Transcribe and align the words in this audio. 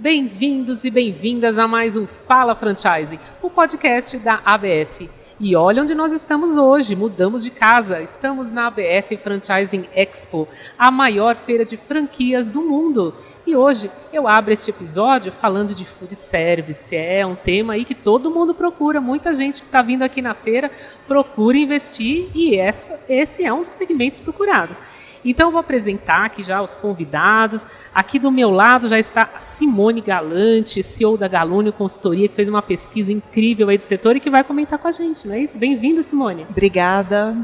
Bem-vindos 0.00 0.86
e 0.86 0.90
bem-vindas 0.90 1.58
a 1.58 1.68
mais 1.68 1.94
um 1.94 2.06
Fala 2.06 2.56
Franchising, 2.56 3.18
o 3.42 3.50
podcast 3.50 4.16
da 4.16 4.40
ABF. 4.46 5.10
E 5.38 5.54
olha 5.54 5.82
onde 5.82 5.94
nós 5.94 6.10
estamos 6.10 6.56
hoje, 6.56 6.96
mudamos 6.96 7.44
de 7.44 7.50
casa. 7.50 8.00
Estamos 8.00 8.50
na 8.50 8.68
ABF 8.68 9.18
Franchising 9.18 9.84
Expo, 9.94 10.48
a 10.78 10.90
maior 10.90 11.36
feira 11.36 11.66
de 11.66 11.76
franquias 11.76 12.50
do 12.50 12.62
mundo. 12.62 13.14
E 13.46 13.54
hoje 13.54 13.90
eu 14.10 14.26
abro 14.26 14.54
este 14.54 14.70
episódio 14.70 15.32
falando 15.32 15.74
de 15.74 15.84
food 15.84 16.16
service. 16.16 16.96
É 16.96 17.26
um 17.26 17.36
tema 17.36 17.74
aí 17.74 17.84
que 17.84 17.94
todo 17.94 18.30
mundo 18.30 18.54
procura, 18.54 19.02
muita 19.02 19.34
gente 19.34 19.60
que 19.60 19.66
está 19.66 19.82
vindo 19.82 20.02
aqui 20.02 20.22
na 20.22 20.32
feira 20.32 20.70
procura 21.06 21.58
investir 21.58 22.30
e 22.34 22.56
essa, 22.56 22.98
esse 23.06 23.44
é 23.44 23.52
um 23.52 23.64
dos 23.64 23.74
segmentos 23.74 24.18
procurados. 24.18 24.80
Então 25.24 25.48
eu 25.48 25.52
vou 25.52 25.60
apresentar 25.60 26.24
aqui 26.24 26.42
já 26.42 26.62
os 26.62 26.76
convidados. 26.76 27.66
Aqui 27.94 28.18
do 28.18 28.30
meu 28.30 28.50
lado 28.50 28.88
já 28.88 28.98
está 28.98 29.30
Simone 29.38 30.00
Galante, 30.00 30.82
CEO 30.82 31.16
da 31.16 31.28
Galúnio 31.28 31.72
Consultoria, 31.72 32.28
que 32.28 32.34
fez 32.34 32.48
uma 32.48 32.62
pesquisa 32.62 33.12
incrível 33.12 33.68
aí 33.68 33.76
do 33.76 33.82
setor 33.82 34.16
e 34.16 34.20
que 34.20 34.30
vai 34.30 34.42
comentar 34.44 34.78
com 34.78 34.88
a 34.88 34.92
gente, 34.92 35.26
não 35.26 35.34
é 35.34 35.40
isso? 35.40 35.58
Bem-vinda, 35.58 36.02
Simone. 36.02 36.46
Obrigada. 36.48 37.36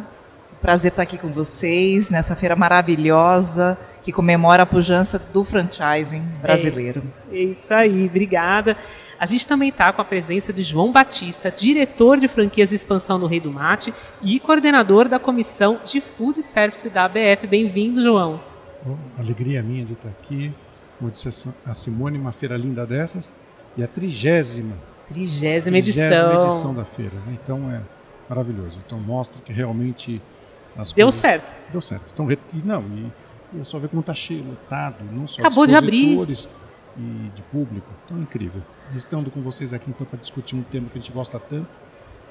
Prazer 0.60 0.90
estar 0.90 1.02
aqui 1.02 1.18
com 1.18 1.28
vocês 1.28 2.10
nessa 2.10 2.34
feira 2.34 2.56
maravilhosa 2.56 3.78
que 4.02 4.12
comemora 4.12 4.62
a 4.62 4.66
pujança 4.66 5.18
do 5.18 5.42
franchising 5.42 6.22
brasileiro. 6.40 7.02
É, 7.30 7.36
é 7.36 7.42
isso 7.42 7.74
aí, 7.74 8.06
obrigada. 8.06 8.76
A 9.18 9.24
gente 9.24 9.48
também 9.48 9.70
está 9.70 9.90
com 9.94 10.02
a 10.02 10.04
presença 10.04 10.52
de 10.52 10.62
João 10.62 10.92
Batista, 10.92 11.50
diretor 11.50 12.18
de 12.18 12.28
franquias 12.28 12.70
e 12.70 12.74
expansão 12.74 13.18
no 13.18 13.26
Rei 13.26 13.40
do 13.40 13.50
Mate 13.50 13.92
e 14.20 14.38
coordenador 14.38 15.08
da 15.08 15.18
comissão 15.18 15.80
de 15.86 16.02
Food 16.02 16.42
Service 16.42 16.88
da 16.90 17.06
ABF. 17.06 17.46
Bem-vindo, 17.46 18.02
João. 18.02 18.38
Oh, 18.86 18.94
alegria 19.18 19.62
minha 19.62 19.86
de 19.86 19.94
estar 19.94 20.10
aqui. 20.10 20.52
Como 20.98 21.10
disse 21.10 21.50
a 21.64 21.72
Simone, 21.72 22.18
uma 22.18 22.32
feira 22.32 22.58
linda 22.58 22.86
dessas. 22.86 23.32
E 23.74 23.82
a 23.82 23.86
trigésima. 23.86 24.76
Trigésima 25.08 25.78
edição. 25.78 26.42
edição 26.42 26.74
da 26.74 26.84
feira. 26.84 27.14
Né? 27.26 27.38
Então 27.42 27.70
é 27.70 27.80
maravilhoso. 28.28 28.78
Então 28.84 29.00
mostra 29.00 29.40
que 29.40 29.50
realmente 29.50 30.20
as 30.76 30.92
Deu 30.92 31.06
coisas... 31.06 31.20
certo. 31.20 31.54
Deu 31.72 31.80
certo. 31.80 32.12
Então, 32.12 32.30
e 32.30 32.38
não, 32.62 32.82
e, 32.82 33.56
e 33.56 33.60
é 33.62 33.64
só 33.64 33.78
ver 33.78 33.88
como 33.88 34.00
está 34.00 34.12
cheio, 34.12 34.44
lotado, 34.44 35.02
não 35.10 35.26
só 35.26 35.40
Acabou 35.40 35.66
de 35.66 35.74
abrir. 35.74 36.18
E 36.98 37.30
de 37.34 37.42
público. 37.42 37.88
É 38.10 38.14
incrível 38.14 38.62
estando 38.94 39.30
com 39.30 39.40
vocês 39.40 39.72
aqui 39.72 39.90
então 39.90 40.06
para 40.06 40.18
discutir 40.18 40.56
um 40.56 40.62
tema 40.62 40.86
que 40.88 40.98
a 40.98 41.00
gente 41.00 41.12
gosta 41.12 41.38
tanto. 41.38 41.68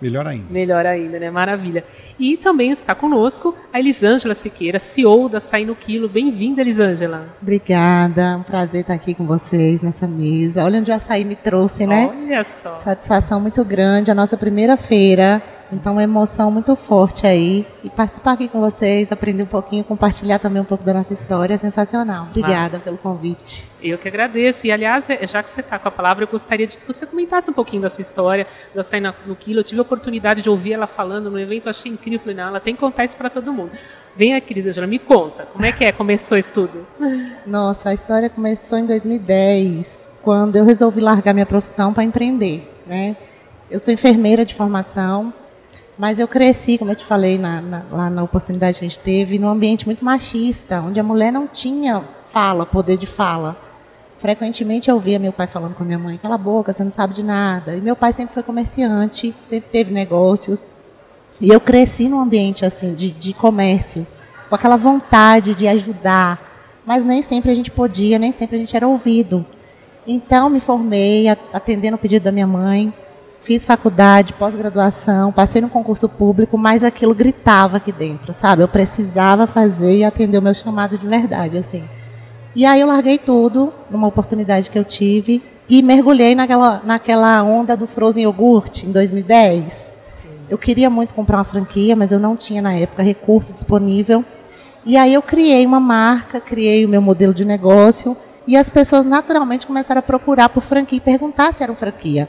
Melhor 0.02 0.28
ainda. 0.28 0.46
Melhor 0.50 0.86
ainda, 0.86 1.18
né? 1.18 1.32
Maravilha. 1.32 1.86
E 2.20 2.36
também 2.36 2.70
está 2.70 2.94
conosco 2.94 3.56
a 3.72 3.80
Elisângela 3.80 4.36
Siqueira, 4.36 4.78
CEO 4.78 5.30
da 5.30 5.40
Sai 5.40 5.64
no 5.64 5.74
Quilo. 5.74 6.10
Bem-vinda, 6.10 6.60
Elisângela. 6.60 7.30
Obrigada, 7.42 8.36
um 8.38 8.44
prazer 8.44 8.82
estar 8.82 8.94
aqui 8.94 9.14
com 9.14 9.26
vocês 9.26 9.82
nessa 9.82 10.06
mesa. 10.06 10.66
Olha 10.66 10.80
onde 10.80 10.92
o 10.92 10.94
açaí 10.94 11.24
me 11.24 11.36
trouxe, 11.38 11.88
né? 11.88 12.10
Olha 12.12 12.44
só. 12.44 12.76
Satisfação 12.76 13.40
muito 13.40 13.64
grande. 13.64 14.12
A 14.12 14.16
nossa 14.16 14.36
primeira 14.36 14.76
feira 14.76 15.42
então, 15.72 15.94
uma 15.94 16.04
emoção 16.04 16.52
muito 16.52 16.76
forte 16.76 17.26
aí. 17.26 17.66
E 17.84 17.90
participar 17.90 18.34
aqui 18.34 18.48
com 18.48 18.60
vocês, 18.60 19.12
aprender 19.12 19.44
um 19.44 19.48
pouquinho, 19.48 19.84
compartilhar 19.84 20.40
também 20.40 20.62
um 20.62 20.66
pouco 20.66 20.84
da 20.84 20.94
nossa 20.94 21.14
história 21.14 21.54
é 21.54 21.58
sensacional. 21.58 22.28
Obrigada 22.30 22.78
ah. 22.78 22.80
pelo 22.80 22.98
convite. 22.98 23.70
Eu 23.82 23.98
que 23.98 24.08
agradeço. 24.08 24.68
E, 24.68 24.72
aliás, 24.72 25.10
é, 25.10 25.26
já 25.28 25.42
que 25.42 25.50
você 25.50 25.62
está 25.62 25.80
com 25.80 25.88
a 25.88 25.92
palavra, 25.92 26.24
eu 26.24 26.28
gostaria 26.28 26.68
de 26.68 26.78
que 26.78 26.86
você 26.86 27.06
comentasse 27.06 27.50
um 27.50 27.54
pouquinho 27.54 27.82
da 27.82 27.90
sua 27.90 28.02
história, 28.02 28.48
da 28.74 28.82
Açaí 28.82 29.02
no 29.02 29.36
Quilo. 29.36 29.60
Eu 29.60 29.64
tive 29.64 29.80
a 29.80 29.82
oportunidade 29.82 30.42
de 30.42 30.50
ouvir 30.50 30.74
ela 30.74 30.88
falando 30.88 31.30
no 31.32 31.40
evento, 31.40 31.70
achei 31.70 31.92
incrível. 31.92 32.20
Falei, 32.20 32.36
não, 32.36 32.48
ela 32.48 32.60
tem 32.60 32.74
que 32.74 32.80
contar 32.80 33.04
isso 33.04 33.18
para 33.18 33.30
todo 33.30 33.52
mundo. 33.52 33.72
Vem 34.16 34.34
aqui, 34.34 34.54
Lisângela, 34.54 34.88
me 34.88 35.00
conta. 35.00 35.46
Como 35.46 35.66
é 35.66 35.72
que 35.72 35.84
é? 35.84 35.92
Começou 35.92 36.38
isso 36.38 36.52
tudo? 36.52 36.88
Nossa, 37.46 37.90
a 37.90 37.94
história 37.94 38.30
começou 38.30 38.78
em 38.78 38.86
2010, 38.86 40.10
quando 40.22 40.56
eu 40.56 40.64
resolvi 40.64 41.02
largar 41.02 41.34
minha 41.34 41.46
profissão 41.46 41.94
para 41.94 42.04
empreender. 42.04 42.72
Né? 42.88 43.18
Eu 43.70 43.80
sou 43.80 43.94
enfermeira 43.94 44.46
de 44.46 44.56
formação, 44.56 45.34
mas 45.98 46.20
eu 46.20 46.28
cresci, 46.28 46.78
como 46.78 46.92
eu 46.92 46.96
te 46.96 47.06
falei 47.06 47.38
na, 47.38 47.62
na, 47.62 47.84
lá 47.90 48.10
na 48.10 48.24
oportunidade 48.24 48.80
que 48.80 48.86
a 48.86 48.88
gente 48.88 49.00
teve, 49.00 49.40
num 49.40 49.48
ambiente 49.48 49.86
muito 49.86 50.04
machista, 50.04 50.82
onde 50.82 51.00
a 51.00 51.04
mulher 51.04 51.32
não 51.32 51.48
tinha 51.48 52.04
fala, 52.30 52.66
poder 52.66 52.98
de 52.98 53.08
fala. 53.08 53.56
Frequentemente 54.20 54.90
eu 54.90 54.96
ouvia 54.96 55.18
meu 55.18 55.32
pai 55.32 55.48
falando 55.48 55.74
com 55.76 55.84
a 55.84 55.86
minha 55.86 56.00
mãe, 56.00 56.18
cala 56.18 56.36
a 56.36 56.38
boca, 56.38 56.74
você 56.74 56.84
não 56.84 56.92
sabe 56.92 57.14
de 57.14 57.24
nada. 57.24 57.76
E 57.76 57.82
meu 57.82 57.96
pai 57.96 58.12
sempre 58.12 58.34
foi 58.34 58.44
comerciante, 58.44 59.34
sempre 59.46 59.70
teve 59.70 59.94
negócios. 59.94 60.72
E 61.40 61.50
eu 61.50 61.62
cresci 61.62 62.10
num 62.10 62.20
ambiente 62.20 62.66
assim 62.66 62.94
de, 62.94 63.12
de 63.12 63.34
comércio, 63.34 64.06
com 64.50 64.56
aquela 64.56 64.78
vontade 64.78 65.56
de 65.56 65.68
ajudar. 65.68 66.42
Mas 66.86 67.06
nem 67.06 67.22
sempre 67.22 67.52
a 67.52 67.56
gente 67.56 67.72
podia, 67.72 68.20
nem 68.20 68.32
sempre 68.32 68.58
a 68.58 68.60
gente 68.60 68.76
era 68.76 68.88
ouvido. 68.88 69.46
Então 70.06 70.50
me 70.50 70.60
formei 70.60 71.30
atendendo 71.30 71.96
o 71.96 72.00
pedido 72.00 72.24
da 72.24 72.32
minha 72.32 72.48
mãe, 72.48 72.94
Fiz 73.46 73.64
faculdade, 73.64 74.34
pós-graduação, 74.34 75.32
passei 75.32 75.62
no 75.62 75.70
concurso 75.70 76.10
público, 76.10 76.58
mas 76.58 76.84
aquilo 76.84 77.14
gritava 77.14 77.78
aqui 77.78 77.92
dentro, 77.92 78.34
sabe? 78.34 78.64
Eu 78.64 78.68
precisava 78.68 79.46
fazer 79.46 79.98
e 79.98 80.04
atender 80.04 80.40
o 80.40 80.42
meu 80.42 80.56
chamado 80.56 80.98
de 80.98 81.06
verdade, 81.06 81.56
assim. 81.56 81.84
E 82.56 82.66
aí 82.66 82.82
eu 82.82 82.88
larguei 82.88 83.20
tudo, 83.20 83.72
numa 83.88 84.08
oportunidade 84.08 84.72
que 84.72 84.80
eu 84.80 84.84
tive, 84.84 85.44
e 85.70 85.84
mergulhei 85.84 86.34
naquela, 86.34 86.82
naquela 86.84 87.44
onda 87.44 87.78
do 87.78 87.86
Frozen 87.86 88.24
Yogurt 88.24 88.82
em 88.82 88.92
2010. 88.92 89.74
Sim. 89.74 90.30
Eu 90.50 90.58
queria 90.58 90.90
muito 90.90 91.14
comprar 91.14 91.38
uma 91.38 91.44
franquia, 91.44 91.96
mas 91.96 92.12
eu 92.12 92.20
não 92.20 92.36
tinha 92.36 92.64
na 92.64 92.74
época 92.74 93.04
recurso 93.04 93.54
disponível. 93.54 94.26
E 94.84 94.98
aí 94.98 95.14
eu 95.14 95.22
criei 95.22 95.68
uma 95.68 95.80
marca, 95.80 96.40
criei 96.40 96.84
o 96.84 96.90
meu 96.90 97.00
modelo 97.00 97.32
de 97.32 97.46
negócio, 97.46 98.18
e 98.48 98.58
as 98.58 98.72
pessoas 98.72 99.06
naturalmente 99.06 99.68
começaram 99.68 100.00
a 100.00 100.02
procurar 100.02 100.50
por 100.50 100.64
franquia 100.64 100.98
e 100.98 101.02
perguntar 101.02 101.54
se 101.54 101.62
era 101.62 101.72
uma 101.72 101.78
franquia. 101.78 102.28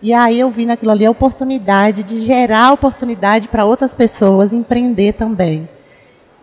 E 0.00 0.12
aí 0.12 0.38
eu 0.38 0.48
vi 0.48 0.64
naquilo 0.64 0.92
ali 0.92 1.04
a 1.04 1.10
oportunidade 1.10 2.04
de 2.04 2.24
gerar 2.24 2.72
oportunidade 2.72 3.48
para 3.48 3.64
outras 3.64 3.94
pessoas 3.94 4.52
empreender 4.52 5.14
também. 5.14 5.68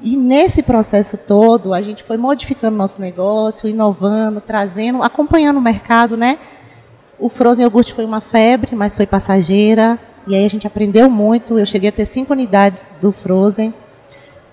E 0.01 0.17
nesse 0.17 0.61
processo 0.61 1.15
todo, 1.17 1.73
a 1.73 1.81
gente 1.81 2.03
foi 2.03 2.17
modificando 2.17 2.75
nosso 2.75 2.99
negócio, 2.99 3.69
inovando, 3.69 4.41
trazendo, 4.41 5.01
acompanhando 5.01 5.57
o 5.57 5.61
mercado, 5.61 6.17
né? 6.17 6.37
O 7.17 7.29
Frozen 7.29 7.63
Yogurt 7.63 7.93
foi 7.93 8.03
uma 8.03 8.19
febre, 8.19 8.75
mas 8.75 8.93
foi 8.93 9.05
passageira. 9.05 9.97
E 10.27 10.35
aí 10.35 10.45
a 10.45 10.49
gente 10.49 10.67
aprendeu 10.67 11.09
muito. 11.09 11.57
Eu 11.57 11.65
cheguei 11.65 11.89
a 11.89 11.93
ter 11.93 12.05
cinco 12.05 12.33
unidades 12.33 12.89
do 12.99 13.13
Frozen. 13.13 13.73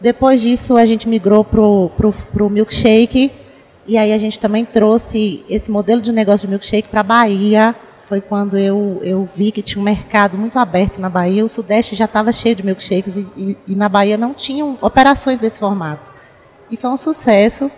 Depois 0.00 0.40
disso, 0.40 0.76
a 0.76 0.86
gente 0.86 1.08
migrou 1.08 1.44
para 1.44 1.60
o 1.60 2.50
milkshake. 2.50 3.32
E 3.84 3.98
aí 3.98 4.12
a 4.12 4.18
gente 4.18 4.38
também 4.38 4.64
trouxe 4.64 5.44
esse 5.48 5.72
modelo 5.72 6.00
de 6.00 6.12
negócio 6.12 6.46
de 6.46 6.50
milkshake 6.52 6.88
para 6.88 7.00
a 7.00 7.04
Bahia 7.04 7.74
foi 8.12 8.20
quando 8.20 8.58
eu, 8.58 9.00
eu 9.02 9.26
vi 9.34 9.50
que 9.50 9.62
tinha 9.62 9.80
um 9.80 9.84
mercado 9.84 10.36
muito 10.36 10.58
aberto 10.58 11.00
na 11.00 11.08
Bahia. 11.08 11.42
O 11.42 11.48
Sudeste 11.48 11.94
já 11.94 12.04
estava 12.04 12.30
cheio 12.30 12.54
de 12.54 12.62
milkshakes 12.62 13.16
e, 13.16 13.26
e, 13.34 13.56
e 13.68 13.74
na 13.74 13.88
Bahia 13.88 14.18
não 14.18 14.34
tinham 14.34 14.76
operações 14.82 15.38
desse 15.38 15.58
formato. 15.58 16.12
E 16.70 16.76
foi 16.76 16.90
um 16.90 16.96
sucesso. 16.98 17.70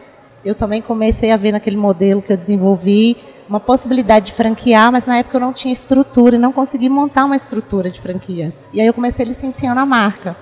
Eu 0.44 0.56
também 0.56 0.82
comecei 0.82 1.30
a 1.30 1.36
ver 1.36 1.52
naquele 1.52 1.76
modelo 1.76 2.20
que 2.20 2.32
eu 2.32 2.36
desenvolvi 2.36 3.16
uma 3.48 3.60
possibilidade 3.60 4.26
de 4.26 4.32
franquear, 4.32 4.90
mas 4.90 5.06
na 5.06 5.18
época 5.18 5.36
eu 5.36 5.40
não 5.40 5.52
tinha 5.52 5.72
estrutura 5.72 6.34
e 6.34 6.38
não 6.40 6.52
consegui 6.52 6.88
montar 6.88 7.26
uma 7.26 7.36
estrutura 7.36 7.88
de 7.88 8.00
franquias. 8.00 8.66
E 8.72 8.80
aí 8.80 8.88
eu 8.88 8.92
comecei 8.92 9.24
licenciando 9.24 9.78
a 9.78 9.86
marca. 9.86 10.36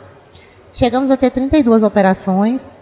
Chegamos 0.73 1.11
a 1.11 1.19
ter 1.19 1.29
32 1.29 1.83
operações. 1.83 2.81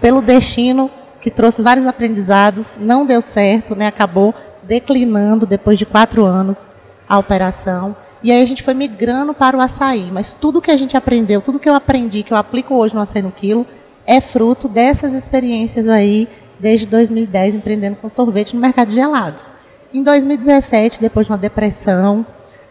Pelo 0.00 0.22
destino, 0.22 0.90
que 1.20 1.30
trouxe 1.30 1.60
vários 1.60 1.86
aprendizados, 1.86 2.78
não 2.80 3.04
deu 3.04 3.20
certo, 3.20 3.74
né? 3.76 3.88
acabou 3.88 4.34
declinando 4.66 5.46
depois 5.46 5.78
de 5.78 5.86
quatro 5.86 6.24
anos 6.24 6.68
a 7.08 7.18
operação. 7.18 7.96
E 8.22 8.32
aí 8.32 8.42
a 8.42 8.46
gente 8.46 8.62
foi 8.62 8.74
migrando 8.74 9.32
para 9.32 9.56
o 9.56 9.60
açaí. 9.60 10.10
Mas 10.10 10.34
tudo 10.34 10.60
que 10.60 10.70
a 10.70 10.76
gente 10.76 10.96
aprendeu, 10.96 11.40
tudo 11.40 11.58
que 11.58 11.68
eu 11.68 11.74
aprendi, 11.74 12.22
que 12.22 12.32
eu 12.32 12.36
aplico 12.36 12.74
hoje 12.74 12.94
no 12.94 13.00
açaí 13.00 13.22
no 13.22 13.30
quilo, 13.30 13.66
é 14.06 14.20
fruto 14.20 14.68
dessas 14.68 15.12
experiências 15.12 15.88
aí, 15.88 16.28
desde 16.58 16.86
2010, 16.86 17.56
empreendendo 17.56 17.96
com 17.96 18.08
sorvete 18.08 18.54
no 18.54 18.60
mercado 18.60 18.88
de 18.88 18.94
gelados. 18.94 19.52
Em 19.92 20.02
2017, 20.02 21.00
depois 21.00 21.26
de 21.26 21.32
uma 21.32 21.38
depressão, 21.38 22.26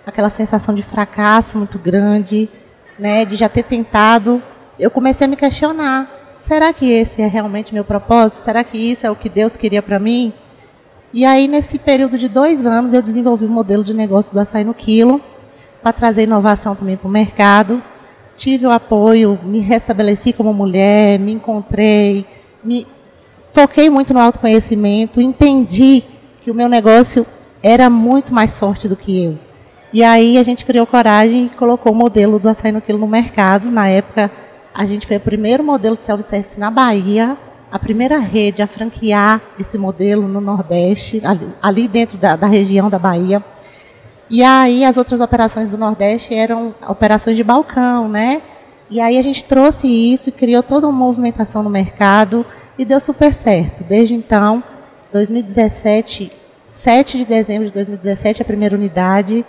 aquela 0.06 0.30
sensação 0.30 0.74
de 0.76 0.84
fracasso 0.84 1.58
muito 1.58 1.80
grande, 1.80 2.50
né, 2.98 3.26
de 3.26 3.36
já 3.36 3.50
ter 3.50 3.64
tentado, 3.64 4.42
eu 4.80 4.90
comecei 4.90 5.26
a 5.26 5.30
me 5.30 5.36
questionar: 5.36 6.36
será 6.40 6.72
que 6.72 6.92
esse 6.92 7.22
é 7.22 7.28
realmente 7.28 7.74
meu 7.74 7.84
propósito? 7.84 8.40
Será 8.40 8.64
que 8.64 8.78
isso 8.78 9.06
é 9.06 9.12
o 9.12 9.16
que 9.16 9.30
Deus 9.30 9.58
queria 9.58 9.82
para 9.82 10.00
mim? 10.00 10.34
E 11.16 11.24
aí, 11.24 11.48
nesse 11.48 11.80
período 11.80 12.18
de 12.18 12.28
dois 12.28 12.66
anos, 12.66 12.94
eu 12.94 13.02
desenvolvi 13.02 13.46
o 13.46 13.48
um 13.48 13.52
modelo 13.52 13.86
de 13.86 13.94
negócio 13.94 14.34
do 14.34 14.40
açaí 14.42 14.66
no 14.66 14.74
quilo, 14.74 15.22
para 15.82 15.94
trazer 15.94 16.24
inovação 16.24 16.76
também 16.76 16.98
para 16.98 17.08
o 17.08 17.10
mercado. 17.10 17.82
Tive 18.36 18.68
o 18.68 18.70
apoio, 18.70 19.40
me 19.42 19.62
restabeleci 19.62 20.34
como 20.34 20.54
mulher, 20.54 21.18
me 21.18 21.32
encontrei, 21.32 22.26
me 22.62 22.86
foquei 23.54 23.90
muito 23.90 24.14
no 24.14 24.20
autoconhecimento, 24.20 25.22
entendi 25.22 26.04
que 26.42 26.52
o 26.52 26.54
meu 26.54 26.68
negócio 26.68 27.26
era 27.64 27.90
muito 27.90 28.34
mais 28.34 28.60
forte 28.60 28.90
do 28.90 28.98
que 28.98 29.24
eu. 29.24 29.40
E 29.94 30.04
aí 30.04 30.38
a 30.38 30.44
gente 30.44 30.66
criou 30.66 30.86
coragem 30.86 31.46
e 31.46 31.50
colocou 31.56 31.94
o 31.94 31.96
modelo 31.96 32.40
do 32.40 32.50
açaí 32.50 32.74
no 32.74 32.82
quilo 32.82 33.00
no 33.00 33.08
mercado. 33.08 33.72
Na 33.72 33.88
época, 33.88 34.30
a 34.74 34.86
gente 34.86 35.08
foi 35.08 35.16
o 35.16 35.22
primeiro 35.22 35.64
modelo 35.64 35.96
de 35.96 36.04
self-service 36.04 36.60
na 36.60 36.70
Bahia 36.70 37.38
a 37.76 37.80
primeira 37.80 38.18
rede 38.20 38.62
a 38.62 38.68
franquear 38.68 39.42
esse 39.60 39.78
modelo 39.78 40.30
no 40.30 40.40
Nordeste, 40.40 41.20
ali, 41.26 41.50
ali 41.62 41.88
dentro 41.90 42.18
da, 42.18 42.38
da, 42.38 42.48
região 42.48 42.90
da 42.90 42.98
Bahia. 42.98 43.44
E 44.30 44.42
aí 44.42 44.86
as 44.86 44.96
outras 44.96 45.20
operações 45.20 45.70
do 45.70 45.78
Nordeste 45.78 46.34
eram 46.34 46.74
operações 46.88 47.36
de 47.36 47.44
balcão, 47.44 48.08
né? 48.08 48.42
E 48.90 49.02
aí 49.02 49.18
a 49.18 49.22
gente 49.22 49.44
trouxe 49.44 49.90
isso, 49.90 50.32
criou 50.32 50.64
toda 50.64 50.88
uma 50.88 50.98
movimentação 50.98 51.62
no 51.62 51.70
mercado 51.70 52.46
e 52.78 52.86
deu 52.86 53.02
super 53.02 53.34
certo. 53.34 53.84
Desde 53.84 54.16
então, 54.16 54.64
2017, 55.12 56.32
7 56.66 57.18
de 57.18 57.26
dezembro 57.26 57.68
de 57.68 57.74
2017, 57.74 58.42
a 58.42 58.46
primeira 58.46 58.74
unidade. 58.74 59.46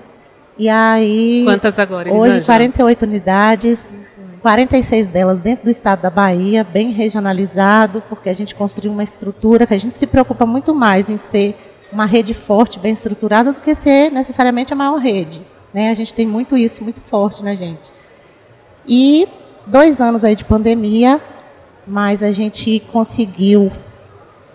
E 0.58 0.68
aí. 0.68 1.42
Quantas 1.44 1.78
agora? 1.78 2.12
Hoje, 2.12 2.44
48 2.44 3.02
unidades. 3.02 3.88
46 4.46 5.08
delas 5.08 5.40
dentro 5.40 5.64
do 5.64 5.70
estado 5.72 6.02
da 6.02 6.08
Bahia, 6.08 6.62
bem 6.62 6.92
regionalizado, 6.92 8.00
porque 8.08 8.28
a 8.28 8.32
gente 8.32 8.54
construiu 8.54 8.92
uma 8.92 9.02
estrutura 9.02 9.66
que 9.66 9.74
a 9.74 9.78
gente 9.78 9.96
se 9.96 10.06
preocupa 10.06 10.46
muito 10.46 10.72
mais 10.72 11.10
em 11.10 11.16
ser 11.16 11.56
uma 11.92 12.06
rede 12.06 12.32
forte, 12.32 12.78
bem 12.78 12.92
estruturada, 12.92 13.52
do 13.52 13.60
que 13.60 13.74
ser 13.74 14.08
necessariamente 14.12 14.72
a 14.72 14.76
maior 14.76 14.98
rede. 14.98 15.42
Né? 15.74 15.90
A 15.90 15.94
gente 15.94 16.14
tem 16.14 16.24
muito 16.24 16.56
isso, 16.56 16.84
muito 16.84 17.00
forte 17.00 17.42
na 17.42 17.56
gente. 17.56 17.90
E 18.86 19.26
dois 19.66 20.00
anos 20.00 20.22
aí 20.22 20.36
de 20.36 20.44
pandemia, 20.44 21.20
mas 21.84 22.22
a 22.22 22.30
gente 22.30 22.78
conseguiu. 22.92 23.72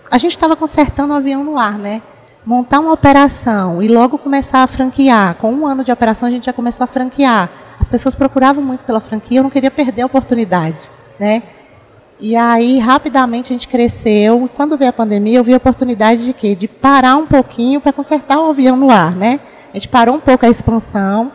A 0.10 0.18
gente 0.18 0.32
estava 0.32 0.56
consertando 0.56 1.12
o 1.12 1.18
avião 1.18 1.44
no 1.44 1.58
ar, 1.58 1.78
né? 1.78 2.02
montar 2.46 2.80
uma 2.80 2.94
operação 2.94 3.84
e 3.84 3.88
logo 3.88 4.18
começar 4.18 4.64
a 4.64 4.68
franquear. 4.68 5.36
Com 5.36 5.52
um 5.54 5.68
ano 5.68 5.84
de 5.84 5.92
operação, 5.92 6.28
a 6.28 6.32
gente 6.32 6.46
já 6.46 6.54
começou 6.54 6.84
a 6.84 6.88
franquear. 6.88 7.52
As 7.82 7.90
pessoas 7.90 8.14
procuravam 8.14 8.64
muito 8.64 8.84
pela 8.84 9.02
franquia, 9.02 9.40
eu 9.40 9.44
não 9.44 9.50
queria 9.50 9.72
perder 9.72 10.04
a 10.04 10.06
oportunidade. 10.06 10.78
Né? 11.20 11.42
E 12.20 12.36
aí, 12.36 12.78
rapidamente, 12.78 13.52
a 13.52 13.56
gente 13.56 13.68
cresceu. 13.68 14.46
E 14.46 14.50
quando 14.50 14.78
veio 14.78 14.92
a 14.92 14.94
pandemia, 14.94 15.40
eu 15.40 15.44
vi 15.44 15.52
a 15.52 15.58
oportunidade 15.58 16.24
de 16.24 16.32
quê? 16.32 16.54
De 16.54 16.68
parar 16.68 17.16
um 17.16 17.26
pouquinho 17.26 17.82
para 17.82 17.92
consertar 17.92 18.40
o 18.40 18.52
avião 18.52 18.78
no 18.78 18.92
ar. 18.92 19.16
Né? 19.16 19.40
A 19.72 19.74
gente 19.74 19.90
parou 19.90 20.14
um 20.14 20.20
pouco 20.20 20.46
a 20.46 20.50
expansão 20.50 21.32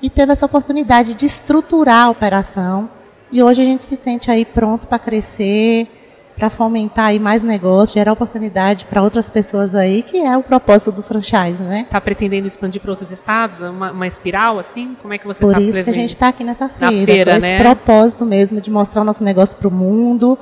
e 0.00 0.08
teve 0.08 0.30
essa 0.30 0.46
oportunidade 0.46 1.14
de 1.14 1.26
estruturar 1.26 2.04
a 2.04 2.10
operação. 2.10 2.88
E 3.32 3.42
hoje 3.42 3.62
a 3.62 3.64
gente 3.64 3.82
se 3.82 3.96
sente 3.96 4.30
aí 4.30 4.44
pronto 4.44 4.86
para 4.86 5.00
crescer, 5.00 5.88
para 6.38 6.48
fomentar 6.48 7.06
aí 7.06 7.18
mais 7.18 7.42
negócio, 7.42 7.94
gerar 7.94 8.12
oportunidade 8.12 8.84
para 8.84 9.02
outras 9.02 9.28
pessoas 9.28 9.74
aí, 9.74 10.02
que 10.02 10.18
é 10.18 10.36
o 10.36 10.42
propósito 10.42 10.92
do 10.92 11.02
franchise, 11.02 11.60
né? 11.60 11.80
Está 11.80 12.00
pretendendo 12.00 12.46
expandir 12.46 12.80
para 12.80 12.92
outros 12.92 13.10
estados, 13.10 13.60
uma, 13.60 13.90
uma, 13.90 14.06
espiral 14.06 14.58
assim? 14.58 14.96
Como 15.02 15.12
é 15.12 15.18
que 15.18 15.26
você 15.26 15.44
Por 15.44 15.52
tá 15.52 15.60
isso 15.60 15.72
prevendo? 15.72 15.84
que 15.84 15.90
a 15.90 15.92
gente 15.92 16.10
está 16.10 16.28
aqui 16.28 16.44
nessa 16.44 16.68
feira, 16.68 17.12
feira 17.12 17.34
com 17.34 17.40
né? 17.40 17.54
esse 17.54 17.62
propósito 17.62 18.24
mesmo 18.24 18.60
de 18.60 18.70
mostrar 18.70 19.02
o 19.02 19.04
nosso 19.04 19.24
negócio 19.24 19.56
para 19.56 19.66
o 19.66 19.70
mundo. 19.70 20.38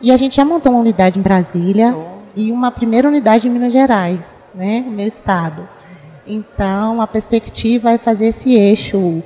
E 0.00 0.12
a 0.12 0.16
gente 0.16 0.36
já 0.36 0.44
montou 0.44 0.72
uma 0.72 0.80
unidade 0.80 1.18
em 1.18 1.22
Brasília 1.22 1.94
oh. 1.94 2.20
e 2.34 2.52
uma 2.52 2.70
primeira 2.70 3.08
unidade 3.08 3.48
em 3.48 3.50
Minas 3.50 3.72
Gerais, 3.72 4.24
né, 4.54 4.82
no 4.86 4.92
meu 4.92 5.06
estado. 5.06 5.68
Então, 6.26 7.02
a 7.02 7.06
perspectiva 7.08 7.90
é 7.90 7.98
fazer 7.98 8.26
esse 8.26 8.54
eixo 8.54 9.20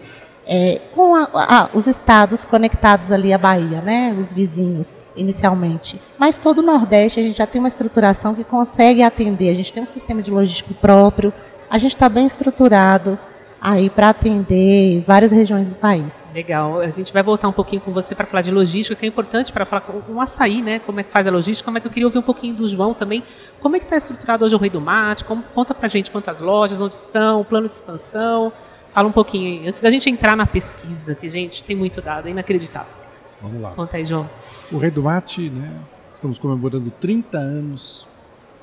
é, 0.47 0.81
com 0.95 1.15
a, 1.15 1.29
a, 1.33 1.71
os 1.73 1.87
estados 1.87 2.45
conectados 2.45 3.11
ali 3.11 3.33
à 3.33 3.39
Bahia, 3.39 3.81
né, 3.81 4.15
os 4.19 4.33
vizinhos, 4.33 5.03
inicialmente. 5.17 6.01
Mas 6.19 6.39
todo 6.39 6.59
o 6.59 6.63
Nordeste 6.63 7.21
a 7.21 7.23
gente 7.23 7.37
já 7.37 7.47
tem 7.47 7.59
uma 7.59 7.69
estruturação 7.69 8.35
que 8.35 8.45
consegue 8.45 9.03
atender. 9.03 9.51
A 9.51 9.55
gente 9.55 9.73
tem 9.73 9.83
um 9.83 9.87
sistema 9.87 10.23
de 10.23 10.31
logístico 10.31 10.75
próprio, 10.75 11.33
a 11.71 11.79
gente 11.79 11.95
está 11.95 12.09
bem 12.09 12.27
estruturado 12.27 13.19
aí 13.61 13.89
para 13.89 14.11
atender 14.11 15.03
várias 15.07 15.33
regiões 15.33 15.71
do 15.71 15.75
país. 15.75 16.13
Legal. 16.35 16.81
A 16.81 16.91
gente 16.91 17.13
vai 17.13 17.23
voltar 17.23 17.49
um 17.49 17.53
pouquinho 17.53 17.81
com 17.81 17.93
você 17.93 18.15
para 18.15 18.27
falar 18.27 18.43
de 18.43 18.51
logística, 18.51 18.95
que 18.95 19.07
é 19.07 19.09
importante 19.09 19.53
para 19.53 19.65
falar 19.65 19.81
com 19.81 20.13
o 20.13 20.21
açaí, 20.21 20.61
né? 20.61 20.81
Como 20.81 21.01
é 21.01 21.03
que 21.03 21.11
faz 21.11 21.27
a 21.27 21.31
logística, 21.31 21.71
mas 21.71 21.85
eu 21.85 21.91
queria 21.91 22.07
ouvir 22.07 22.19
um 22.19 22.23
pouquinho 22.23 22.55
do 22.55 22.69
João 22.69 22.93
também. 22.93 23.23
Como 23.61 23.75
é 23.77 23.79
que 23.79 23.87
está 23.87 23.97
estruturado 23.97 24.45
hoje 24.45 24.55
o 24.55 24.59
Rei 24.59 24.69
do 24.69 24.81
Mate? 24.81 25.25
Como, 25.25 25.43
conta 25.55 25.73
para 25.73 25.89
gente 25.89 26.11
quantas 26.11 26.41
lojas, 26.41 26.83
onde 26.83 26.95
estão, 26.95 27.41
o 27.41 27.45
plano 27.45 27.67
de 27.67 27.73
expansão. 27.73 28.53
Fala 28.95 29.09
um 29.09 29.13
pouquinho 29.13 29.61
aí, 29.61 29.67
antes 29.67 29.81
da 29.81 29.91
gente 29.91 30.09
entrar 30.09 30.37
na 30.37 30.47
pesquisa, 30.47 31.17
que, 31.17 31.29
gente, 31.29 31.65
tem 31.65 31.75
muito 31.75 32.01
dado, 32.01 32.29
é 32.29 32.31
inacreditável. 32.31 32.95
Vamos 33.43 33.61
lá. 33.61 33.75
Conta 33.75 33.97
aí, 33.97 34.05
João. 34.05 34.23
O 34.71 34.79
Rei 34.79 34.93
do 34.93 35.03
Mate, 35.03 35.51
né? 35.51 35.81
Estamos 36.15 36.39
comemorando 36.39 36.93
30 36.93 37.37
anos 37.37 38.07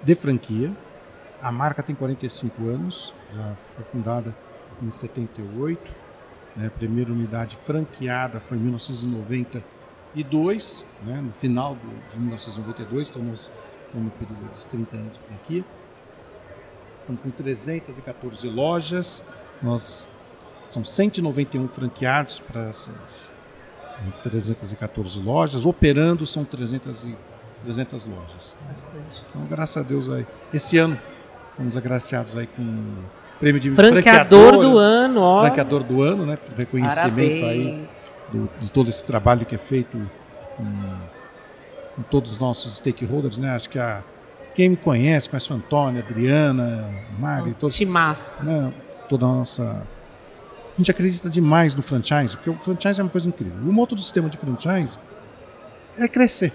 de 0.02 0.16
franquia. 0.16 0.72
A 1.42 1.52
marca 1.52 1.84
tem 1.84 1.94
45 1.94 2.70
anos, 2.70 3.14
ela 3.34 3.58
foi 3.72 3.84
fundada 3.84 4.34
em 4.82 4.90
78. 4.90 5.92
Né? 6.56 6.68
A 6.68 6.72
primeira 6.72 7.12
unidade 7.12 7.58
franqueada 7.58 8.40
foi 8.40 8.58
em 8.58 8.62
1992, 8.62 10.86
né? 11.06 11.20
no 11.20 11.34
final 11.34 11.78
de 12.10 12.18
1992, 12.18 13.08
estamos 13.08 13.52
no 13.94 14.10
período 14.12 14.50
dos 14.54 14.64
30 14.64 14.96
anos 14.96 15.12
de 15.14 15.20
franquia. 15.20 15.66
Estamos 17.02 17.22
com 17.22 17.32
314 17.32 18.48
lojas, 18.48 19.22
nós 19.62 20.10
são 20.72 20.86
191 20.86 21.68
franqueados 21.68 22.40
para 22.40 22.70
essas 22.70 23.30
314 24.24 25.22
lojas, 25.22 25.66
operando 25.66 26.26
são 26.26 26.46
300, 26.46 27.06
e, 27.06 27.16
300 27.66 28.06
lojas. 28.06 28.56
Bastante. 28.70 29.26
Então, 29.30 29.46
graças 29.50 29.76
a 29.76 29.86
Deus, 29.86 30.10
aí, 30.10 30.26
esse 30.54 30.78
ano 30.78 30.98
fomos 31.58 31.76
agraciados 31.76 32.38
aí 32.38 32.48
com 32.48 32.62
o 32.62 33.04
prêmio 33.38 33.60
de 33.60 33.70
franqueador 33.72 34.58
do 34.62 34.78
ano, 34.78 35.20
ó. 35.20 35.42
Franqueador 35.42 35.84
do 35.84 36.02
ano, 36.02 36.26
né? 36.26 36.38
Reconhecimento 36.58 37.42
Parabéns. 37.42 37.44
aí 37.44 37.90
do, 38.32 38.50
de 38.58 38.72
todo 38.72 38.90
esse 38.90 39.04
trabalho 39.04 39.46
que 39.46 39.56
é 39.56 39.58
feito 39.58 39.98
com, 40.56 40.66
com, 41.98 42.02
todos 42.04 42.32
os 42.32 42.40
nossos 42.40 42.78
stakeholders, 42.78 43.38
né? 43.38 43.54
Acho 43.54 43.70
que 43.70 43.78
a 43.78 44.02
quem 44.56 44.70
me 44.70 44.78
conhece, 44.78 45.30
conhece 45.30 45.52
o 45.52 45.56
Antônio, 45.58 46.02
a 46.02 46.06
Adriana, 46.06 46.90
o 47.18 47.22
Mari, 47.22 47.54
todos, 47.60 47.76
né, 48.42 48.74
toda 49.10 49.26
a 49.26 49.30
nossa 49.30 49.88
a 50.74 50.78
gente 50.78 50.92
acredita 50.92 51.30
demais 51.30 51.76
no 51.76 51.82
franchise, 51.82 52.36
porque 52.36 52.50
o 52.50 52.58
franchise 52.58 53.00
é 53.00 53.04
uma 53.04 53.10
coisa 53.10 53.28
incrível. 53.28 53.58
O 53.62 53.74
moto 53.74 53.96
do 53.96 54.02
sistema 54.02 54.30
de 54.30 54.38
franchise 54.38 54.98
é 55.98 56.08
crescer. 56.08 56.54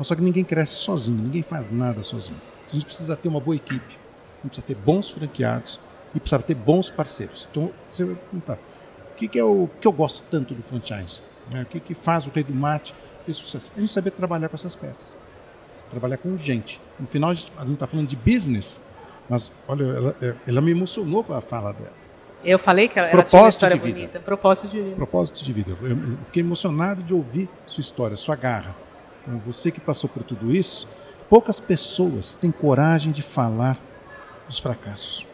Só 0.00 0.14
que 0.14 0.22
ninguém 0.22 0.44
cresce 0.44 0.74
sozinho, 0.74 1.20
ninguém 1.20 1.42
faz 1.42 1.70
nada 1.70 2.02
sozinho. 2.02 2.40
A 2.70 2.72
gente 2.72 2.84
precisa 2.84 3.16
ter 3.16 3.28
uma 3.28 3.40
boa 3.40 3.56
equipe, 3.56 3.98
a 4.38 4.42
gente 4.42 4.60
precisa 4.60 4.66
ter 4.66 4.76
bons 4.76 5.10
franqueados 5.10 5.80
e 6.14 6.20
precisa 6.20 6.42
ter 6.42 6.54
bons 6.54 6.90
parceiros. 6.90 7.48
Então, 7.50 7.72
você 7.88 8.04
vai 8.04 8.14
perguntar, 8.14 8.58
o 9.12 9.14
que, 9.16 9.26
que, 9.26 9.38
é 9.38 9.44
o 9.44 9.68
que 9.80 9.86
eu 9.86 9.92
gosto 9.92 10.22
tanto 10.30 10.54
do 10.54 10.62
franchise? 10.62 11.20
Né? 11.50 11.62
O 11.62 11.66
que, 11.66 11.80
que 11.80 11.94
faz 11.94 12.26
o 12.26 12.30
rei 12.30 12.44
do 12.44 12.54
mate 12.54 12.94
ter 13.26 13.34
sucesso? 13.34 13.72
A 13.76 13.80
gente 13.80 13.92
saber 13.92 14.10
trabalhar 14.10 14.48
com 14.48 14.54
essas 14.54 14.76
peças, 14.76 15.16
trabalhar 15.90 16.18
com 16.18 16.36
gente. 16.36 16.80
No 16.98 17.06
final, 17.06 17.30
a 17.30 17.34
gente 17.34 17.52
está 17.72 17.86
falando 17.86 18.06
de 18.06 18.16
business, 18.16 18.80
mas 19.28 19.52
olha, 19.66 19.84
ela, 19.84 20.16
ela 20.46 20.60
me 20.60 20.70
emocionou 20.70 21.24
com 21.24 21.34
a 21.34 21.40
fala 21.40 21.72
dela. 21.72 21.97
Eu 22.44 22.58
falei 22.58 22.88
que 22.88 22.98
ela, 22.98 23.08
propósito 23.08 23.34
ela 23.34 23.40
tinha 23.40 23.42
uma 23.42 23.48
história 23.48 23.76
de 23.76 23.82
bonita. 23.82 24.06
Vida. 24.06 24.20
Propósito 24.20 24.68
de 24.68 24.80
vida. 24.80 24.96
Propósito 24.96 25.44
de 25.44 25.52
vida. 25.52 25.70
Eu 25.82 26.18
fiquei 26.22 26.42
emocionado 26.42 27.02
de 27.02 27.12
ouvir 27.12 27.48
sua 27.66 27.80
história, 27.80 28.16
sua 28.16 28.36
garra. 28.36 28.76
Então, 29.22 29.38
você 29.44 29.70
que 29.70 29.80
passou 29.80 30.08
por 30.08 30.22
tudo 30.22 30.54
isso, 30.54 30.88
poucas 31.28 31.60
pessoas 31.60 32.36
têm 32.36 32.50
coragem 32.50 33.12
de 33.12 33.22
falar 33.22 33.78
dos 34.46 34.58
fracassos. 34.58 35.26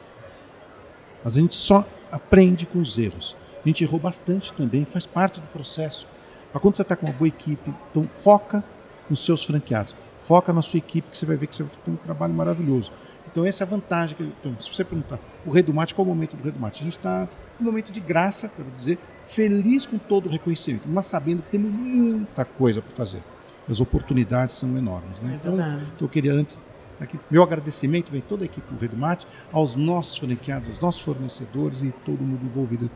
Mas 1.23 1.37
a 1.37 1.41
gente 1.41 1.55
só 1.55 1.87
aprende 2.11 2.67
com 2.67 2.79
os 2.79 2.99
erros. 2.99 3.37
A 3.65 3.69
gente 3.69 3.85
errou 3.85 4.01
bastante 4.01 4.53
também, 4.53 4.85
faz 4.85 5.07
parte 5.07 5.41
do 5.41 5.47
processo. 5.49 6.07
Mas 6.53 6.63
quando 6.63 6.77
você 6.77 6.83
está 6.83 6.97
com 6.97 7.07
uma 7.07 7.13
boa 7.13 7.29
equipe, 7.29 7.73
então 7.91 8.07
foca 8.07 8.63
nos 9.09 9.25
seus 9.25 9.45
franqueados. 9.45 9.95
Foca 10.21 10.53
na 10.53 10.63
sua 10.63 10.79
equipe, 10.79 11.11
que 11.11 11.19
você 11.19 11.27
vai 11.27 11.37
ver 11.37 11.47
que 11.47 11.55
você 11.55 11.63
vai 11.63 11.73
ter 11.85 11.91
um 11.91 11.97
trabalho 11.97 12.33
maravilhoso. 12.33 12.93
Então 13.35 13.45
essa 13.45 13.65
é 13.65 13.67
a 13.67 13.69
vantagem. 13.69 14.17
Que, 14.17 14.23
então, 14.23 14.57
se 14.61 14.73
você 14.73 14.85
perguntar, 14.85 15.19
o 15.45 15.51
Rei 15.51 15.65
do 15.65 15.75
Mate, 15.75 15.93
qual 15.93 16.07
é 16.07 16.11
o 16.11 16.15
momento 16.15 16.37
do 16.37 16.43
Rei 16.45 16.53
do 16.53 16.61
Mate? 16.61 16.83
A 16.83 16.85
gente 16.85 16.97
está 16.97 17.29
num 17.59 17.67
momento 17.67 17.91
de 17.91 17.99
graça, 17.99 18.49
quero 18.49 18.71
dizer, 18.71 18.97
feliz 19.27 19.85
com 19.85 19.99
todo 19.99 20.27
o 20.27 20.29
reconhecimento, 20.31 20.89
mas 20.89 21.07
sabendo 21.07 21.43
que 21.43 21.51
temos 21.51 21.69
muita 21.69 22.45
coisa 22.45 22.81
para 22.81 22.95
fazer. 22.95 23.21
As 23.69 23.81
oportunidades 23.81 24.55
são 24.55 24.79
enormes. 24.79 25.21
Né? 25.21 25.33
É 25.33 25.35
então, 25.35 25.55
então, 25.55 25.89
eu 26.01 26.09
queria 26.09 26.33
antes 26.33 26.61
Aqui, 27.01 27.19
meu 27.29 27.43
agradecimento 27.43 28.13
vem 28.13 28.21
toda 28.21 28.45
a 28.45 28.47
equipe 28.47 28.73
do 28.73 28.79
Rei 28.79 28.89
do 28.89 28.97
Mate, 28.97 29.27
aos 29.53 29.75
nossos 29.75 30.17
franqueados, 30.17 30.69
aos 30.69 30.79
nossos 30.79 31.03
fornecedores 31.03 31.83
e 31.83 31.91
todo 32.05 32.23
mundo 32.23 32.47
envolvido. 32.47 32.89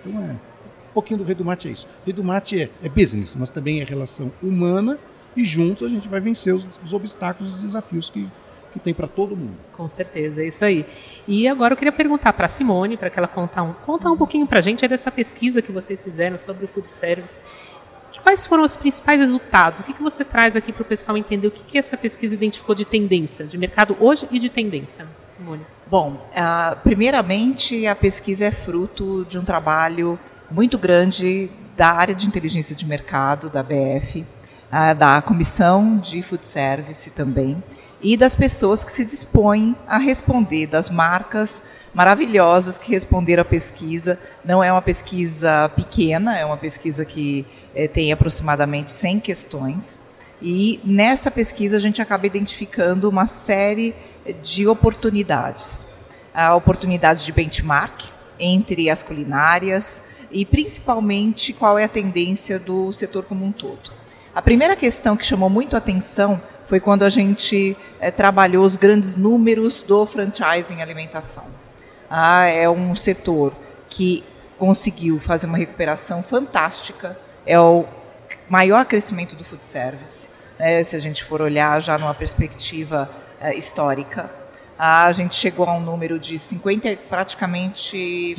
Então 0.00 0.20
é 0.22 0.32
um 0.32 0.92
pouquinho 0.92 1.20
do 1.20 1.24
Rei 1.24 1.34
do 1.34 1.44
Mate 1.44 1.68
é 1.68 1.72
isso. 1.72 1.88
Rei 2.04 2.12
do 2.12 2.22
Mate 2.22 2.60
é, 2.60 2.70
é 2.82 2.88
business, 2.88 3.34
mas 3.34 3.50
também 3.50 3.80
é 3.80 3.84
relação 3.84 4.30
humana 4.42 4.98
e 5.34 5.44
juntos 5.44 5.86
a 5.86 5.88
gente 5.88 6.08
vai 6.08 6.20
vencer 6.20 6.54
os, 6.54 6.68
os 6.84 6.92
obstáculos 6.92 7.52
e 7.52 7.56
os 7.56 7.62
desafios 7.62 8.10
que, 8.10 8.28
que 8.72 8.78
tem 8.78 8.94
para 8.94 9.06
todo 9.06 9.36
mundo. 9.36 9.56
Com 9.72 9.88
certeza, 9.88 10.42
é 10.42 10.46
isso 10.46 10.64
aí. 10.64 10.86
E 11.26 11.48
agora 11.48 11.74
eu 11.74 11.76
queria 11.76 11.92
perguntar 11.92 12.32
para 12.32 12.44
a 12.44 12.48
Simone, 12.48 12.96
para 12.96 13.10
que 13.10 13.18
ela 13.18 13.28
contar 13.28 13.62
um, 13.62 13.72
contar 13.72 14.10
um 14.10 14.16
pouquinho 14.16 14.46
para 14.46 14.58
a 14.58 14.62
gente 14.62 14.86
dessa 14.86 15.10
pesquisa 15.10 15.60
que 15.60 15.72
vocês 15.72 16.02
fizeram 16.02 16.38
sobre 16.38 16.64
o 16.64 16.68
food 16.68 16.88
service. 16.88 17.38
Quais 18.22 18.44
foram 18.44 18.64
os 18.64 18.76
principais 18.76 19.20
resultados? 19.20 19.80
O 19.80 19.82
que, 19.82 19.92
que 19.92 20.02
você 20.02 20.24
traz 20.24 20.56
aqui 20.56 20.72
para 20.72 20.82
o 20.82 20.84
pessoal 20.84 21.16
entender 21.16 21.46
o 21.46 21.50
que, 21.50 21.62
que 21.62 21.78
essa 21.78 21.96
pesquisa 21.96 22.34
identificou 22.34 22.74
de 22.74 22.84
tendência, 22.84 23.44
de 23.44 23.56
mercado 23.56 23.96
hoje 24.00 24.26
e 24.30 24.38
de 24.38 24.48
tendência, 24.48 25.06
Simone? 25.30 25.64
Bom, 25.86 26.12
uh, 26.12 26.76
primeiramente 26.82 27.86
a 27.86 27.94
pesquisa 27.94 28.46
é 28.46 28.50
fruto 28.50 29.24
de 29.28 29.38
um 29.38 29.44
trabalho 29.44 30.18
muito 30.50 30.76
grande 30.76 31.50
da 31.76 31.92
área 31.92 32.14
de 32.14 32.26
inteligência 32.26 32.74
de 32.74 32.84
mercado 32.84 33.48
da 33.48 33.62
BF, 33.62 34.26
ah, 34.70 34.92
da 34.92 35.22
Comissão 35.22 35.98
de 35.98 36.22
Food 36.22 36.46
Service 36.46 37.10
também, 37.10 37.62
e 38.02 38.16
das 38.16 38.34
pessoas 38.34 38.84
que 38.84 38.92
se 38.92 39.04
dispõem 39.04 39.76
a 39.86 39.98
responder, 39.98 40.66
das 40.66 40.88
marcas 40.88 41.62
maravilhosas 41.92 42.78
que 42.78 42.90
responderam 42.90 43.42
à 43.42 43.44
pesquisa. 43.44 44.18
Não 44.44 44.64
é 44.64 44.72
uma 44.72 44.80
pesquisa 44.80 45.68
pequena, 45.76 46.38
é 46.38 46.44
uma 46.44 46.56
pesquisa 46.56 47.04
que 47.04 47.46
eh, 47.74 47.88
tem 47.88 48.10
aproximadamente 48.10 48.92
100 48.92 49.20
questões. 49.20 50.00
E 50.40 50.80
nessa 50.82 51.30
pesquisa 51.30 51.76
a 51.76 51.80
gente 51.80 52.00
acaba 52.00 52.26
identificando 52.26 53.08
uma 53.08 53.26
série 53.26 53.94
de 54.42 54.66
oportunidades. 54.66 55.86
Oportunidades 56.56 57.24
de 57.24 57.32
benchmark 57.32 58.04
entre 58.38 58.88
as 58.88 59.02
culinárias 59.02 60.00
e 60.30 60.46
principalmente 60.46 61.52
qual 61.52 61.78
é 61.78 61.84
a 61.84 61.88
tendência 61.88 62.58
do 62.58 62.92
setor 62.92 63.24
como 63.24 63.44
um 63.44 63.52
todo. 63.52 63.92
A 64.34 64.40
primeira 64.40 64.76
questão 64.76 65.16
que 65.16 65.26
chamou 65.26 65.50
muito 65.50 65.74
a 65.74 65.78
atenção 65.78 66.40
foi 66.70 66.78
quando 66.78 67.02
a 67.02 67.10
gente 67.10 67.76
é, 67.98 68.12
trabalhou 68.12 68.64
os 68.64 68.76
grandes 68.76 69.16
números 69.16 69.82
do 69.82 70.06
franchising 70.06 70.76
em 70.76 70.82
alimentação. 70.82 71.42
Ah, 72.08 72.46
é 72.46 72.70
um 72.70 72.94
setor 72.94 73.52
que 73.88 74.22
conseguiu 74.56 75.18
fazer 75.18 75.48
uma 75.48 75.58
recuperação 75.58 76.22
fantástica, 76.22 77.18
é 77.44 77.58
o 77.58 77.86
maior 78.48 78.84
crescimento 78.84 79.34
do 79.34 79.42
food 79.42 79.66
service, 79.66 80.28
né, 80.60 80.84
se 80.84 80.94
a 80.94 81.00
gente 81.00 81.24
for 81.24 81.42
olhar 81.42 81.82
já 81.82 81.98
numa 81.98 82.14
perspectiva 82.14 83.10
é, 83.40 83.52
histórica. 83.56 84.30
Ah, 84.78 85.06
a 85.06 85.12
gente 85.12 85.34
chegou 85.34 85.66
a 85.66 85.74
um 85.74 85.80
número 85.80 86.20
de 86.20 86.38
50, 86.38 86.96
praticamente 87.08 88.36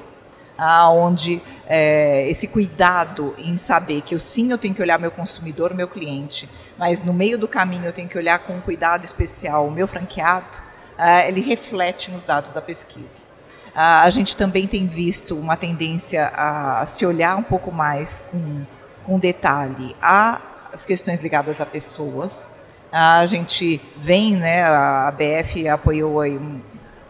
onde 0.91 1.41
é, 1.65 2.29
esse 2.29 2.47
cuidado 2.47 3.33
em 3.39 3.57
saber 3.57 4.01
que 4.01 4.13
eu 4.13 4.19
sim 4.19 4.51
eu 4.51 4.59
tenho 4.59 4.75
que 4.75 4.81
olhar 4.83 4.99
meu 4.99 5.09
consumidor, 5.09 5.73
meu 5.73 5.87
cliente, 5.87 6.47
mas 6.77 7.01
no 7.01 7.13
meio 7.13 7.35
do 7.35 7.47
caminho 7.47 7.85
eu 7.85 7.93
tenho 7.93 8.07
que 8.07 8.15
olhar 8.15 8.37
com 8.37 8.53
um 8.53 8.61
cuidado 8.61 9.03
especial 9.03 9.65
o 9.65 9.71
meu 9.71 9.87
franqueado, 9.87 10.61
ah, 10.99 11.27
ele 11.27 11.41
reflete 11.41 12.11
nos 12.11 12.23
dados 12.23 12.51
da 12.51 12.61
pesquisa. 12.61 13.25
Ah, 13.73 14.03
a 14.03 14.09
gente 14.11 14.37
também 14.37 14.67
tem 14.67 14.85
visto 14.85 15.35
uma 15.35 15.57
tendência 15.57 16.27
a 16.35 16.85
se 16.85 17.07
olhar 17.07 17.35
um 17.37 17.43
pouco 17.43 17.71
mais 17.71 18.21
com 18.29 18.63
com 19.03 19.19
detalhe 19.19 19.95
as 20.01 20.85
questões 20.85 21.19
ligadas 21.19 21.59
a 21.61 21.65
pessoas. 21.65 22.49
A 22.91 23.25
gente 23.25 23.81
vem, 23.97 24.35
né, 24.35 24.63
a 24.63 25.07
ABF 25.07 25.67
apoiou 25.67 26.19
aí 26.19 26.39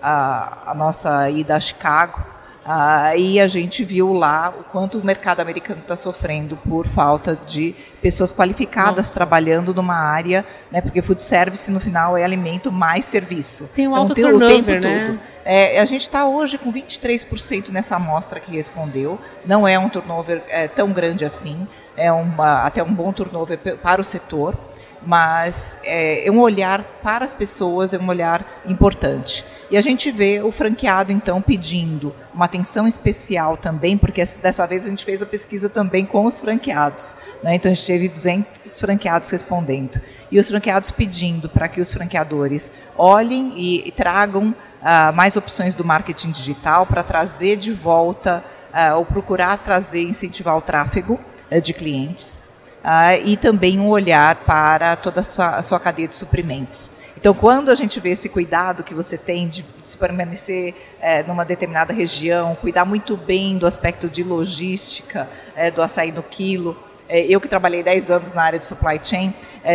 a, 0.02 0.72
a 0.72 0.76
nossa 0.76 1.30
ida 1.30 1.56
a 1.56 1.60
Chicago, 1.60 2.24
ah, 2.64 3.16
e 3.16 3.40
a 3.40 3.48
gente 3.48 3.84
viu 3.84 4.14
lá 4.14 4.54
o 4.60 4.64
quanto 4.66 5.00
o 5.00 5.04
mercado 5.04 5.40
americano 5.40 5.82
está 5.82 5.96
sofrendo 5.96 6.56
por 6.56 6.86
falta 6.86 7.36
de 7.36 7.74
pessoas 8.02 8.32
qualificadas 8.32 9.10
trabalhando 9.10 9.74
numa 9.74 9.96
área, 9.96 10.46
né, 10.72 10.80
porque 10.80 11.02
food 11.02 11.24
service 11.24 11.72
no 11.72 11.80
final 11.80 12.16
é 12.16 12.24
alimento 12.24 12.72
mais 12.72 13.06
serviço. 13.06 13.68
Tem 13.74 13.88
um 13.88 13.92
então, 13.92 14.02
alto 14.04 14.14
tem, 14.14 14.24
turnover, 14.24 14.48
o 14.48 14.64
tempo 14.64 14.72
né? 14.72 15.08
todo. 15.08 15.20
É, 15.44 15.80
a 15.80 15.86
gente 15.86 16.02
está 16.02 16.28
hoje 16.28 16.60
com 16.60 16.72
23% 16.72 17.70
nessa 17.70 17.96
amostra 17.96 18.40
que 18.40 18.52
respondeu. 18.52 19.20
Não 19.44 19.68
é 19.68 19.80
um 19.80 19.90
turnover 19.90 20.44
é, 20.48 20.68
tão 20.68 20.92
grande 20.92 21.26
assim 21.26 21.68
é 21.96 22.12
uma, 22.12 22.64
até 22.64 22.82
um 22.82 22.94
bom 22.94 23.12
turnover 23.12 23.58
para 23.78 24.02
o 24.02 24.04
setor, 24.04 24.58
mas 25.06 25.78
é, 25.84 26.28
é, 26.28 26.32
um 26.32 26.40
olhar 26.40 26.84
para 27.02 27.26
as 27.26 27.34
pessoas, 27.34 27.94
é 27.94 27.98
um 27.98 28.08
olhar 28.08 28.62
importante. 28.66 29.44
E 29.70 29.78
a 29.78 29.82
gente 29.82 30.12
vê 30.12 30.42
o 30.42 30.52
franqueado, 30.52 31.12
então, 31.12 31.42
pedindo 31.42 32.14
uma 32.34 32.46
atenção 32.46 32.88
especial 32.88 33.58
também, 33.58 33.98
porque 33.98 34.24
dessa 34.42 34.66
vez 34.68 34.86
a 34.86 34.90
gente 34.90 35.04
fez 35.04 35.22
a 35.22 35.26
pesquisa 35.26 35.70
também 35.70 36.06
com 36.06 36.26
os 36.26 36.40
franqueados. 36.40 37.16
Né? 37.44 37.56
Então, 37.56 37.72
a 37.72 37.74
gente 37.74 37.88
teve 37.88 38.08
200 38.08 38.80
franqueados 38.80 39.30
respondendo. 39.30 40.00
E 40.32 40.40
os 40.40 40.48
franqueados 40.48 40.92
pedindo 40.92 41.50
para 41.50 41.68
que 41.68 41.82
os 41.82 41.92
franqueadores 41.94 42.72
olhem 42.96 43.54
e, 43.56 43.88
e 43.88 43.92
tragam 43.92 44.50
uh, 44.82 45.14
mais 45.14 45.36
opções 45.36 45.74
do 45.74 45.84
marketing 45.84 46.32
digital 46.32 46.86
para 46.86 47.04
trazer 47.04 47.58
de 47.58 47.72
volta, 47.72 48.44
uh, 48.72 48.98
ou 48.98 49.06
procurar 49.06 49.58
trazer, 49.58 50.04
incentivar 50.04 50.56
o 50.58 50.62
tráfego 50.62 51.20
de 51.60 51.74
clientes. 51.74 52.44
Uh, 52.82 53.22
e 53.26 53.38
também 53.38 53.80
um 53.80 53.90
olhar 53.90 54.38
para 54.38 54.96
toda 54.96 55.20
a 55.20 55.24
sua, 55.24 55.50
a 55.58 55.62
sua, 55.62 55.80
cadeia 55.80 56.08
de 56.08 56.16
suprimentos. 56.16 56.92
Então, 57.16 57.32
quando 57.32 57.70
a 57.70 57.76
gente 57.76 58.00
vê 58.00 58.10
esse 58.10 58.28
cuidado 58.28 58.84
que 58.84 58.96
você 58.96 59.20
tem 59.20 59.48
de, 59.48 59.62
de 59.62 59.98
permanecer 59.98 60.74
é, 61.00 61.22
numa 61.22 61.46
determinada 61.46 61.94
região, 61.94 62.56
cuidar 62.56 62.84
muito 62.84 63.16
bem 63.16 63.56
do 63.56 63.68
aspecto 63.68 64.10
de 64.10 64.24
logística, 64.24 65.30
é, 65.56 65.70
do 65.70 65.80
açaí 65.80 66.12
no 66.12 66.24
quilo, 66.24 66.76
é, 67.08 67.22
eu 67.22 67.40
que 67.40 67.48
trabalhei 67.48 67.84
10 67.84 68.10
anos 68.10 68.34
na 68.34 68.42
área 68.42 68.58
de 68.58 68.66
supply 68.66 69.00
chain, 69.04 69.32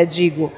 digo, 0.08 0.52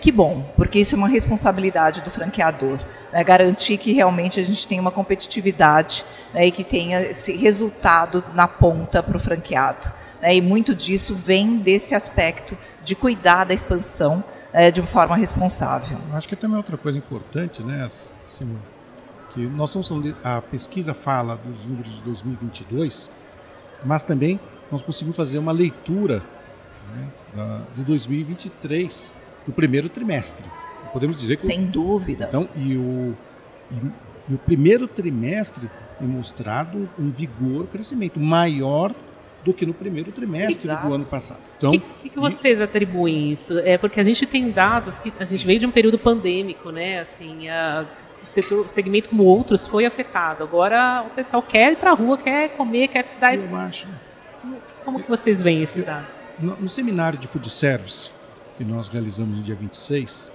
que 0.00 0.12
bom, 0.12 0.44
porque 0.54 0.78
isso 0.78 0.94
é 0.94 0.98
uma 0.98 1.08
responsabilidade 1.08 2.02
do 2.02 2.10
franqueador. 2.10 2.78
Né, 3.14 3.22
garantir 3.22 3.78
que 3.78 3.92
realmente 3.92 4.40
a 4.40 4.42
gente 4.42 4.66
tenha 4.66 4.80
uma 4.80 4.90
competitividade 4.90 6.04
né, 6.32 6.46
e 6.46 6.50
que 6.50 6.64
tenha 6.64 7.00
esse 7.00 7.32
resultado 7.32 8.24
na 8.34 8.48
ponta 8.48 9.02
para 9.04 9.16
o 9.16 9.20
franqueado. 9.20 9.92
Né, 10.24 10.36
e 10.36 10.40
muito 10.40 10.74
disso 10.74 11.14
vem 11.14 11.58
desse 11.58 11.94
aspecto 11.94 12.56
de 12.82 12.94
cuidar 12.94 13.44
da 13.44 13.52
expansão 13.52 14.24
é, 14.54 14.70
de 14.70 14.80
uma 14.80 14.86
forma 14.86 15.14
responsável. 15.14 15.98
Acho 16.14 16.26
que 16.26 16.34
também 16.34 16.56
outra 16.56 16.78
coisa 16.78 16.96
importante, 16.96 17.64
né, 17.66 17.86
Simone, 18.24 18.58
que 19.34 19.46
nós 19.46 19.70
de, 20.00 20.16
a 20.24 20.40
pesquisa 20.40 20.94
fala 20.94 21.36
dos 21.36 21.66
números 21.66 21.96
de 21.96 22.02
2022, 22.04 23.10
mas 23.84 24.02
também 24.02 24.40
nós 24.72 24.80
conseguimos 24.80 25.14
fazer 25.14 25.36
uma 25.36 25.52
leitura 25.52 26.22
né, 27.34 27.60
de 27.74 27.84
2023, 27.84 29.12
do 29.44 29.52
primeiro 29.52 29.90
trimestre. 29.90 30.46
Podemos 30.90 31.20
dizer 31.20 31.36
que 31.36 31.42
sem 31.42 31.64
o, 31.64 31.66
dúvida. 31.66 32.24
Então, 32.26 32.48
e 32.56 32.78
o, 32.78 33.14
e, 33.70 34.32
e 34.32 34.34
o 34.34 34.38
primeiro 34.38 34.88
trimestre 34.88 35.70
tem 35.98 36.08
mostrado 36.08 36.88
um 36.98 37.10
vigor, 37.10 37.66
crescimento 37.66 38.18
maior 38.18 38.94
do 39.44 39.52
que 39.52 39.66
no 39.66 39.74
primeiro 39.74 40.10
trimestre 40.10 40.66
Exato. 40.66 40.88
do 40.88 40.94
ano 40.94 41.04
passado. 41.04 41.40
Então, 41.58 41.74
o 41.74 41.80
que, 41.80 42.08
que, 42.08 42.18
vocês 42.18 42.60
atribuem 42.60 43.30
isso? 43.30 43.58
É 43.58 43.76
porque 43.76 44.00
a 44.00 44.04
gente 44.04 44.24
tem 44.26 44.50
dados 44.50 44.98
que 44.98 45.12
a 45.18 45.24
gente 45.24 45.46
veio 45.46 45.60
de 45.60 45.66
um 45.66 45.70
período 45.70 45.98
pandêmico, 45.98 46.70
né? 46.70 47.00
Assim, 47.00 47.48
a, 47.48 47.86
o 48.22 48.26
setor, 48.26 48.68
segmento 48.68 49.10
como 49.10 49.22
outros 49.22 49.66
foi 49.66 49.84
afetado. 49.84 50.42
Agora 50.42 51.04
o 51.06 51.10
pessoal 51.10 51.42
quer 51.42 51.72
ir 51.72 51.76
para 51.76 51.90
a 51.90 51.94
rua, 51.94 52.16
quer 52.16 52.56
comer, 52.56 52.88
quer 52.88 53.06
se 53.06 53.18
dar. 53.18 53.36
Eu 53.36 53.56
acho. 53.56 53.86
Como 54.84 55.02
que 55.02 55.08
vocês 55.08 55.40
veem 55.40 55.62
esses 55.62 55.84
dados? 55.84 56.12
No, 56.38 56.56
no 56.56 56.68
seminário 56.68 57.18
de 57.18 57.26
food 57.26 57.48
service 57.48 58.10
que 58.56 58.64
nós 58.64 58.88
realizamos 58.88 59.36
no 59.36 59.42
dia 59.42 59.54
26, 59.54 60.30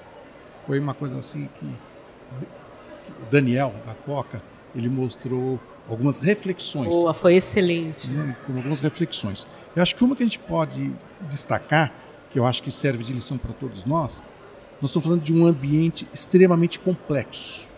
foi 0.64 0.80
uma 0.80 0.94
coisa 0.94 1.18
assim 1.18 1.50
que 1.60 1.66
o 1.66 3.26
Daniel 3.32 3.74
da 3.86 3.94
Coca 3.94 4.42
ele 4.76 4.90
mostrou 4.90 5.60
algumas 5.90 6.20
reflexões. 6.20 6.90
Boa, 6.90 7.14
foi 7.14 7.36
excelente. 7.36 8.10
Né, 8.10 8.36
foram 8.44 8.60
algumas 8.60 8.80
reflexões. 8.80 9.48
Eu 9.76 9.82
acho 9.82 9.96
que 9.96 10.04
uma 10.04 10.16
que 10.16 10.24
a 10.24 10.26
gente 10.26 10.40
pode 10.40 10.96
destacar, 11.22 11.92
que 12.32 12.38
eu 12.38 12.46
acho 12.46 12.62
que 12.62 12.72
serve 12.72 13.04
de 13.04 13.12
lição 13.12 13.38
para 13.38 13.52
todos 13.54 13.86
nós, 13.86 14.24
nós 14.82 14.92
estamos 14.92 15.06
falando 15.06 15.22
de 15.22 15.34
um 15.34 15.46
ambiente 15.46 16.08
extremamente 16.14 16.80
complexo. 16.80 17.70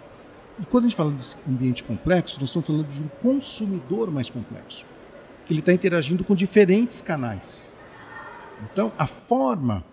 E 0.59 0.65
quando 0.65 0.85
a 0.85 0.87
gente 0.87 0.97
fala 0.97 1.11
de 1.11 1.35
ambiente 1.49 1.83
complexo, 1.83 2.39
nós 2.39 2.49
estamos 2.49 2.67
falando 2.67 2.87
de 2.87 3.01
um 3.01 3.07
consumidor 3.21 4.11
mais 4.11 4.29
complexo, 4.29 4.85
que 5.45 5.53
ele 5.53 5.61
está 5.61 5.73
interagindo 5.73 6.23
com 6.23 6.35
diferentes 6.35 7.01
canais. 7.01 7.73
Então, 8.71 8.91
a 8.97 9.07
forma 9.07 9.83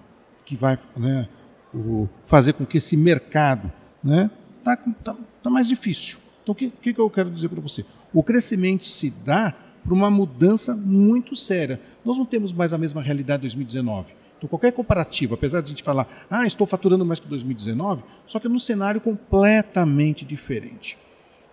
que 0.44 0.56
vai 0.56 0.78
né, 0.96 1.28
o, 1.72 2.08
fazer 2.26 2.52
com 2.52 2.66
que 2.66 2.78
esse 2.78 2.96
mercado 2.96 3.72
né, 4.02 4.30
tá, 4.62 4.76
tá, 4.76 5.16
tá 5.42 5.50
mais 5.50 5.68
difícil. 5.68 6.18
Então, 6.48 6.54
o 6.54 6.56
que, 6.56 6.70
que, 6.70 6.94
que 6.94 7.00
eu 7.00 7.10
quero 7.10 7.30
dizer 7.30 7.50
para 7.50 7.60
você? 7.60 7.84
O 8.10 8.22
crescimento 8.22 8.86
se 8.86 9.10
dá 9.10 9.54
por 9.84 9.92
uma 9.92 10.10
mudança 10.10 10.74
muito 10.74 11.36
séria. 11.36 11.78
Nós 12.02 12.16
não 12.16 12.24
temos 12.24 12.54
mais 12.54 12.72
a 12.72 12.78
mesma 12.78 13.02
realidade 13.02 13.42
de 13.42 13.48
2019. 13.48 14.14
Então, 14.38 14.48
qualquer 14.48 14.72
comparativo, 14.72 15.34
apesar 15.34 15.60
de 15.60 15.66
a 15.66 15.68
gente 15.68 15.82
falar, 15.82 16.08
ah, 16.30 16.46
estou 16.46 16.66
faturando 16.66 17.04
mais 17.04 17.20
que 17.20 17.28
2019, 17.28 18.02
só 18.24 18.40
que 18.40 18.48
num 18.48 18.58
cenário 18.58 18.98
completamente 18.98 20.24
diferente. 20.24 20.96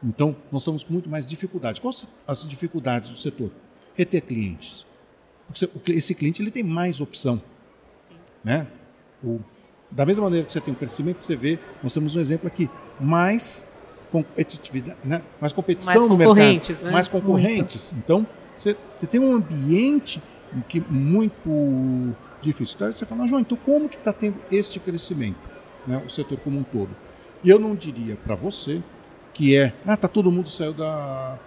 Então, 0.02 0.34
nós 0.50 0.62
estamos 0.62 0.82
com 0.82 0.94
muito 0.94 1.10
mais 1.10 1.28
dificuldade. 1.28 1.82
Quais 1.82 2.08
as 2.26 2.48
dificuldades 2.48 3.10
do 3.10 3.18
setor? 3.18 3.52
Reter 3.96 4.22
clientes. 4.22 4.88
Porque 5.74 5.92
esse 5.92 6.16
cliente 6.16 6.42
ele 6.42 6.52
tem 6.52 6.64
mais 6.64 7.02
opção. 7.02 7.42
Sim. 8.08 8.16
Né? 8.46 8.68
O, 9.22 9.42
da 9.92 10.06
mesma 10.06 10.24
maneira 10.24 10.46
que 10.46 10.54
você 10.54 10.62
tem 10.62 10.74
um 10.74 10.78
crescimento, 10.78 11.22
você 11.22 11.36
vê, 11.36 11.60
nós 11.84 11.92
temos 11.92 12.16
um 12.16 12.20
exemplo 12.22 12.48
aqui, 12.48 12.70
mais 12.98 13.66
competitividade, 14.12 14.98
né? 15.04 15.22
mais 15.40 15.54
competição 15.54 16.08
mais 16.08 16.10
no 16.10 16.18
mercado, 16.18 16.84
né? 16.84 16.92
mais 16.92 17.08
concorrentes. 17.08 17.92
Muito. 17.92 18.04
Então, 18.04 18.28
você, 18.56 18.76
você 18.94 19.08
tem 19.08 19.20
um 19.20 19.34
ambiente 19.34 20.22
que 20.68 20.80
muito 20.80 22.16
difícil. 22.42 22.76
Então, 22.76 22.92
você 22.92 23.06
fala, 23.06 23.28
João, 23.28 23.42
então 23.42 23.58
como 23.58 23.90
que 23.90 23.98
está 23.98 24.14
tendo 24.14 24.38
este 24.52 24.80
crescimento, 24.80 25.50
né? 25.86 26.02
o 26.06 26.10
setor 26.10 26.40
como 26.40 26.60
um 26.60 26.64
todo? 26.64 26.90
E 27.44 27.50
eu 27.50 27.60
não 27.60 27.76
diria 27.76 28.16
para 28.16 28.36
você 28.36 28.82
que 29.34 29.56
é, 29.56 29.74
ah, 29.86 29.98
tá 29.98 30.08
todo 30.08 30.32
mundo 30.32 30.50
saiu 30.50 30.74
da 30.74 31.38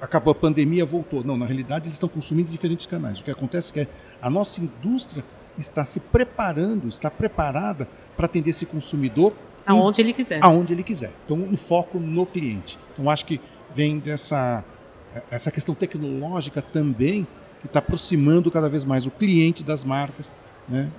acabou 0.00 0.32
a 0.32 0.34
pandemia, 0.34 0.84
voltou. 0.84 1.22
Não, 1.22 1.36
na 1.36 1.44
realidade 1.44 1.86
eles 1.86 1.96
estão 1.96 2.08
consumindo 2.08 2.50
diferentes 2.50 2.86
canais. 2.86 3.20
O 3.20 3.24
que 3.24 3.30
acontece 3.30 3.78
é 3.78 3.84
que 3.84 3.90
a 4.20 4.30
nossa 4.30 4.62
indústria 4.62 5.22
está 5.58 5.84
se 5.84 6.00
preparando, 6.00 6.88
está 6.88 7.10
preparada 7.10 7.86
para 8.16 8.26
atender 8.26 8.50
esse 8.50 8.66
consumidor 8.66 9.32
aonde 9.66 10.00
ele 10.00 10.12
quiser. 10.12 10.38
Aonde 10.42 10.72
ele 10.72 10.82
quiser. 10.82 11.12
Então, 11.24 11.36
um 11.36 11.56
foco 11.56 11.98
no 11.98 12.26
cliente. 12.26 12.78
Então, 12.92 13.10
acho 13.10 13.24
que 13.24 13.40
vem 13.74 13.98
dessa 13.98 14.64
essa 15.30 15.50
questão 15.50 15.74
tecnológica 15.74 16.60
também 16.60 17.26
que 17.60 17.66
está 17.66 17.78
aproximando 17.78 18.50
cada 18.50 18.68
vez 18.68 18.84
mais 18.84 19.06
o 19.06 19.10
cliente 19.10 19.62
das 19.62 19.84
marcas 19.84 20.32
né? 20.66 20.90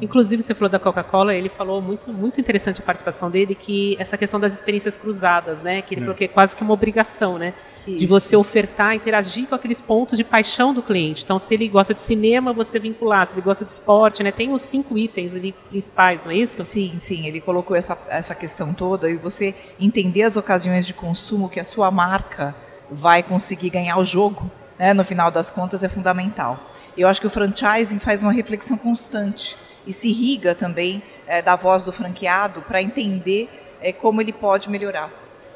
Inclusive, 0.00 0.42
você 0.42 0.54
falou 0.54 0.68
da 0.68 0.78
Coca-Cola, 0.78 1.34
ele 1.34 1.48
falou 1.48 1.80
muito, 1.80 2.12
muito 2.12 2.40
interessante 2.40 2.80
a 2.80 2.84
participação 2.84 3.30
dele, 3.30 3.54
que 3.54 3.96
essa 3.98 4.18
questão 4.18 4.38
das 4.38 4.52
experiências 4.52 4.96
cruzadas, 4.96 5.62
né? 5.62 5.80
Que 5.80 5.94
ele 5.94 6.02
é. 6.02 6.04
falou 6.04 6.16
que 6.16 6.24
é 6.24 6.28
quase 6.28 6.54
que 6.54 6.62
uma 6.62 6.74
obrigação, 6.74 7.38
né? 7.38 7.54
Isso. 7.86 8.00
De 8.00 8.06
você 8.06 8.36
ofertar, 8.36 8.94
interagir 8.94 9.48
com 9.48 9.54
aqueles 9.54 9.80
pontos 9.80 10.16
de 10.16 10.24
paixão 10.24 10.74
do 10.74 10.82
cliente. 10.82 11.24
Então, 11.24 11.38
se 11.38 11.54
ele 11.54 11.68
gosta 11.68 11.94
de 11.94 12.00
cinema, 12.00 12.52
você 12.52 12.78
vincular. 12.78 13.26
Se 13.26 13.34
ele 13.34 13.40
gosta 13.40 13.64
de 13.64 13.70
esporte, 13.70 14.22
né? 14.22 14.30
Tem 14.30 14.52
os 14.52 14.62
cinco 14.62 14.98
itens 14.98 15.34
ali 15.34 15.52
principais, 15.70 16.20
não 16.22 16.30
é 16.30 16.36
isso? 16.36 16.62
Sim, 16.62 16.96
sim. 17.00 17.26
Ele 17.26 17.40
colocou 17.40 17.74
essa, 17.74 17.96
essa 18.08 18.34
questão 18.34 18.74
toda 18.74 19.10
e 19.10 19.16
você 19.16 19.54
entender 19.80 20.24
as 20.24 20.36
ocasiões 20.36 20.86
de 20.86 20.92
consumo 20.92 21.48
que 21.48 21.58
a 21.58 21.64
sua 21.64 21.90
marca 21.90 22.54
vai 22.90 23.22
conseguir 23.22 23.70
ganhar 23.70 23.96
o 23.96 24.04
jogo, 24.04 24.50
né? 24.82 24.92
No 24.92 25.04
final 25.04 25.30
das 25.30 25.48
contas, 25.48 25.84
é 25.84 25.88
fundamental. 25.88 26.58
Eu 26.98 27.06
acho 27.06 27.20
que 27.20 27.26
o 27.28 27.30
franchising 27.30 28.00
faz 28.00 28.20
uma 28.20 28.32
reflexão 28.32 28.76
constante 28.76 29.56
e 29.86 29.92
se 29.92 30.08
irriga 30.08 30.56
também 30.56 31.00
é, 31.24 31.40
da 31.40 31.54
voz 31.54 31.84
do 31.84 31.92
franqueado 31.92 32.62
para 32.62 32.82
entender 32.82 33.48
é, 33.80 33.92
como 33.92 34.20
ele 34.20 34.32
pode 34.32 34.68
melhorar. 34.68 35.08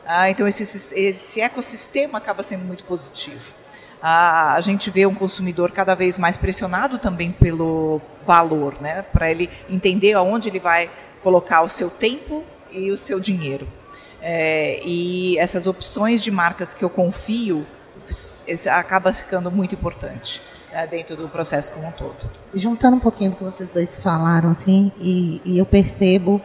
Ah, 0.07 0.31
então 0.31 0.47
esse, 0.47 0.63
esse 0.95 1.41
ecossistema 1.41 2.19
acaba 2.19 2.45
sendo 2.45 2.65
muito 2.65 2.85
positivo. 2.85 3.43
Ah, 4.01 4.55
a 4.55 4.61
gente 4.61 4.93
vê 4.93 5.05
um 5.07 5.15
consumidor 5.15 5.73
cada 5.73 5.97
vez 5.97 6.17
mais 6.17 6.37
pressionado 6.37 6.97
também 6.97 7.33
pelo 7.33 8.01
valor, 8.25 8.81
né? 8.81 9.03
para 9.03 9.29
ele 9.29 9.51
entender 9.69 10.13
aonde 10.13 10.49
ele 10.49 10.61
vai 10.61 10.89
colocar 11.21 11.63
o 11.63 11.69
seu 11.69 11.91
tempo 11.91 12.45
e 12.71 12.93
o 12.93 12.97
seu 12.97 13.19
dinheiro. 13.19 13.67
É, 14.23 14.81
e 14.85 15.37
essas 15.39 15.67
opções 15.67 16.23
de 16.23 16.31
marcas 16.31 16.73
que 16.73 16.85
eu 16.85 16.91
confio 16.91 17.67
acaba 18.71 19.13
ficando 19.13 19.51
muito 19.51 19.75
importante 19.75 20.43
né, 20.73 20.87
dentro 20.87 21.17
do 21.17 21.29
processo 21.29 21.73
como 21.73 21.87
um 21.87 21.93
todo. 21.93 22.29
Juntando 22.55 22.97
um 22.97 23.01
pouquinho 23.01 23.31
do 23.31 23.37
que 23.37 23.45
vocês 23.45 23.71
dois 23.71 23.99
falaram, 23.99 24.51
assim, 24.51 24.93
e, 24.99 25.41
e 25.45 25.59
eu 25.59 25.67
percebo 25.67 26.41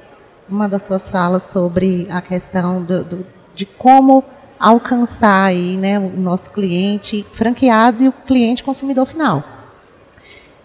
uma 0.49 0.67
das 0.67 0.83
suas 0.83 1.09
falas 1.09 1.43
sobre 1.43 2.07
a 2.09 2.21
questão 2.21 2.81
do, 2.81 3.03
do, 3.03 3.25
de 3.53 3.65
como 3.65 4.23
alcançar 4.59 5.45
aí, 5.45 5.75
né, 5.77 5.97
o 5.97 6.09
nosso 6.09 6.51
cliente 6.51 7.25
franqueado 7.33 8.03
e 8.03 8.07
o 8.07 8.11
cliente 8.11 8.63
consumidor 8.63 9.05
final. 9.05 9.43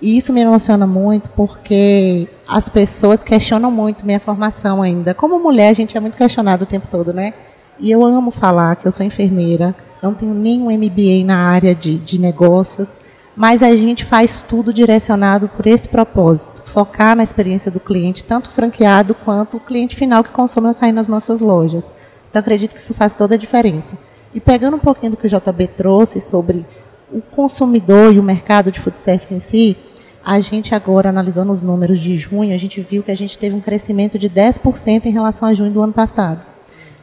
E 0.01 0.19
isso 0.19 0.33
me 0.33 0.43
emociona 0.43 0.87
muito 0.87 1.31
porque 1.31 2.29
as 2.47 2.69
pessoas 2.69 3.25
questionam 3.25 3.71
muito 3.71 4.05
minha 4.05 4.21
formação 4.21 4.83
ainda. 4.83 5.15
Como 5.15 5.39
mulher, 5.39 5.71
a 5.71 5.73
gente 5.73 5.97
é 5.97 6.01
muito 6.01 6.17
questionado 6.17 6.65
o 6.65 6.67
tempo 6.67 6.87
todo, 6.91 7.15
né? 7.15 7.33
E 7.79 7.91
eu 7.91 8.05
amo 8.05 8.31
falar 8.31 8.77
que 8.77 8.87
eu 8.87 8.93
sou 8.93 9.05
enfermeira, 9.05 9.75
não 10.03 10.15
tenho 10.15 10.35
nenhum 10.35 10.71
MBA 10.71 11.25
na 11.25 11.39
área 11.49 11.75
de, 11.75 11.99
de 11.99 12.19
negócios, 12.19 12.99
mas 13.37 13.63
a 13.63 13.75
gente 13.77 14.05
faz 14.05 14.43
tudo 14.43 14.73
direcionado 14.73 15.49
por 15.49 15.67
esse 15.67 15.87
propósito, 15.87 16.63
focar 16.65 17.15
na 17.15 17.23
experiência 17.23 17.71
do 17.71 17.79
cliente, 17.79 18.25
tanto 18.25 18.51
franqueado 18.51 19.15
quanto 19.15 19.59
o 19.59 19.61
cliente 19.61 19.95
final 19.95 20.25
que 20.25 20.31
consome 20.31 20.69
ao 20.69 20.73
sair 20.73 20.93
nas 20.93 21.07
nossas 21.07 21.43
lojas. 21.43 21.87
Então 22.31 22.41
acredito 22.41 22.75
que 22.75 22.81
isso 22.81 22.95
faz 22.95 23.15
toda 23.15 23.35
a 23.35 23.39
diferença. 23.39 23.97
E 24.33 24.41
pegando 24.41 24.77
um 24.77 24.81
pouquinho 24.81 25.13
do 25.13 25.17
que 25.17 25.27
o 25.27 25.31
JB 25.31 25.67
trouxe 25.69 26.21
sobre 26.21 26.65
o 27.13 27.21
consumidor 27.21 28.15
e 28.15 28.19
o 28.19 28.23
mercado 28.23 28.73
de 28.73 28.81
food 28.81 29.01
service 29.01 29.35
em 29.35 29.41
si, 29.41 29.77
a 30.25 30.41
gente 30.41 30.75
agora, 30.75 31.11
analisando 31.11 31.53
os 31.53 31.63
números 31.63 32.01
de 32.01 32.19
junho, 32.19 32.53
a 32.53 32.59
gente 32.59 32.81
viu 32.81 33.03
que 33.03 33.13
a 33.13 33.17
gente 33.17 33.39
teve 33.39 33.55
um 33.55 33.61
crescimento 33.61 34.19
de 34.19 34.29
10% 34.29 35.07
em 35.07 35.11
relação 35.11 35.47
a 35.47 35.55
junho 35.55 35.71
do 35.71 35.81
ano 35.81 35.93
passado. 35.93 36.41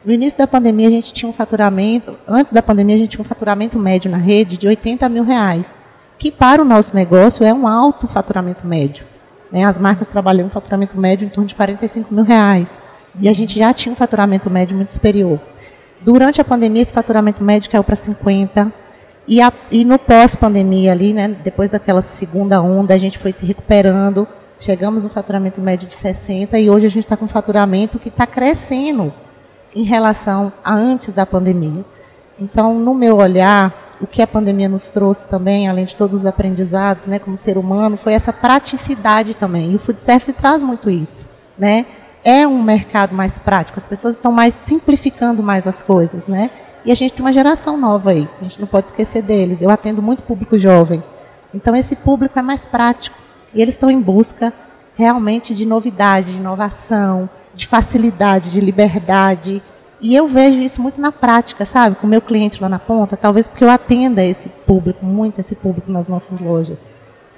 No 0.04 0.12
início 0.12 0.38
da 0.38 0.46
pandemia, 0.46 0.88
a 0.88 0.90
gente 0.90 1.12
tinha 1.12 1.28
um 1.28 1.32
faturamento, 1.32 2.16
antes 2.28 2.52
da 2.52 2.62
pandemia, 2.62 2.94
a 2.94 2.98
gente 2.98 3.12
tinha 3.12 3.22
um 3.22 3.28
faturamento 3.28 3.78
médio 3.78 4.10
na 4.10 4.18
rede 4.18 4.58
de 4.58 4.66
80 4.66 5.08
mil 5.08 5.24
reais 5.24 5.70
que 6.18 6.30
para 6.30 6.62
o 6.62 6.64
nosso 6.64 6.94
negócio 6.94 7.44
é 7.44 7.52
um 7.52 7.66
alto 7.66 8.06
faturamento 8.06 8.66
médio. 8.66 9.04
Né? 9.50 9.64
As 9.64 9.78
marcas 9.78 10.08
trabalham 10.08 10.46
um 10.46 10.50
faturamento 10.50 10.98
médio 10.98 11.26
em 11.26 11.28
torno 11.28 11.48
de 11.48 11.54
45 11.54 12.12
mil 12.12 12.24
reais. 12.24 12.68
E 13.20 13.28
a 13.28 13.32
gente 13.32 13.58
já 13.58 13.72
tinha 13.72 13.92
um 13.92 13.96
faturamento 13.96 14.50
médio 14.50 14.76
muito 14.76 14.92
superior. 14.92 15.40
Durante 16.00 16.40
a 16.40 16.44
pandemia, 16.44 16.82
esse 16.82 16.92
faturamento 16.92 17.42
médio 17.42 17.70
caiu 17.70 17.84
para 17.84 17.96
50. 17.96 18.72
E, 19.26 19.40
a, 19.40 19.52
e 19.70 19.84
no 19.84 19.98
pós-pandemia 19.98 20.92
ali, 20.92 21.12
né, 21.12 21.28
depois 21.28 21.70
daquela 21.70 22.02
segunda 22.02 22.60
onda, 22.60 22.94
a 22.94 22.98
gente 22.98 23.18
foi 23.18 23.32
se 23.32 23.46
recuperando. 23.46 24.26
Chegamos 24.58 25.04
no 25.04 25.10
faturamento 25.10 25.60
médio 25.60 25.88
de 25.88 25.94
60 25.94 26.58
e 26.58 26.70
hoje 26.70 26.86
a 26.86 26.90
gente 26.90 27.04
está 27.04 27.16
com 27.16 27.24
um 27.24 27.28
faturamento 27.28 27.98
que 27.98 28.08
está 28.08 28.26
crescendo 28.26 29.12
em 29.74 29.82
relação 29.82 30.52
a 30.62 30.74
antes 30.74 31.12
da 31.12 31.26
pandemia. 31.26 31.84
Então, 32.38 32.78
no 32.78 32.94
meu 32.94 33.16
olhar, 33.16 33.96
o 34.00 34.06
que 34.06 34.22
a 34.22 34.26
pandemia 34.26 34.68
nos 34.68 34.90
trouxe 34.90 35.26
também, 35.28 35.68
além 35.68 35.84
de 35.84 35.96
todos 35.96 36.16
os 36.16 36.26
aprendizados, 36.26 37.06
né, 37.06 37.18
como 37.18 37.36
ser 37.36 37.56
humano, 37.56 37.96
foi 37.96 38.12
essa 38.12 38.32
praticidade 38.32 39.34
também. 39.34 39.72
E 39.72 39.76
o 39.76 39.78
food 39.78 40.00
service 40.00 40.32
traz 40.32 40.62
muito 40.62 40.90
isso, 40.90 41.28
né? 41.58 41.86
É 42.22 42.46
um 42.46 42.62
mercado 42.62 43.14
mais 43.14 43.38
prático, 43.38 43.78
as 43.78 43.86
pessoas 43.86 44.16
estão 44.16 44.32
mais 44.32 44.54
simplificando 44.54 45.42
mais 45.42 45.66
as 45.66 45.82
coisas, 45.82 46.26
né? 46.26 46.50
E 46.84 46.92
a 46.92 46.94
gente 46.94 47.14
tem 47.14 47.24
uma 47.24 47.32
geração 47.32 47.78
nova 47.78 48.10
aí, 48.10 48.28
a 48.40 48.44
gente 48.44 48.60
não 48.60 48.66
pode 48.66 48.88
esquecer 48.88 49.22
deles. 49.22 49.62
Eu 49.62 49.70
atendo 49.70 50.02
muito 50.02 50.22
público 50.22 50.58
jovem. 50.58 51.02
Então 51.52 51.74
esse 51.74 51.96
público 51.96 52.38
é 52.38 52.42
mais 52.42 52.66
prático 52.66 53.16
e 53.54 53.62
eles 53.62 53.74
estão 53.74 53.90
em 53.90 54.00
busca 54.00 54.52
realmente 54.96 55.54
de 55.54 55.66
novidade, 55.66 56.32
de 56.32 56.38
inovação, 56.38 57.28
de 57.54 57.66
facilidade, 57.66 58.50
de 58.50 58.60
liberdade, 58.60 59.62
e 60.00 60.14
eu 60.14 60.28
vejo 60.28 60.60
isso 60.60 60.82
muito 60.82 61.00
na 61.00 61.10
prática, 61.10 61.64
sabe? 61.64 61.96
Com 61.96 62.06
o 62.06 62.10
meu 62.10 62.20
cliente 62.20 62.60
lá 62.60 62.68
na 62.68 62.78
ponta, 62.78 63.16
talvez 63.16 63.46
porque 63.46 63.64
eu 63.64 63.70
atenda 63.70 64.22
esse 64.22 64.50
público, 64.50 65.02
muito 65.02 65.40
esse 65.40 65.54
público 65.54 65.90
nas 65.90 66.08
nossas 66.08 66.40
lojas. 66.40 66.86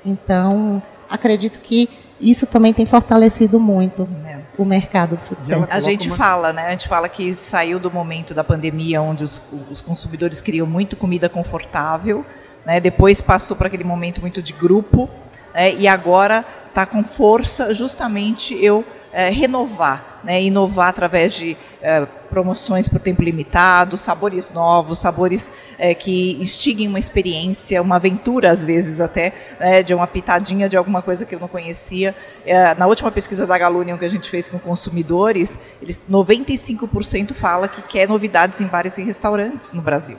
Então, 0.04 0.82
acredito 1.08 1.60
que 1.60 1.88
isso 2.20 2.44
também 2.44 2.72
tem 2.72 2.84
fortalecido 2.84 3.60
muito 3.60 4.08
é. 4.24 4.40
o 4.58 4.64
mercado 4.64 5.16
do 5.16 5.22
food 5.22 5.44
service. 5.44 5.72
A 5.72 5.80
gente 5.80 6.10
fala, 6.10 6.52
né? 6.52 6.66
A 6.66 6.70
gente 6.70 6.88
fala 6.88 7.08
que 7.08 7.36
saiu 7.36 7.78
do 7.78 7.88
momento 7.88 8.34
da 8.34 8.42
pandemia 8.42 9.00
onde 9.00 9.22
os, 9.22 9.40
os 9.70 9.80
consumidores 9.80 10.40
queriam 10.40 10.66
muito 10.66 10.96
comida 10.96 11.28
confortável, 11.28 12.26
né? 12.64 12.80
Depois 12.80 13.22
passou 13.22 13.56
para 13.56 13.68
aquele 13.68 13.84
momento 13.84 14.20
muito 14.20 14.42
de 14.42 14.52
grupo, 14.52 15.08
né? 15.54 15.72
e 15.74 15.86
agora 15.86 16.44
está 16.76 16.84
com 16.84 17.02
força 17.02 17.72
justamente 17.72 18.54
eu 18.62 18.84
é, 19.10 19.30
renovar, 19.30 20.20
né, 20.22 20.42
inovar 20.42 20.88
através 20.88 21.32
de 21.32 21.56
é, 21.80 22.04
promoções 22.28 22.86
por 22.86 23.00
tempo 23.00 23.22
limitado, 23.22 23.96
sabores 23.96 24.50
novos, 24.50 24.98
sabores 24.98 25.50
é, 25.78 25.94
que 25.94 26.32
instiguem 26.38 26.86
uma 26.86 26.98
experiência, 26.98 27.80
uma 27.80 27.96
aventura 27.96 28.50
às 28.50 28.62
vezes 28.62 29.00
até, 29.00 29.32
né, 29.58 29.82
de 29.82 29.94
uma 29.94 30.06
pitadinha 30.06 30.68
de 30.68 30.76
alguma 30.76 31.00
coisa 31.00 31.24
que 31.24 31.34
eu 31.34 31.40
não 31.40 31.48
conhecia. 31.48 32.14
É, 32.44 32.74
na 32.74 32.86
última 32.86 33.10
pesquisa 33.10 33.46
da 33.46 33.56
Galunion 33.56 33.96
que 33.96 34.04
a 34.04 34.10
gente 34.10 34.28
fez 34.28 34.46
com 34.46 34.58
consumidores, 34.58 35.58
eles 35.80 36.04
95% 36.10 37.32
fala 37.32 37.68
que 37.68 37.80
quer 37.80 38.06
novidades 38.06 38.60
em 38.60 38.66
bares 38.66 38.98
e 38.98 39.02
restaurantes 39.02 39.72
no 39.72 39.80
Brasil. 39.80 40.18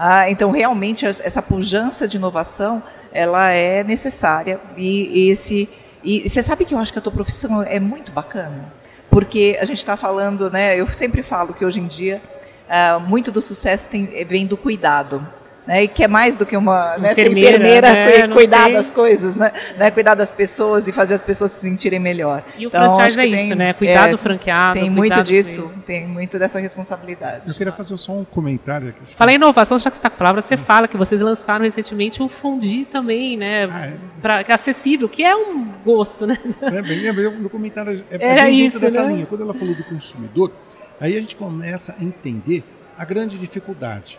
Ah, 0.00 0.30
então, 0.30 0.52
realmente, 0.52 1.04
essa 1.04 1.42
pujança 1.42 2.06
de 2.06 2.16
inovação, 2.16 2.80
ela 3.12 3.50
é 3.50 3.82
necessária 3.82 4.60
e 4.76 5.28
esse 5.28 5.68
e 6.02 6.28
você 6.28 6.42
sabe 6.42 6.64
que 6.64 6.74
eu 6.74 6.78
acho 6.78 6.92
que 6.92 6.98
a 6.98 7.02
tua 7.02 7.12
profissão 7.12 7.62
é 7.62 7.80
muito 7.80 8.12
bacana, 8.12 8.72
porque 9.10 9.56
a 9.60 9.64
gente 9.64 9.78
está 9.78 9.96
falando, 9.96 10.50
né? 10.50 10.78
Eu 10.78 10.86
sempre 10.88 11.22
falo 11.22 11.54
que 11.54 11.64
hoje 11.64 11.80
em 11.80 11.86
dia 11.86 12.22
uh, 12.68 13.00
muito 13.00 13.32
do 13.32 13.42
sucesso 13.42 13.88
tem, 13.88 14.06
vem 14.26 14.46
do 14.46 14.56
cuidado 14.56 15.26
né, 15.68 15.82
e 15.84 15.88
que 15.88 16.02
é 16.02 16.08
mais 16.08 16.38
do 16.38 16.46
que 16.46 16.56
uma 16.56 16.96
né, 16.96 17.12
enfermeira, 17.12 17.58
enfermeira 17.58 18.26
né, 18.26 18.28
cuidar 18.32 18.64
tem... 18.64 18.72
das 18.72 18.88
coisas, 18.88 19.36
né, 19.36 19.52
né, 19.76 19.90
cuidar 19.90 20.14
das 20.14 20.30
pessoas 20.30 20.88
e 20.88 20.92
fazer 20.92 21.14
as 21.14 21.20
pessoas 21.20 21.52
se 21.52 21.60
sentirem 21.60 22.00
melhor. 22.00 22.42
E 22.56 22.64
o 22.64 22.68
então, 22.68 22.94
franchise 22.94 23.20
é 23.20 23.26
isso, 23.26 23.36
tem, 23.36 23.54
né? 23.54 23.72
Cuidar 23.74 24.08
é, 24.08 24.10
do 24.10 24.16
franqueado. 24.16 24.80
Tem 24.80 24.88
muito 24.88 25.22
disso, 25.22 25.70
tem 25.86 26.06
muito 26.06 26.38
dessa 26.38 26.58
responsabilidade. 26.58 27.42
Eu 27.46 27.54
queria 27.54 27.72
fazer 27.72 27.94
só 27.98 28.12
um 28.12 28.24
comentário 28.24 28.88
aqui. 28.88 29.14
Fala 29.14 29.30
em 29.30 29.34
inovação, 29.34 29.76
já 29.76 29.90
que 29.90 29.96
você 29.96 29.98
está 29.98 30.08
com 30.08 30.16
a 30.16 30.18
palavra, 30.18 30.40
você 30.40 30.54
hum. 30.54 30.64
fala 30.66 30.88
que 30.88 30.96
vocês 30.96 31.20
lançaram 31.20 31.66
recentemente 31.66 32.22
o 32.22 32.30
Fundi 32.30 32.86
também, 32.90 33.36
né? 33.36 33.68
Ah, 33.70 33.86
é. 33.86 33.96
Pra, 34.22 34.44
que 34.44 34.50
é 34.50 34.54
acessível, 34.54 35.06
que 35.06 35.22
é 35.22 35.36
um 35.36 35.66
gosto, 35.84 36.26
né? 36.26 36.38
É, 36.62 36.80
bem, 36.80 37.06
é, 37.06 37.12
meu 37.12 37.50
comentário 37.50 38.02
é, 38.10 38.16
é 38.16 38.34
bem 38.36 38.56
dentro 38.56 38.80
dessa 38.80 39.04
né? 39.04 39.12
linha. 39.12 39.26
Quando 39.26 39.42
ela 39.42 39.52
falou 39.52 39.74
do 39.74 39.84
consumidor, 39.84 40.50
aí 40.98 41.14
a 41.14 41.20
gente 41.20 41.36
começa 41.36 41.94
a 42.00 42.02
entender 42.02 42.64
a 42.96 43.04
grande 43.04 43.36
dificuldade 43.36 44.18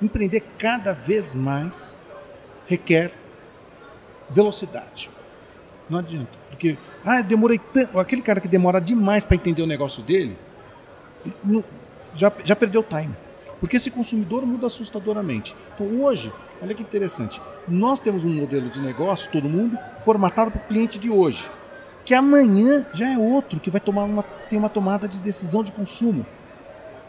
empreender 0.00 0.42
cada 0.58 0.92
vez 0.92 1.34
mais 1.34 2.00
requer 2.66 3.12
velocidade. 4.28 5.10
Não 5.88 5.98
adianta. 5.98 6.38
Porque, 6.50 6.76
ah, 7.04 7.22
demorei 7.22 7.58
tanto. 7.58 7.98
Aquele 7.98 8.22
cara 8.22 8.40
que 8.40 8.48
demora 8.48 8.80
demais 8.80 9.24
para 9.24 9.36
entender 9.36 9.62
o 9.62 9.66
negócio 9.66 10.02
dele, 10.02 10.36
já, 12.14 12.32
já 12.44 12.56
perdeu 12.56 12.80
o 12.80 12.84
time. 12.84 13.14
Porque 13.60 13.76
esse 13.76 13.90
consumidor 13.90 14.44
muda 14.44 14.66
assustadoramente. 14.66 15.56
Então, 15.74 16.02
hoje, 16.02 16.32
olha 16.60 16.74
que 16.74 16.82
interessante. 16.82 17.40
Nós 17.66 18.00
temos 18.00 18.24
um 18.24 18.34
modelo 18.34 18.68
de 18.68 18.80
negócio, 18.80 19.30
todo 19.30 19.48
mundo, 19.48 19.78
formatado 20.00 20.50
para 20.50 20.60
o 20.60 20.64
cliente 20.64 20.98
de 20.98 21.08
hoje. 21.08 21.50
Que 22.04 22.14
amanhã 22.14 22.86
já 22.92 23.12
é 23.12 23.18
outro 23.18 23.58
que 23.58 23.70
vai 23.70 23.80
tomar 23.80 24.04
uma, 24.04 24.22
ter 24.22 24.56
uma 24.56 24.68
tomada 24.68 25.08
de 25.08 25.18
decisão 25.18 25.62
de 25.64 25.72
consumo 25.72 26.26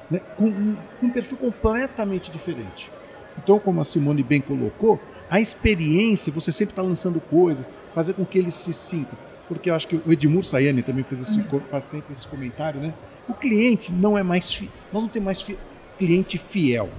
né, 0.09 0.19
com 0.35 0.45
um, 0.45 0.77
um 1.03 1.09
perfil 1.09 1.37
completamente 1.37 2.31
diferente. 2.31 2.91
Então, 3.37 3.59
como 3.59 3.81
a 3.81 3.85
Simone 3.85 4.23
bem 4.23 4.41
colocou, 4.41 4.99
a 5.29 5.39
experiência, 5.39 6.31
você 6.31 6.51
sempre 6.51 6.71
está 6.71 6.81
lançando 6.81 7.19
coisas, 7.19 7.69
fazer 7.93 8.13
com 8.13 8.25
que 8.25 8.37
ele 8.37 8.51
se 8.51 8.73
sinta. 8.73 9.17
Porque 9.47 9.69
eu 9.69 9.75
acho 9.75 9.87
que 9.87 10.01
o 10.05 10.11
Edmur 10.11 10.43
Sayane 10.43 10.81
também 10.81 11.03
fez 11.03 11.21
esse, 11.21 11.43
faz 11.69 11.85
sempre 11.85 12.13
esse 12.13 12.27
comentário, 12.27 12.79
né? 12.79 12.93
O 13.27 13.33
cliente 13.33 13.93
não 13.93 14.17
é 14.17 14.23
mais. 14.23 14.53
Fi, 14.53 14.69
nós 14.91 15.03
não 15.03 15.09
temos 15.09 15.25
mais 15.25 15.41
fi, 15.41 15.57
cliente 15.97 16.37
fiel. 16.37 16.89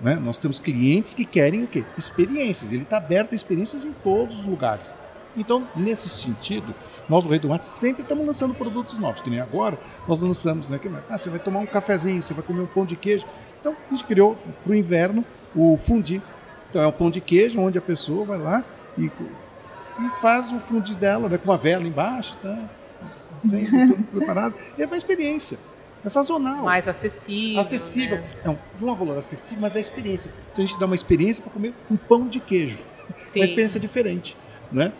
Né? 0.00 0.14
Nós 0.14 0.38
temos 0.38 0.58
clientes 0.58 1.14
que 1.14 1.24
querem 1.24 1.64
o 1.64 1.66
quê? 1.66 1.84
Experiências. 1.96 2.70
Ele 2.70 2.82
está 2.82 2.98
aberto 2.98 3.32
a 3.32 3.34
experiências 3.34 3.84
em 3.84 3.92
todos 3.92 4.40
os 4.40 4.44
lugares. 4.44 4.94
Então, 5.38 5.68
nesse 5.76 6.08
sentido, 6.08 6.74
nós 7.08 7.24
do 7.24 7.30
Rei 7.30 7.38
do 7.38 7.48
Mate 7.48 7.66
sempre 7.66 8.02
estamos 8.02 8.26
lançando 8.26 8.54
produtos 8.54 8.98
novos, 8.98 9.20
que 9.20 9.30
nem 9.30 9.40
agora 9.40 9.78
nós 10.06 10.20
lançamos, 10.20 10.68
né? 10.68 10.78
Que, 10.78 10.88
ah, 11.08 11.16
você 11.16 11.30
vai 11.30 11.38
tomar 11.38 11.60
um 11.60 11.66
cafezinho, 11.66 12.22
você 12.22 12.34
vai 12.34 12.42
comer 12.42 12.62
um 12.62 12.66
pão 12.66 12.84
de 12.84 12.96
queijo. 12.96 13.24
Então, 13.60 13.76
a 13.86 13.94
gente 13.94 14.04
criou 14.04 14.36
para 14.64 14.72
o 14.72 14.74
inverno 14.74 15.24
o 15.54 15.76
fundi. 15.76 16.20
Então, 16.68 16.82
é 16.82 16.86
um 16.86 16.92
pão 16.92 17.10
de 17.10 17.20
queijo 17.20 17.60
onde 17.60 17.78
a 17.78 17.82
pessoa 17.82 18.24
vai 18.24 18.38
lá 18.38 18.64
e, 18.96 19.04
e 19.06 20.10
faz 20.20 20.52
o 20.52 20.58
fundi 20.60 20.94
dela, 20.94 21.28
né, 21.28 21.38
com 21.38 21.44
uma 21.44 21.56
vela 21.56 21.86
embaixo, 21.86 22.36
tá? 22.42 22.68
Sempre 23.38 23.86
tudo 23.86 24.02
preparado. 24.10 24.54
E 24.76 24.82
é 24.82 24.86
uma 24.86 24.96
experiência. 24.96 25.58
É 26.04 26.08
sazonal. 26.08 26.64
Mais 26.64 26.86
acessível. 26.86 27.60
Acessível. 27.60 28.16
Né? 28.18 28.24
Não, 28.44 28.58
não 28.80 28.88
é 28.88 28.92
um 28.92 28.94
valor 28.94 29.18
acessível, 29.18 29.62
mas 29.62 29.74
é 29.74 29.78
a 29.78 29.80
experiência. 29.80 30.30
Então 30.52 30.64
a 30.64 30.66
gente 30.66 30.78
dá 30.78 30.86
uma 30.86 30.94
experiência 30.94 31.42
para 31.42 31.52
comer 31.52 31.74
um 31.90 31.96
pão 31.96 32.26
de 32.28 32.40
queijo. 32.40 32.78
Sim. 33.22 33.40
Uma 33.40 33.44
experiência 33.44 33.80
diferente. 33.80 34.36
Né? 34.70 34.92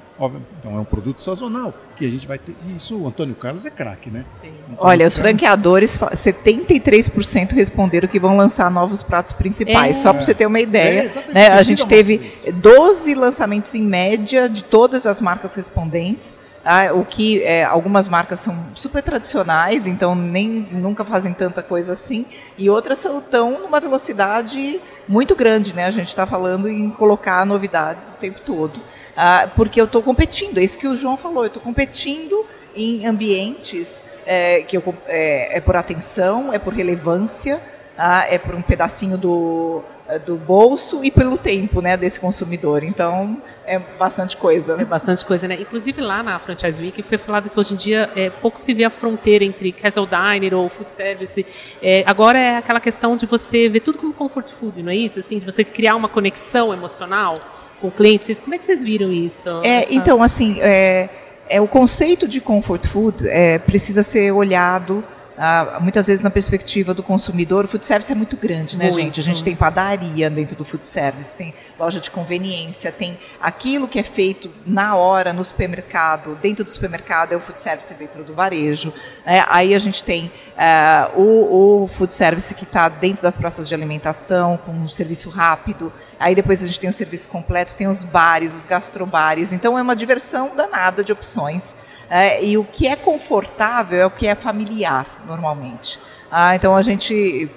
Então 0.58 0.76
é 0.76 0.80
um 0.80 0.84
produto 0.84 1.22
sazonal 1.22 1.72
que 1.96 2.04
a 2.04 2.10
gente 2.10 2.26
vai 2.26 2.38
ter. 2.38 2.56
Isso 2.76 2.96
o 2.98 3.06
Antônio 3.06 3.34
Carlos 3.34 3.64
é 3.64 3.70
craque, 3.70 4.10
né? 4.10 4.24
Sim. 4.40 4.52
Olha, 4.78 5.06
os 5.06 5.16
franqueadores, 5.16 5.90
73% 5.90 7.52
responderam 7.52 8.08
que 8.08 8.18
vão 8.18 8.36
lançar 8.36 8.70
novos 8.70 9.02
pratos 9.02 9.32
principais. 9.32 9.96
É. 9.96 10.00
Só 10.00 10.12
para 10.12 10.22
você 10.22 10.34
ter 10.34 10.46
uma 10.46 10.60
ideia. 10.60 11.10
É, 11.28 11.32
né? 11.32 11.46
A 11.48 11.62
gente 11.62 11.86
teve 11.86 12.32
12 12.52 13.14
lançamentos 13.14 13.74
em 13.74 13.82
média 13.82 14.48
de 14.48 14.64
todas 14.64 15.06
as 15.06 15.20
marcas 15.20 15.54
respondentes. 15.54 16.38
Ah, 16.64 16.92
o 16.92 17.04
que 17.04 17.42
é, 17.44 17.64
algumas 17.64 18.08
marcas 18.08 18.40
são 18.40 18.66
super 18.74 19.02
tradicionais, 19.02 19.86
então 19.86 20.14
nem 20.14 20.68
nunca 20.70 21.04
fazem 21.04 21.32
tanta 21.32 21.62
coisa 21.62 21.92
assim, 21.92 22.26
e 22.58 22.68
outras 22.68 23.02
estão 23.04 23.60
numa 23.60 23.80
velocidade 23.80 24.78
muito 25.08 25.34
grande, 25.34 25.74
né? 25.74 25.86
A 25.86 25.90
gente 25.90 26.08
está 26.08 26.26
falando 26.26 26.68
em 26.68 26.90
colocar 26.90 27.46
novidades 27.46 28.12
o 28.12 28.18
tempo 28.18 28.42
todo. 28.42 28.80
Ah, 29.20 29.50
porque 29.56 29.80
eu 29.80 29.86
estou 29.86 30.00
competindo, 30.00 30.58
é 30.58 30.62
isso 30.62 30.78
que 30.78 30.86
o 30.86 30.96
João 30.96 31.16
falou, 31.16 31.42
eu 31.42 31.48
estou 31.48 31.60
competindo 31.60 32.46
em 32.72 33.04
ambientes 33.04 34.04
é, 34.24 34.62
que 34.62 34.76
eu, 34.76 34.94
é, 35.08 35.58
é, 35.58 35.60
por 35.60 35.74
atenção, 35.74 36.52
é 36.52 36.58
por 36.60 36.72
relevância, 36.72 37.60
ah, 37.98 38.24
é 38.30 38.38
por 38.38 38.54
um 38.54 38.62
pedacinho 38.62 39.18
do, 39.18 39.82
do 40.24 40.36
bolso 40.36 41.04
e 41.04 41.10
pelo 41.10 41.36
tempo 41.36 41.80
né, 41.80 41.96
desse 41.96 42.20
consumidor. 42.20 42.84
Então, 42.84 43.42
é 43.66 43.76
bastante 43.80 44.36
coisa. 44.36 44.76
Né? 44.76 44.82
É 44.82 44.86
bastante 44.86 45.24
coisa, 45.24 45.48
né? 45.48 45.60
Inclusive 45.60 46.00
lá 46.00 46.22
na 46.22 46.38
Franchise 46.38 46.80
Week 46.80 47.02
foi 47.02 47.18
falado 47.18 47.50
que 47.50 47.58
hoje 47.58 47.74
em 47.74 47.76
dia 47.76 48.08
é, 48.14 48.30
pouco 48.30 48.60
se 48.60 48.72
vê 48.72 48.84
a 48.84 48.90
fronteira 48.90 49.44
entre 49.44 49.72
casual 49.72 50.06
diner 50.06 50.54
ou 50.54 50.68
food 50.68 50.92
service. 50.92 51.44
É, 51.82 52.04
agora 52.06 52.38
é 52.38 52.56
aquela 52.58 52.78
questão 52.78 53.16
de 53.16 53.26
você 53.26 53.68
ver 53.68 53.80
tudo 53.80 53.98
como 53.98 54.14
comfort 54.14 54.52
food, 54.52 54.80
não 54.80 54.92
é 54.92 54.96
isso? 54.96 55.18
Assim, 55.18 55.40
de 55.40 55.44
você 55.44 55.64
criar 55.64 55.96
uma 55.96 56.08
conexão 56.08 56.72
emocional 56.72 57.40
com 57.80 57.90
clientes. 57.90 58.38
Como 58.38 58.54
é 58.54 58.58
que 58.58 58.64
vocês 58.64 58.82
viram 58.82 59.12
isso? 59.12 59.48
É, 59.64 59.86
então, 59.90 60.22
assim, 60.22 60.56
é, 60.60 61.08
é, 61.48 61.60
o 61.60 61.68
conceito 61.68 62.26
de 62.26 62.40
comfort 62.40 62.86
food 62.86 63.28
é, 63.28 63.58
precisa 63.58 64.02
ser 64.02 64.32
olhado 64.32 65.04
ah, 65.40 65.78
muitas 65.80 66.08
vezes 66.08 66.20
na 66.20 66.30
perspectiva 66.30 66.92
do 66.92 67.00
consumidor, 67.00 67.64
o 67.64 67.68
food 67.68 67.86
service 67.86 68.10
é 68.10 68.14
muito 68.14 68.36
grande, 68.36 68.76
né, 68.76 68.86
muito. 68.86 68.96
gente? 68.96 69.20
A 69.20 69.22
gente 69.22 69.44
tem 69.44 69.54
padaria 69.54 70.28
dentro 70.28 70.56
do 70.56 70.64
food 70.64 70.86
service, 70.86 71.36
tem 71.36 71.54
loja 71.78 72.00
de 72.00 72.10
conveniência, 72.10 72.90
tem 72.90 73.16
aquilo 73.40 73.86
que 73.86 74.00
é 74.00 74.02
feito 74.02 74.50
na 74.66 74.96
hora 74.96 75.32
no 75.32 75.44
supermercado, 75.44 76.36
dentro 76.42 76.64
do 76.64 76.70
supermercado 76.70 77.34
é 77.34 77.36
o 77.36 77.40
food 77.40 77.62
service 77.62 77.94
dentro 77.94 78.24
do 78.24 78.34
varejo. 78.34 78.92
Né? 79.24 79.44
Aí 79.48 79.76
a 79.76 79.78
gente 79.78 80.02
tem 80.02 80.28
eh, 80.56 81.08
o, 81.14 81.84
o, 81.84 81.88
food 81.88 82.12
service 82.12 82.52
que 82.52 82.64
está 82.64 82.88
dentro 82.88 83.22
das 83.22 83.38
praças 83.38 83.68
de 83.68 83.74
alimentação, 83.74 84.56
com 84.56 84.72
um 84.72 84.88
serviço 84.88 85.30
rápido. 85.30 85.92
Aí 86.18 86.34
depois 86.34 86.62
a 86.64 86.66
gente 86.66 86.80
tem 86.80 86.90
o 86.90 86.92
serviço 86.92 87.28
completo, 87.28 87.76
tem 87.76 87.86
os 87.86 88.02
bares, 88.02 88.54
os 88.54 88.66
gastrobares. 88.66 89.52
Então 89.52 89.78
é 89.78 89.82
uma 89.82 89.94
diversão 89.94 90.52
danada 90.56 91.04
de 91.04 91.12
opções. 91.12 91.74
É, 92.10 92.44
e 92.44 92.58
o 92.58 92.64
que 92.64 92.86
é 92.86 92.96
confortável 92.96 94.00
é 94.00 94.06
o 94.06 94.10
que 94.10 94.26
é 94.26 94.34
familiar, 94.34 95.22
normalmente. 95.26 96.00
Ah, 96.30 96.54
então 96.54 96.76
a 96.76 96.82
gente 96.82 97.50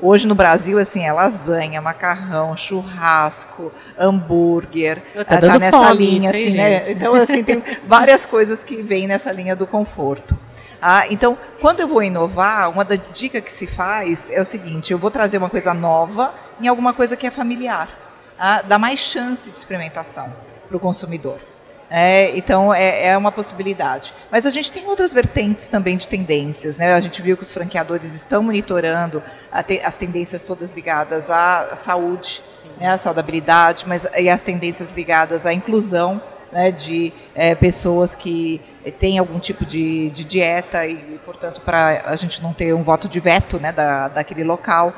hoje 0.00 0.26
no 0.26 0.34
Brasil 0.34 0.78
assim 0.78 1.04
é 1.04 1.12
lasanha, 1.12 1.80
macarrão, 1.82 2.56
churrasco, 2.56 3.70
hambúrguer, 3.98 5.02
tá, 5.14 5.24
tá 5.24 5.58
nessa 5.58 5.76
fome, 5.76 6.06
linha 6.06 6.30
assim, 6.30 6.56
né? 6.56 6.90
Então 6.90 7.14
assim 7.14 7.42
tem 7.44 7.62
várias 7.86 8.24
coisas 8.24 8.64
que 8.64 8.80
vêm 8.80 9.06
nessa 9.06 9.30
linha 9.30 9.54
do 9.54 9.66
conforto. 9.66 10.38
Ah, 10.80 11.06
então, 11.08 11.38
quando 11.62 11.80
eu 11.80 11.88
vou 11.88 12.02
inovar, 12.02 12.68
uma 12.70 12.84
da 12.84 12.96
dica 12.96 13.40
que 13.40 13.50
se 13.50 13.66
faz 13.66 14.28
é 14.30 14.38
o 14.40 14.44
seguinte: 14.44 14.92
eu 14.92 14.98
vou 14.98 15.10
trazer 15.10 15.38
uma 15.38 15.48
coisa 15.48 15.72
nova 15.72 16.34
em 16.60 16.68
alguma 16.68 16.92
coisa 16.92 17.16
que 17.16 17.26
é 17.26 17.30
familiar, 17.30 17.88
ah, 18.38 18.62
dá 18.62 18.78
mais 18.78 19.00
chance 19.00 19.50
de 19.50 19.58
experimentação 19.58 20.32
para 20.68 20.76
o 20.76 20.80
consumidor. 20.80 21.38
É, 21.90 22.36
então 22.36 22.72
é, 22.72 23.08
é, 23.08 23.16
uma 23.16 23.30
possibilidade. 23.30 24.12
Mas 24.30 24.46
a 24.46 24.50
gente 24.50 24.72
tem 24.72 24.86
outras 24.86 25.12
vertentes 25.12 25.68
também 25.68 25.96
de 25.96 26.08
tendências. 26.08 26.76
Né? 26.76 26.92
A 26.94 27.00
gente 27.00 27.20
viu 27.22 27.36
que 27.36 27.42
os 27.42 27.52
franqueadores 27.52 28.14
estão 28.14 28.42
monitorando 28.42 29.22
te, 29.66 29.80
as 29.80 29.96
tendências 29.96 30.42
todas 30.42 30.70
ligadas 30.70 31.30
à 31.30 31.76
saúde, 31.76 32.42
né, 32.80 32.88
à 32.88 32.98
saudabilidade, 32.98 33.84
mas 33.86 34.08
e 34.18 34.28
as 34.28 34.42
tendências 34.42 34.90
ligadas 34.90 35.46
à 35.46 35.52
inclusão 35.52 36.20
né, 36.50 36.70
de 36.70 37.12
é, 37.34 37.54
pessoas 37.54 38.14
que 38.14 38.60
têm 38.98 39.18
algum 39.18 39.38
tipo 39.38 39.64
de, 39.64 40.10
de 40.10 40.24
dieta 40.24 40.86
e, 40.86 41.18
portanto, 41.24 41.60
para 41.60 42.02
a 42.06 42.16
gente 42.16 42.42
não 42.42 42.52
ter 42.52 42.74
um 42.74 42.82
voto 42.82 43.08
de 43.08 43.20
veto 43.20 43.58
né, 43.58 43.72
da, 43.72 44.08
daquele 44.08 44.44
local. 44.44 44.92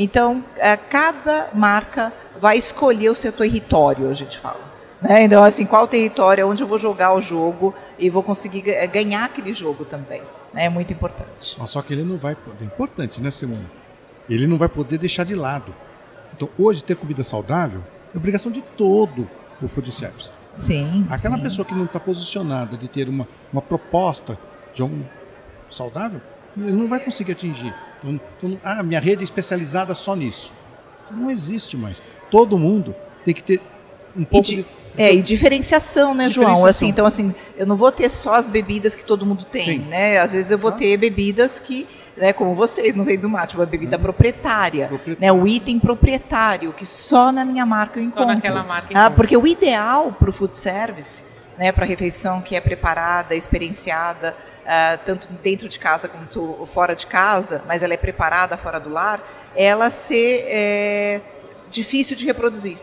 Então, 0.00 0.44
é, 0.58 0.76
cada 0.76 1.48
marca 1.52 2.12
vai 2.40 2.56
escolher 2.56 3.10
o 3.10 3.16
seu 3.16 3.32
território, 3.32 4.08
a 4.08 4.14
gente 4.14 4.38
fala. 4.38 4.60
Né? 5.02 5.24
Então, 5.24 5.42
assim, 5.42 5.66
qual 5.66 5.88
território, 5.88 6.48
onde 6.48 6.62
eu 6.62 6.68
vou 6.68 6.78
jogar 6.78 7.12
o 7.14 7.20
jogo 7.20 7.74
e 7.98 8.08
vou 8.08 8.22
conseguir 8.22 8.62
ganhar 8.86 9.24
aquele 9.24 9.52
jogo 9.52 9.84
também. 9.84 10.22
Né? 10.54 10.66
É 10.66 10.68
muito 10.68 10.92
importante. 10.92 11.56
Mas 11.58 11.70
só 11.70 11.82
que 11.82 11.92
ele 11.92 12.04
não 12.04 12.16
vai 12.16 12.36
poder. 12.36 12.62
É 12.62 12.66
importante, 12.66 13.20
né, 13.20 13.28
Simone? 13.32 13.66
Ele 14.30 14.46
não 14.46 14.56
vai 14.56 14.68
poder 14.68 14.98
deixar 14.98 15.24
de 15.24 15.34
lado. 15.34 15.74
Então, 16.32 16.48
hoje, 16.56 16.84
ter 16.84 16.94
comida 16.94 17.24
saudável 17.24 17.82
é 18.14 18.16
obrigação 18.16 18.52
de 18.52 18.62
todo 18.62 19.28
o 19.60 19.66
food 19.66 19.90
service. 19.90 20.30
Sim. 20.56 21.08
Aquela 21.10 21.36
sim. 21.36 21.42
pessoa 21.42 21.64
que 21.64 21.74
não 21.74 21.86
está 21.86 21.98
posicionada 21.98 22.76
de 22.76 22.86
ter 22.86 23.08
uma, 23.08 23.26
uma 23.52 23.60
proposta 23.62 24.38
de 24.72 24.80
um 24.80 25.04
saudável, 25.68 26.20
ele 26.56 26.70
não 26.70 26.86
vai 26.86 27.00
conseguir 27.00 27.32
atingir. 27.32 27.74
Então, 28.02 28.20
então, 28.38 28.60
ah, 28.64 28.82
minha 28.82 29.00
rede 29.00 29.22
é 29.22 29.24
especializada 29.24 29.94
só 29.94 30.14
nisso. 30.14 30.54
Não 31.10 31.30
existe 31.30 31.76
mais. 31.76 32.02
Todo 32.30 32.58
mundo 32.58 32.94
tem 33.24 33.34
que 33.34 33.42
ter 33.42 33.60
um 34.16 34.24
pouco 34.24 34.46
de, 34.46 34.56
de. 34.56 34.66
É, 34.96 35.14
e 35.14 35.22
diferenciação, 35.22 36.12
né, 36.12 36.24
João? 36.28 36.46
Diferenciação. 36.54 36.66
Assim, 36.68 36.88
então, 36.88 37.06
assim, 37.06 37.34
eu 37.56 37.64
não 37.66 37.76
vou 37.76 37.92
ter 37.92 38.08
só 38.10 38.34
as 38.34 38.46
bebidas 38.48 38.94
que 38.96 39.04
todo 39.04 39.24
mundo 39.24 39.44
tem, 39.44 39.64
Tem. 39.64 39.78
né? 39.78 40.18
Às 40.18 40.32
vezes 40.32 40.50
eu 40.50 40.58
vou 40.58 40.72
ter 40.72 40.96
bebidas 40.96 41.60
que, 41.60 41.86
né, 42.16 42.32
como 42.32 42.52
vocês 42.54 42.96
no 42.96 43.04
Rei 43.04 43.16
do 43.16 43.28
Mate, 43.28 43.54
uma 43.54 43.64
bebida 43.64 43.96
Uhum. 43.96 44.02
proprietária, 44.02 44.90
né? 45.20 45.30
O 45.32 45.46
item 45.46 45.78
proprietário, 45.78 46.72
que 46.72 46.84
só 46.84 47.30
na 47.30 47.44
minha 47.44 47.64
marca 47.64 48.00
eu 48.00 48.02
Só 48.04 48.08
encontro. 48.08 48.34
naquela 48.34 48.64
marca. 48.64 48.88
Ah, 48.92 49.08
porque 49.10 49.36
o 49.36 49.46
ideal 49.46 50.12
para 50.18 50.30
o 50.30 50.32
food 50.32 50.58
service, 50.58 51.22
né, 51.58 51.72
para 51.72 51.84
a 51.84 51.88
refeição 51.88 52.40
que 52.40 52.54
é 52.54 52.60
preparada, 52.60 53.34
experienciada, 53.34 54.34
ah, 54.64 54.96
tanto 55.04 55.28
dentro 55.42 55.68
de 55.68 55.78
casa 55.78 56.08
quanto 56.08 56.66
fora 56.72 56.94
de 56.94 57.06
casa, 57.06 57.62
mas 57.66 57.82
ela 57.82 57.92
é 57.92 57.96
preparada 57.96 58.56
fora 58.56 58.78
do 58.78 58.88
lar, 58.88 59.20
ela 59.56 59.90
ser 59.90 60.44
é, 60.46 61.20
difícil 61.68 62.16
de 62.16 62.24
reproduzir. 62.24 62.78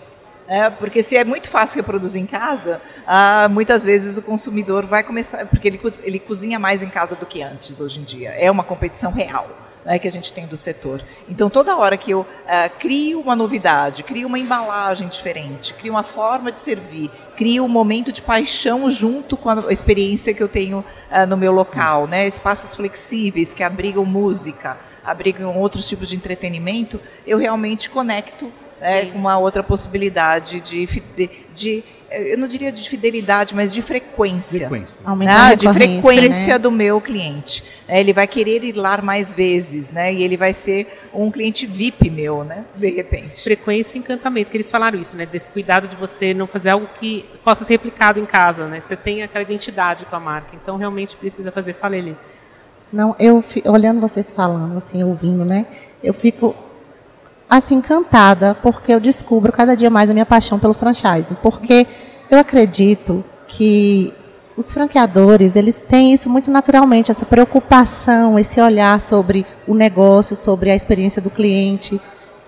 né? 0.46 0.70
porque 0.70 1.02
se 1.02 1.16
é 1.16 1.24
muito 1.24 1.50
fácil 1.50 1.78
reproduzir 1.78 2.22
em 2.22 2.26
casa, 2.26 2.82
ah, 3.08 3.48
muitas 3.50 3.86
vezes 3.86 4.18
o 4.18 4.22
consumidor 4.22 4.86
vai 4.86 5.04
começar, 5.04 5.46
porque 5.46 5.68
ele, 5.68 5.80
ele 6.04 6.20
cozinha 6.20 6.60
mais 6.60 6.84
em 6.84 6.90
casa 6.90 7.16
do 7.16 7.26
que 7.26 7.42
antes 7.42 7.80
hoje 7.80 8.02
em 8.02 8.04
dia. 8.04 8.32
É 8.32 8.52
uma 8.52 8.64
competição 8.64 9.12
real 9.12 9.50
né, 9.86 10.00
que 10.00 10.08
a 10.08 10.12
gente 10.12 10.34
tem 10.34 10.48
do 10.48 10.58
setor. 10.58 11.04
Então, 11.30 11.50
toda 11.50 11.78
hora 11.78 11.96
que 11.96 12.10
eu 12.10 12.26
ah, 12.48 12.68
crio 12.68 13.22
uma 13.22 13.36
novidade, 13.36 14.04
crio 14.04 14.28
uma 14.28 14.40
embalagem 14.40 15.08
diferente, 15.08 15.74
crio 15.76 15.94
uma 15.94 16.04
forma 16.04 16.52
de 16.52 16.60
servir, 16.60 17.12
crio 17.38 17.64
um 17.64 17.70
momento 17.70 18.12
de 18.12 18.22
paixão 18.22 18.90
junto 18.90 19.38
com 19.38 19.50
a 19.50 19.72
experiência 19.72 20.34
que 20.34 20.42
eu 20.42 20.50
tenho 20.50 20.84
ah, 21.12 21.26
no 21.28 21.38
meu 21.38 21.52
local, 21.52 22.08
né, 22.08 22.28
espaços 22.28 22.74
flexíveis 22.74 23.54
que 23.54 23.64
abrigam 23.64 24.04
música, 24.04 24.78
abrigam 25.04 25.56
outros 25.56 25.88
tipos 25.88 26.10
de 26.10 26.16
entretenimento, 26.16 27.00
eu 27.28 27.38
realmente 27.38 27.90
conecto 27.90 28.52
né, 28.80 29.06
com 29.08 29.18
uma 29.18 29.38
outra 29.38 29.64
possibilidade 29.64 30.60
de, 30.62 30.86
de, 30.86 31.30
de, 31.54 31.84
eh, 32.10 32.34
eu 32.34 32.38
não 32.38 32.48
diria 32.48 32.72
de 32.72 32.88
fidelidade, 32.90 33.56
mas 33.56 33.74
de 33.74 33.82
frequência 33.82 34.68
Frequências. 34.68 35.00
Aumentar 35.06 35.46
a 35.46 35.50
né, 35.50 35.56
de 35.56 35.72
frequência 35.72 36.54
né? 36.54 36.60
do 36.60 36.72
meu 36.72 37.00
cliente. 37.02 37.64
né? 37.88 38.00
Ele 38.00 38.14
vai 38.14 38.28
querer 38.28 38.64
ir 38.64 38.74
lá 38.74 39.02
mais 39.02 39.34
vezes, 39.34 39.92
né? 39.92 40.14
E 40.14 40.24
ele 40.24 40.38
vai 40.38 40.54
ser 40.54 40.88
um 41.14 41.32
cliente 41.32 41.66
VIP 41.66 42.10
meu, 42.10 42.44
né? 42.44 42.66
De 42.76 42.90
repente. 42.90 43.44
frequência 43.44 43.98
e 43.98 44.00
encantamento, 44.00 44.52
que 44.52 44.58
eles 44.58 44.70
falaram 44.70 45.00
isso, 45.00 45.16
né? 45.16 45.26
Desse 45.26 45.50
cuidado 45.52 45.88
de 45.88 45.96
você 45.96 46.34
não 46.34 46.48
fazer 46.48 46.70
algo 46.70 46.88
que 47.00 47.26
possa 47.44 47.64
ser 47.64 47.74
replicado 47.74 48.20
em 48.20 48.26
casa, 48.26 48.68
né? 48.68 48.80
Você 48.80 48.96
tem 48.96 49.24
aquela 49.24 49.44
identidade 49.44 50.06
com 50.06 50.16
a 50.16 50.20
marca, 50.20 50.56
então 50.56 50.78
realmente 50.78 51.16
precisa 51.16 51.52
fazer. 51.52 51.74
Fala 51.76 51.96
ele. 51.96 52.16
Não, 52.94 53.16
eu 53.20 53.44
olhando 53.66 54.00
vocês 54.00 54.32
falando, 54.32 54.78
assim, 54.78 55.04
ouvindo, 55.04 55.44
né? 55.44 55.66
Eu 56.04 56.14
fico 56.14 56.56
assim 57.50 57.76
encantada 57.76 58.56
porque 58.56 58.94
eu 58.94 59.00
descubro 59.00 59.52
cada 59.52 59.76
dia 59.76 59.90
mais 59.90 60.10
a 60.10 60.14
minha 60.14 60.26
paixão 60.26 60.60
pelo 60.60 60.74
franchise, 60.74 61.36
porque 61.42 61.88
eu 62.30 62.40
acredito 62.40 63.24
que 63.48 64.14
os 64.58 64.72
franqueadores, 64.72 65.56
eles 65.56 65.84
têm 65.84 66.14
isso 66.14 66.30
muito 66.30 66.50
naturalmente, 66.50 67.12
essa 67.12 67.26
preocupação, 67.26 68.40
esse 68.40 68.60
olhar 68.62 69.02
sobre 69.02 69.46
o 69.68 69.76
negócio, 69.76 70.36
sobre 70.36 70.72
a 70.72 70.76
experiência 70.76 71.22
do 71.22 71.30
cliente. 71.30 72.00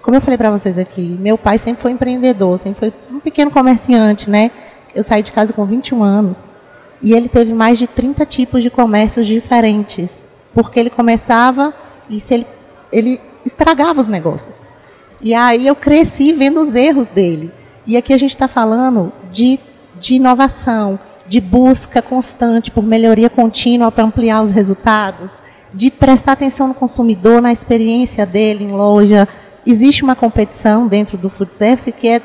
Como 0.01 0.15
eu 0.15 0.21
falei 0.21 0.37
para 0.37 0.49
vocês 0.49 0.77
aqui, 0.77 1.17
meu 1.19 1.37
pai 1.37 1.57
sempre 1.57 1.81
foi 1.81 1.91
empreendedor, 1.91 2.57
sempre 2.57 2.79
foi 2.79 2.93
um 3.11 3.19
pequeno 3.19 3.51
comerciante, 3.51 4.29
né? 4.29 4.51
Eu 4.95 5.03
saí 5.03 5.21
de 5.21 5.33
casa 5.33 5.51
com 5.51 5.65
21 5.65 6.01
anos 6.01 6.37
e 7.01 7.13
ele 7.13 7.27
teve 7.27 7.53
mais 7.53 7.77
de 7.77 7.87
30 7.87 8.25
tipos 8.25 8.63
de 8.63 8.69
comércios 8.69 9.27
diferentes, 9.27 10.29
porque 10.53 10.79
ele 10.79 10.89
começava 10.89 11.73
e 12.09 12.19
se 12.19 12.33
ele, 12.33 12.47
ele 12.91 13.21
estragava 13.45 13.99
os 13.99 14.07
negócios. 14.07 14.66
E 15.21 15.33
aí 15.33 15.65
eu 15.65 15.75
cresci 15.75 16.33
vendo 16.33 16.59
os 16.59 16.75
erros 16.75 17.09
dele. 17.09 17.51
E 17.85 17.97
aqui 17.97 18.13
a 18.13 18.17
gente 18.17 18.31
está 18.31 18.47
falando 18.47 19.11
de, 19.31 19.59
de 19.99 20.15
inovação, 20.15 20.99
de 21.27 21.41
busca 21.41 22.01
constante 22.01 22.69
por 22.69 22.83
melhoria 22.83 23.29
contínua 23.29 23.91
para 23.91 24.03
ampliar 24.03 24.41
os 24.41 24.51
resultados, 24.51 25.29
de 25.73 25.89
prestar 25.89 26.33
atenção 26.33 26.67
no 26.67 26.73
consumidor, 26.73 27.41
na 27.41 27.51
experiência 27.51 28.25
dele 28.25 28.65
em 28.65 28.71
loja. 28.71 29.27
Existe 29.65 30.03
uma 30.03 30.15
competição 30.15 30.87
dentro 30.87 31.17
do 31.17 31.29
food 31.29 31.55
service 31.55 31.91
que 31.91 32.07
é 32.07 32.21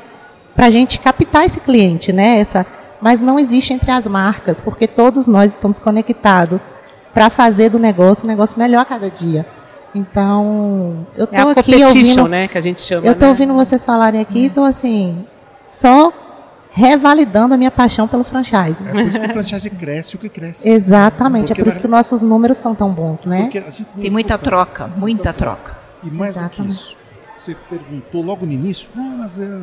para 0.55 0.67
a 0.67 0.69
gente 0.69 0.99
captar 0.99 1.45
esse 1.45 1.59
cliente, 1.59 2.13
né? 2.13 2.39
Essa, 2.39 2.65
mas 3.01 3.19
não 3.19 3.39
existe 3.39 3.73
entre 3.73 3.91
as 3.91 4.07
marcas, 4.07 4.61
porque 4.61 4.87
todos 4.87 5.27
nós 5.27 5.53
estamos 5.53 5.79
conectados 5.79 6.61
para 7.13 7.29
fazer 7.29 7.69
do 7.69 7.79
negócio 7.79 8.23
um 8.25 8.27
negócio 8.27 8.57
melhor 8.57 8.81
a 8.81 8.85
cada 8.85 9.09
dia. 9.09 9.45
Então, 9.95 11.05
eu 11.15 11.27
É 11.31 11.37
a 11.37 11.39
estou 11.39 11.51
aqui 11.51 11.71
competition, 11.71 11.87
ouvindo, 11.87 12.27
né? 12.27 12.47
Que 12.47 12.57
a 12.57 12.61
gente 12.61 12.81
chama. 12.81 13.05
eu 13.05 13.11
estou 13.13 13.27
né? 13.27 13.31
ouvindo 13.31 13.53
vocês 13.53 13.85
falarem 13.85 14.19
aqui, 14.19 14.45
então 14.45 14.65
assim, 14.65 15.25
só 15.69 16.11
revalidando 16.71 17.53
a 17.53 17.57
minha 17.57 17.69
paixão 17.69 18.07
pelo 18.07 18.23
franchise. 18.23 18.75
É 18.85 18.91
por 18.91 19.01
isso 19.01 19.19
que 19.19 19.25
o 19.27 19.33
franchise 19.33 19.69
cresce 19.69 20.15
o 20.15 20.19
que 20.19 20.29
cresce. 20.29 20.67
Exatamente, 20.69 21.47
Porque 21.47 21.61
é 21.61 21.63
por 21.63 21.71
isso 21.71 21.79
que 21.79 21.87
nossos 21.87 22.21
números 22.23 22.57
são 22.57 22.73
tão 22.73 22.91
bons, 22.91 23.25
né? 23.25 23.43
Porque 23.43 23.59
a 23.59 23.69
gente 23.69 23.85
não 23.95 24.01
Tem 24.01 24.09
muita 24.11 24.37
troca. 24.37 24.87
muita 24.97 25.31
troca. 25.31 25.77
E 26.03 26.09
mais 26.09 26.33
do 26.33 26.39
que 26.39 26.45
Exatamente. 26.61 26.71
isso, 26.73 26.97
você 27.37 27.55
perguntou 27.69 28.23
logo 28.23 28.45
no 28.45 28.51
início, 28.51 28.89
ah, 28.97 29.15
mas 29.19 29.39
é, 29.39 29.61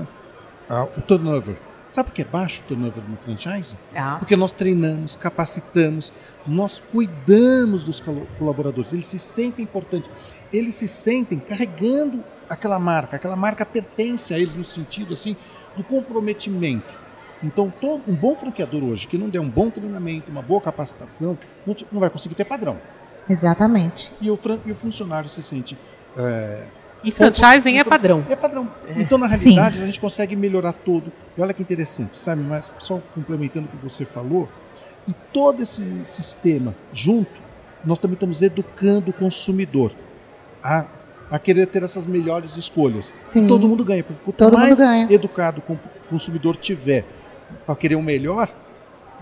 ah, 0.69 0.87
o 0.97 1.01
turnover. 1.01 1.57
Sabe 1.91 2.09
por 2.09 2.15
que 2.15 2.23
é 2.23 2.25
baixo 2.25 2.61
o 2.61 2.69
turnover 2.69 3.03
no 3.07 3.17
franchise? 3.17 3.77
Ah, 3.95 4.17
Porque 4.19 4.37
nós 4.37 4.53
treinamos, 4.53 5.17
capacitamos, 5.17 6.13
nós 6.47 6.81
cuidamos 6.91 7.83
dos 7.83 8.01
colaboradores, 8.39 8.93
eles 8.93 9.07
se 9.07 9.19
sentem 9.19 9.65
importantes, 9.65 10.09
eles 10.53 10.77
se 10.77 10.87
sentem 10.87 11.41
carregando 11.41 12.23
aquela 12.49 12.79
marca, 12.79 13.17
aquela 13.17 13.35
marca 13.35 13.67
pertence 13.67 14.33
a 14.33 14.39
eles 14.39 14.55
no 14.55 14.63
sentido 14.63 15.15
assim 15.15 15.37
do 15.77 15.83
comprometimento. 15.83 16.95
Então, 17.43 17.73
todo, 17.81 18.03
um 18.07 18.15
bom 18.15 18.37
franqueador 18.37 18.85
hoje 18.85 19.09
que 19.09 19.19
não 19.19 19.29
der 19.29 19.41
um 19.41 19.49
bom 19.49 19.69
treinamento, 19.69 20.31
uma 20.31 20.43
boa 20.43 20.61
capacitação, 20.61 21.37
não, 21.67 21.75
não 21.91 21.99
vai 21.99 22.11
conseguir 22.11 22.37
ter 22.37 22.45
padrão. 22.45 22.81
Exatamente. 23.29 24.13
E 24.21 24.31
o, 24.31 24.39
e 24.65 24.71
o 24.71 24.75
funcionário 24.75 25.29
se 25.29 25.43
sente 25.43 25.77
é, 26.17 26.67
E 27.03 27.11
franchising 27.11 27.79
é 27.79 27.85
padrão. 27.85 28.25
é 28.29 28.37
padrão. 28.37 28.69
Então, 28.97 29.17
na 29.17 29.27
realidade, 29.27 29.83
a 29.83 29.87
gente 29.87 29.99
consegue 29.99 30.37
melhorar 30.37 30.73
tudo. 30.73 31.11
E 31.37 31.41
olha 31.41 31.55
que 31.55 31.63
interessante, 31.63 32.15
sabe? 32.17 32.43
Mas 32.43 32.73
só 32.79 33.01
complementando 33.15 33.69
o 33.73 33.77
que 33.77 33.83
você 33.83 34.05
falou, 34.05 34.49
e 35.09 35.15
todo 35.33 35.63
esse 35.63 35.83
sistema 36.05 36.75
junto, 36.93 37.41
nós 37.85 37.99
também 37.99 38.15
estamos 38.15 38.43
educando 38.43 39.11
o 39.11 39.13
consumidor 39.15 39.93
a, 40.63 40.85
a 41.31 41.39
querer 41.39 41.67
ter 41.69 41.83
essas 41.83 42.07
melhores 42.07 42.57
escolhas. 42.59 43.15
Sim. 43.29 43.47
Todo 43.47 43.67
mundo 43.67 43.83
ganha. 43.85 44.05
Porque 44.05 44.21
quanto 44.23 44.37
Todo 44.37 44.59
mais 44.59 44.79
ganha. 44.79 45.07
educado 45.11 45.63
o 45.67 45.79
consumidor 46.11 46.57
tiver 46.57 47.05
para 47.65 47.75
querer 47.77 47.95
o 47.95 48.03
melhor, 48.03 48.49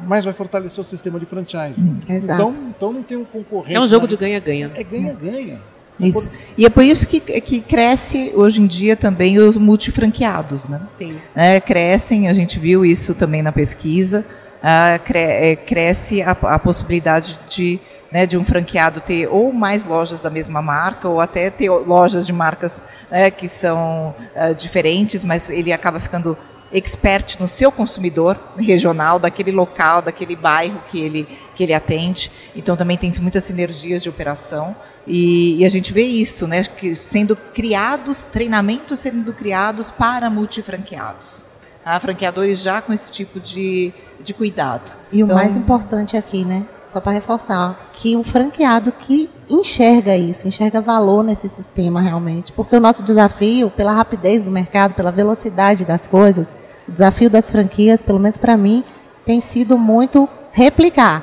mais 0.00 0.24
vai 0.24 0.34
fortalecer 0.34 0.80
o 0.80 0.84
sistema 0.84 1.20
de 1.20 1.26
franchise. 1.26 1.86
Exato. 2.08 2.34
Então, 2.34 2.54
então 2.76 2.92
não 2.92 3.02
tem 3.04 3.16
um 3.16 3.24
concorrente. 3.24 3.76
É 3.76 3.80
um 3.80 3.86
jogo 3.86 4.02
na- 4.02 4.08
de 4.08 4.16
ganha-ganha. 4.16 4.72
É 4.74 4.82
ganha-ganha. 4.82 5.60
Isso. 6.00 6.30
E 6.56 6.64
é 6.64 6.70
por 6.70 6.84
isso 6.84 7.06
que, 7.06 7.20
que 7.20 7.61
cresce 7.61 8.32
hoje 8.34 8.61
em 8.61 8.66
dia 8.66 8.96
também 8.96 9.38
os 9.38 9.56
multifranqueados, 9.56 10.68
né? 10.68 10.80
Sim. 10.96 11.18
né, 11.34 11.61
crescem, 11.61 12.28
a 12.28 12.32
gente 12.32 12.58
viu 12.58 12.84
isso 12.84 13.14
também 13.14 13.42
na 13.42 13.50
pesquisa, 13.52 14.24
ah, 14.62 14.98
cre- 15.04 15.18
eh, 15.18 15.56
cresce 15.56 16.22
a, 16.22 16.30
a 16.30 16.58
possibilidade 16.58 17.38
de, 17.48 17.80
né, 18.12 18.26
de 18.26 18.37
um 18.38 18.44
franqueado 18.44 19.00
ter 19.00 19.28
ou 19.28 19.52
mais 19.52 19.84
lojas 19.84 20.20
da 20.20 20.30
mesma 20.30 20.62
marca, 20.62 21.08
ou 21.08 21.20
até 21.20 21.50
ter 21.50 21.68
lojas 21.70 22.26
de 22.26 22.32
marcas 22.32 22.82
né, 23.11 23.30
que 23.30 23.48
são 23.48 24.14
ah, 24.37 24.52
diferentes, 24.52 25.24
mas 25.24 25.50
ele 25.50 25.72
acaba 25.72 25.98
ficando 25.98 26.37
expert 26.72 27.38
no 27.40 27.48
seu 27.48 27.72
consumidor 27.72 28.38
regional, 28.57 29.18
daquele 29.18 29.50
local, 29.50 30.02
daquele 30.02 30.37
bairro 30.37 30.83
que 30.90 31.00
ele, 31.00 31.28
que 31.54 31.62
ele 31.62 31.72
atende. 31.74 32.31
Então 32.54 32.76
também 32.76 32.96
tem 32.96 33.11
muitas 33.20 33.44
sinergias 33.44 34.02
de 34.02 34.09
operação 34.09 34.76
e, 35.07 35.59
e 35.59 35.64
a 35.64 35.68
gente 35.68 35.92
vê 35.92 36.02
isso, 36.02 36.46
né, 36.46 36.62
que 36.64 36.94
sendo 36.94 37.35
criados, 37.35 38.24
treinamentos 38.24 39.00
sendo 39.00 39.33
criados 39.33 39.90
para 39.90 40.28
multifranqueados. 40.28 41.46
Tá? 41.83 41.98
Franqueadores 42.00 42.61
já 42.61 42.83
com 42.83 42.92
esse 42.92 43.11
tipo 43.11 43.40
de, 43.40 43.92
de 44.20 44.35
cuidado. 44.35 44.92
E 45.11 45.22
o 45.22 45.24
Então- 45.26 45.37
mais 45.37 45.57
importante 45.57 46.16
aqui, 46.16 46.44
né? 46.44 46.66
Só 46.88 47.01
para 47.01 47.12
reforçar, 47.12 47.90
que 47.92 48.16
o 48.16 48.24
franqueado 48.24 48.90
que 48.92 49.29
enxerga 49.48 50.16
isso, 50.16 50.48
enxerga 50.48 50.81
valor 50.81 51.22
nesse 51.22 51.48
sistema 51.48 52.01
realmente. 52.01 52.51
Porque 52.53 52.74
o 52.74 52.81
nosso 52.81 53.03
desafio, 53.03 53.70
pela 53.70 53.92
rapidez 53.92 54.42
do 54.42 54.51
mercado, 54.51 54.94
pela 54.94 55.12
velocidade 55.12 55.85
das 55.85 56.07
coisas, 56.07 56.48
O 56.88 56.92
desafio 56.92 57.29
das 57.29 57.51
franquias, 57.51 58.03
pelo 58.03 58.18
menos 58.18 58.38
para 58.38 58.57
mim, 58.57 58.83
tem 59.27 59.42
sido 59.42 59.77
muito 59.77 60.27
replicar. 60.53 61.22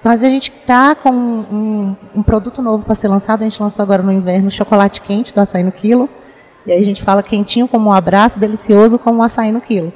Então, 0.00 0.10
às 0.10 0.18
vezes 0.18 0.32
a 0.32 0.34
gente 0.34 0.52
está 0.52 0.94
com 0.96 1.12
um, 1.12 1.96
um, 2.16 2.22
produto 2.22 2.60
novo 2.60 2.84
para 2.84 2.96
ser 2.96 3.06
lançado, 3.06 3.42
a 3.42 3.44
gente 3.44 3.62
lançou 3.62 3.82
agora 3.82 4.02
no 4.02 4.12
inverno 4.12 4.50
chocolate 4.50 5.00
quente 5.00 5.32
do 5.32 5.40
açaí 5.40 5.62
no 5.62 5.70
quilo, 5.70 6.10
e 6.66 6.72
aí 6.72 6.82
a 6.82 6.84
gente 6.84 7.02
fala 7.02 7.22
quentinho 7.22 7.68
como 7.68 7.90
um 7.90 7.92
abraço, 7.92 8.38
delicioso 8.38 8.98
como 8.98 9.20
um 9.20 9.22
açaí 9.22 9.52
no 9.52 9.60
quilo. 9.60 9.92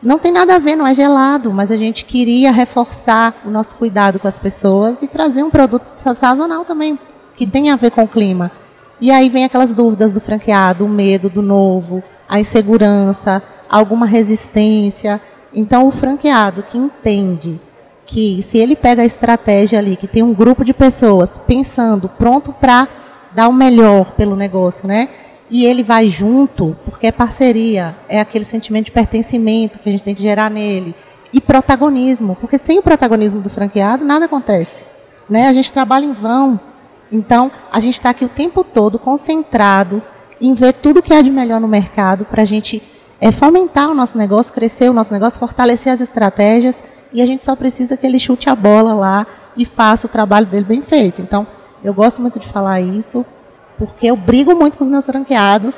Não 0.00 0.18
tem 0.18 0.30
nada 0.30 0.54
a 0.54 0.58
ver, 0.58 0.76
não 0.76 0.86
é 0.86 0.94
gelado, 0.94 1.52
mas 1.52 1.72
a 1.72 1.76
gente 1.76 2.04
queria 2.04 2.52
reforçar 2.52 3.34
o 3.44 3.50
nosso 3.50 3.74
cuidado 3.74 4.20
com 4.20 4.28
as 4.28 4.38
pessoas 4.38 5.02
e 5.02 5.08
trazer 5.08 5.42
um 5.42 5.50
produto 5.50 5.92
sazonal 6.14 6.64
também, 6.64 6.96
que 7.34 7.44
tem 7.44 7.70
a 7.70 7.76
ver 7.76 7.90
com 7.90 8.04
o 8.04 8.08
clima. 8.08 8.52
E 9.00 9.10
aí 9.10 9.28
vem 9.28 9.44
aquelas 9.44 9.74
dúvidas 9.74 10.12
do 10.12 10.20
franqueado, 10.20 10.84
o 10.84 10.88
medo 10.88 11.28
do 11.28 11.42
novo, 11.42 12.02
a 12.28 12.38
insegurança, 12.38 13.42
alguma 13.68 14.06
resistência. 14.06 15.20
Então, 15.52 15.88
o 15.88 15.90
franqueado 15.90 16.62
que 16.62 16.78
entende 16.78 17.60
que 18.06 18.40
se 18.42 18.56
ele 18.56 18.76
pega 18.76 19.02
a 19.02 19.06
estratégia 19.06 19.80
ali, 19.80 19.96
que 19.96 20.06
tem 20.06 20.22
um 20.22 20.34
grupo 20.34 20.64
de 20.64 20.72
pessoas 20.72 21.38
pensando, 21.38 22.08
pronto 22.08 22.52
para 22.52 22.88
dar 23.32 23.48
o 23.48 23.52
melhor 23.52 24.12
pelo 24.12 24.36
negócio, 24.36 24.86
né? 24.86 25.08
E 25.50 25.64
ele 25.64 25.82
vai 25.82 26.08
junto, 26.10 26.76
porque 26.84 27.06
é 27.06 27.12
parceria, 27.12 27.96
é 28.08 28.20
aquele 28.20 28.44
sentimento 28.44 28.86
de 28.86 28.92
pertencimento 28.92 29.78
que 29.78 29.88
a 29.88 29.92
gente 29.92 30.04
tem 30.04 30.14
que 30.14 30.22
gerar 30.22 30.50
nele. 30.50 30.94
E 31.32 31.40
protagonismo, 31.40 32.36
porque 32.40 32.58
sem 32.58 32.78
o 32.78 32.82
protagonismo 32.82 33.40
do 33.40 33.50
franqueado, 33.50 34.04
nada 34.04 34.26
acontece. 34.26 34.86
Né? 35.28 35.46
A 35.46 35.52
gente 35.52 35.72
trabalha 35.72 36.04
em 36.04 36.12
vão. 36.12 36.58
Então, 37.10 37.50
a 37.70 37.80
gente 37.80 37.94
está 37.94 38.10
aqui 38.10 38.24
o 38.24 38.28
tempo 38.28 38.62
todo 38.62 38.98
concentrado 38.98 40.02
em 40.40 40.54
ver 40.54 40.74
tudo 40.74 41.02
que 41.02 41.12
há 41.12 41.20
de 41.20 41.30
melhor 41.30 41.60
no 41.60 41.68
mercado 41.68 42.24
para 42.24 42.42
a 42.42 42.44
gente 42.44 42.82
é, 43.20 43.32
fomentar 43.32 43.90
o 43.90 43.94
nosso 43.94 44.16
negócio, 44.16 44.52
crescer 44.52 44.88
o 44.88 44.92
nosso 44.92 45.12
negócio, 45.12 45.40
fortalecer 45.40 45.92
as 45.92 46.00
estratégias. 46.00 46.84
E 47.12 47.22
a 47.22 47.26
gente 47.26 47.44
só 47.44 47.56
precisa 47.56 47.96
que 47.96 48.06
ele 48.06 48.18
chute 48.18 48.48
a 48.48 48.54
bola 48.54 48.94
lá 48.94 49.26
e 49.56 49.64
faça 49.64 50.06
o 50.06 50.10
trabalho 50.10 50.46
dele 50.46 50.64
bem 50.64 50.82
feito. 50.82 51.20
Então, 51.22 51.46
eu 51.82 51.92
gosto 51.92 52.20
muito 52.20 52.38
de 52.38 52.46
falar 52.46 52.80
isso 52.80 53.24
porque 53.78 54.06
eu 54.08 54.16
brigo 54.16 54.54
muito 54.54 54.76
com 54.76 54.84
os 54.84 54.90
meus 54.90 55.06
franqueados 55.06 55.74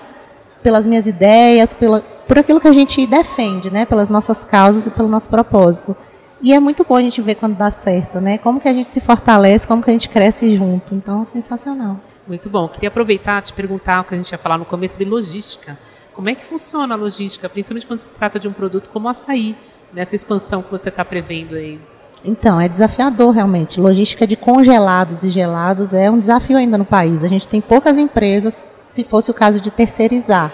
pelas 0.63 0.87
minhas 0.87 1.07
ideias, 1.07 1.75
pela, 1.75 2.01
por 2.01 2.39
aquilo 2.39 2.61
que 2.61 2.69
a 2.69 2.73
gente 2.73 3.07
defende, 3.07 3.71
né, 3.71 3.85
pelas 3.85 4.11
nossas 4.11 4.45
causas 4.45 4.87
e 4.87 4.91
pelo 4.91 5.09
nosso 5.09 5.29
propósito. 5.29 5.97
E 6.43 6.55
é 6.55 6.59
muito 6.59 6.85
bom 6.85 6.97
a 6.97 7.03
gente 7.03 7.21
ver 7.21 7.35
quando 7.35 7.55
dá 7.55 7.71
certo, 7.71 8.19
né? 8.19 8.39
Como 8.39 8.61
que 8.61 8.69
a 8.69 8.73
gente 8.73 8.89
se 8.89 8.99
fortalece, 8.99 9.69
como 9.69 9.83
que 9.83 9.91
a 9.91 9.93
gente 9.93 10.09
cresce 10.09 10.57
junto. 10.57 10.95
Então, 10.95 11.23
sensacional. 11.27 12.01
Muito 12.27 12.49
bom. 12.49 12.67
Queria 12.67 12.89
aproveitar 12.89 13.43
te 13.43 13.53
perguntar 13.53 14.01
o 14.01 14.05
que 14.05 14.15
a 14.15 14.17
gente 14.17 14.31
ia 14.31 14.39
falar 14.39 14.57
no 14.57 14.65
começo 14.65 14.97
de 14.97 15.05
logística. 15.05 15.79
Como 16.15 16.31
é 16.31 16.35
que 16.35 16.47
funciona 16.47 16.95
a 16.95 16.97
logística, 16.97 17.47
principalmente 17.47 17.87
quando 17.87 17.99
se 17.99 18.11
trata 18.13 18.41
de 18.41 18.49
um 18.49 18.55
produto 18.55 18.89
como 18.91 19.07
açaí, 19.09 19.55
nessa 19.93 20.17
expansão 20.17 20.63
que 20.63 20.71
você 20.71 20.89
está 20.89 21.05
prevendo 21.05 21.57
aí? 21.57 21.79
Então, 22.25 22.61
é 22.61 22.69
desafiador 22.69 23.33
realmente. 23.33 23.81
Logística 23.81 24.27
de 24.27 24.37
congelados 24.37 25.23
e 25.23 25.31
gelados 25.31 25.93
é 25.93 26.11
um 26.11 26.19
desafio 26.19 26.57
ainda 26.57 26.77
no 26.77 26.85
país. 26.85 27.25
A 27.25 27.29
gente 27.29 27.49
tem 27.49 27.61
poucas 27.61 27.97
empresas, 27.97 28.65
se 28.89 29.05
fosse 29.05 29.31
o 29.31 29.35
caso 29.35 29.61
de 29.61 29.71
terceirizar. 29.71 30.53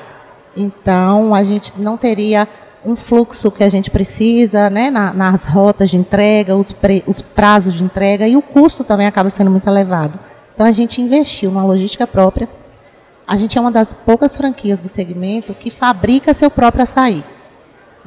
Então, 0.56 1.34
a 1.34 1.42
gente 1.42 1.72
não 1.76 1.96
teria 1.96 2.48
um 2.84 2.94
fluxo 2.94 3.50
que 3.50 3.64
a 3.64 3.68
gente 3.68 3.90
precisa 3.90 4.70
né, 4.70 4.90
na, 4.90 5.12
nas 5.12 5.44
rotas 5.44 5.90
de 5.90 5.96
entrega, 5.96 6.56
os, 6.56 6.70
pre, 6.70 7.02
os 7.06 7.20
prazos 7.20 7.74
de 7.74 7.82
entrega 7.82 8.28
e 8.28 8.36
o 8.36 8.42
custo 8.42 8.84
também 8.84 9.06
acaba 9.06 9.28
sendo 9.28 9.50
muito 9.50 9.68
elevado. 9.68 10.18
Então, 10.54 10.64
a 10.64 10.70
gente 10.70 11.02
investiu 11.02 11.50
numa 11.50 11.64
logística 11.64 12.06
própria. 12.06 12.48
A 13.26 13.36
gente 13.36 13.58
é 13.58 13.60
uma 13.60 13.72
das 13.72 13.92
poucas 13.92 14.36
franquias 14.36 14.78
do 14.78 14.88
segmento 14.88 15.52
que 15.52 15.68
fabrica 15.68 16.32
seu 16.32 16.48
próprio 16.48 16.84
açaí. 16.84 17.24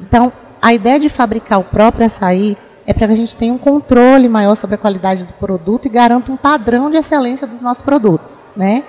Então, 0.00 0.32
a 0.62 0.72
ideia 0.72 0.98
de 0.98 1.10
fabricar 1.10 1.60
o 1.60 1.64
próprio 1.64 2.06
açaí 2.06 2.56
é 2.90 2.92
para 2.92 3.06
que 3.06 3.12
a 3.12 3.16
gente 3.16 3.36
tenha 3.36 3.52
um 3.52 3.58
controle 3.58 4.28
maior 4.28 4.56
sobre 4.56 4.74
a 4.74 4.78
qualidade 4.78 5.22
do 5.22 5.32
produto 5.34 5.86
e 5.86 5.88
garanta 5.88 6.32
um 6.32 6.36
padrão 6.36 6.90
de 6.90 6.96
excelência 6.96 7.46
dos 7.46 7.60
nossos 7.60 7.84
produtos, 7.84 8.40
né? 8.56 8.82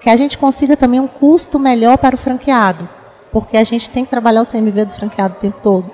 Que 0.00 0.08
a 0.08 0.14
gente 0.14 0.38
consiga 0.38 0.76
também 0.76 1.00
um 1.00 1.08
custo 1.08 1.58
melhor 1.58 1.98
para 1.98 2.14
o 2.14 2.18
franqueado, 2.18 2.88
porque 3.32 3.56
a 3.56 3.64
gente 3.64 3.90
tem 3.90 4.04
que 4.04 4.10
trabalhar 4.10 4.42
o 4.42 4.46
CMV 4.46 4.84
do 4.84 4.92
franqueado 4.92 5.34
o 5.34 5.40
tempo 5.40 5.58
todo. 5.60 5.90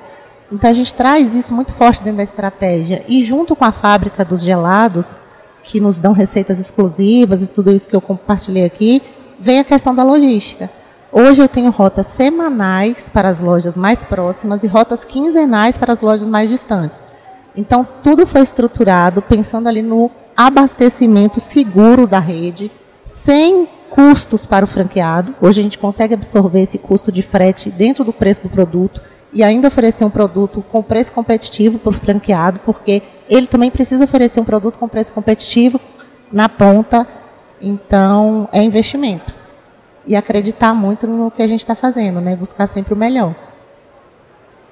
Então 0.53 0.69
a 0.69 0.73
gente 0.75 0.93
traz 0.93 1.35
isso 1.35 1.55
muito 1.55 1.73
forte 1.73 2.03
dentro 2.03 2.19
da 2.19 2.23
estratégia 2.23 3.03
e 3.09 3.25
junto 3.25 3.57
com 3.57 3.65
a 3.65 3.73
fábrica 3.73 4.23
dos 4.23 4.43
gelados, 4.43 5.17
que 5.63 5.81
nos 5.81 5.99
dão 5.99 6.13
receitas 6.13 6.59
exclusivas 6.59 7.41
e 7.41 7.47
tudo 7.47 7.73
isso 7.73 7.89
que 7.89 7.97
eu 7.97 8.03
compartilhei 8.03 8.65
aqui, 8.67 9.03
vem 9.39 9.61
a 9.61 9.65
questão 9.65 9.95
da 9.95 10.03
logística. 10.03 10.71
Hoje 11.11 11.41
eu 11.41 11.49
tenho 11.49 11.71
rotas 11.71 12.07
semanais 12.07 13.09
para 13.09 13.31
as 13.31 13.41
lojas 13.41 13.79
mais 13.79 14.05
próximas 14.05 14.63
e 14.63 14.67
rotas 14.67 15.07
quinzenais 15.07 15.79
para 15.79 15.95
as 15.95 16.03
lojas 16.03 16.29
mais 16.29 16.51
distantes. 16.51 17.09
Então, 17.57 17.87
tudo 18.03 18.27
foi 18.27 18.43
estruturado 18.43 19.21
pensando 19.21 19.69
ali 19.69 19.83
no 19.83 20.11
abastecimento 20.37 21.41
seguro 21.41 22.07
da 22.07 22.19
rede, 22.19 22.71
sem 23.05 23.69
custos 23.91 24.47
para 24.47 24.65
o 24.65 24.69
franqueado. 24.69 25.35
Hoje 25.41 25.61
a 25.61 25.65
gente 25.65 25.79
consegue 25.79 26.15
absorver 26.15 26.63
esse 26.63 26.79
custo 26.79 27.11
de 27.11 27.23
frete 27.23 27.71
dentro 27.71 28.05
do 28.05 28.13
preço 28.13 28.43
do 28.43 28.49
produto 28.49 29.01
e 29.33 29.43
ainda 29.43 29.69
oferecer 29.69 30.05
um 30.05 30.11
produto 30.11 30.65
com 30.71 30.83
preço 30.83 31.13
competitivo 31.13 31.79
para 31.79 31.91
o 31.91 31.93
franqueado, 31.93 32.61
porque 32.61 33.03
ele 33.29 33.47
também 33.47 33.71
precisa 33.71 34.05
oferecer 34.05 34.41
um 34.41 34.45
produto 34.45 34.79
com 34.79 34.89
preço 34.89 35.13
competitivo 35.13 35.81
na 36.33 36.49
ponta. 36.49 37.07
Então, 37.61 38.49
é 38.53 38.63
investimento. 38.63 39.35
E 40.07 40.17
acreditar 40.17 40.73
muito 40.73 41.07
no 41.07 41.31
que 41.31 41.43
a 41.43 41.47
gente 41.47 41.61
está 41.61 41.75
fazendo, 41.75 42.21
né? 42.21 42.35
buscar 42.35 42.67
sempre 42.67 42.95
o 42.95 42.97
melhor. 42.97 43.35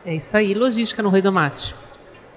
É 0.06 0.14
isso 0.14 0.36
aí, 0.36 0.54
logística 0.54 1.02
no 1.02 1.10
Rei 1.10 1.20
do 1.20 1.30
Mate. 1.30 1.74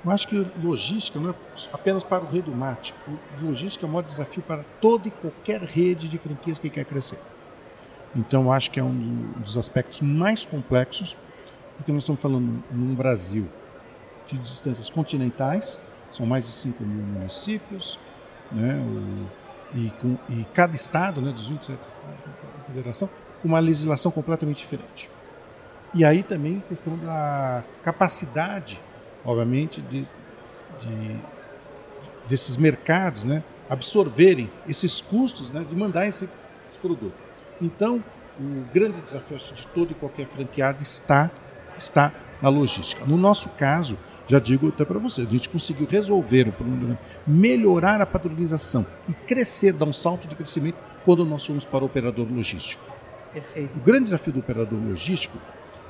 Eu 0.03 0.09
acho 0.09 0.27
que 0.27 0.47
logística 0.63 1.19
não 1.19 1.29
é 1.29 1.35
apenas 1.71 2.03
para 2.03 2.23
o 2.23 2.27
rei 2.27 2.41
do 2.41 2.51
mate. 2.51 2.93
Logística 3.39 3.85
é 3.85 3.87
um 3.87 3.91
maior 3.91 4.03
desafio 4.03 4.41
para 4.41 4.63
toda 4.81 5.07
e 5.07 5.11
qualquer 5.11 5.61
rede 5.61 6.09
de 6.09 6.17
franquias 6.17 6.57
que 6.57 6.69
quer 6.69 6.85
crescer. 6.85 7.19
Então, 8.15 8.43
eu 8.43 8.51
acho 8.51 8.71
que 8.71 8.79
é 8.79 8.83
um 8.83 9.31
dos 9.37 9.57
aspectos 9.57 10.01
mais 10.01 10.43
complexos, 10.43 11.15
porque 11.77 11.91
nós 11.91 12.03
estamos 12.03 12.19
falando 12.19 12.63
num 12.71 12.95
Brasil 12.95 13.47
de 14.25 14.39
distâncias 14.39 14.89
continentais, 14.89 15.79
são 16.09 16.25
mais 16.25 16.45
de 16.45 16.51
5 16.51 16.83
mil 16.83 17.05
municípios, 17.05 17.99
né, 18.51 18.83
e, 19.73 19.89
com, 20.01 20.17
e 20.29 20.45
cada 20.53 20.75
estado, 20.75 21.21
né, 21.21 21.31
dos 21.31 21.47
27 21.47 21.81
estados 21.81 22.07
da 22.57 22.65
federação, 22.65 23.09
com 23.41 23.47
uma 23.47 23.59
legislação 23.59 24.11
completamente 24.11 24.57
diferente. 24.57 25.09
E 25.93 26.03
aí 26.03 26.23
também 26.23 26.57
a 26.57 26.69
questão 26.69 26.97
da 26.97 27.63
capacidade 27.83 28.81
obviamente, 29.25 29.81
de, 29.81 30.03
de, 30.79 31.17
desses 32.27 32.57
mercados 32.57 33.23
né, 33.23 33.43
absorverem 33.69 34.49
esses 34.67 35.01
custos 35.01 35.51
né, 35.51 35.65
de 35.67 35.75
mandar 35.75 36.07
esse, 36.07 36.27
esse 36.67 36.77
produto. 36.77 37.15
Então, 37.61 38.03
o 38.39 38.65
grande 38.73 38.99
desafio 39.01 39.37
de 39.37 39.67
todo 39.67 39.91
e 39.91 39.93
qualquer 39.93 40.27
franqueado 40.27 40.81
está, 40.81 41.29
está 41.77 42.11
na 42.41 42.49
logística. 42.49 43.05
No 43.05 43.17
nosso 43.17 43.49
caso, 43.49 43.97
já 44.27 44.39
digo 44.39 44.69
até 44.69 44.85
para 44.85 44.97
você, 44.97 45.21
a 45.21 45.25
gente 45.25 45.49
conseguiu 45.49 45.85
resolver 45.85 46.47
o 46.47 46.51
problema, 46.51 46.97
melhorar 47.27 48.01
a 48.01 48.05
padronização 48.05 48.85
e 49.07 49.13
crescer, 49.13 49.73
dar 49.73 49.85
um 49.85 49.93
salto 49.93 50.27
de 50.27 50.35
crescimento 50.35 50.77
quando 51.05 51.25
nós 51.25 51.45
fomos 51.45 51.65
para 51.65 51.83
o 51.83 51.87
operador 51.87 52.27
logístico. 52.31 52.83
Perfeito. 53.33 53.77
O 53.77 53.81
grande 53.81 54.05
desafio 54.05 54.33
do 54.33 54.39
operador 54.39 54.79
logístico 54.79 55.37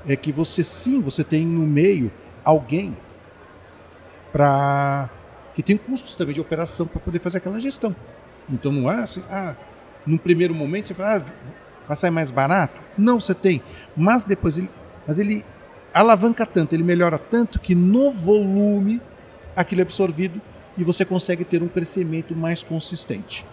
é 0.08 0.16
que 0.16 0.32
você 0.32 0.64
sim, 0.64 1.02
você 1.02 1.24
tem 1.24 1.46
no 1.46 1.66
meio 1.66 2.12
alguém 2.44 2.96
para 4.32 5.10
que 5.54 5.62
tem 5.62 5.78
custos 5.78 6.16
também 6.16 6.34
de 6.34 6.42
operação 6.42 6.88
para 6.88 7.00
poder 7.00 7.20
fazer 7.20 7.38
aquela 7.38 7.60
gestão. 7.60 7.96
Então 8.50 8.72
não 8.72 8.92
é 8.92 9.04
assim, 9.04 9.22
ah, 9.30 9.56
num 10.06 10.18
primeiro 10.18 10.54
momento 10.54 10.88
você 10.88 10.94
fala, 10.94 11.18
ah, 11.18 11.54
vai 11.88 11.98
sair 11.98 12.12
mais 12.12 12.32
barato? 12.32 12.82
Não, 12.98 13.20
você 13.20 13.34
tem, 13.34 13.62
mas 13.96 14.24
depois 14.24 14.58
ele, 14.58 14.70
mas 15.06 15.20
ele 15.20 15.46
alavanca 15.94 16.46
tanto, 16.46 16.74
ele 16.74 16.84
melhora 16.84 17.18
tanto 17.18 17.60
que 17.60 17.76
no 17.76 18.12
volume 18.12 19.02
aquilo 19.56 19.82
é 19.82 19.84
absorvido 19.84 20.42
e 20.78 20.84
você 20.84 21.04
consegue 21.04 21.44
ter 21.44 21.62
um 21.62 21.68
crescimento 21.68 22.36
mais 22.36 22.64
consistente. 22.64 23.46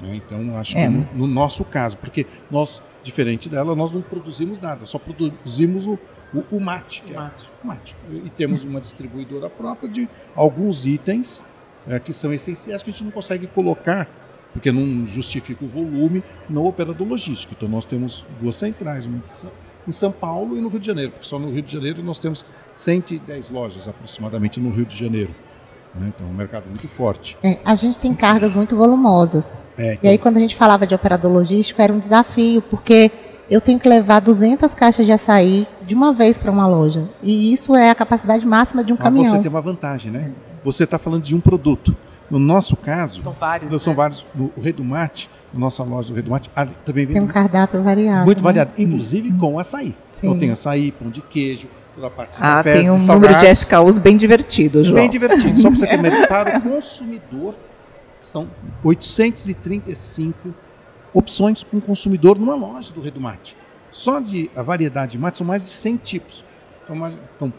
Né? 0.00 0.16
Então 0.16 0.56
acho 0.56 0.76
é. 0.76 0.82
que 0.82 0.88
no, 0.88 1.06
no 1.14 1.26
nosso 1.26 1.64
caso, 1.64 1.98
porque 1.98 2.26
nós 2.50 2.82
diferente 3.06 3.48
dela, 3.48 3.76
nós 3.76 3.92
não 3.92 4.02
produzimos 4.02 4.60
nada, 4.60 4.84
só 4.84 4.98
produzimos 4.98 5.86
o, 5.86 5.98
o, 6.34 6.56
o 6.56 6.60
mate, 6.60 7.02
que 7.02 7.12
é 7.12 7.16
mate. 7.16 7.44
É, 7.44 7.66
mate. 7.66 7.96
E 8.10 8.30
temos 8.30 8.64
uma 8.64 8.80
distribuidora 8.80 9.48
própria 9.48 9.88
de 9.88 10.08
alguns 10.34 10.86
itens 10.86 11.44
é, 11.88 11.98
que 11.98 12.12
são 12.12 12.32
essenciais 12.32 12.82
que 12.82 12.90
a 12.90 12.92
gente 12.92 13.04
não 13.04 13.10
consegue 13.10 13.46
colocar, 13.46 14.08
porque 14.52 14.72
não 14.72 15.06
justifica 15.06 15.64
o 15.64 15.68
volume, 15.68 16.22
no 16.48 16.66
operador 16.66 17.06
logístico. 17.06 17.54
Então 17.56 17.68
nós 17.68 17.84
temos 17.84 18.24
duas 18.40 18.56
centrais, 18.56 19.06
uma 19.06 19.22
em 19.86 19.92
São 19.92 20.10
Paulo 20.10 20.56
e 20.56 20.60
no 20.60 20.68
Rio 20.68 20.80
de 20.80 20.86
Janeiro, 20.86 21.12
porque 21.12 21.26
só 21.26 21.38
no 21.38 21.50
Rio 21.50 21.62
de 21.62 21.72
Janeiro 21.72 22.02
nós 22.02 22.18
temos 22.18 22.44
110 22.72 23.50
lojas 23.50 23.86
aproximadamente 23.86 24.58
no 24.58 24.70
Rio 24.70 24.84
de 24.84 24.96
Janeiro. 24.96 25.32
Né? 25.94 26.12
Então 26.14 26.26
é 26.26 26.30
um 26.30 26.34
mercado 26.34 26.66
muito 26.66 26.88
forte. 26.88 27.38
É, 27.42 27.58
a 27.64 27.74
gente 27.74 27.98
tem 27.98 28.12
cargas 28.12 28.52
muito 28.52 28.76
volumosas. 28.76 29.46
É, 29.78 29.94
então... 29.94 30.00
E 30.02 30.08
aí 30.08 30.18
quando 30.18 30.38
a 30.38 30.40
gente 30.40 30.56
falava 30.56 30.86
de 30.86 30.94
operador 30.94 31.30
logístico 31.30 31.80
era 31.80 31.92
um 31.92 31.98
desafio, 31.98 32.60
porque 32.62 33.10
eu 33.50 33.60
tenho 33.60 33.78
que 33.78 33.88
levar 33.88 34.20
200 34.20 34.74
caixas 34.74 35.06
de 35.06 35.12
açaí 35.12 35.66
de 35.86 35.94
uma 35.94 36.12
vez 36.12 36.36
para 36.38 36.50
uma 36.50 36.66
loja. 36.66 37.08
E 37.22 37.52
isso 37.52 37.74
é 37.76 37.90
a 37.90 37.94
capacidade 37.94 38.44
máxima 38.44 38.82
de 38.82 38.92
um 38.92 38.96
Mas 38.96 39.04
caminhão. 39.04 39.34
você 39.34 39.40
tem 39.40 39.48
uma 39.50 39.60
vantagem, 39.60 40.10
né? 40.10 40.32
Você 40.64 40.84
está 40.84 40.98
falando 40.98 41.22
de 41.22 41.34
um 41.34 41.40
produto. 41.40 41.94
No 42.28 42.40
nosso 42.40 42.76
caso, 42.76 43.22
São 43.22 43.32
vários. 43.32 43.82
são 43.82 43.92
né? 43.92 43.96
vários. 43.96 44.26
No 44.34 44.50
Rei 44.60 44.72
do 44.72 44.82
Mate, 44.82 45.30
na 45.54 45.60
nossa 45.60 45.84
loja 45.84 46.08
do 46.08 46.14
Rei 46.14 46.22
do 46.24 46.30
Mate, 46.30 46.50
também 46.84 47.06
vem 47.06 47.14
Tem 47.14 47.22
um 47.22 47.28
cardápio 47.28 47.80
variado. 47.84 48.24
muito 48.24 48.38
né? 48.38 48.44
variado, 48.44 48.72
inclusive 48.76 49.30
com 49.38 49.58
açaí. 49.60 49.94
Então 50.18 50.32
Sim. 50.32 50.38
tem 50.40 50.50
açaí, 50.50 50.90
pão 50.90 51.08
de 51.08 51.20
queijo, 51.20 51.68
toda 51.94 52.08
a 52.08 52.10
parte 52.10 52.32
de 52.36 52.42
Ah, 52.42 52.56
cafés, 52.56 52.80
tem 52.80 52.90
um 52.90 52.98
de 52.98 53.06
número 53.06 53.34
de 53.34 53.40
salgados. 53.40 53.58
SKUs 53.60 53.98
bem 53.98 54.16
divertido, 54.16 54.82
João. 54.82 54.96
Bem 54.96 55.08
divertido. 55.08 55.56
Só 55.56 55.68
para 55.68 55.76
você 55.78 55.86
ter 55.86 55.98
ideia, 56.00 56.26
para 56.26 56.58
o 56.58 56.62
consumidor, 56.62 57.54
são 58.20 58.48
835 58.82 60.52
opções 61.20 61.64
para 61.64 61.76
um 61.78 61.80
consumidor 61.80 62.38
numa 62.38 62.54
loja 62.54 62.92
do 62.92 63.00
Rei 63.00 63.10
do 63.10 63.20
Mate. 63.20 63.56
Só 63.90 64.20
de 64.20 64.50
a 64.54 64.62
variedade 64.62 65.12
de 65.12 65.18
mate 65.18 65.38
são 65.38 65.46
mais 65.46 65.62
de 65.62 65.70
100 65.70 65.96
tipos. 65.96 66.44
Então, 66.84 66.94
mais, 66.94 67.14
então, 67.36 67.50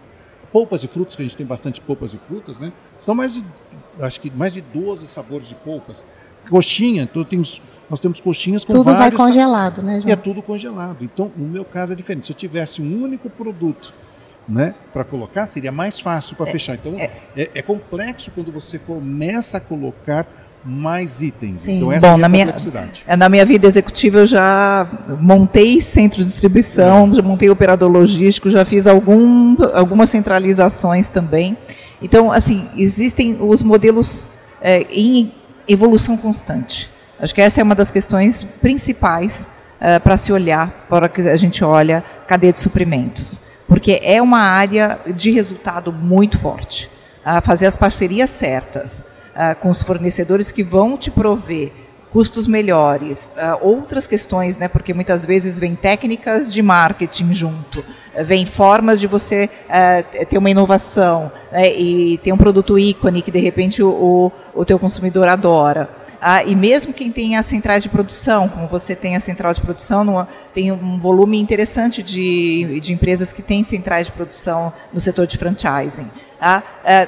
polpas 0.51 0.82
de 0.82 0.88
frutas, 0.88 1.16
que 1.16 1.22
a 1.24 1.26
gente 1.26 1.36
tem 1.36 1.45
bastante 1.45 1.82
polpas 1.82 2.12
de 2.12 2.18
frutas, 2.18 2.60
né? 2.60 2.72
São 2.97 3.16
mais 3.16 3.34
de, 3.34 3.43
acho 3.99 4.22
que 4.22 4.30
mais 4.30 4.53
de 4.53 4.62
12 4.62 5.08
sabores 5.08 5.47
de 5.47 5.55
polpas. 5.55 6.05
Coxinha, 6.47 7.03
então 7.03 7.24
tem 7.24 7.39
os- 7.39 7.60
nós 7.89 7.99
temos 7.99 8.22
coxinhas 8.22 8.64
com 8.64 8.74
Tudo 8.74 8.86
vai 8.86 8.93
vários 8.95 9.20
sa- 9.20 9.28
congelado, 9.28 9.82
né, 9.82 9.95
e 9.97 10.03
é 10.03 10.14
João? 10.14 10.18
tudo 10.18 10.41
congelado. 10.43 11.03
Então, 11.03 11.32
no 11.36 11.47
meu 11.47 11.66
caso 11.66 11.91
é 11.93 11.95
diferente. 11.95 12.28
Se 12.28 12.32
eu 12.32 12.38
tivesse 12.38 12.82
um 12.82 13.03
único 13.03 13.30
produto 13.30 13.93
né, 14.47 14.76
para 14.93 15.03
colocar, 15.03 15.45
seria 15.47 15.74
mais 15.74 15.99
fácil 15.99 16.38
para 16.38 16.45
fechar. 16.49 16.76
Então, 16.76 16.95
é, 16.97 17.10
é 17.36 17.62
complexo 17.62 18.32
quando 18.32 18.49
você 18.51 18.80
começa 18.80 19.58
a 19.58 19.60
colocar 19.60 20.26
mais 20.70 21.22
itens. 21.22 21.61
Sim. 21.61 21.78
Então, 21.78 21.91
essa 21.93 22.07
Bom, 22.07 22.13
é 22.13 22.15
a 22.15 22.18
na 22.18 22.28
minha 22.30 22.30
minha- 22.30 22.45
complexidade. 22.47 23.03
É, 23.07 23.15
Na 23.15 23.30
minha 23.30 23.45
vida 23.45 23.65
executiva, 23.65 24.20
eu 24.20 24.26
já 24.28 24.86
montei 25.22 25.80
centro 25.82 26.20
de 26.20 26.26
distribuição, 26.26 27.13
já 27.13 27.22
montei 27.22 27.49
operador 27.49 27.89
logístico, 27.89 28.49
já 28.49 28.65
fiz 28.65 28.86
algum, 28.88 29.55
algumas 29.74 30.09
centralizações 30.09 31.09
também. 31.09 31.57
Então, 32.01 32.32
assim, 32.32 32.68
existem 32.78 33.38
os 33.39 33.63
modelos 33.63 34.28
é, 34.61 34.86
em 34.91 35.32
evolução 35.68 36.18
constante. 36.18 36.89
Acho 37.20 37.34
que 37.34 37.41
essa 37.41 37.61
é 37.61 37.63
uma 37.63 37.74
das 37.76 37.89
questões 37.89 38.43
principais 38.61 39.47
para 40.03 40.18
se 40.18 40.32
olhar, 40.32 40.88
para 40.89 41.07
que 41.07 41.22
a 41.22 41.38
gente 41.38 41.63
olha 41.63 42.03
cadeia 42.28 42.51
de 42.51 42.59
suprimentos. 42.59 43.39
Porque 43.68 43.99
é 44.03 44.20
uma 44.22 44.39
área 44.39 44.99
de 45.15 45.30
resultado 45.32 45.91
muito 45.93 46.39
forte. 46.39 46.89
Ah, 47.24 47.41
fazer 47.41 47.65
as 47.68 47.76
parcerias 47.78 48.30
certas 48.32 49.05
ah, 49.38 49.53
com 49.53 49.69
os 49.69 49.83
fornecedores 49.83 50.51
que 50.51 50.63
vão 50.63 50.97
te 50.97 51.11
prover 51.11 51.71
custos 52.11 52.47
melhores, 52.47 53.31
ah, 53.38 53.59
outras 53.61 54.07
questões, 54.07 54.57
né, 54.57 54.67
porque 54.67 54.93
muitas 54.93 55.23
vezes 55.23 55.59
vem 55.59 55.75
técnicas 55.75 56.51
de 56.51 56.63
marketing 56.63 57.31
junto, 57.33 57.85
vem 58.25 58.43
formas 58.45 58.99
de 58.99 59.05
você 59.05 59.47
eh, 59.69 60.01
ter 60.27 60.39
uma 60.39 60.49
inovação 60.49 61.31
né, 61.51 61.71
e 61.71 62.17
ter 62.17 62.31
um 62.31 62.38
produto 62.38 62.79
ícone 62.79 63.21
que 63.21 63.29
de 63.29 63.39
repente 63.39 63.83
o, 63.83 63.89
o, 63.89 64.31
o 64.61 64.65
teu 64.65 64.79
consumidor 64.79 65.27
adora. 65.27 65.88
Ah, 66.20 66.43
e 66.43 66.55
mesmo 66.55 66.93
quem 66.93 67.11
tem 67.11 67.36
as 67.38 67.45
centrais 67.45 67.84
de 67.84 67.89
produção, 67.89 68.49
como 68.49 68.68
você 68.68 68.95
tem 68.95 69.15
a 69.15 69.20
central 69.20 69.53
de 69.53 69.61
produção, 69.61 70.03
numa- 70.03 70.28
tem 70.53 70.72
um 70.72 70.99
volume 70.99 71.39
interessante 71.39 72.01
de, 72.01 72.80
de 72.80 72.91
empresas 72.93 73.32
que 73.32 73.41
têm 73.41 73.63
centrais 73.63 74.07
de 74.07 74.11
produção 74.11 74.74
no 74.91 74.99
setor 74.99 75.28
de 75.28 75.38
franchising. 75.38 76.09
Ah, 76.41 76.61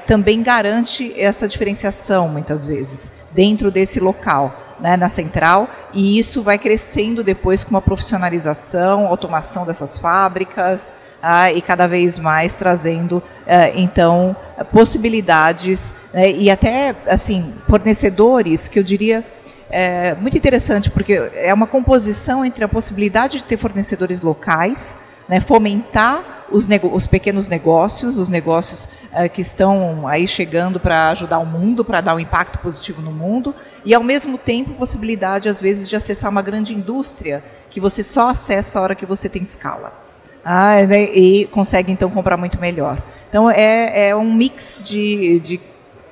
também 0.08 0.42
garante 0.42 1.14
essa 1.20 1.48
diferenciação, 1.48 2.28
muitas 2.30 2.66
vezes, 2.66 3.12
dentro 3.32 3.70
desse 3.72 4.00
local, 4.00 4.56
né, 4.80 4.96
na 4.96 5.10
central, 5.10 5.68
e 5.94 6.18
isso 6.20 6.42
vai 6.42 6.58
crescendo 6.58 7.24
depois 7.24 7.64
com 7.64 7.72
uma 7.72 7.82
profissionalização, 7.82 9.06
automação 9.08 9.66
dessas 9.66 9.98
fábricas, 9.98 10.94
ah, 11.22 11.52
e 11.52 11.62
cada 11.62 11.88
vez 11.88 12.18
mais 12.18 12.56
trazendo, 12.56 13.22
eh, 13.46 13.74
então, 13.76 14.36
possibilidades 14.72 15.94
né, 16.14 16.32
e 16.32 16.50
até, 16.50 16.96
assim, 17.08 17.54
fornecedores 17.68 18.68
que 18.68 18.80
eu 18.80 18.84
diria 18.84 19.26
é 19.70 20.16
muito 20.16 20.36
interessante, 20.36 20.90
porque 20.90 21.14
é 21.36 21.54
uma 21.54 21.68
composição 21.68 22.44
entre 22.44 22.64
a 22.64 22.68
possibilidade 22.68 23.38
de 23.38 23.44
ter 23.44 23.58
fornecedores 23.58 24.22
locais, 24.22 24.98
né, 25.28 25.40
fomentar 25.40 26.48
os, 26.52 26.68
os 26.92 27.06
pequenos 27.06 27.48
negócios, 27.48 28.18
os 28.18 28.30
negócios 28.30 28.90
eh, 29.14 29.30
que 29.30 29.42
estão 29.42 30.08
aí 30.08 30.28
chegando 30.28 30.80
para 30.80 31.10
ajudar 31.12 31.38
o 31.38 31.46
mundo, 31.46 31.86
para 31.86 32.02
dar 32.02 32.16
um 32.16 32.20
impacto 32.20 32.58
positivo 32.60 33.00
no 33.02 33.12
mundo, 33.12 33.54
e 33.86 33.94
ao 33.94 34.04
mesmo 34.04 34.40
tempo 34.40 34.74
possibilidade, 34.74 35.48
às 35.48 35.62
vezes, 35.62 35.88
de 35.88 35.96
acessar 35.96 36.32
uma 36.32 36.42
grande 36.42 36.74
indústria 36.74 37.44
que 37.70 37.80
você 37.80 38.04
só 38.04 38.30
acessa 38.30 38.80
a 38.80 38.82
hora 38.82 38.96
que 38.96 39.06
você 39.06 39.30
tem 39.30 39.44
escala. 39.44 40.09
Ah, 40.44 40.82
né, 40.84 41.04
e 41.04 41.46
consegue 41.48 41.92
então 41.92 42.10
comprar 42.10 42.38
muito 42.38 42.60
melhor. 42.60 43.02
Então 43.28 43.50
é, 43.50 44.10
é 44.10 44.16
um 44.16 44.34
mix 44.34 44.82
de, 44.84 45.40
de 45.40 45.60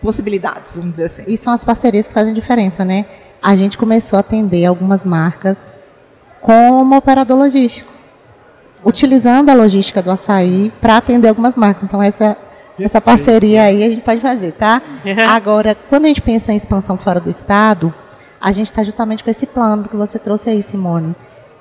possibilidades, 0.01 0.75
vamos 0.75 0.91
dizer 0.91 1.05
assim. 1.05 1.23
E 1.27 1.37
são 1.37 1.53
as 1.53 1.63
parcerias 1.65 2.07
que 2.07 2.13
fazem 2.13 2.33
diferença, 2.33 2.85
né? 2.85 3.05
A 3.41 3.55
gente 3.55 3.77
começou 3.77 4.17
a 4.17 4.19
atender 4.19 4.65
algumas 4.65 5.05
marcas 5.05 5.57
como 6.41 6.95
operador 6.95 7.37
logístico, 7.37 7.91
utilizando 8.85 9.49
a 9.49 9.53
logística 9.53 10.01
do 10.01 10.11
açaí 10.11 10.71
para 10.79 10.97
atender 10.97 11.27
algumas 11.27 11.57
marcas. 11.57 11.83
Então 11.83 12.01
essa 12.01 12.37
essa 12.79 13.01
parceria 13.01 13.63
aí 13.63 13.83
a 13.83 13.89
gente 13.89 14.03
pode 14.03 14.21
fazer, 14.21 14.51
tá? 14.51 14.81
Agora, 15.29 15.75
quando 15.89 16.05
a 16.05 16.07
gente 16.07 16.21
pensa 16.21 16.53
em 16.53 16.55
expansão 16.55 16.95
fora 16.95 17.19
do 17.19 17.29
estado, 17.29 17.93
a 18.39 18.51
gente 18.51 18.67
está 18.67 18.83
justamente 18.83 19.23
com 19.23 19.29
esse 19.29 19.47
plano 19.47 19.87
que 19.89 19.95
você 19.95 20.19
trouxe 20.19 20.49
aí, 20.49 20.61
Simone, 20.61 21.15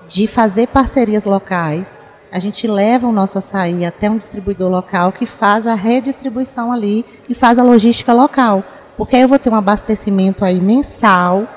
de 0.07 0.27
fazer 0.27 0.69
parcerias 0.69 1.25
locais. 1.25 1.99
A 2.37 2.39
gente 2.39 2.67
leva 2.67 3.09
o 3.09 3.13
nosso 3.13 3.39
açaí 3.39 3.83
até 3.83 4.11
um 4.11 4.19
distribuidor 4.19 4.71
local 4.71 5.11
que 5.11 5.25
faz 5.25 5.67
a 5.67 5.75
redistribuição 5.75 6.71
ali 6.71 7.03
e 7.27 7.35
faz 7.35 7.59
a 7.59 7.63
logística 7.63 8.13
local. 8.13 8.63
Porque 8.95 9.17
aí 9.17 9.23
eu 9.23 9.29
vou 9.29 9.39
ter 9.39 9.49
um 9.49 9.55
abastecimento 9.55 10.45
aí 10.45 10.61
mensal 10.61 11.49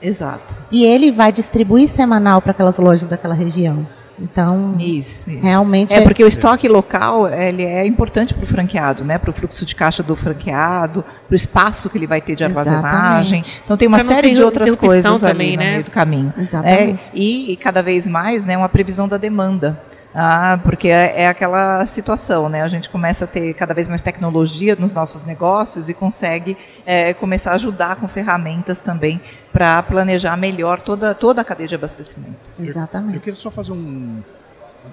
Exato. 0.00 0.56
e 0.72 0.82
ele 0.82 1.12
vai 1.12 1.30
distribuir 1.30 1.86
semanal 1.88 2.40
para 2.40 2.52
aquelas 2.52 2.78
lojas 2.78 3.06
daquela 3.06 3.34
região. 3.34 3.86
Então, 4.18 4.76
Isso, 4.78 5.28
isso. 5.28 5.42
realmente 5.44 5.92
É 5.92 6.00
porque 6.00 6.24
o 6.24 6.26
estoque 6.26 6.68
local 6.68 7.28
ele 7.28 7.62
é 7.62 7.84
importante 7.86 8.32
para 8.32 8.44
o 8.44 8.46
franqueado, 8.46 9.04
né? 9.04 9.18
Para 9.18 9.28
o 9.28 9.32
fluxo 9.34 9.66
de 9.66 9.74
caixa 9.74 10.02
do 10.02 10.16
franqueado, 10.16 11.04
para 11.26 11.34
o 11.34 11.36
espaço 11.36 11.90
que 11.90 11.98
ele 11.98 12.06
vai 12.06 12.22
ter 12.22 12.34
de 12.34 12.44
armazenagem. 12.44 13.40
Exatamente. 13.40 13.62
Então 13.62 13.76
tem 13.76 13.88
uma 13.88 13.98
Pra 13.98 14.06
série 14.06 14.30
de 14.30 14.42
outras 14.42 14.74
coisas 14.74 15.22
ali 15.22 15.32
também, 15.32 15.56
no 15.58 15.62
né? 15.62 15.70
meio 15.72 15.84
do 15.84 15.90
caminho. 15.90 16.32
Exatamente. 16.38 16.92
É, 16.94 17.10
e, 17.12 17.52
e 17.52 17.56
cada 17.56 17.82
vez 17.82 18.06
mais, 18.06 18.46
né, 18.46 18.56
uma 18.56 18.70
previsão 18.70 19.06
da 19.06 19.18
demanda. 19.18 19.78
Ah, 20.16 20.60
porque 20.62 20.88
é, 20.88 21.22
é 21.22 21.28
aquela 21.28 21.84
situação, 21.86 22.48
né? 22.48 22.62
A 22.62 22.68
gente 22.68 22.88
começa 22.88 23.24
a 23.24 23.28
ter 23.28 23.52
cada 23.54 23.74
vez 23.74 23.88
mais 23.88 24.00
tecnologia 24.00 24.76
nos 24.76 24.92
nossos 24.94 25.24
negócios 25.24 25.88
e 25.88 25.94
consegue 25.94 26.56
é, 26.86 27.12
começar 27.12 27.50
a 27.50 27.54
ajudar 27.54 27.96
com 27.96 28.06
ferramentas 28.06 28.80
também 28.80 29.20
para 29.52 29.82
planejar 29.82 30.36
melhor 30.36 30.80
toda, 30.80 31.16
toda 31.16 31.40
a 31.40 31.44
cadeia 31.44 31.66
de 31.68 31.74
abastecimento. 31.74 32.36
Eu 32.60 32.66
Exatamente. 32.66 33.18
queria 33.18 33.34
só 33.34 33.50
fazer 33.50 33.72
um, 33.72 34.22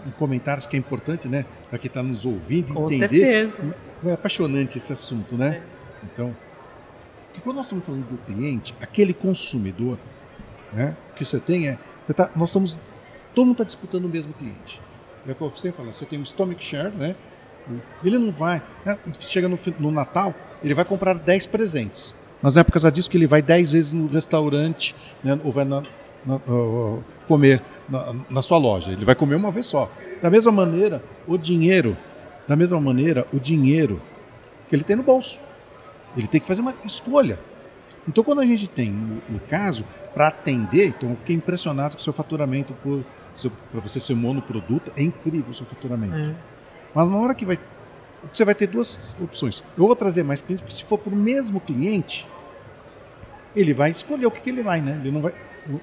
um 0.08 0.12
comentário 0.18 0.58
acho 0.58 0.68
que 0.68 0.76
é 0.76 0.80
importante, 0.80 1.28
né, 1.30 1.46
para 1.70 1.78
quem 1.78 1.88
está 1.88 2.02
nos 2.02 2.26
ouvindo 2.26 2.74
Com 2.74 2.86
entender 2.92 3.10
certeza. 3.10 3.52
como 3.58 3.74
é- 3.74 4.10
é 4.10 4.14
apaixonante 4.14 4.80
esse 4.80 4.92
assunto, 4.92 5.38
né? 5.38 5.62
Então, 6.04 6.36
que 7.32 7.40
quando 7.42 7.58
nós 7.58 7.66
estamos 7.66 7.86
falando 7.86 8.08
do 8.08 8.18
cliente, 8.26 8.74
aquele 8.82 9.14
consumidor, 9.14 10.00
né, 10.74 10.96
que 11.16 11.24
você 11.24 11.40
tem 11.40 11.68
é, 11.68 11.78
você 12.02 12.12
tá, 12.12 12.32
nós 12.36 12.50
estamos, 12.50 12.80
todo 13.36 13.46
mundo 13.46 13.54
está 13.54 13.64
disputando 13.64 14.06
o 14.06 14.10
mesmo 14.10 14.34
cliente. 14.34 14.82
É 15.28 15.32
o 15.32 15.36
que 15.36 15.60
você 15.60 15.72
fala, 15.72 15.94
você 15.94 16.06
tem 16.06 16.20
um 16.20 16.26
stomach 16.26 16.64
share, 16.64 16.96
né? 16.96 17.16
Ele 18.04 18.18
não 18.18 18.32
vai, 18.32 18.62
né, 18.84 18.98
chega 19.20 19.48
no, 19.48 19.58
no 19.80 19.92
Natal, 19.92 20.34
ele 20.64 20.74
vai 20.74 20.84
comprar 20.84 21.14
10 21.20 21.46
presentes. 21.46 22.16
Mas 22.42 22.56
não 22.56 22.62
é 22.62 22.64
por 22.64 22.72
causa 22.72 22.92
disso 22.92 23.10
que 23.10 23.18
ele 23.18 23.28
vai 23.28 23.42
10 23.42 23.72
vezes 23.72 23.92
no 23.94 24.08
restaurante, 24.08 24.96
né, 25.24 25.40
ou 25.44 25.52
vai 25.52 25.64
na, 25.64 25.84
na- 26.26 26.40
ó, 26.48 26.98
comer 27.28 27.62
na, 27.88 28.16
na 28.30 28.42
sua 28.42 28.58
loja. 28.58 28.92
Ele 28.92 29.06
vai 29.06 29.14
comer 29.14 29.36
uma 29.36 29.52
vez 29.52 29.68
só. 29.68 29.92
Da 30.22 30.30
mesma 30.30 30.52
maneira, 30.52 31.04
o 31.28 31.38
dinheiro, 31.38 31.96
da 32.48 32.56
mesma 32.56 32.82
maneira, 32.82 33.28
o 33.32 33.40
dinheiro 33.40 34.02
que 34.68 34.76
ele 34.76 34.84
tem 34.84 34.96
no 34.96 35.04
bolso. 35.04 35.40
Ele 36.18 36.28
tem 36.28 36.42
que 36.42 36.48
fazer 36.48 36.62
uma 36.62 36.74
escolha. 36.84 37.40
Então, 38.08 38.24
quando 38.24 38.42
a 38.42 38.46
gente 38.46 38.68
tem, 38.68 38.90
no, 38.90 39.40
caso, 39.42 39.86
para 40.14 40.28
atender, 40.28 40.88
então 40.88 41.12
eu 41.12 41.16
fiquei 41.16 41.36
impressionado 41.36 41.96
com 41.96 42.00
o 42.00 42.04
seu 42.04 42.12
faturamento 42.12 42.74
para 43.72 43.82
você 43.82 44.00
ser 44.00 44.16
monoproduto, 44.16 44.92
é 44.96 45.02
incrível 45.02 45.50
o 45.50 45.54
seu 45.54 45.66
faturamento. 45.66 46.16
É. 46.16 46.36
Mas 46.94 47.10
na 47.10 47.18
hora 47.18 47.34
que 47.34 47.46
vai. 47.46 47.58
Você 48.32 48.46
vai 48.46 48.54
ter 48.54 48.68
duas 48.68 49.00
opções. 49.20 49.64
Eu 49.76 49.88
vou 49.88 49.96
trazer 49.96 50.24
mais 50.24 50.42
clientes, 50.42 50.62
porque 50.62 50.76
se 50.76 50.84
for 50.84 50.98
para 50.98 51.12
o 51.12 51.16
mesmo 51.16 51.60
cliente, 51.60 52.28
ele 53.56 53.74
vai 53.74 53.90
escolher 53.90 54.28
o 54.28 54.32
que, 54.32 54.42
que 54.42 54.50
ele 54.50 54.62
vai, 54.62 54.82
né? 54.82 55.00
Ele 55.02 55.12
não 55.12 55.22
vai. 55.22 55.34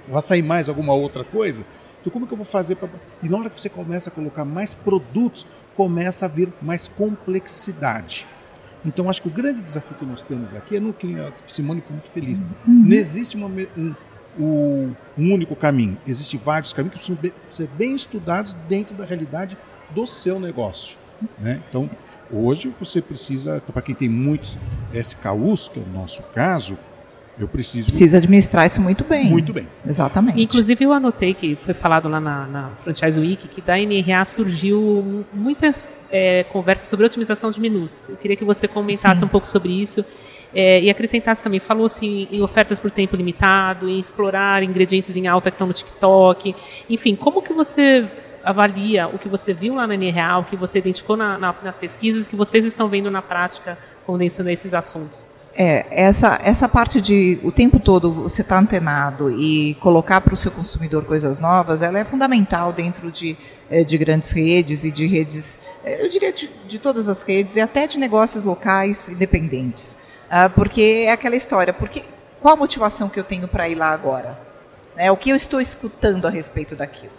Vai 0.08 0.22
sair 0.22 0.42
mais 0.42 0.68
alguma 0.68 0.92
outra 0.92 1.24
coisa? 1.24 1.64
Então, 2.00 2.12
como 2.12 2.26
que 2.26 2.32
eu 2.32 2.36
vou 2.36 2.46
fazer 2.46 2.76
para. 2.76 2.88
E 3.22 3.28
na 3.28 3.38
hora 3.38 3.50
que 3.50 3.60
você 3.60 3.68
começa 3.68 4.08
a 4.08 4.12
colocar 4.12 4.44
mais 4.44 4.74
produtos, 4.74 5.46
começa 5.76 6.26
a 6.26 6.28
vir 6.28 6.52
mais 6.62 6.88
complexidade. 6.88 8.26
Então, 8.84 9.10
acho 9.10 9.20
que 9.20 9.28
o 9.28 9.30
grande 9.30 9.60
desafio 9.60 9.96
que 9.96 10.06
nós 10.06 10.22
temos 10.22 10.54
aqui 10.54 10.76
é 10.76 10.80
no 10.80 10.92
que 10.92 11.14
a 11.18 11.32
Simone 11.44 11.80
foi 11.80 11.94
muito 11.94 12.10
feliz. 12.10 12.44
Não 12.66 12.96
existe 12.96 13.36
uma, 13.36 13.48
um, 13.76 13.94
o, 14.38 14.90
um 15.16 15.32
único 15.34 15.56
caminho. 15.56 15.98
Existem 16.06 16.38
vários 16.42 16.72
caminhos 16.72 16.94
que 16.94 17.14
precisam 17.14 17.32
ser 17.48 17.68
bem 17.76 17.94
estudados 17.94 18.54
dentro 18.68 18.94
da 18.94 19.04
realidade 19.04 19.56
do 19.90 20.06
seu 20.06 20.38
negócio. 20.38 20.98
Né? 21.38 21.60
Então, 21.68 21.90
hoje 22.30 22.72
você 22.78 23.02
precisa, 23.02 23.60
para 23.60 23.82
quem 23.82 23.94
tem 23.94 24.08
muitos 24.08 24.58
SKUs, 24.92 25.68
que 25.68 25.80
é 25.80 25.82
o 25.82 25.88
nosso 25.88 26.22
caso, 26.34 26.78
eu 27.38 27.46
preciso. 27.46 27.88
Precisa 27.88 28.18
administrar 28.18 28.66
isso 28.66 28.80
muito 28.80 29.04
bem. 29.04 29.26
Muito 29.26 29.52
bem. 29.52 29.68
Exatamente. 29.86 30.40
Inclusive, 30.42 30.84
eu 30.84 30.92
anotei 30.92 31.34
que 31.34 31.56
foi 31.56 31.72
falado 31.72 32.08
lá 32.08 32.20
na, 32.20 32.46
na 32.46 32.70
Franchise 32.82 33.18
Week 33.20 33.46
que 33.46 33.60
da 33.60 33.76
NRA 33.76 34.24
surgiu 34.24 35.24
muitas 35.32 35.88
é, 36.10 36.42
conversas 36.44 36.88
sobre 36.88 37.06
otimização 37.06 37.52
de 37.52 37.60
menus. 37.60 38.08
Eu 38.08 38.16
queria 38.16 38.36
que 38.36 38.44
você 38.44 38.66
comentasse 38.66 39.20
Sim. 39.20 39.26
um 39.26 39.28
pouco 39.28 39.46
sobre 39.46 39.70
isso. 39.70 40.04
É, 40.54 40.80
e 40.80 40.88
acrescentasse 40.88 41.42
também, 41.42 41.60
falou-se 41.60 42.06
em, 42.06 42.28
em, 42.32 42.42
ofertas 42.42 42.80
por 42.80 42.90
tempo 42.90 43.14
limitado, 43.14 43.88
em 43.88 43.98
explorar 43.98 44.62
ingredientes 44.62 45.16
em 45.16 45.26
alta 45.26 45.50
que 45.50 45.56
estão 45.56 45.66
no 45.66 45.74
TikTok. 45.74 46.54
Enfim, 46.88 47.14
como 47.14 47.42
que 47.42 47.52
você 47.52 48.08
avalia 48.42 49.08
o 49.08 49.18
que 49.18 49.28
você 49.28 49.52
viu 49.52 49.74
lá 49.74 49.86
na 49.86 49.94
NRA, 49.94 50.38
o 50.38 50.44
que 50.44 50.56
você 50.56 50.78
identificou 50.78 51.16
na, 51.16 51.38
na, 51.38 51.54
nas 51.62 51.76
pesquisas, 51.76 52.26
que 52.26 52.36
vocês 52.36 52.64
estão 52.64 52.88
vendo 52.88 53.10
na 53.10 53.20
prática 53.20 53.78
condensando 54.06 54.48
esses 54.48 54.72
assuntos? 54.72 55.28
É, 55.60 55.86
essa, 55.90 56.38
essa 56.40 56.68
parte 56.68 57.00
de 57.00 57.40
o 57.42 57.50
tempo 57.50 57.80
todo 57.80 58.12
você 58.12 58.42
estar 58.42 58.54
tá 58.54 58.60
antenado 58.60 59.28
e 59.28 59.74
colocar 59.80 60.20
para 60.20 60.32
o 60.32 60.36
seu 60.36 60.52
consumidor 60.52 61.04
coisas 61.04 61.40
novas, 61.40 61.82
ela 61.82 61.98
é 61.98 62.04
fundamental 62.04 62.72
dentro 62.72 63.10
de, 63.10 63.36
é, 63.68 63.82
de 63.82 63.98
grandes 63.98 64.30
redes 64.30 64.84
e 64.84 64.92
de 64.92 65.04
redes, 65.04 65.58
é, 65.84 66.04
eu 66.04 66.08
diria 66.08 66.32
de, 66.32 66.48
de 66.68 66.78
todas 66.78 67.08
as 67.08 67.24
redes 67.24 67.56
e 67.56 67.60
até 67.60 67.88
de 67.88 67.98
negócios 67.98 68.44
locais 68.44 69.08
independentes. 69.08 69.98
Ah, 70.30 70.48
porque 70.48 71.04
é 71.06 71.10
aquela 71.10 71.36
história, 71.36 71.72
porque, 71.72 72.04
qual 72.40 72.54
a 72.54 72.56
motivação 72.56 73.08
que 73.08 73.18
eu 73.18 73.24
tenho 73.24 73.48
para 73.48 73.68
ir 73.68 73.74
lá 73.74 73.90
agora? 73.90 74.38
É, 74.96 75.10
o 75.10 75.16
que 75.16 75.30
eu 75.30 75.36
estou 75.36 75.60
escutando 75.60 76.26
a 76.26 76.30
respeito 76.30 76.76
daquilo? 76.76 77.12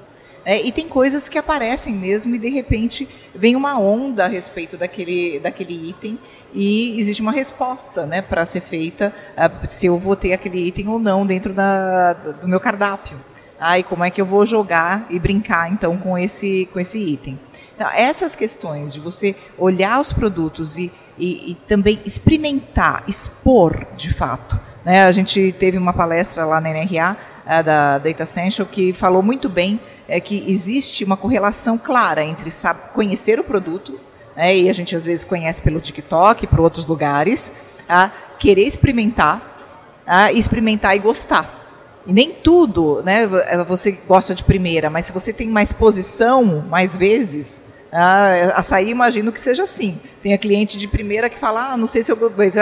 É, 0.46 0.62
e 0.62 0.72
tem 0.72 0.88
coisas 0.88 1.28
que 1.28 1.38
aparecem 1.38 1.94
mesmo 1.94 2.34
e 2.34 2.40
de 2.40 2.50
repente 2.50 3.08
vem 3.36 3.56
uma 3.56 3.78
onda 3.80 4.26
a 4.26 4.28
respeito 4.28 4.78
daquele, 4.78 5.40
daquele 5.40 5.90
item 5.90 6.18
e 6.54 7.00
existe 7.00 7.22
uma 7.22 7.32
resposta 7.32 8.06
né, 8.06 8.22
para 8.22 8.46
ser 8.46 8.62
feita 8.62 9.14
uh, 9.38 9.68
se 9.68 9.88
eu 9.88 9.98
vou 9.98 10.16
ter 10.16 10.34
aquele 10.34 10.66
item 10.66 10.88
ou 10.88 10.98
não 10.98 11.26
dentro 11.26 11.54
da, 11.54 12.14
do 12.14 12.48
meu 12.48 12.60
cardápio. 12.60 13.20
E 13.62 13.84
como 13.84 14.04
é 14.04 14.10
que 14.10 14.22
eu 14.22 14.26
vou 14.26 14.46
jogar 14.46 15.06
e 15.10 15.20
brincar 15.20 15.72
então 15.72 15.98
com 15.98 16.18
esse, 16.18 16.70
com 16.72 16.80
esse 16.80 16.98
item? 16.98 17.40
Então, 17.76 17.90
essas 17.92 18.36
questões 18.36 18.94
de 18.94 19.00
você 19.00 19.36
olhar 19.58 20.00
os 20.00 20.14
produtos 20.14 20.78
e, 20.78 20.92
e, 21.18 21.52
e 21.52 21.56
também 21.68 22.00
experimentar, 22.06 23.04
expor 23.08 23.86
de 23.98 24.14
fato. 24.14 24.60
Né? 24.86 25.04
A 25.04 25.12
gente 25.12 25.52
teve 25.54 25.78
uma 25.78 25.94
palestra 25.94 26.46
lá 26.46 26.62
na 26.62 26.70
NRA, 26.70 27.18
da 27.66 27.98
Data 27.98 28.24
Essential, 28.24 28.68
que 28.68 28.94
falou 28.94 29.24
muito 29.24 29.50
bem 29.50 29.80
é 30.08 30.20
que 30.20 30.44
existe 30.52 31.04
uma 31.04 31.16
correlação 31.16 31.78
clara 31.78 32.24
entre 32.24 32.50
sabe, 32.50 32.80
conhecer 32.94 33.40
o 33.40 33.44
produto, 33.44 34.00
né, 34.36 34.56
e 34.56 34.70
a 34.70 34.74
gente 34.74 34.96
às 34.96 35.06
vezes 35.06 35.24
conhece 35.24 35.62
pelo 35.62 35.80
TikTok, 35.80 36.48
por 36.48 36.60
outros 36.60 36.88
lugares, 36.88 37.52
a 37.88 38.10
querer 38.40 38.64
experimentar, 38.64 40.02
a 40.06 40.32
experimentar 40.32 40.96
e 40.96 41.00
gostar. 41.00 41.59
E 42.08 42.14
nem 42.14 42.32
tudo, 42.32 43.02
né, 43.04 43.28
você 43.68 43.92
gosta 44.08 44.34
de 44.34 44.44
primeira, 44.44 44.90
mas 44.90 45.06
se 45.06 45.12
você 45.12 45.32
tem 45.34 45.48
mais 45.48 45.74
posição, 45.74 46.66
mais 46.68 46.96
vezes, 46.96 47.62
ah, 47.92 48.54
açaí, 48.56 48.90
imagino 48.90 49.32
que 49.32 49.42
seja 49.42 49.64
assim. 49.64 50.00
Tem 50.22 50.34
a 50.34 50.38
cliente 50.38 50.78
de 50.78 50.88
primeira 50.88 51.30
que 51.30 51.40
fala, 51.40 51.74
ah, 51.74 51.78
não 51.78 51.88
sei 51.88 52.04
se 52.04 52.12
eu. 52.12 52.18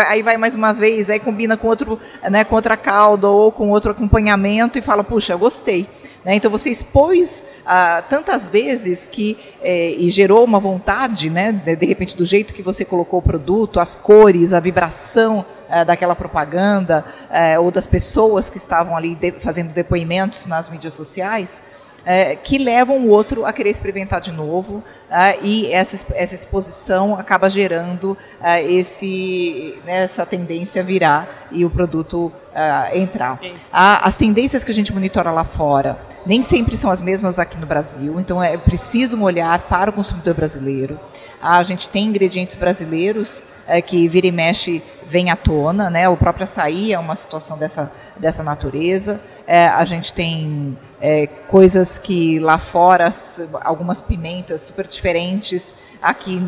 Aí 0.07 0.23
vai 0.23 0.37
mais 0.37 0.55
uma 0.55 0.73
vez, 0.73 1.09
aí 1.09 1.19
combina 1.19 1.57
com 1.57 1.67
outro, 1.67 1.99
né, 2.29 2.45
com 2.45 2.55
outra 2.55 2.77
calda 2.77 3.27
ou 3.27 3.51
com 3.51 3.69
outro 3.69 3.91
acompanhamento 3.91 4.79
e 4.79 4.81
fala, 4.81 5.03
puxa, 5.03 5.35
gostei. 5.35 5.89
Né? 6.23 6.35
Então 6.35 6.49
você 6.49 6.69
expôs 6.69 7.43
ah, 7.65 8.01
tantas 8.07 8.47
vezes 8.47 9.05
que 9.05 9.37
eh, 9.61 9.95
e 9.97 10.09
gerou 10.09 10.45
uma 10.45 10.59
vontade, 10.59 11.29
né, 11.29 11.51
de, 11.51 11.75
de, 11.75 11.85
repente, 11.85 12.15
do 12.15 12.25
jeito 12.25 12.53
que 12.53 12.63
você 12.63 12.85
colocou 12.85 13.19
o 13.19 13.21
produto, 13.21 13.81
as 13.81 13.95
cores, 13.95 14.53
a 14.53 14.61
vibração 14.61 15.45
eh, 15.69 15.83
daquela 15.83 16.15
propaganda, 16.15 17.03
eh, 17.29 17.59
ou 17.59 17.69
das 17.69 17.85
pessoas 17.85 18.49
que 18.49 18.57
estavam 18.57 18.95
ali 18.95 19.13
de, 19.13 19.31
fazendo 19.33 19.73
depoimentos 19.73 20.45
nas 20.45 20.69
mídias 20.69 20.93
sociais 20.93 21.63
é, 22.07 22.37
que 22.37 22.57
levam 22.57 22.99
o 22.99 23.09
outro 23.09 23.45
a 23.45 23.51
querer 23.51 23.69
experimentar 23.69 24.21
de 24.21 24.31
novo, 24.31 24.81
é, 25.09 25.39
e 25.41 25.71
essa, 25.71 26.05
essa 26.13 26.35
exposição 26.35 27.15
acaba 27.15 27.49
gerando 27.49 28.17
é, 28.41 28.63
esse, 28.63 29.77
né, 29.85 30.03
essa 30.03 30.25
tendência 30.25 30.83
virar 30.83 31.47
e 31.51 31.63
o 31.63 31.69
produto 31.69 32.31
é, 32.53 32.97
entrar. 32.99 33.39
as 33.71 34.17
tendências 34.17 34.63
que 34.63 34.71
a 34.71 34.73
gente 34.73 34.93
monitora 34.93 35.31
lá 35.31 35.43
fora 35.43 35.97
nem 36.25 36.43
sempre 36.43 36.75
são 36.75 36.91
as 36.91 37.01
mesmas 37.01 37.39
aqui 37.39 37.57
no 37.57 37.65
Brasil, 37.65 38.19
então 38.19 38.43
é 38.43 38.57
preciso 38.57 39.15
um 39.15 39.23
olhar 39.23 39.59
para 39.69 39.89
o 39.89 39.93
consumidor 39.93 40.33
brasileiro. 40.33 40.99
A 41.41 41.63
gente 41.63 41.87
tem 41.87 42.05
ingredientes 42.05 42.57
brasileiros 42.57 43.41
é, 43.65 43.81
que 43.81 44.07
vira 44.09 44.27
e 44.27 44.31
mexe 44.31 44.83
vem 45.05 45.31
à 45.31 45.37
tona, 45.37 45.89
né? 45.89 46.09
O 46.09 46.17
próprio 46.17 46.43
açaí 46.43 46.91
é 46.91 46.99
uma 46.99 47.15
situação 47.15 47.57
dessa, 47.57 47.91
dessa 48.17 48.43
natureza. 48.43 49.21
É, 49.45 49.67
a 49.67 49.85
gente 49.85 50.11
tem 50.11 50.77
é, 50.99 51.27
coisas 51.27 51.97
que 51.97 52.39
lá 52.39 52.57
fora, 52.57 53.07
algumas 53.61 54.01
pimentas 54.01 54.61
super 54.61 54.85
diferentes, 54.97 55.75
aqui 56.01 56.43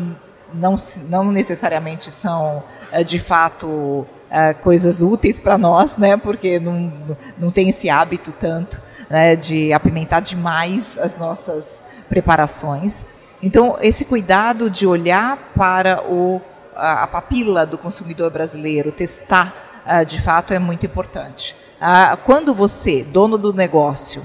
não, 0.52 0.76
não 1.08 1.30
necessariamente 1.32 2.10
são 2.10 2.62
é, 2.92 3.02
de 3.02 3.18
fato 3.18 4.06
é, 4.30 4.52
coisas 4.54 5.02
úteis 5.02 5.38
para 5.38 5.56
nós, 5.56 5.96
né? 5.96 6.16
Porque 6.16 6.58
não, 6.58 6.92
não 7.38 7.50
tem 7.50 7.68
esse 7.68 7.88
hábito 7.88 8.32
tanto 8.32 8.82
né, 9.08 9.34
de 9.36 9.72
apimentar 9.72 10.20
demais 10.20 10.98
as 10.98 11.16
nossas 11.16 11.82
preparações. 12.08 13.06
Então, 13.42 13.78
esse 13.80 14.04
cuidado 14.04 14.68
de 14.68 14.86
olhar 14.86 15.52
para 15.54 16.02
o, 16.04 16.40
a, 16.76 17.06
papila 17.06 17.64
do 17.64 17.78
consumidor 17.78 18.30
brasileiro, 18.30 18.92
testar 18.92 19.82
uh, 19.86 20.04
de 20.04 20.20
fato, 20.20 20.52
é 20.52 20.58
muito 20.58 20.84
importante. 20.84 21.56
Uh, 21.80 22.16
quando 22.24 22.54
você, 22.54 23.02
dono 23.02 23.38
do 23.38 23.52
negócio, 23.52 24.22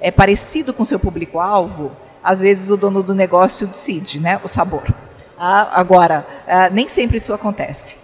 é 0.00 0.10
parecido 0.10 0.74
com 0.74 0.84
seu 0.84 1.00
público-alvo, 1.00 1.92
às 2.28 2.40
vezes 2.40 2.70
o 2.70 2.76
dono 2.76 3.02
do 3.02 3.14
negócio 3.14 3.66
decide 3.66 4.20
né, 4.20 4.38
o 4.44 4.48
sabor. 4.48 4.84
Uh, 5.38 5.70
agora, 5.72 6.26
nem 6.72 6.86
sempre 6.86 7.16
isso 7.16 7.32
acontece. 7.32 7.96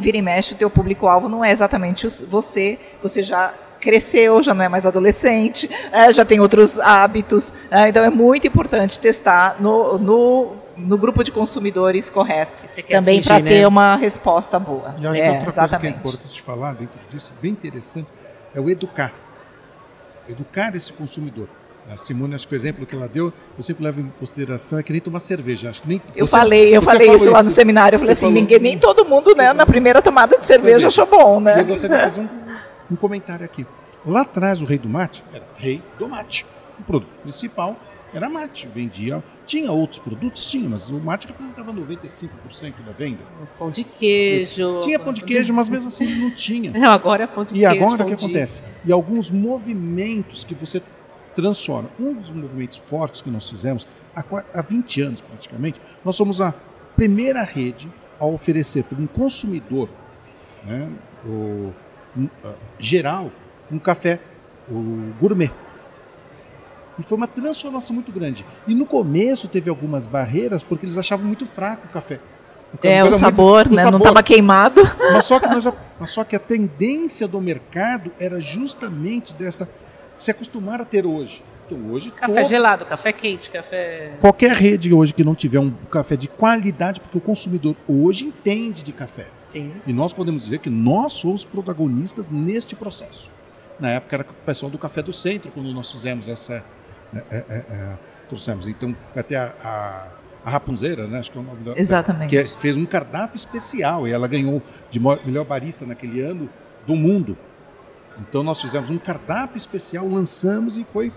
Vira 0.00 0.18
e 0.18 0.22
mexe, 0.22 0.52
o 0.52 0.56
teu 0.56 0.68
público-alvo 0.68 1.30
não 1.30 1.42
é 1.42 1.50
exatamente 1.50 2.06
você, 2.26 2.78
você 3.00 3.22
já 3.22 3.54
cresceu, 3.80 4.42
já 4.42 4.52
não 4.52 4.64
é 4.64 4.68
mais 4.68 4.84
adolescente, 4.84 5.70
é, 5.92 6.12
já 6.12 6.26
tem 6.26 6.40
outros 6.40 6.78
hábitos. 6.78 7.54
É, 7.70 7.88
então 7.88 8.04
é 8.04 8.10
muito 8.10 8.46
importante 8.46 9.00
testar 9.00 9.56
no, 9.60 9.96
no, 9.98 10.56
no 10.76 10.98
grupo 10.98 11.22
de 11.22 11.32
consumidores 11.32 12.10
correto, 12.10 12.64
também 12.90 13.22
para 13.22 13.40
ter 13.40 13.62
né? 13.62 13.66
uma 13.66 13.96
resposta 13.96 14.58
boa. 14.58 14.94
E 14.98 15.06
acho 15.06 15.22
é, 15.22 15.28
que 15.28 15.34
outra 15.34 15.50
exatamente. 15.50 15.70
coisa 15.70 15.78
que 15.78 15.86
é 15.86 15.90
importante 15.90 16.42
falar 16.42 16.74
dentro 16.74 17.00
disso, 17.08 17.32
bem 17.40 17.52
interessante, 17.52 18.12
é 18.54 18.60
o 18.60 18.68
educar. 18.68 19.12
Educar 20.28 20.74
esse 20.76 20.92
consumidor. 20.92 21.48
A 21.90 21.96
Simone, 21.96 22.34
acho 22.34 22.48
que 22.48 22.54
o 22.54 22.56
exemplo 22.56 22.86
que 22.86 22.94
ela 22.94 23.06
deu, 23.06 23.32
eu 23.56 23.62
sempre 23.62 23.84
levo 23.84 24.00
em 24.00 24.12
consideração, 24.18 24.78
é 24.78 24.82
que 24.82 24.90
nem 24.90 25.00
tomar 25.00 25.20
cerveja. 25.20 25.68
Acho 25.68 25.82
que 25.82 25.88
nem, 25.88 26.02
eu 26.16 26.26
você, 26.26 26.30
falei, 26.36 26.74
eu 26.74 26.80
falei 26.80 27.12
isso 27.12 27.30
lá 27.30 27.42
no 27.42 27.50
seminário. 27.50 27.96
Eu 27.96 28.00
falei 28.00 28.12
assim, 28.12 28.22
falou, 28.22 28.34
ninguém, 28.34 28.58
nem 28.58 28.78
todo 28.78 29.04
mundo, 29.04 29.34
né, 29.36 29.52
na 29.52 29.66
primeira 29.66 30.00
tomada 30.00 30.38
de 30.38 30.46
cerveja, 30.46 30.88
cerveja. 30.88 30.88
achou 30.88 31.06
bom, 31.06 31.40
né? 31.40 31.60
Eu 31.60 31.66
gostaria 31.66 31.96
de 31.98 32.02
fazer 32.04 32.20
um 32.22 32.28
um 32.90 32.96
comentário 32.96 33.44
aqui. 33.44 33.66
Lá 34.04 34.22
atrás, 34.22 34.62
o 34.62 34.64
rei 34.64 34.78
do 34.78 34.88
mate 34.88 35.24
era 35.32 35.44
rei 35.56 35.82
do 35.98 36.08
mate. 36.08 36.46
O 36.78 36.82
produto 36.82 37.10
principal 37.22 37.76
era 38.12 38.28
mate. 38.28 38.68
Vendia. 38.72 39.22
Tinha 39.46 39.70
outros 39.72 39.98
produtos? 39.98 40.44
Tinha, 40.44 40.68
mas 40.68 40.90
o 40.90 40.98
mate 40.98 41.26
representava 41.26 41.72
95% 41.72 42.28
da 42.84 42.92
venda. 42.92 43.20
Pão 43.58 43.70
de 43.70 43.84
queijo. 43.84 44.80
Tinha 44.80 44.98
pão 44.98 45.12
de 45.12 45.22
queijo, 45.22 45.52
mas 45.52 45.68
mesmo 45.68 45.88
assim 45.88 46.04
ele 46.04 46.20
não 46.20 46.34
tinha. 46.34 46.70
Não, 46.70 46.92
agora 46.92 47.24
é 47.24 47.26
pão 47.26 47.44
de 47.44 47.54
e 47.54 47.58
queijo. 47.58 47.74
E 47.74 47.76
agora 47.76 48.04
o 48.04 48.06
que 48.06 48.14
acontece? 48.14 48.62
E 48.84 48.92
alguns 48.92 49.30
movimentos 49.30 50.44
que 50.44 50.54
você 50.54 50.82
transforma. 51.34 51.88
Um 51.98 52.14
dos 52.14 52.30
movimentos 52.30 52.78
fortes 52.78 53.20
que 53.20 53.30
nós 53.30 53.48
fizemos 53.48 53.86
há, 54.14 54.24
há 54.54 54.62
20 54.62 55.02
anos 55.02 55.20
praticamente, 55.20 55.80
nós 56.04 56.16
somos 56.16 56.40
a 56.40 56.54
primeira 56.96 57.42
rede 57.42 57.90
a 58.18 58.26
oferecer 58.26 58.84
para 58.84 59.00
um 59.00 59.06
consumidor 59.06 59.88
né, 60.64 60.88
o, 61.24 61.72
uh, 62.16 62.54
geral 62.78 63.30
um 63.70 63.78
café 63.78 64.20
o 64.68 65.12
gourmet. 65.20 65.50
E 66.98 67.02
foi 67.02 67.18
uma 67.18 67.26
transformação 67.26 67.92
muito 67.92 68.12
grande. 68.12 68.46
E 68.66 68.74
no 68.74 68.86
começo 68.86 69.48
teve 69.48 69.68
algumas 69.68 70.06
barreiras 70.06 70.62
porque 70.62 70.86
eles 70.86 70.96
achavam 70.96 71.26
muito 71.26 71.44
fraco 71.44 71.86
o 71.86 71.90
café. 71.90 72.20
É, 72.82 73.04
o 73.04 73.18
sabor, 73.18 73.66
muito, 73.68 73.76
né? 73.76 73.82
O 73.82 73.84
sabor. 73.84 73.90
Não 73.92 73.98
estava 73.98 74.22
queimado. 74.22 74.80
Mas 75.12 75.24
só, 75.24 75.38
que 75.38 75.48
nós, 75.48 75.64
mas 75.98 76.10
só 76.10 76.24
que 76.24 76.34
a 76.34 76.38
tendência 76.38 77.28
do 77.28 77.40
mercado 77.40 78.10
era 78.18 78.40
justamente 78.40 79.34
dessa 79.34 79.68
se 80.16 80.30
acostumar 80.30 80.80
a 80.80 80.84
ter 80.84 81.06
hoje. 81.06 81.42
Então 81.66 81.90
hoje 81.90 82.10
café 82.10 82.42
todo... 82.42 82.48
gelado, 82.48 82.84
café 82.84 83.12
quente, 83.12 83.50
café. 83.50 84.12
Qualquer 84.20 84.52
rede 84.52 84.92
hoje 84.92 85.14
que 85.14 85.24
não 85.24 85.34
tiver 85.34 85.58
um 85.58 85.70
café 85.90 86.16
de 86.16 86.28
qualidade, 86.28 87.00
porque 87.00 87.16
o 87.16 87.20
consumidor 87.20 87.74
hoje 87.88 88.26
entende 88.26 88.82
de 88.82 88.92
café. 88.92 89.26
Sim. 89.50 89.72
E 89.86 89.92
nós 89.92 90.12
podemos 90.12 90.44
dizer 90.44 90.58
que 90.58 90.68
nós 90.68 91.14
somos 91.14 91.44
protagonistas 91.44 92.28
neste 92.28 92.74
processo. 92.76 93.32
Na 93.78 93.90
época 93.90 94.16
era 94.16 94.22
o 94.22 94.34
pessoal 94.46 94.70
do 94.70 94.78
Café 94.78 95.02
do 95.02 95.12
Centro, 95.12 95.50
quando 95.50 95.72
nós 95.72 95.90
fizemos 95.90 96.28
essa. 96.28 96.64
É, 97.14 97.18
é, 97.30 97.44
é, 97.48 97.56
é 97.56 97.96
trouxemos. 98.28 98.66
Então, 98.66 98.94
até 99.14 99.36
a, 99.36 99.52
a, 99.62 100.06
a, 100.44 100.50
Rapunzeira, 100.50 101.06
né? 101.06 101.18
Acho 101.18 101.30
que 101.30 101.38
é 101.38 101.40
o 101.40 101.44
nome 101.44 101.62
dela. 101.62 101.78
Exatamente. 101.78 102.30
Que 102.30 102.38
é, 102.38 102.44
fez 102.44 102.76
um 102.76 102.86
cardápio 102.86 103.36
especial 103.36 104.08
e 104.08 104.12
ela 104.12 104.26
ganhou 104.26 104.62
de 104.90 104.98
melhor 104.98 105.44
barista 105.44 105.86
naquele 105.86 106.20
ano 106.20 106.48
do 106.86 106.96
mundo. 106.96 107.36
Então, 108.20 108.42
nós 108.42 108.60
fizemos 108.60 108.90
um 108.90 108.98
cardápio 108.98 109.56
especial, 109.56 110.08
lançamos 110.08 110.76
e 110.76 110.84
foi. 110.84 111.12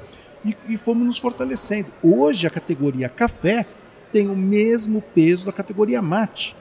E, 0.45 0.56
e 0.70 0.78
fomos 0.78 1.06
nos 1.06 1.18
fortalecendo. 1.18 1.88
Hoje, 2.02 2.48
a 2.48 2.50
categoria 2.50 3.10
café 3.10 3.66
tem 4.12 4.30
o 4.30 4.36
mesmo 4.36 5.02
peso 5.02 5.45
da 5.45 5.52
categoria 5.52 6.02
mate. 6.02 6.56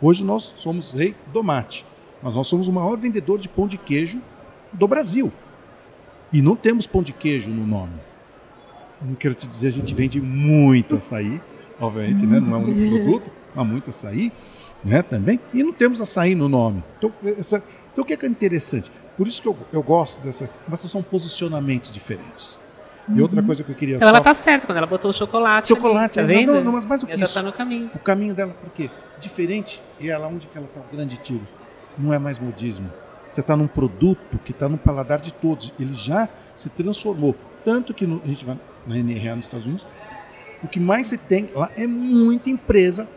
Hoje 0.00 0.24
nós 0.24 0.54
somos 0.56 0.92
rei 0.92 1.14
do 1.32 1.42
mate, 1.42 1.84
mas 2.22 2.34
nós 2.34 2.46
somos 2.46 2.68
o 2.68 2.72
maior 2.72 2.96
vendedor 2.96 3.38
de 3.38 3.48
pão 3.48 3.66
de 3.66 3.76
queijo 3.76 4.20
do 4.72 4.86
Brasil. 4.86 5.32
E 6.32 6.40
não 6.40 6.54
temos 6.54 6.86
pão 6.86 7.02
de 7.02 7.12
queijo 7.12 7.50
no 7.50 7.66
nome. 7.66 7.94
Não 9.02 9.14
quero 9.14 9.34
te 9.34 9.46
dizer, 9.46 9.68
a 9.68 9.70
gente 9.70 9.94
vende 9.94 10.20
muito 10.20 10.96
açaí, 10.96 11.40
obviamente, 11.80 12.26
né? 12.26 12.38
não 12.40 12.54
é 12.54 12.58
um 12.58 12.64
único 12.64 12.96
produto, 12.96 13.30
mas 13.54 13.66
muito 13.66 13.90
açaí 13.90 14.32
né? 14.84 15.02
também. 15.02 15.40
E 15.52 15.62
não 15.62 15.72
temos 15.72 16.00
açaí 16.00 16.34
no 16.34 16.48
nome. 16.48 16.82
Então, 16.98 17.12
essa, 17.24 17.62
então 17.92 18.02
o 18.02 18.06
que 18.06 18.12
é, 18.12 18.16
que 18.16 18.26
é 18.26 18.28
interessante? 18.28 18.90
Por 19.18 19.26
isso 19.26 19.42
que 19.42 19.48
eu, 19.48 19.56
eu 19.72 19.82
gosto 19.82 20.22
dessa. 20.22 20.48
Mas 20.68 20.78
são 20.80 21.02
posicionamentos 21.02 21.90
diferentes. 21.90 22.60
E 23.12 23.20
outra 23.20 23.42
coisa 23.42 23.64
que 23.64 23.72
eu 23.72 23.74
queria 23.74 23.96
então 23.96 24.08
Ela 24.08 24.20
tá 24.20 24.34
certa 24.34 24.66
quando 24.66 24.78
ela 24.78 24.86
botou 24.86 25.10
o 25.10 25.14
chocolate. 25.14 25.68
Chocolate, 25.68 26.20
ali, 26.20 26.34
tá 26.34 26.38
vendo? 26.40 26.54
Não, 26.54 26.64
não, 26.64 26.72
mas 26.72 26.84
mais 26.84 27.00
do 27.00 27.06
que 27.06 27.14
ela 27.14 27.24
isso. 27.24 27.34
Já 27.34 27.40
tá 27.40 27.46
no 27.46 27.52
caminho. 27.52 27.90
O 27.94 27.98
caminho 27.98 28.34
dela, 28.34 28.52
por 28.52 28.70
quê? 28.70 28.90
Diferente, 29.18 29.82
e 29.98 30.08
ela 30.08 30.28
onde 30.28 30.46
que 30.46 30.56
ela 30.56 30.68
tá 30.68 30.80
o 30.80 30.94
grande 30.94 31.16
tiro? 31.16 31.46
Não 31.96 32.12
é 32.14 32.18
mais 32.18 32.38
modismo. 32.38 32.92
Você 33.28 33.40
está 33.40 33.56
num 33.56 33.66
produto 33.66 34.38
que 34.44 34.52
está 34.52 34.68
no 34.68 34.78
paladar 34.78 35.20
de 35.20 35.32
todos. 35.32 35.72
Ele 35.80 35.92
já 35.92 36.28
se 36.54 36.68
transformou. 36.70 37.34
Tanto 37.64 37.92
que 37.92 38.06
no, 38.06 38.22
a 38.24 38.28
gente 38.28 38.44
vai 38.44 38.58
na 38.86 38.96
NRA 38.96 39.36
nos 39.36 39.46
Estados 39.46 39.66
Unidos, 39.66 39.88
o 40.62 40.68
que 40.68 40.78
mais 40.78 41.08
se 41.08 41.18
tem 41.18 41.48
lá 41.54 41.70
é 41.76 41.86
muita 41.86 42.50
empresa, 42.50 43.08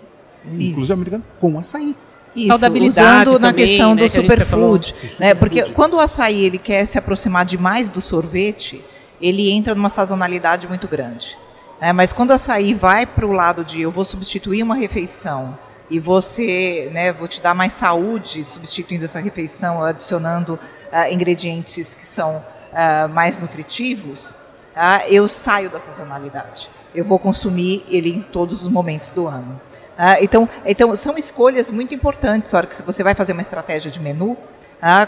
isso. 0.46 0.62
inclusive 0.62 0.94
americana, 0.94 1.24
com 1.40 1.58
açaí. 1.60 1.96
Isso, 2.36 2.54
usando 2.88 3.40
na 3.40 3.54
questão 3.54 3.94
né, 3.94 4.04
do 4.04 4.10
que 4.10 4.22
superfood. 4.22 4.96
Né, 5.20 5.34
porque 5.34 5.64
quando 5.72 5.96
o 5.96 6.00
açaí 6.00 6.46
ele 6.46 6.58
quer 6.58 6.86
se 6.86 6.98
aproximar 6.98 7.46
demais 7.46 7.90
do 7.90 8.00
sorvete, 8.00 8.84
ele 9.22 9.52
entra 9.52 9.76
numa 9.76 9.90
sazonalidade 9.90 10.68
muito 10.68 10.88
grande. 10.88 11.38
É, 11.80 11.92
mas 11.92 12.14
quando 12.14 12.30
o 12.30 12.34
açaí 12.34 12.74
vai 12.74 13.06
para 13.06 13.26
o 13.26 13.32
lado 13.32 13.66
de 13.66 13.82
eu 13.82 13.92
vou 13.92 14.06
substituir 14.06 14.64
uma 14.64 14.76
refeição 14.76 15.58
e 15.90 16.00
você, 16.00 16.90
né, 16.94 17.12
vou 17.12 17.28
te 17.28 17.42
dar 17.42 17.54
mais 17.54 17.74
saúde 17.74 18.46
substituindo 18.46 19.04
essa 19.04 19.20
refeição, 19.20 19.84
adicionando 19.84 20.54
uh, 20.54 21.12
ingredientes 21.12 21.94
que 21.94 22.06
são 22.06 22.38
uh, 22.38 23.10
mais 23.10 23.38
nutritivos, 23.38 24.38
uh, 24.74 25.06
eu 25.10 25.28
saio 25.28 25.70
da 25.70 25.82
sazonalidade. 25.82 26.70
Eu 26.96 27.04
vou 27.04 27.20
consumir 27.20 27.84
ele 27.90 28.10
em 28.10 28.22
todos 28.22 28.62
os 28.62 28.68
momentos 28.70 29.12
do 29.12 29.28
ano. 29.28 29.60
Então, 30.22 30.50
então, 30.66 30.96
são 30.96 31.18
escolhas 31.18 31.70
muito 31.70 31.94
importantes. 31.94 32.54
Hora 32.54 32.68
que 32.68 32.82
você 32.82 33.04
vai 33.04 33.14
fazer 33.14 33.34
uma 33.34 33.42
estratégia 33.42 33.92
de 33.92 34.00
menu, 34.00 34.38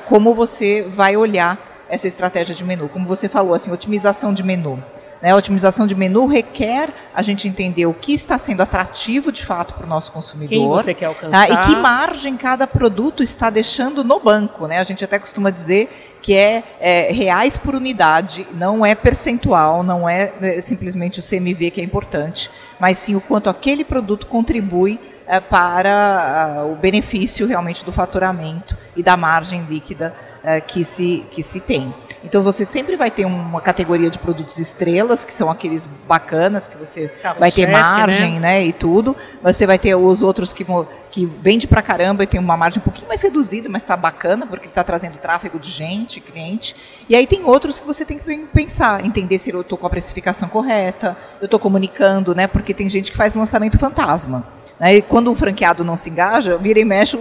como 0.08 0.34
você 0.34 0.84
vai 0.84 1.18
olhar 1.18 1.86
essa 1.90 2.08
estratégia 2.08 2.56
de 2.56 2.64
menu. 2.64 2.90
Como 2.90 3.06
você 3.06 3.30
falou, 3.30 3.54
assim, 3.54 3.72
otimização 3.72 4.34
de 4.34 4.44
menu. 4.44 4.84
Né? 5.24 5.32
A 5.32 5.38
otimização 5.38 5.88
de 5.88 5.96
menu 5.96 6.26
requer 6.26 6.90
a 7.16 7.22
gente 7.22 7.48
entender 7.48 7.86
o 7.86 7.94
que 7.94 8.14
está 8.14 8.38
sendo 8.38 8.62
atrativo 8.62 9.32
de 9.32 9.46
fato 9.46 9.74
para 9.74 9.86
o 9.86 9.88
nosso 9.88 10.12
consumidor. 10.12 10.50
Quem 10.50 10.68
você 10.68 10.94
quer 10.94 11.06
alcançar. 11.06 11.48
Tá? 11.48 11.54
E 11.54 11.58
que 11.70 11.78
margem 11.78 12.36
cada 12.36 12.68
produto 12.68 13.24
está 13.24 13.50
deixando 13.50 14.04
no 14.04 14.20
banco. 14.20 14.68
Né? 14.68 14.80
A 14.80 14.84
gente 14.84 15.02
até 15.02 15.18
costuma 15.18 15.50
dizer 15.50 16.18
que 16.22 16.36
é, 16.36 16.62
é 16.78 17.10
reais 17.14 17.58
por 17.58 17.74
unidade, 17.74 18.46
não 18.54 18.86
é 18.86 18.96
percentual, 18.96 19.82
não 19.82 20.10
é, 20.10 20.34
é 20.42 20.60
simplesmente 20.60 21.20
o 21.20 21.24
CMV 21.24 21.72
que 21.72 21.80
é 21.80 21.84
importante, 21.86 22.52
mas 22.78 22.98
sim 22.98 23.16
o 23.16 23.22
quanto 23.22 23.50
aquele 23.50 23.86
produto 23.86 24.28
contribui 24.28 25.00
é, 25.26 25.40
para 25.40 26.64
uh, 26.66 26.74
o 26.74 26.76
benefício 26.76 27.48
realmente 27.48 27.86
do 27.86 27.94
faturamento 27.94 28.78
e 28.94 29.02
da 29.02 29.16
margem 29.16 29.64
líquida 29.70 30.14
uh, 30.44 30.62
que, 30.66 30.84
se, 30.84 31.26
que 31.32 31.42
se 31.42 31.62
tem. 31.62 31.94
Então 32.24 32.42
você 32.42 32.64
sempre 32.64 32.96
vai 32.96 33.12
ter 33.12 33.26
uma 33.26 33.60
categoria 33.60 34.10
de 34.10 34.18
produtos 34.18 34.58
estrelas, 34.58 35.26
que 35.26 35.34
são 35.34 35.50
aqueles 35.50 35.88
bacanas, 36.08 36.68
que 36.68 36.78
você 36.78 37.10
Cabo 37.22 37.40
vai 37.40 37.52
ter 37.52 37.62
chefe, 37.62 37.72
margem, 37.72 38.34
né? 38.34 38.40
né? 38.40 38.66
E 38.66 38.74
tudo. 38.74 39.16
Você 39.42 39.68
vai 39.68 39.78
ter 39.78 39.94
os 39.96 40.22
outros 40.22 40.54
que, 40.54 40.64
vão, 40.64 40.88
que 41.12 41.26
vende 41.26 41.68
pra 41.68 41.82
caramba 41.82 42.24
e 42.24 42.28
tem 42.28 42.40
uma 42.40 42.56
margem 42.56 42.80
um 42.80 42.84
pouquinho 42.84 43.08
mais 43.08 43.22
reduzida, 43.22 43.68
mas 43.70 43.84
está 43.84 43.98
bacana, 43.98 44.48
porque 44.48 44.68
está 44.68 44.84
trazendo 44.84 45.18
tráfego 45.18 45.60
de 45.60 45.70
gente, 45.70 46.22
cliente. 46.22 46.76
E 47.10 47.16
aí 47.16 47.28
tem 47.28 47.44
outros 47.44 47.80
que 47.80 47.86
você 47.86 48.06
tem 48.06 48.18
que 48.18 48.38
pensar, 48.54 49.06
entender 49.06 49.38
se 49.38 49.52
eu 49.52 49.62
estou 49.62 49.78
com 49.78 49.86
a 49.86 49.90
precificação 49.90 50.48
correta, 50.48 51.18
eu 51.42 51.46
estou 51.46 51.60
comunicando, 51.60 52.34
né? 52.34 52.48
Porque 52.48 52.74
tem 52.74 52.88
gente 52.88 53.12
que 53.12 53.18
faz 53.18 53.36
lançamento 53.36 53.78
fantasma. 53.78 54.63
Né? 54.80 54.96
E 54.96 55.02
quando 55.02 55.32
um 55.32 55.36
franqueado 55.36 55.84
não 55.84 55.96
se 55.96 56.10
engaja, 56.10 56.58
vira 56.58 56.80
e 56.80 56.86
mexe, 56.86 57.18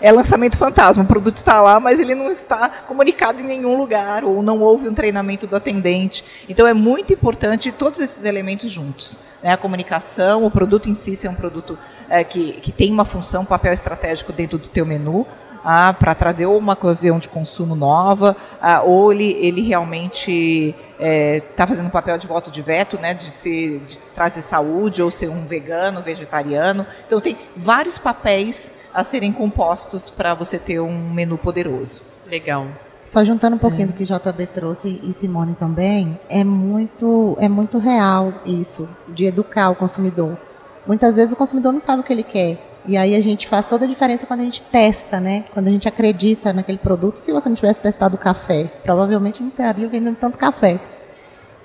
é 0.00 0.12
lançamento 0.12 0.56
fantasma. 0.56 1.02
O 1.02 1.06
produto 1.06 1.36
está 1.36 1.60
lá, 1.60 1.80
mas 1.80 2.00
ele 2.00 2.14
não 2.14 2.30
está 2.30 2.68
comunicado 2.86 3.40
em 3.40 3.44
nenhum 3.44 3.76
lugar, 3.76 4.24
ou 4.24 4.42
não 4.42 4.60
houve 4.60 4.88
um 4.88 4.94
treinamento 4.94 5.46
do 5.46 5.56
atendente. 5.56 6.46
Então 6.48 6.66
é 6.66 6.74
muito 6.74 7.12
importante 7.12 7.72
todos 7.72 8.00
esses 8.00 8.24
elementos 8.24 8.70
juntos. 8.70 9.18
Né? 9.42 9.52
A 9.52 9.56
comunicação, 9.56 10.44
o 10.44 10.50
produto 10.50 10.88
em 10.88 10.94
si 10.94 11.16
ser 11.16 11.28
um 11.28 11.34
produto 11.34 11.78
é, 12.08 12.22
que, 12.24 12.52
que 12.54 12.72
tem 12.72 12.90
uma 12.92 13.04
função, 13.04 13.42
um 13.42 13.46
papel 13.46 13.72
estratégico 13.72 14.32
dentro 14.32 14.58
do 14.58 14.68
teu 14.68 14.86
menu, 14.86 15.26
ah, 15.64 15.92
para 15.92 16.14
trazer 16.14 16.46
ou 16.46 16.58
uma 16.58 16.72
ocasião 16.72 17.18
de 17.18 17.28
consumo 17.28 17.74
nova, 17.74 18.36
ah, 18.60 18.82
ou 18.82 19.12
ele, 19.12 19.36
ele 19.40 19.62
realmente 19.62 20.74
está 21.02 21.08
é, 21.08 21.40
tá 21.40 21.66
fazendo 21.66 21.86
um 21.86 21.90
papel 21.90 22.16
de 22.18 22.26
voto 22.26 22.50
de 22.50 22.62
veto, 22.62 22.98
né, 22.98 23.14
de, 23.14 23.30
ser, 23.30 23.80
de 23.80 23.98
trazer 24.14 24.40
saúde, 24.40 25.02
ou 25.02 25.10
ser 25.10 25.28
um 25.28 25.44
vegano, 25.44 26.02
vegetariano. 26.02 26.86
Então, 27.06 27.20
tem 27.20 27.38
vários 27.56 27.98
papéis 27.98 28.72
a 28.92 29.02
serem 29.04 29.32
compostos 29.32 30.10
para 30.10 30.34
você 30.34 30.58
ter 30.58 30.80
um 30.80 31.10
menu 31.10 31.38
poderoso. 31.38 32.00
Legal. 32.28 32.68
Só 33.04 33.24
juntando 33.24 33.56
um 33.56 33.58
pouquinho 33.58 33.84
é. 33.84 33.86
do 33.86 33.92
que 33.94 34.04
JB 34.04 34.46
trouxe 34.54 35.00
e 35.02 35.12
Simone 35.12 35.54
também, 35.54 36.18
é 36.28 36.44
muito, 36.44 37.36
é 37.40 37.48
muito 37.48 37.78
real 37.78 38.32
isso, 38.46 38.88
de 39.08 39.24
educar 39.24 39.70
o 39.70 39.74
consumidor. 39.74 40.38
Muitas 40.86 41.16
vezes 41.16 41.32
o 41.32 41.36
consumidor 41.36 41.72
não 41.72 41.80
sabe 41.80 42.00
o 42.00 42.04
que 42.04 42.12
ele 42.12 42.22
quer. 42.22 42.58
E 42.84 42.96
aí 42.96 43.14
a 43.14 43.20
gente 43.20 43.46
faz 43.46 43.66
toda 43.66 43.84
a 43.84 43.88
diferença 43.88 44.26
quando 44.26 44.40
a 44.40 44.44
gente 44.44 44.62
testa, 44.62 45.20
né? 45.20 45.44
Quando 45.52 45.68
a 45.68 45.70
gente 45.70 45.86
acredita 45.86 46.52
naquele 46.52 46.78
produto. 46.78 47.18
Se 47.18 47.32
você 47.32 47.48
não 47.48 47.54
tivesse 47.54 47.80
testado 47.80 48.16
o 48.16 48.18
café, 48.18 48.64
provavelmente 48.82 49.40
não 49.40 49.50
estaria 49.50 49.86
vendendo 49.86 50.16
tanto 50.16 50.36
café. 50.36 50.80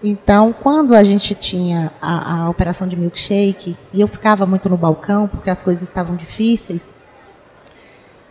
Então, 0.04 0.54
quando 0.54 0.96
a 0.96 1.04
gente 1.04 1.34
tinha 1.34 1.92
a, 2.02 2.44
a, 2.44 2.50
operação 2.50 2.88
de 2.88 2.96
milkshake, 2.96 3.76
e 3.92 4.00
eu 4.00 4.08
ficava 4.08 4.46
muito 4.46 4.70
no 4.70 4.78
balcão, 4.78 5.28
porque 5.28 5.50
as 5.50 5.64
coisas 5.64 5.84
estavam 5.84 6.16
difíceis, 6.16 6.94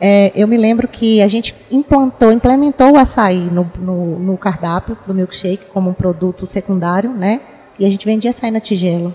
é, 0.01 0.31
eu 0.35 0.47
me 0.47 0.57
lembro 0.57 0.87
que 0.87 1.21
a 1.23 1.29
gente 1.29 1.55
implantou, 1.71 2.31
implementou 2.31 2.93
o 2.93 2.99
açaí 2.99 3.41
no, 3.41 3.71
no, 3.79 4.19
no, 4.19 4.37
cardápio 4.37 4.97
do 5.07 5.15
milkshake 5.15 5.67
como 5.73 5.91
um 5.91 5.95
produto 5.95 6.47
secundário, 6.47 7.11
né? 7.11 7.41
E 7.79 7.85
a 7.85 7.89
gente 7.89 8.05
vendia 8.05 8.31
açaí 8.31 8.51
na 8.51 8.61
tigela. 8.61 9.15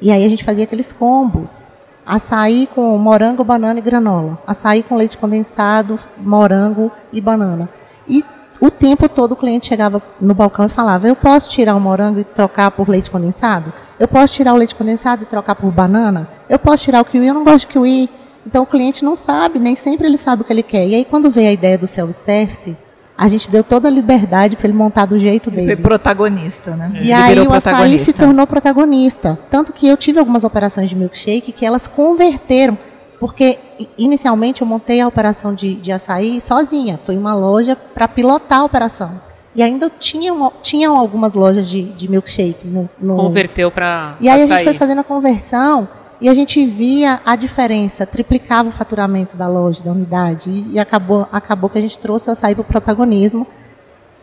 E 0.00 0.10
aí 0.10 0.24
a 0.24 0.28
gente 0.28 0.42
fazia 0.42 0.64
aqueles 0.64 0.92
combos 0.92 1.72
Açaí 2.04 2.68
com 2.74 2.98
morango, 2.98 3.44
banana 3.44 3.78
e 3.78 3.82
granola. 3.82 4.38
Açaí 4.44 4.82
com 4.82 4.96
leite 4.96 5.16
condensado, 5.16 5.98
morango 6.18 6.90
e 7.12 7.20
banana. 7.20 7.68
E 8.08 8.24
o 8.62 8.70
tempo 8.70 9.08
todo 9.08 9.32
o 9.32 9.36
cliente 9.36 9.66
chegava 9.66 10.00
no 10.20 10.34
balcão 10.34 10.66
e 10.66 10.68
falava: 10.68 11.08
Eu 11.08 11.16
posso 11.16 11.50
tirar 11.50 11.74
o 11.74 11.80
morango 11.80 12.20
e 12.20 12.24
trocar 12.24 12.70
por 12.70 12.88
leite 12.88 13.10
condensado? 13.10 13.72
Eu 13.98 14.06
posso 14.06 14.34
tirar 14.34 14.54
o 14.54 14.56
leite 14.56 14.72
condensado 14.72 15.24
e 15.24 15.26
trocar 15.26 15.56
por 15.56 15.72
banana? 15.72 16.28
Eu 16.48 16.60
posso 16.60 16.84
tirar 16.84 17.00
o 17.00 17.04
kiwi? 17.04 17.26
Eu 17.26 17.34
não 17.34 17.42
gosto 17.42 17.66
de 17.66 17.72
kiwi. 17.72 18.08
Então 18.46 18.62
o 18.62 18.66
cliente 18.66 19.04
não 19.04 19.16
sabe, 19.16 19.58
nem 19.58 19.74
sempre 19.74 20.06
ele 20.06 20.16
sabe 20.16 20.42
o 20.42 20.44
que 20.44 20.52
ele 20.52 20.62
quer. 20.62 20.86
E 20.86 20.94
aí 20.94 21.04
quando 21.04 21.28
veio 21.28 21.48
a 21.48 21.52
ideia 21.52 21.76
do 21.76 21.88
self-service, 21.88 22.76
a 23.18 23.26
gente 23.26 23.50
deu 23.50 23.64
toda 23.64 23.88
a 23.88 23.90
liberdade 23.90 24.54
para 24.54 24.68
ele 24.68 24.76
montar 24.76 25.06
do 25.06 25.18
jeito 25.18 25.50
dele. 25.50 25.62
Ele 25.62 25.76
foi 25.76 25.82
protagonista, 25.82 26.76
né? 26.76 26.92
E 26.94 27.10
ele 27.10 27.14
aí 27.14 27.40
o 27.40 27.52
açaí 27.52 27.98
se 27.98 28.12
tornou 28.12 28.46
protagonista. 28.46 29.36
Tanto 29.50 29.72
que 29.72 29.88
eu 29.88 29.96
tive 29.96 30.20
algumas 30.20 30.44
operações 30.44 30.88
de 30.88 30.94
milkshake 30.94 31.50
que 31.50 31.66
elas 31.66 31.88
converteram. 31.88 32.78
Porque 33.22 33.56
inicialmente 33.96 34.62
eu 34.62 34.66
montei 34.66 35.00
a 35.00 35.06
operação 35.06 35.54
de, 35.54 35.74
de 35.74 35.92
açaí 35.92 36.40
sozinha. 36.40 36.98
Foi 37.06 37.16
uma 37.16 37.32
loja 37.32 37.76
para 37.76 38.08
pilotar 38.08 38.58
a 38.58 38.64
operação. 38.64 39.20
E 39.54 39.62
ainda 39.62 39.88
tinham, 39.88 40.52
tinham 40.60 40.98
algumas 40.98 41.36
lojas 41.36 41.68
de, 41.68 41.84
de 41.84 42.10
milkshake. 42.10 42.66
No, 42.66 42.90
no... 43.00 43.14
Converteu 43.14 43.70
para. 43.70 44.16
E 44.20 44.28
aí 44.28 44.42
açaí. 44.42 44.52
a 44.52 44.56
gente 44.56 44.64
foi 44.64 44.74
fazendo 44.74 45.02
a 45.02 45.04
conversão 45.04 45.88
e 46.20 46.28
a 46.28 46.34
gente 46.34 46.66
via 46.66 47.20
a 47.24 47.36
diferença, 47.36 48.04
triplicava 48.04 48.70
o 48.70 48.72
faturamento 48.72 49.36
da 49.36 49.46
loja, 49.46 49.84
da 49.84 49.92
unidade, 49.92 50.64
e, 50.68 50.80
acabou, 50.80 51.28
acabou 51.30 51.70
que 51.70 51.78
a 51.78 51.80
gente 51.80 52.00
trouxe 52.00 52.28
o 52.28 52.32
açaí 52.32 52.56
para 52.56 52.62
o 52.62 52.64
protagonismo, 52.64 53.46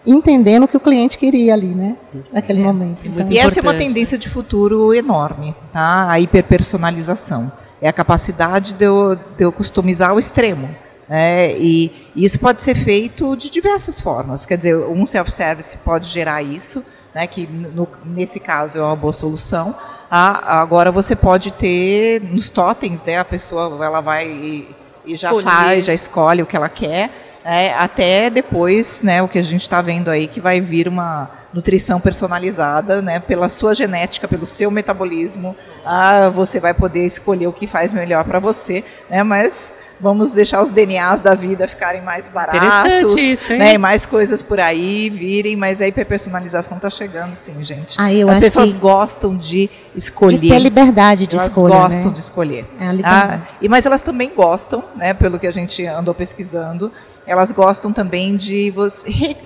entendendo 0.05 0.63
o 0.63 0.67
que 0.67 0.75
o 0.75 0.79
cliente 0.81 1.17
queria 1.17 1.53
ali, 1.53 1.67
né, 1.67 1.95
naquele 2.33 2.59
é, 2.59 2.63
momento. 2.63 2.99
Então, 3.05 3.25
e 3.29 3.37
essa 3.37 3.61
é 3.61 3.63
uma 3.63 3.73
tendência 3.73 4.17
de 4.17 4.27
futuro 4.27 4.93
enorme, 4.93 5.55
tá? 5.71 6.09
A 6.09 6.19
hiperpersonalização. 6.19 7.49
É 7.81 7.87
a 7.87 7.93
capacidade 7.93 8.73
de 8.73 8.85
eu, 8.85 9.15
de 9.15 9.43
eu 9.43 9.51
customizar 9.51 10.09
ao 10.09 10.19
extremo. 10.19 10.69
É, 11.09 11.55
e 11.57 11.91
isso 12.15 12.39
pode 12.39 12.61
ser 12.61 12.75
feito 12.75 13.35
de 13.35 13.49
diversas 13.49 13.99
formas. 13.99 14.45
Quer 14.45 14.57
dizer, 14.57 14.77
um 14.77 15.05
self-service 15.07 15.75
pode 15.77 16.07
gerar 16.07 16.43
isso, 16.43 16.83
né, 17.15 17.25
que 17.25 17.47
no, 17.47 17.87
nesse 18.05 18.39
caso 18.39 18.77
é 18.77 18.81
uma 18.83 18.95
boa 18.95 19.11
solução. 19.13 19.75
Ah, 20.09 20.59
agora 20.61 20.91
você 20.91 21.15
pode 21.15 21.51
ter 21.51 22.21
nos 22.21 22.51
totens, 22.51 23.03
né, 23.03 23.17
a 23.17 23.25
pessoa 23.25 23.83
ela 23.83 24.01
vai 24.01 24.27
e, 24.27 24.75
e 25.03 25.17
já 25.17 25.29
Escolher. 25.29 25.49
faz, 25.49 25.85
já 25.85 25.93
escolhe 25.93 26.43
o 26.43 26.45
que 26.45 26.55
ela 26.55 26.69
quer. 26.69 27.38
É, 27.43 27.73
até 27.73 28.29
depois, 28.29 29.01
né, 29.01 29.21
o 29.21 29.27
que 29.27 29.39
a 29.39 29.41
gente 29.41 29.61
está 29.61 29.81
vendo 29.81 30.09
aí, 30.09 30.27
que 30.27 30.41
vai 30.41 30.59
vir 30.59 30.87
uma 30.87 31.29
nutrição 31.53 31.99
personalizada, 31.99 33.01
né, 33.01 33.19
pela 33.19 33.49
sua 33.49 33.73
genética, 33.73 34.27
pelo 34.27 34.45
seu 34.45 34.69
metabolismo, 34.69 35.55
ah, 35.83 36.29
você 36.29 36.59
vai 36.59 36.73
poder 36.73 37.05
escolher 37.05 37.47
o 37.47 37.53
que 37.53 37.65
faz 37.65 37.93
melhor 37.93 38.23
para 38.23 38.39
você, 38.39 38.83
né, 39.09 39.23
mas 39.23 39.73
vamos 39.99 40.31
deixar 40.31 40.61
os 40.61 40.71
DNAs 40.71 41.21
da 41.21 41.33
vida 41.33 41.67
ficarem 41.67 42.01
mais 42.01 42.29
baratos, 42.29 43.15
isso, 43.17 43.55
né, 43.55 43.73
e 43.73 43.77
mais 43.77 44.05
coisas 44.05 44.43
por 44.43 44.59
aí 44.59 45.09
virem, 45.09 45.55
mas 45.55 45.81
a 45.81 45.87
hiperpersonalização 45.87 46.77
está 46.77 46.89
chegando 46.89 47.33
sim, 47.33 47.63
gente. 47.63 47.95
Ah, 47.97 48.09
As 48.29 48.39
pessoas 48.39 48.73
gostam 48.73 49.35
de 49.35 49.69
escolher. 49.95 50.37
De 50.37 50.49
ter 50.49 50.59
liberdade 50.59 51.25
de 51.25 51.35
elas 51.35 51.47
escolha, 51.47 51.75
gostam 51.75 52.07
né? 52.09 52.13
de 52.13 52.19
escolher. 52.19 52.65
É 52.79 52.87
a 52.87 52.91
liberdade. 52.91 53.43
Ah, 53.49 53.53
e, 53.59 53.67
mas 53.67 53.85
elas 53.85 54.03
também 54.03 54.31
gostam, 54.35 54.83
né, 54.95 55.15
pelo 55.15 55.39
que 55.39 55.47
a 55.47 55.51
gente 55.51 55.83
andou 55.85 56.13
pesquisando, 56.13 56.91
elas 57.29 57.51
gostam 57.51 57.93
também 57.93 58.35
de 58.35 58.71
você, 58.71 59.37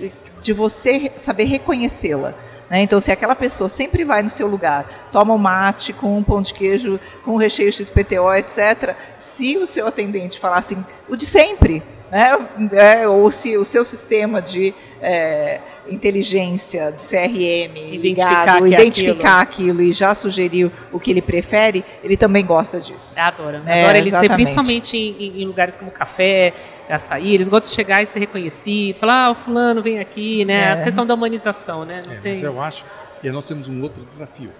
de 0.42 0.54
você 0.54 1.12
saber 1.16 1.44
reconhecê-la. 1.44 2.32
Né? 2.70 2.80
Então, 2.80 2.98
se 2.98 3.12
aquela 3.12 3.36
pessoa 3.36 3.68
sempre 3.68 4.04
vai 4.04 4.22
no 4.22 4.30
seu 4.30 4.46
lugar, 4.46 5.08
toma 5.12 5.34
um 5.34 5.38
mate 5.38 5.92
com 5.92 6.16
um 6.16 6.24
pão 6.24 6.40
de 6.40 6.54
queijo, 6.54 6.98
com 7.22 7.32
um 7.32 7.36
recheio 7.36 7.70
XPTO, 7.70 8.32
etc., 8.38 8.96
se 9.18 9.58
o 9.58 9.66
seu 9.66 9.86
atendente 9.86 10.40
falar 10.40 10.60
assim, 10.60 10.82
o 11.06 11.14
de 11.14 11.26
sempre, 11.26 11.82
né? 12.10 12.48
É, 12.72 13.06
ou 13.06 13.30
se 13.30 13.54
o 13.58 13.66
seu 13.66 13.84
sistema 13.84 14.40
de 14.40 14.74
é, 15.02 15.60
inteligência, 15.88 16.92
de 16.92 17.02
CRM 17.02 17.76
identificar 17.94 18.60
ligado, 18.60 18.66
identificar 18.66 19.40
aquilo. 19.40 19.70
aquilo. 19.70 19.82
e 19.82 19.92
já 19.92 20.14
sugeriu 20.14 20.70
o 20.92 20.98
que 20.98 21.10
ele 21.10 21.22
prefere, 21.22 21.84
ele 22.02 22.16
também 22.16 22.44
gosta 22.44 22.80
disso. 22.80 23.18
Adora. 23.18 23.62
É, 23.66 23.84
Adora 23.84 23.98
ele 23.98 24.10
ser, 24.10 24.30
principalmente 24.30 24.96
em, 24.96 25.42
em, 25.42 25.46
lugares 25.46 25.76
como 25.76 25.90
café, 25.90 26.54
açaí, 26.88 27.34
eles 27.34 27.48
gostam 27.48 27.70
de 27.70 27.76
chegar 27.76 28.02
e 28.02 28.06
ser 28.06 28.20
reconhecidos, 28.20 29.00
falar, 29.00 29.26
ah, 29.26 29.30
o 29.32 29.34
fulano 29.34 29.82
vem 29.82 30.00
aqui, 30.00 30.44
né? 30.44 30.54
É. 30.54 30.72
A 30.72 30.82
questão 30.82 31.06
da 31.06 31.14
humanização, 31.14 31.84
né? 31.84 32.00
É, 32.08 32.16
tem... 32.16 32.34
Mas 32.34 32.42
eu 32.42 32.60
acho, 32.60 32.84
e 33.22 33.30
nós 33.30 33.46
temos 33.46 33.68
um 33.68 33.82
outro 33.82 34.04
desafio. 34.04 34.50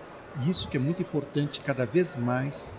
E 0.45 0.51
isso 0.51 0.69
que 0.69 0.77
é 0.77 0.81
muito 0.81 1.01
importante 1.01 1.61
cada 1.61 1.87
vez 1.87 2.17
mais 2.17 2.73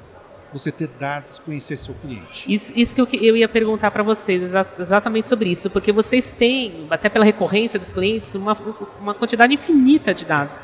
você 0.55 0.71
ter 0.71 0.87
dados, 0.87 1.37
conhecer 1.39 1.75
seu 1.75 1.93
cliente. 1.95 2.51
Isso, 2.51 2.71
isso 2.73 2.95
que 2.95 3.01
eu, 3.01 3.07
eu 3.21 3.35
ia 3.35 3.49
perguntar 3.49 3.91
para 3.91 4.01
vocês, 4.01 4.53
exatamente 4.79 5.27
sobre 5.27 5.49
isso, 5.49 5.69
porque 5.69 5.91
vocês 5.91 6.31
têm, 6.31 6.87
até 6.89 7.09
pela 7.09 7.25
recorrência 7.25 7.77
dos 7.77 7.89
clientes, 7.89 8.33
uma, 8.35 8.57
uma 9.01 9.13
quantidade 9.13 9.53
infinita 9.53 10.13
de 10.13 10.23
dados. 10.23 10.57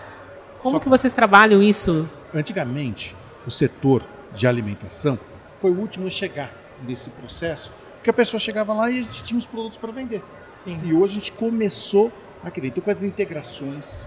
Como 0.61 0.75
Só 0.75 0.79
que 0.79 0.87
vocês 0.87 1.11
trabalham 1.11 1.61
isso? 1.61 2.09
Antigamente, 2.33 3.17
o 3.45 3.51
setor 3.51 4.07
de 4.33 4.47
alimentação 4.47 5.19
foi 5.57 5.71
o 5.71 5.77
último 5.77 6.07
a 6.07 6.09
chegar 6.09 6.53
nesse 6.87 7.09
processo, 7.09 7.69
porque 7.95 8.09
a 8.09 8.13
pessoa 8.13 8.39
chegava 8.39 8.73
lá 8.73 8.89
e 8.89 8.99
a 8.99 9.01
gente 9.01 9.25
tinha 9.25 9.37
os 9.37 9.45
produtos 9.45 9.77
para 9.77 9.91
vender. 9.91 10.23
Sim. 10.63 10.79
E 10.85 10.93
hoje 10.93 11.17
a 11.17 11.19
gente 11.19 11.33
começou 11.33 12.13
a 12.41 12.49
querer. 12.49 12.69
Então, 12.69 12.81
com 12.81 12.91
as 12.91 13.03
integrações, 13.03 14.05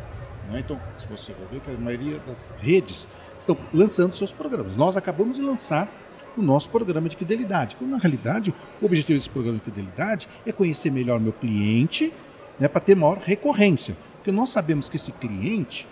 né? 0.50 0.60
então, 0.60 0.80
se 0.96 1.06
você 1.06 1.32
vai 1.32 1.46
ver 1.52 1.60
que 1.60 1.70
a 1.70 1.74
maioria 1.78 2.18
das 2.20 2.54
redes 2.58 3.06
estão 3.44 3.56
lançando 3.72 4.12
seus 4.12 4.32
programas. 4.32 4.74
Nós 4.74 4.96
acabamos 4.96 5.36
de 5.36 5.42
lançar 5.42 5.88
o 6.36 6.42
nosso 6.42 6.70
programa 6.70 7.08
de 7.08 7.16
fidelidade. 7.16 7.76
Quando, 7.76 7.90
na 7.90 7.98
realidade, 7.98 8.52
o 8.80 8.86
objetivo 8.86 9.18
desse 9.18 9.30
programa 9.30 9.58
de 9.58 9.64
fidelidade 9.64 10.28
é 10.44 10.52
conhecer 10.52 10.90
melhor 10.90 11.20
meu 11.20 11.32
cliente 11.32 12.12
né, 12.58 12.66
para 12.66 12.80
ter 12.80 12.96
maior 12.96 13.18
recorrência. 13.18 13.96
Porque 14.16 14.32
nós 14.32 14.50
sabemos 14.50 14.88
que 14.88 14.96
esse 14.96 15.12
cliente, 15.12 15.86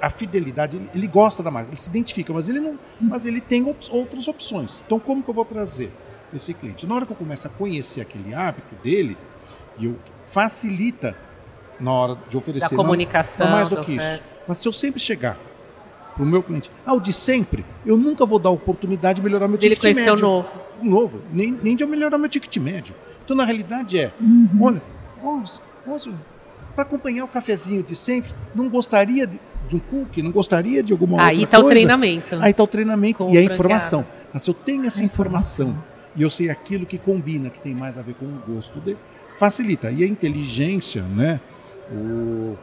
a 0.00 0.08
fidelidade, 0.08 0.80
ele, 0.94 1.06
gosta 1.06 1.42
da 1.42 1.50
marca, 1.50 1.68
ele 1.70 1.76
se 1.76 1.90
identifica, 1.90 2.32
mas 2.32 2.48
ele, 2.48 2.60
não, 2.60 2.78
mas 3.00 3.26
ele 3.26 3.40
tem 3.40 3.68
op 3.68 3.84
outras 3.90 4.28
opções. 4.28 4.82
Então, 4.86 4.98
como 4.98 5.22
que 5.22 5.28
eu 5.28 5.34
vou 5.34 5.44
trazer 5.44 5.92
esse 6.32 6.54
cliente? 6.54 6.86
Na 6.86 6.94
hora 6.94 7.04
que 7.04 7.12
eu 7.12 7.16
começo 7.16 7.46
a 7.46 7.50
conhecer 7.50 8.00
aquele 8.00 8.32
hábito 8.32 8.74
dele, 8.82 9.18
e 9.78 9.86
eu 9.86 9.98
facilita 10.28 11.16
na 11.80 11.92
hora 11.92 12.18
de 12.28 12.36
oferecer. 12.36 12.70
Da 12.70 12.76
comunicação. 12.76 13.46
Não, 13.46 13.52
não 13.52 13.58
mais 13.58 13.68
do 13.68 13.80
que 13.80 13.92
isso. 13.96 14.22
Mas 14.46 14.58
se 14.58 14.68
eu 14.68 14.72
sempre 14.72 15.00
chegar 15.00 15.38
para 16.14 16.22
o 16.22 16.26
meu 16.26 16.42
cliente. 16.42 16.70
Ah, 16.84 16.94
o 16.94 17.00
de 17.00 17.12
sempre, 17.12 17.64
eu 17.84 17.96
nunca 17.96 18.26
vou 18.26 18.38
dar 18.38 18.50
oportunidade 18.50 19.16
de 19.16 19.22
melhorar 19.22 19.48
meu 19.48 19.58
Ele 19.60 19.74
ticket 19.74 19.96
médio. 19.96 20.14
o 20.14 20.20
novo. 20.20 20.48
Novo, 20.82 21.22
nem, 21.32 21.58
nem 21.62 21.76
de 21.76 21.84
eu 21.84 21.88
melhorar 21.88 22.18
meu 22.18 22.28
ticket 22.28 22.56
médio. 22.58 22.94
Então, 23.24 23.36
na 23.36 23.44
realidade, 23.44 23.98
é, 23.98 24.12
uhum. 24.20 24.48
olha, 24.60 24.82
para 26.74 26.82
acompanhar 26.82 27.24
o 27.24 27.28
cafezinho 27.28 27.82
de 27.82 27.94
sempre, 27.94 28.32
não 28.54 28.68
gostaria 28.68 29.26
de, 29.26 29.40
de 29.68 29.76
um 29.76 29.78
cookie, 29.78 30.22
não 30.22 30.30
gostaria 30.30 30.82
de 30.82 30.92
alguma 30.92 31.22
Aí 31.22 31.40
outra 31.40 31.58
tá 31.58 31.62
coisa. 31.62 31.78
Aí 31.78 31.84
está 31.84 31.94
o 31.94 31.96
treinamento. 31.96 32.34
Aí 32.44 32.50
está 32.50 32.62
o 32.62 32.66
treinamento 32.66 33.28
e 33.30 33.38
a 33.38 33.42
informação. 33.42 34.04
Mas 34.32 34.42
se 34.42 34.50
eu 34.50 34.54
tenho 34.54 34.86
essa 34.86 35.04
informação 35.04 35.76
e 36.16 36.22
eu 36.22 36.30
sei 36.30 36.50
aquilo 36.50 36.84
que 36.84 36.98
combina, 36.98 37.50
que 37.50 37.60
tem 37.60 37.74
mais 37.74 37.96
a 37.96 38.02
ver 38.02 38.14
com 38.14 38.26
o 38.26 38.54
gosto 38.54 38.80
dele, 38.80 38.98
facilita. 39.38 39.90
E 39.90 40.02
a 40.02 40.06
inteligência, 40.06 41.02
né? 41.02 41.40
O, 41.90 42.56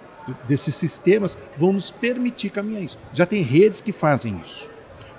desses 0.48 0.76
sistemas 0.76 1.38
vão 1.58 1.74
nos 1.74 1.92
permitir 1.92 2.50
caminhar 2.50 2.84
isso. 2.84 2.98
Já 3.14 3.26
tem 3.26 3.42
redes 3.42 3.82
que 3.82 3.92
fazem 3.92 4.36
isso. 4.36 4.70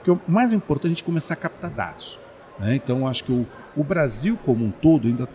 O 0.07 0.13
o 0.13 0.21
mais 0.27 0.53
importante 0.53 0.87
é 0.87 0.89
a 0.89 0.95
gente 0.95 1.05
começar 1.05 1.35
a 1.35 1.37
captar 1.37 1.71
dados. 1.71 2.19
Né? 2.59 2.75
Então, 2.75 3.07
acho 3.07 3.25
que 3.25 3.33
o, 3.33 3.47
o 3.77 3.85
Brasil 3.85 4.39
como 4.45 4.65
um 4.65 4.71
todo 4.71 5.09
ainda 5.09 5.29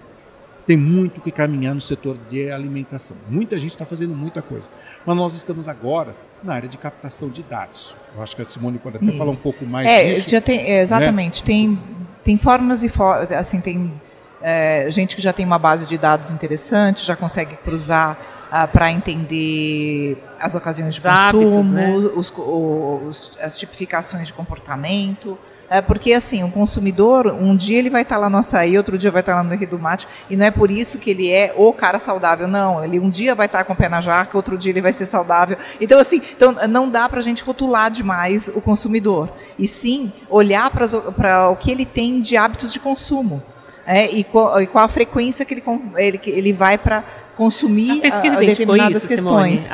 tem 0.65 0.75
muito 0.75 1.21
que 1.21 1.31
caminhar 1.31 1.75
no 1.75 1.81
setor 1.81 2.17
de 2.27 2.49
alimentação. 2.49 3.15
Muita 3.29 3.59
gente 3.59 3.71
está 3.71 3.85
fazendo 3.85 4.15
muita 4.15 4.41
coisa. 4.41 4.67
Mas 5.05 5.15
nós 5.15 5.35
estamos 5.35 5.67
agora 5.67 6.15
na 6.43 6.53
área 6.53 6.67
de 6.67 6.77
captação 6.77 7.29
de 7.29 7.43
dados. 7.43 7.95
Eu 8.15 8.23
acho 8.23 8.35
que 8.35 8.41
a 8.41 8.45
Simone 8.45 8.79
pode 8.79 8.97
até 8.97 9.05
Isso. 9.05 9.17
falar 9.17 9.31
um 9.31 9.35
pouco 9.35 9.65
mais 9.65 9.87
é, 9.87 10.05
disso. 10.05 10.29
Já 10.29 10.41
tem, 10.41 10.67
exatamente. 10.71 11.41
Né? 11.41 11.45
Tem, 11.45 11.79
tem 12.23 12.37
formas 12.37 12.83
e 12.83 12.89
for, 12.89 13.31
assim, 13.33 13.61
tem 13.61 13.93
é, 14.41 14.87
gente 14.89 15.15
que 15.15 15.21
já 15.21 15.31
tem 15.31 15.45
uma 15.45 15.59
base 15.59 15.85
de 15.85 15.97
dados 15.97 16.31
interessante, 16.31 17.05
já 17.05 17.15
consegue 17.15 17.55
cruzar 17.57 18.34
ah, 18.51 18.67
para 18.67 18.91
entender 18.91 20.17
as 20.39 20.55
ocasiões 20.55 20.95
de 20.95 21.01
consumo, 21.01 21.59
hábitos, 21.59 21.67
né? 21.69 21.89
os, 22.15 22.33
os, 22.35 23.31
as 23.41 23.57
tipificações 23.57 24.27
de 24.27 24.33
comportamento. 24.33 25.37
É 25.69 25.81
porque 25.81 26.13
assim, 26.13 26.43
o 26.43 26.51
consumidor, 26.51 27.27
um 27.27 27.55
dia 27.55 27.79
ele 27.79 27.89
vai 27.89 28.03
estar 28.03 28.15
tá 28.15 28.21
lá 28.21 28.29
no 28.29 28.37
açaí, 28.37 28.77
outro 28.77 28.97
dia 28.97 29.09
vai 29.09 29.21
estar 29.21 29.33
tá 29.33 29.37
lá 29.39 29.43
no 29.43 29.55
Rio 29.55 29.67
do 29.67 29.79
Mate, 29.79 30.07
e 30.29 30.35
não 30.35 30.45
é 30.45 30.51
por 30.51 30.69
isso 30.69 30.99
que 30.99 31.09
ele 31.09 31.31
é 31.31 31.53
o 31.57 31.73
cara 31.73 31.99
saudável, 31.99 32.47
não. 32.47 32.83
Ele 32.83 32.99
um 32.99 33.09
dia 33.09 33.33
vai 33.33 33.47
estar 33.47 33.59
tá 33.59 33.63
com 33.63 33.73
o 33.73 33.75
pé 33.75 33.89
na 33.89 33.99
jaca, 33.99 34.37
outro 34.37 34.57
dia 34.57 34.71
ele 34.71 34.81
vai 34.81 34.93
ser 34.93 35.05
saudável. 35.05 35.57
Então, 35.81 35.99
assim, 35.99 36.21
então, 36.35 36.51
não 36.69 36.89
dá 36.89 37.09
para 37.09 37.19
a 37.19 37.23
gente 37.23 37.43
rotular 37.43 37.89
demais 37.89 38.47
o 38.49 38.61
consumidor. 38.61 39.29
E 39.57 39.67
sim 39.67 40.11
olhar 40.29 40.69
para 40.69 41.49
o 41.49 41.55
que 41.55 41.71
ele 41.71 41.85
tem 41.85 42.21
de 42.21 42.37
hábitos 42.37 42.71
de 42.71 42.79
consumo. 42.79 43.41
É, 43.87 44.09
e, 44.09 44.23
qual, 44.23 44.59
e 44.61 44.67
qual 44.67 44.83
a 44.85 44.87
frequência 44.87 45.45
que 45.45 45.53
ele, 45.53 45.63
ele, 45.95 46.19
ele 46.25 46.53
vai 46.53 46.75
para 46.75 47.03
consumir 47.35 47.99
a 47.99 48.01
pesquisa 48.01 48.37
a, 48.37 48.39
determinadas 48.39 48.97
isso, 48.97 49.07
questões. 49.07 49.69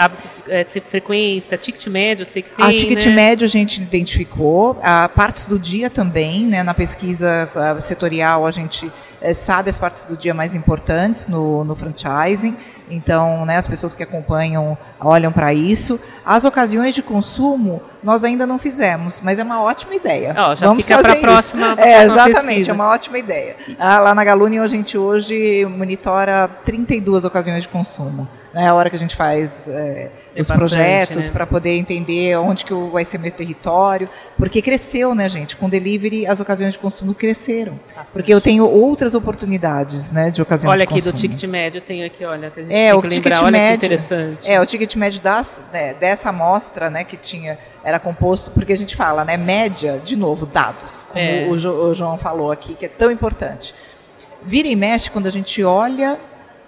De, 0.45 0.51
é, 0.51 0.66
frequência, 0.89 1.57
ticket 1.57 1.88
médio, 1.88 2.24
eu 2.24 2.26
sei 2.26 2.41
que 2.41 2.49
tem. 2.49 2.66
A 2.66 2.70
ticket 2.76 3.05
né? 3.05 3.14
médio 3.14 3.45
a 3.45 3.49
gente 3.49 3.82
identificou, 3.82 4.78
a 4.82 5.07
partes 5.07 5.45
do 5.45 5.59
dia 5.59 5.89
também, 5.89 6.45
né, 6.45 6.64
na 6.64 6.74
pesquisa 6.74 7.49
setorial 7.82 8.45
a 8.45 8.51
gente 8.51 8.91
é, 9.22 9.34
sabe 9.34 9.69
as 9.69 9.80
partes 9.80 10.05
do 10.05 10.17
dia 10.17 10.34
mais 10.34 10.55
importantes 10.55 11.28
no, 11.28 11.63
no 11.63 11.76
franchising. 11.76 12.57
Então, 12.89 13.45
né, 13.45 13.55
as 13.55 13.67
pessoas 13.67 13.95
que 13.95 14.03
acompanham 14.03 14.78
olham 14.99 15.32
para 15.32 15.53
isso. 15.53 15.99
As 16.26 16.43
ocasiões 16.43 16.93
de 16.93 17.01
consumo 17.01 17.82
nós 18.03 18.24
ainda 18.24 18.45
não 18.45 18.59
fizemos, 18.59 19.22
mas 19.22 19.39
é 19.39 19.43
uma 19.43 19.61
ótima 19.61 19.95
ideia. 19.95 20.36
Oh, 20.38 20.55
já 20.55 20.67
Vamos 20.67 20.86
fica 20.86 21.01
para 21.01 21.13
a 21.13 21.15
próxima. 21.17 21.76
É, 21.78 22.03
exatamente, 22.03 22.45
pesquisa. 22.45 22.72
é 22.72 22.74
uma 22.74 22.89
ótima 22.89 23.17
ideia. 23.17 23.55
Ah, 23.80 23.99
lá 23.99 24.13
na 24.13 24.24
Galunion 24.24 24.63
a 24.63 24.67
gente 24.67 24.97
hoje 24.97 25.65
monitora 25.65 26.49
32 26.65 27.24
ocasiões 27.24 27.63
de 27.63 27.69
consumo. 27.69 28.28
É 28.53 28.67
a 28.67 28.74
hora 28.74 28.89
que 28.89 28.95
a 28.97 28.99
gente 28.99 29.15
faz 29.15 29.69
é, 29.69 30.11
os 30.38 30.47
bastante, 30.47 30.59
projetos 30.59 31.27
né? 31.27 31.34
para 31.34 31.45
poder 31.45 31.77
entender 31.77 32.38
onde 32.38 32.63
que 32.63 32.73
vai 32.73 33.03
ser 33.03 33.17
meu 33.17 33.32
território, 33.32 34.09
porque 34.38 34.61
cresceu, 34.61 35.13
né, 35.13 35.27
gente? 35.27 35.57
Com 35.57 35.69
delivery 35.69 36.25
as 36.25 36.39
ocasiões 36.39 36.73
de 36.73 36.79
consumo 36.79 37.13
cresceram, 37.13 37.79
bastante. 37.88 38.11
porque 38.13 38.34
eu 38.34 38.39
tenho 38.39 38.65
outras 38.65 39.13
oportunidades, 39.13 40.11
né, 40.11 40.32
de 40.32 40.41
ocasiões 40.41 40.71
olha 40.71 40.86
de 40.86 40.88
consumo. 40.88 41.09
Olha 41.09 41.15
aqui 41.15 41.27
do 41.29 41.36
ticket 41.36 41.49
médio, 41.49 41.82
tenho 41.82 42.05
aqui, 42.05 42.23
olha, 42.23 42.49
que 42.49 42.65
é 42.69 42.93
o 42.93 43.01
ticket 43.01 43.25
lembrar, 43.25 43.51
médio, 43.51 43.75
interessante. 43.75 44.49
É 44.49 44.61
o 44.61 44.65
ticket 44.65 44.95
médio 44.95 45.21
das, 45.21 45.63
né, 45.73 45.93
dessa 45.93 46.29
amostra, 46.29 46.89
né, 46.89 47.03
que 47.03 47.17
tinha 47.17 47.57
era 47.84 47.99
composto 47.99 48.51
porque 48.51 48.73
a 48.73 48.77
gente 48.77 48.95
fala, 48.95 49.25
né, 49.25 49.38
média, 49.38 49.99
de 50.03 50.15
novo, 50.15 50.45
dados, 50.45 51.03
como 51.03 51.23
é. 51.23 51.47
o, 51.47 51.53
o 51.53 51.93
João 51.93 52.17
falou 52.17 52.51
aqui, 52.51 52.75
que 52.75 52.86
é 52.86 52.89
tão 52.89 53.11
importante. 53.11 53.73
Vira 54.43 54.67
e 54.67 54.75
mexe 54.75 55.09
quando 55.09 55.27
a 55.27 55.32
gente 55.32 55.63
olha 55.63 56.17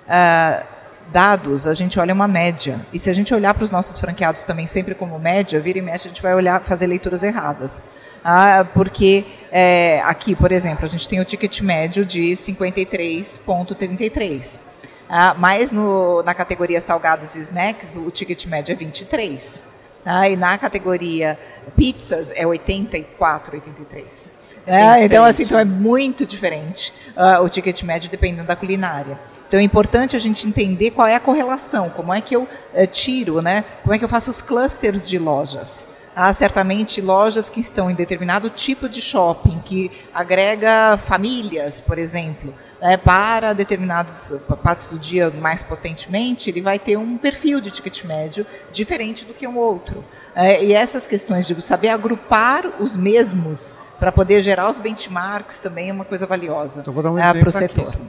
uh, 0.07 0.72
dados, 1.13 1.65
a 1.67 1.75
gente 1.75 1.99
olha 1.99 2.13
uma 2.13 2.27
média. 2.27 2.81
E 2.91 2.97
se 2.97 3.07
a 3.09 3.13
gente 3.13 3.33
olhar 3.33 3.53
para 3.53 3.63
os 3.63 3.71
nossos 3.71 3.99
franqueados 3.99 4.43
também 4.43 4.65
sempre 4.65 4.95
como 4.95 5.19
média, 5.19 5.61
vira 5.61 5.77
e 5.77 5.81
mexe, 5.81 6.07
a 6.07 6.09
gente 6.09 6.23
vai 6.23 6.33
olhar, 6.33 6.61
fazer 6.61 6.87
leituras 6.87 7.23
erradas. 7.23 7.83
Ah, 8.23 8.65
porque 8.73 9.25
é, 9.51 10.01
aqui, 10.03 10.33
por 10.35 10.51
exemplo, 10.51 10.85
a 10.85 10.89
gente 10.89 11.07
tem 11.07 11.21
o 11.21 11.25
ticket 11.25 11.61
médio 11.61 12.03
de 12.03 12.31
53,33. 12.31 14.59
Ah, 15.07 15.35
mas 15.37 15.71
no, 15.71 16.23
na 16.23 16.33
categoria 16.33 16.81
salgados 16.81 17.35
e 17.35 17.41
snacks, 17.41 17.95
o 17.95 18.09
ticket 18.09 18.47
médio 18.47 18.73
é 18.73 18.75
23. 18.75 19.63
Ah, 20.03 20.27
e 20.27 20.35
na 20.35 20.57
categoria 20.57 21.37
pizzas 21.77 22.33
é 22.35 22.45
84, 22.45 23.55
83. 23.55 24.33
É, 24.65 25.03
então, 25.03 25.23
assim, 25.25 25.43
então 25.43 25.59
é 25.59 25.65
muito 25.65 26.25
diferente 26.25 26.93
uh, 27.17 27.43
o 27.43 27.49
ticket 27.49 27.83
médio 27.83 28.09
dependendo 28.09 28.47
da 28.47 28.55
culinária. 28.55 29.19
Então 29.47 29.59
é 29.59 29.63
importante 29.63 30.15
a 30.15 30.19
gente 30.19 30.47
entender 30.47 30.91
qual 30.91 31.07
é 31.07 31.15
a 31.15 31.19
correlação, 31.19 31.89
como 31.89 32.13
é 32.13 32.21
que 32.21 32.35
eu 32.35 32.43
uh, 32.43 32.87
tiro, 32.91 33.41
né? 33.41 33.65
Como 33.83 33.93
é 33.93 33.99
que 33.99 34.05
eu 34.05 34.09
faço 34.09 34.31
os 34.31 34.41
clusters 34.41 35.07
de 35.07 35.19
lojas. 35.19 35.85
Há 36.15 36.31
certamente 36.31 37.01
lojas 37.01 37.49
que 37.49 37.59
estão 37.59 37.89
em 37.89 37.95
determinado 37.95 38.49
tipo 38.49 38.87
de 38.87 39.01
shopping, 39.01 39.59
que 39.65 39.91
agrega 40.13 40.97
famílias, 40.97 41.81
por 41.81 41.97
exemplo, 41.97 42.53
né, 42.79 42.97
para 42.97 43.53
determinadas 43.53 44.35
partes 44.61 44.87
do 44.89 44.99
dia 44.99 45.31
mais 45.31 45.63
potentemente, 45.63 46.49
ele 46.49 46.61
vai 46.61 46.77
ter 46.77 46.97
um 46.97 47.17
perfil 47.17 47.59
de 47.59 47.71
ticket 47.71 48.03
médio 48.03 48.45
diferente 48.71 49.25
do 49.25 49.33
que 49.33 49.47
um 49.47 49.57
outro. 49.57 50.03
É, 50.35 50.63
e 50.63 50.73
essas 50.73 51.07
questões 51.07 51.47
de 51.47 51.59
saber 51.61 51.89
agrupar 51.89 52.67
os 52.79 52.95
mesmos 52.95 53.73
para 53.99 54.11
poder 54.11 54.41
gerar 54.41 54.69
os 54.69 54.77
benchmarks 54.77 55.59
também 55.59 55.89
é 55.89 55.93
uma 55.93 56.05
coisa 56.05 56.27
valiosa 56.27 56.81
então, 56.81 56.93
vou 56.93 57.01
dar 57.01 57.11
um 57.11 57.17
é, 57.17 57.33
para 57.33 57.49
o 57.49 57.51
setor. 57.51 57.87
Aqui, 57.87 58.01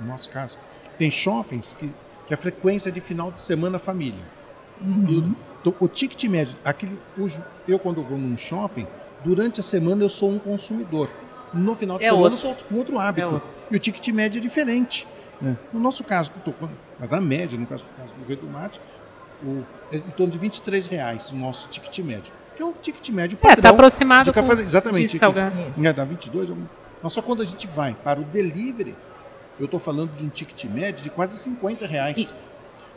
no 0.00 0.06
nosso 0.06 0.30
caso, 0.30 0.58
tem 0.98 1.10
shoppings 1.10 1.74
que, 1.74 1.94
que 2.26 2.34
a 2.34 2.36
frequência 2.36 2.88
é 2.88 2.92
de 2.92 3.00
final 3.00 3.30
de 3.30 3.40
semana 3.40 3.78
família. 3.78 4.24
Uhum. 4.80 5.34
Então, 5.64 5.74
o 5.80 5.88
ticket 5.88 6.22
médio, 6.24 6.58
aquele 6.62 6.98
eu 7.66 7.78
quando 7.78 8.02
vou 8.02 8.18
num 8.18 8.36
shopping, 8.36 8.86
durante 9.24 9.60
a 9.60 9.62
semana 9.62 10.04
eu 10.04 10.10
sou 10.10 10.30
um 10.30 10.38
consumidor. 10.38 11.08
No 11.54 11.74
final 11.74 11.96
de 11.96 12.04
é 12.04 12.08
semana 12.08 12.22
outro. 12.24 12.34
eu 12.34 12.54
sou 12.54 12.68
com 12.68 12.74
outro 12.74 12.98
hábito. 12.98 13.26
É 13.26 13.26
outro. 13.26 13.56
E 13.70 13.76
o 13.76 13.78
ticket 13.78 14.06
médio 14.08 14.40
é 14.40 14.42
diferente. 14.42 15.08
Né? 15.40 15.56
No 15.72 15.80
nosso 15.80 16.04
caso, 16.04 16.30
na 17.00 17.20
média, 17.20 17.58
no 17.58 17.66
caso, 17.66 17.86
do 18.18 18.26
Rei 18.26 18.36
do 18.36 18.46
Mate, 18.46 18.78
o, 19.42 19.64
é 19.90 19.96
em 19.96 20.10
torno 20.10 20.30
de 20.30 20.38
23 20.38 20.86
reais 20.86 21.30
o 21.30 21.36
nosso 21.36 21.66
ticket 21.68 21.98
médio. 22.00 22.30
Que 22.54 22.62
é 22.62 22.66
um 22.66 22.72
ticket 22.72 23.08
médio 23.08 23.38
padrão. 23.38 23.56
É, 23.56 23.58
está 23.58 23.70
aproximado 23.70 24.24
de 24.24 24.32
café, 24.32 24.52
Exatamente. 24.60 25.12
De 25.12 25.18
salgado. 25.18 25.58
É, 25.82 25.92
dá 25.94 26.04
22. 26.04 26.50
Mas 27.02 27.12
só 27.14 27.22
quando 27.22 27.40
a 27.40 27.46
gente 27.46 27.66
vai 27.68 27.96
para 28.04 28.20
o 28.20 28.24
delivery, 28.24 28.94
eu 29.58 29.64
estou 29.64 29.80
falando 29.80 30.14
de 30.14 30.26
um 30.26 30.28
ticket 30.28 30.64
médio 30.64 31.02
de 31.02 31.08
quase 31.08 31.38
50 31.38 31.86
reais. 31.86 32.18
E... 32.18 32.34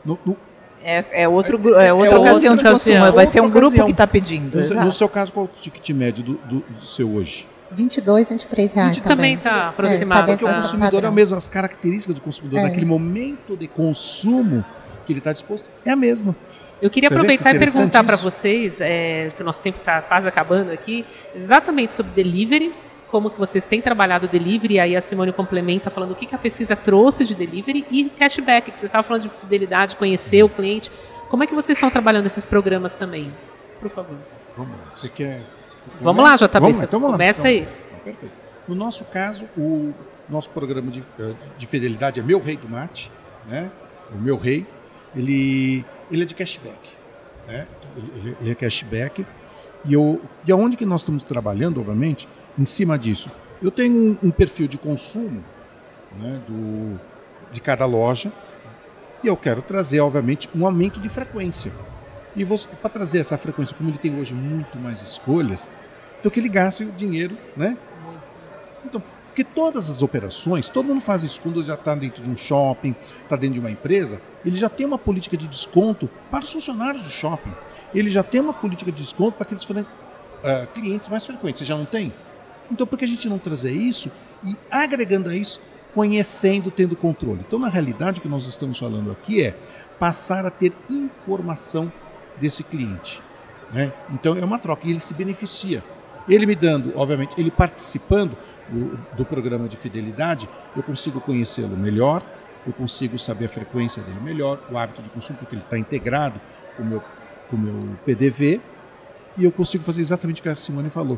No, 0.03 0.19
no, 0.25 0.37
é, 0.83 1.23
é, 1.23 1.27
outro, 1.27 1.57
é, 1.77 1.87
é 1.87 1.93
outra 1.93 2.15
é 2.15 2.19
ocasião 2.19 2.53
outra 2.53 2.69
de 2.69 2.73
consumo. 2.73 3.11
Vai 3.13 3.27
ser 3.27 3.41
um 3.41 3.49
grupo 3.49 3.67
ocasião. 3.67 3.85
que 3.85 3.91
está 3.91 4.07
pedindo. 4.07 4.57
No, 4.57 4.85
no, 4.85 4.91
seu 4.91 5.09
caso, 5.09 5.33
qual 5.33 5.45
é 5.45 5.49
o 5.49 5.61
ticket 5.61 5.89
médio 5.89 6.23
do, 6.23 6.33
do, 6.33 6.59
do 6.59 6.85
seu 6.85 7.11
hoje? 7.11 7.47
22, 7.71 8.29
23 8.29 8.71
reais. 8.71 8.97
20 8.97 9.05
também 9.05 9.35
está 9.35 9.69
aproximado. 9.69 10.31
É, 10.31 10.35
tá 10.35 10.37
porque 10.37 10.45
o 10.45 10.61
consumidor 10.61 11.03
é 11.03 11.09
o 11.09 11.13
mesmo, 11.13 11.35
as 11.35 11.47
características 11.47 12.15
do 12.15 12.21
consumidor 12.21 12.59
é. 12.59 12.63
naquele 12.63 12.85
momento 12.85 13.57
de 13.57 13.67
consumo 13.67 14.63
que 15.05 15.13
ele 15.13 15.19
está 15.19 15.33
disposto 15.33 15.69
é 15.85 15.91
a 15.91 15.95
mesma. 15.95 16.35
Eu 16.81 16.89
queria 16.89 17.09
Você 17.09 17.15
aproveitar 17.15 17.55
e 17.55 17.59
perguntar 17.59 18.03
para 18.03 18.15
vocês, 18.15 18.79
é, 18.81 19.31
que 19.35 19.41
o 19.41 19.45
nosso 19.45 19.61
tempo 19.61 19.79
está 19.79 20.01
quase 20.01 20.27
acabando 20.27 20.71
aqui, 20.71 21.05
exatamente 21.35 21.95
sobre 21.95 22.11
delivery, 22.11 22.71
como 23.09 23.29
que 23.29 23.39
vocês 23.39 23.65
têm 23.65 23.81
trabalhado 23.81 24.27
delivery, 24.27 24.75
e 24.75 24.79
aí 24.79 24.95
a 24.95 25.01
Simone 25.01 25.31
complementa 25.31 25.89
falando 25.89 26.11
o 26.11 26.15
que, 26.15 26.25
que 26.25 26.35
a 26.35 26.37
pesquisa 26.37 26.75
trouxe 26.75 27.23
de 27.25 27.33
delivery 27.35 27.85
e 27.89 28.09
cashback, 28.09 28.71
que 28.71 28.79
você 28.79 28.85
estava 28.85 29.03
falando 29.03 29.23
de 29.23 29.29
fidelidade, 29.29 29.95
conhecer 29.95 30.43
o 30.43 30.49
cliente. 30.49 30.91
Como 31.29 31.43
é 31.43 31.47
que 31.47 31.55
vocês 31.55 31.77
estão 31.77 31.89
trabalhando 31.89 32.25
esses 32.25 32.45
programas 32.45 32.95
também? 32.95 33.33
Por 33.79 33.89
favor. 33.89 34.17
Vamos 34.55 34.77
lá. 34.77 34.85
Você 34.93 35.09
quer. 35.09 35.41
Vamos 36.01 36.23
lá, 36.23 36.35
JB. 36.35 36.59
Vamos, 36.59 36.81
então 36.81 36.99
vamos 36.99 37.15
começa 37.15 37.43
lá. 37.43 37.49
aí. 37.49 37.61
Então, 37.61 37.99
perfeito. 38.03 38.33
No 38.67 38.75
nosso 38.75 39.05
caso, 39.05 39.47
o 39.57 39.93
nosso 40.27 40.49
programa 40.49 40.91
de, 40.91 41.03
eh, 41.19 41.33
de 41.57 41.65
fidelidade 41.65 42.19
é 42.19 42.23
Meu 42.23 42.39
Rei 42.39 42.57
do 42.57 42.67
Mate, 42.67 43.11
né? 43.47 43.71
O 44.13 44.17
Meu 44.17 44.37
Rei. 44.37 44.65
Ele, 45.15 45.85
ele 46.11 46.23
é 46.23 46.25
de 46.25 46.35
cashback. 46.35 46.79
Né? 47.47 47.65
Ele, 47.95 48.37
ele 48.41 48.51
é 48.51 48.55
cashback. 48.55 49.25
E, 49.85 49.93
eu, 49.93 50.21
e 50.45 50.51
aonde 50.51 50.75
que 50.75 50.85
nós 50.85 51.01
estamos 51.01 51.23
trabalhando, 51.23 51.79
obviamente, 51.79 52.27
em 52.57 52.65
cima 52.65 52.97
disso. 52.97 53.29
Eu 53.61 53.71
tenho 53.71 54.17
um, 54.23 54.27
um 54.27 54.31
perfil 54.31 54.67
de 54.67 54.77
consumo 54.77 55.43
né, 56.19 56.41
do, 56.47 56.99
de 57.51 57.61
cada 57.61 57.85
loja 57.85 58.31
e 59.23 59.27
eu 59.27 59.35
quero 59.35 59.61
trazer, 59.61 59.99
obviamente, 59.99 60.49
um 60.55 60.65
aumento 60.65 60.99
de 60.99 61.09
frequência. 61.09 61.71
E 62.35 62.45
para 62.45 62.89
trazer 62.89 63.19
essa 63.19 63.37
frequência, 63.37 63.75
como 63.75 63.89
ele 63.89 63.97
tem 63.97 64.15
hoje 64.19 64.35
muito 64.35 64.77
mais 64.77 65.01
escolhas, 65.01 65.71
então 66.19 66.31
que 66.31 66.39
ele 66.39 66.49
gaste 66.49 66.83
o 66.83 66.91
dinheiro, 66.91 67.35
né? 67.55 67.75
Então, 68.85 69.01
porque 69.25 69.43
todas 69.43 69.89
as 69.89 70.01
operações, 70.01 70.69
todo 70.69 70.85
mundo 70.85 71.01
faz 71.01 71.23
isso 71.23 71.41
quando 71.41 71.63
já 71.63 71.73
está 71.73 71.95
dentro 71.95 72.23
de 72.23 72.29
um 72.29 72.35
shopping, 72.35 72.95
está 73.23 73.35
dentro 73.35 73.55
de 73.55 73.59
uma 73.59 73.71
empresa, 73.71 74.21
ele 74.45 74.55
já 74.55 74.69
tem 74.69 74.85
uma 74.85 74.97
política 74.97 75.35
de 75.35 75.47
desconto 75.47 76.09
para 76.29 76.43
os 76.43 76.51
funcionários 76.51 77.03
do 77.03 77.09
shopping. 77.09 77.53
Ele 77.93 78.09
já 78.09 78.21
tem 78.23 78.41
uma 78.41 78.53
política 78.53 78.91
de 78.91 79.01
desconto 79.01 79.33
para 79.33 79.43
aqueles 79.43 79.63
uh, 79.63 80.67
clientes 80.73 81.09
mais 81.09 81.25
frequentes. 81.25 81.59
Você 81.59 81.65
já 81.65 81.77
não 81.77 81.85
tem? 81.85 82.13
Então, 82.71 82.85
por 82.85 82.97
que 82.97 83.05
a 83.05 83.07
gente 83.07 83.27
não 83.29 83.37
trazer 83.37 83.71
isso 83.71 84.11
e 84.43 84.55
agregando 84.69 85.29
a 85.29 85.35
isso, 85.35 85.61
conhecendo, 85.93 86.69
tendo 86.69 86.95
controle? 86.95 87.43
Então, 87.47 87.57
na 87.59 87.69
realidade, 87.69 88.19
o 88.19 88.21
que 88.21 88.27
nós 88.27 88.45
estamos 88.45 88.77
falando 88.77 89.11
aqui 89.11 89.41
é 89.41 89.57
passar 89.99 90.45
a 90.45 90.51
ter 90.51 90.73
informação 90.89 91.91
desse 92.39 92.63
cliente. 92.63 93.21
Né? 93.71 93.91
Então, 94.11 94.37
é 94.37 94.43
uma 94.43 94.59
troca 94.59 94.87
e 94.87 94.91
ele 94.91 94.99
se 94.99 95.13
beneficia. 95.13 95.83
Ele 96.27 96.45
me 96.45 96.55
dando, 96.55 96.93
obviamente, 96.97 97.39
ele 97.39 97.49
participando 97.49 98.37
do, 98.69 98.97
do 99.15 99.25
programa 99.25 99.67
de 99.67 99.77
fidelidade, 99.77 100.49
eu 100.75 100.83
consigo 100.83 101.21
conhecê-lo 101.21 101.77
melhor, 101.77 102.21
eu 102.65 102.73
consigo 102.73 103.17
saber 103.17 103.45
a 103.45 103.49
frequência 103.49 104.03
dele 104.03 104.19
melhor, 104.19 104.61
o 104.69 104.77
hábito 104.77 105.01
de 105.01 105.09
consumo, 105.09 105.39
porque 105.39 105.55
ele 105.55 105.61
está 105.61 105.77
integrado 105.77 106.39
com 106.75 106.83
o 106.83 106.85
meu, 106.85 107.03
com 107.49 107.57
meu 107.57 107.97
PDV, 108.05 108.59
e 109.37 109.45
eu 109.45 109.51
consigo 109.51 109.83
fazer 109.83 110.01
exatamente 110.01 110.41
o 110.41 110.43
que 110.43 110.49
a 110.49 110.55
Simone 110.55 110.89
falou, 110.89 111.17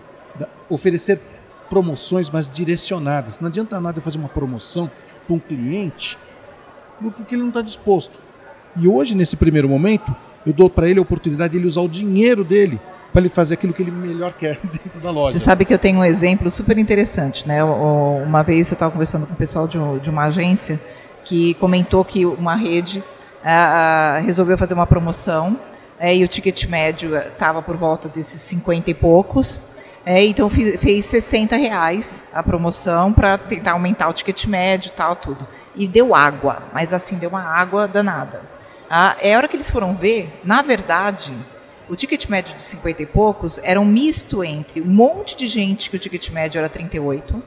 oferecer 0.70 1.20
promoções 1.70 2.30
mais 2.30 2.50
direcionadas. 2.50 3.40
Não 3.40 3.48
adianta 3.48 3.80
nada 3.80 4.00
eu 4.00 4.02
fazer 4.02 4.18
uma 4.18 4.30
promoção 4.30 4.90
para 5.26 5.36
um 5.36 5.40
cliente 5.40 6.18
porque 7.02 7.36
ele 7.36 7.42
não 7.44 7.50
está 7.50 7.62
disposto. 7.62 8.20
E 8.76 8.88
hoje, 8.88 9.16
nesse 9.16 9.36
primeiro 9.36 9.70
momento, 9.70 10.14
eu 10.46 10.54
dou 10.54 10.70
para 10.70 10.90
ele 10.90 11.00
a 11.00 11.02
oportunidade 11.02 11.52
de 11.52 11.58
ele 11.58 11.68
usar 11.68 11.82
o 11.82 11.88
dinheiro 11.88 12.44
dele 12.44 12.80
para 13.12 13.22
ele 13.22 13.30
fazer 13.30 13.56
aquilo 13.56 13.74
que 13.74 13.82
ele 13.82 13.92
melhor 13.92 14.34
quer 14.34 14.60
dentro 14.84 15.00
da 15.00 15.10
loja. 15.10 15.38
Você 15.38 15.44
sabe 15.44 15.66
que 15.66 15.74
eu 15.74 15.80
tenho 15.80 16.00
um 16.00 16.04
exemplo 16.04 16.50
super 16.52 16.78
interessante, 16.78 17.48
né? 17.48 17.64
Uma 17.64 18.44
vez 18.44 18.70
eu 18.70 18.76
estava 18.76 18.92
conversando 18.92 19.26
com 19.26 19.34
o 19.34 19.38
pessoal 19.38 19.68
de, 19.68 19.78
uma 20.10 20.26
agência 20.26 20.80
que 21.24 21.54
comentou 21.56 22.04
que 22.06 22.26
uma 22.26 22.56
rede 22.56 23.04
resolveu 24.24 24.58
fazer 24.58 24.74
uma 24.74 24.86
promoção 24.86 25.58
é, 26.00 26.16
e 26.16 26.24
o 26.24 26.28
ticket 26.28 26.66
médio 26.66 27.18
estava 27.18 27.62
por 27.62 27.76
volta 27.76 28.08
desses 28.08 28.42
50 28.42 28.92
e 28.92 28.94
poucos. 28.94 29.60
É, 30.06 30.24
então 30.24 30.50
fiz, 30.50 30.80
fez 30.80 31.06
60 31.06 31.56
reais 31.56 32.26
a 32.34 32.42
promoção 32.42 33.12
para 33.12 33.38
tentar 33.38 33.74
aumentar 33.74 34.10
o 34.10 34.14
ticket 34.14 34.46
médio 34.46 34.92
tal, 34.92 35.16
tudo. 35.16 35.48
E 35.76 35.88
deu 35.88 36.16
água, 36.16 36.64
mas 36.74 36.94
assim, 36.94 37.18
deu 37.18 37.30
uma 37.30 37.44
água 37.44 37.88
danada. 37.88 38.42
Ah, 38.90 39.16
é 39.22 39.34
a 39.34 39.38
hora 39.38 39.48
que 39.48 39.56
eles 39.56 39.70
foram 39.70 39.94
ver, 39.94 40.40
na 40.44 40.62
verdade, 40.62 41.34
o 41.88 41.96
ticket 41.96 42.28
médio 42.28 42.56
de 42.56 42.64
50 42.64 43.04
e 43.04 43.06
poucos 43.06 43.60
era 43.64 43.80
um 43.80 43.86
misto 43.86 44.44
entre 44.44 44.82
um 44.82 44.86
monte 44.86 45.36
de 45.36 45.48
gente 45.48 45.90
que 45.90 45.96
o 45.96 46.00
ticket 46.00 46.30
médio 46.30 46.60
era 46.60 46.70
38 46.70 47.42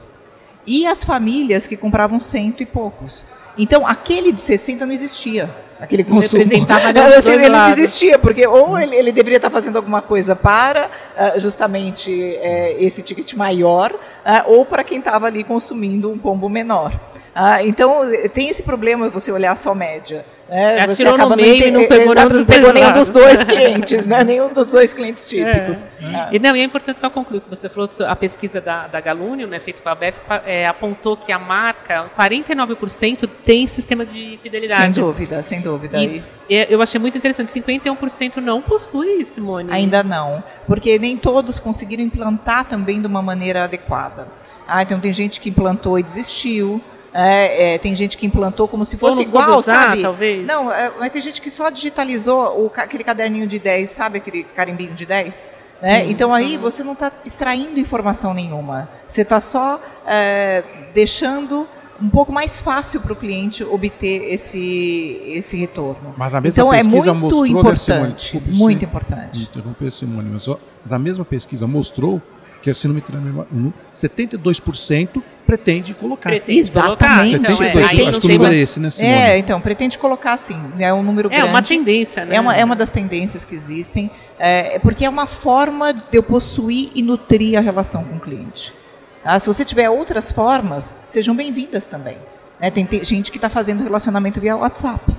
e 0.65 0.87
as 0.87 1.03
famílias 1.03 1.67
que 1.67 1.75
compravam 1.75 2.19
cento 2.19 2.63
e 2.63 2.65
poucos. 2.65 3.25
Então, 3.57 3.85
aquele 3.85 4.31
de 4.31 4.41
60 4.41 4.85
não 4.85 4.93
existia 4.93 5.53
aquele 5.79 6.03
consumo. 6.03 6.43
Não 6.43 7.33
ele 7.33 7.49
não 7.49 7.67
existia, 7.69 8.17
porque 8.17 8.45
ou 8.45 8.77
ele, 8.77 8.95
ele, 8.95 9.11
deveria 9.11 9.37
estar 9.37 9.49
fazendo 9.49 9.77
alguma 9.77 10.01
coisa 10.01 10.35
para 10.35 10.87
uh, 10.87 11.39
justamente 11.39 12.11
uh, 12.11 12.75
esse 12.77 13.01
ticket 13.01 13.33
maior, 13.33 13.91
uh, 13.91 14.51
ou 14.51 14.65
para 14.65 14.83
quem 14.83 14.99
estava 14.99 15.27
ali 15.27 15.43
consumindo 15.43 16.09
um 16.09 16.17
combo 16.17 16.49
menor. 16.49 16.99
Ah, 17.35 17.63
então, 17.63 18.01
tem 18.31 18.47
esse 18.47 18.61
problema 18.61 19.09
você 19.09 19.31
olhar 19.31 19.57
só 19.57 19.73
média. 19.73 20.23
É, 20.49 20.85
você 20.85 21.07
acaba 21.07 21.35
no 21.35 21.41
meio 21.41 21.71
não 21.71 21.87
pegou, 21.87 22.13
nenhum, 22.13 22.27
dos 22.27 22.45
pegou 22.45 22.73
nenhum 22.73 22.91
dos 22.91 23.09
dois 23.09 23.41
clientes, 23.45 24.05
né? 24.05 24.23
nenhum 24.23 24.53
dos 24.53 24.71
dois 24.71 24.93
clientes 24.93 25.27
típicos. 25.27 25.83
É. 25.83 26.35
E, 26.35 26.39
não, 26.39 26.55
e 26.55 26.59
é 26.59 26.63
importante 26.63 26.99
só 26.99 27.09
concluir 27.09 27.41
que 27.41 27.49
você 27.49 27.69
falou, 27.69 27.89
a 28.05 28.15
pesquisa 28.15 28.61
da, 28.61 28.87
da 28.87 28.99
Galúnio, 28.99 29.47
né, 29.47 29.59
feita 29.59 29.81
pela 29.81 29.95
BEF, 29.95 30.15
é, 30.45 30.67
apontou 30.67 31.17
que 31.17 31.31
a 31.31 31.39
marca, 31.39 32.11
49% 32.19 33.27
tem 33.43 33.65
sistema 33.65 34.05
de 34.05 34.37
fidelidade. 34.43 34.93
Sem 34.93 35.03
dúvida, 35.03 35.41
sem 35.41 35.61
dúvida. 35.63 35.97
E, 35.97 36.23
e 36.49 36.67
eu 36.69 36.81
achei 36.81 36.99
muito 36.99 37.17
interessante, 37.17 37.51
51% 37.51 38.37
não 38.37 38.61
possui, 38.61 39.25
Simone. 39.25 39.71
Ainda 39.71 40.03
não, 40.03 40.43
porque 40.67 40.99
nem 40.99 41.17
todos 41.17 41.59
conseguiram 41.59 42.03
implantar 42.03 42.65
também 42.65 43.01
de 43.01 43.07
uma 43.07 43.21
maneira 43.21 43.63
adequada. 43.63 44.27
Ah, 44.67 44.83
então 44.83 44.99
tem 44.99 45.11
gente 45.11 45.39
que 45.41 45.49
implantou 45.49 45.97
e 45.97 46.03
desistiu, 46.03 46.81
É, 47.15 47.75
é, 47.75 47.77
tem 47.77 47.93
gente 47.95 48.17
que 48.17 48.25
implantou 48.25 48.67
como 48.67 48.83
se 48.83 48.97
fosse 48.97 49.21
igual, 49.21 49.59
usar, 49.59 49.89
sabe? 49.89 50.01
talvez. 50.01 50.47
Não, 50.47 50.71
é, 50.71 50.91
mas 50.99 51.11
tem 51.11 51.21
gente 51.21 51.39
que 51.39 51.51
só 51.51 51.69
digitalizou 51.69 52.59
o, 52.59 52.71
aquele 52.75 53.03
caderninho 53.03 53.45
de 53.45 53.59
10, 53.59 53.87
sabe 53.87 54.17
aquele 54.17 54.43
carimbinho 54.43 54.95
de 54.95 55.05
10? 55.05 55.47
Né? 55.79 55.99
Sim. 55.99 56.09
Então 56.09 56.33
aí 56.33 56.57
você 56.57 56.83
não 56.83 56.93
está 56.93 57.11
extraindo 57.23 57.79
informação 57.79 58.33
nenhuma. 58.33 58.89
Você 59.07 59.21
está 59.21 59.39
só 59.39 59.79
é, 60.07 60.63
deixando 60.93 61.67
um 62.01 62.09
pouco 62.09 62.31
mais 62.31 62.59
fácil 62.61 62.99
para 63.01 63.13
o 63.13 63.15
cliente 63.15 63.63
obter 63.63 64.31
esse, 64.33 65.21
esse 65.27 65.55
retorno. 65.57 66.13
Mas 66.17 66.33
a 66.35 66.41
mesma 66.41 66.61
Então 66.61 66.73
é 66.73 66.77
pesquisa 66.77 67.13
muito 67.13 67.35
mostrou, 67.35 67.41
né, 67.41 67.47
Simone? 67.47 67.59
importante, 67.59 68.15
Desculpe 68.23 68.49
muito 68.51 68.85
importante. 68.85 69.41
interromper, 69.43 69.91
Simone, 69.91 70.29
mas, 70.31 70.47
ó, 70.47 70.59
mas 70.81 70.91
a 70.93 70.99
mesma 70.99 71.23
pesquisa 71.25 71.67
mostrou 71.67 72.21
que, 72.61 72.73
se 72.73 72.87
não 72.87 72.95
me 72.95 73.01
engano, 73.01 73.25
memória, 73.25 73.49
um, 73.53 73.71
72% 73.93 75.21
pretende 75.45 75.93
colocar. 75.93 76.29
Pretende 76.29 76.59
Exatamente. 76.59 76.97
colocar, 76.97 77.27
então, 77.27 77.51
é, 77.51 77.73
72, 77.73 77.87
aí 77.89 77.97
não 77.97 78.09
acho 78.09 78.19
que 78.21 78.25
o 78.27 78.31
número 78.31 78.53
é 78.53 78.57
esse, 78.57 78.79
né, 78.79 78.89
Simone? 78.89 79.13
É, 79.13 79.37
então, 79.37 79.61
pretende 79.61 79.97
colocar 79.97 80.37
sim. 80.37 80.57
É 80.79 80.93
um 80.93 81.03
número 81.03 81.27
É 81.31 81.35
grande. 81.35 81.49
uma 81.51 81.61
tendência, 81.61 82.25
né? 82.25 82.35
É 82.37 82.39
uma, 82.41 82.55
é 82.55 82.63
uma 82.63 82.75
das 82.75 82.89
tendências 82.89 83.43
que 83.43 83.53
existem, 83.53 84.09
é, 84.39 84.79
porque 84.79 85.03
é 85.05 85.09
uma 85.09 85.27
forma 85.27 85.93
de 85.93 86.01
eu 86.13 86.23
possuir 86.23 86.89
e 86.95 87.01
nutrir 87.03 87.57
a 87.57 87.61
relação 87.61 88.03
com 88.05 88.15
o 88.15 88.19
cliente. 88.19 88.73
Ah, 89.23 89.39
se 89.39 89.47
você 89.47 89.63
tiver 89.63 89.89
outras 89.89 90.31
formas, 90.31 90.93
sejam 91.05 91.35
bem-vindas 91.35 91.87
também. 91.87 92.17
né? 92.59 92.69
tem, 92.69 92.87
gente 93.03 93.31
que 93.31 93.37
está 93.37 93.49
fazendo 93.49 93.83
relacionamento 93.83 94.39
via 94.41 94.55
WhatsApp, 94.55 95.15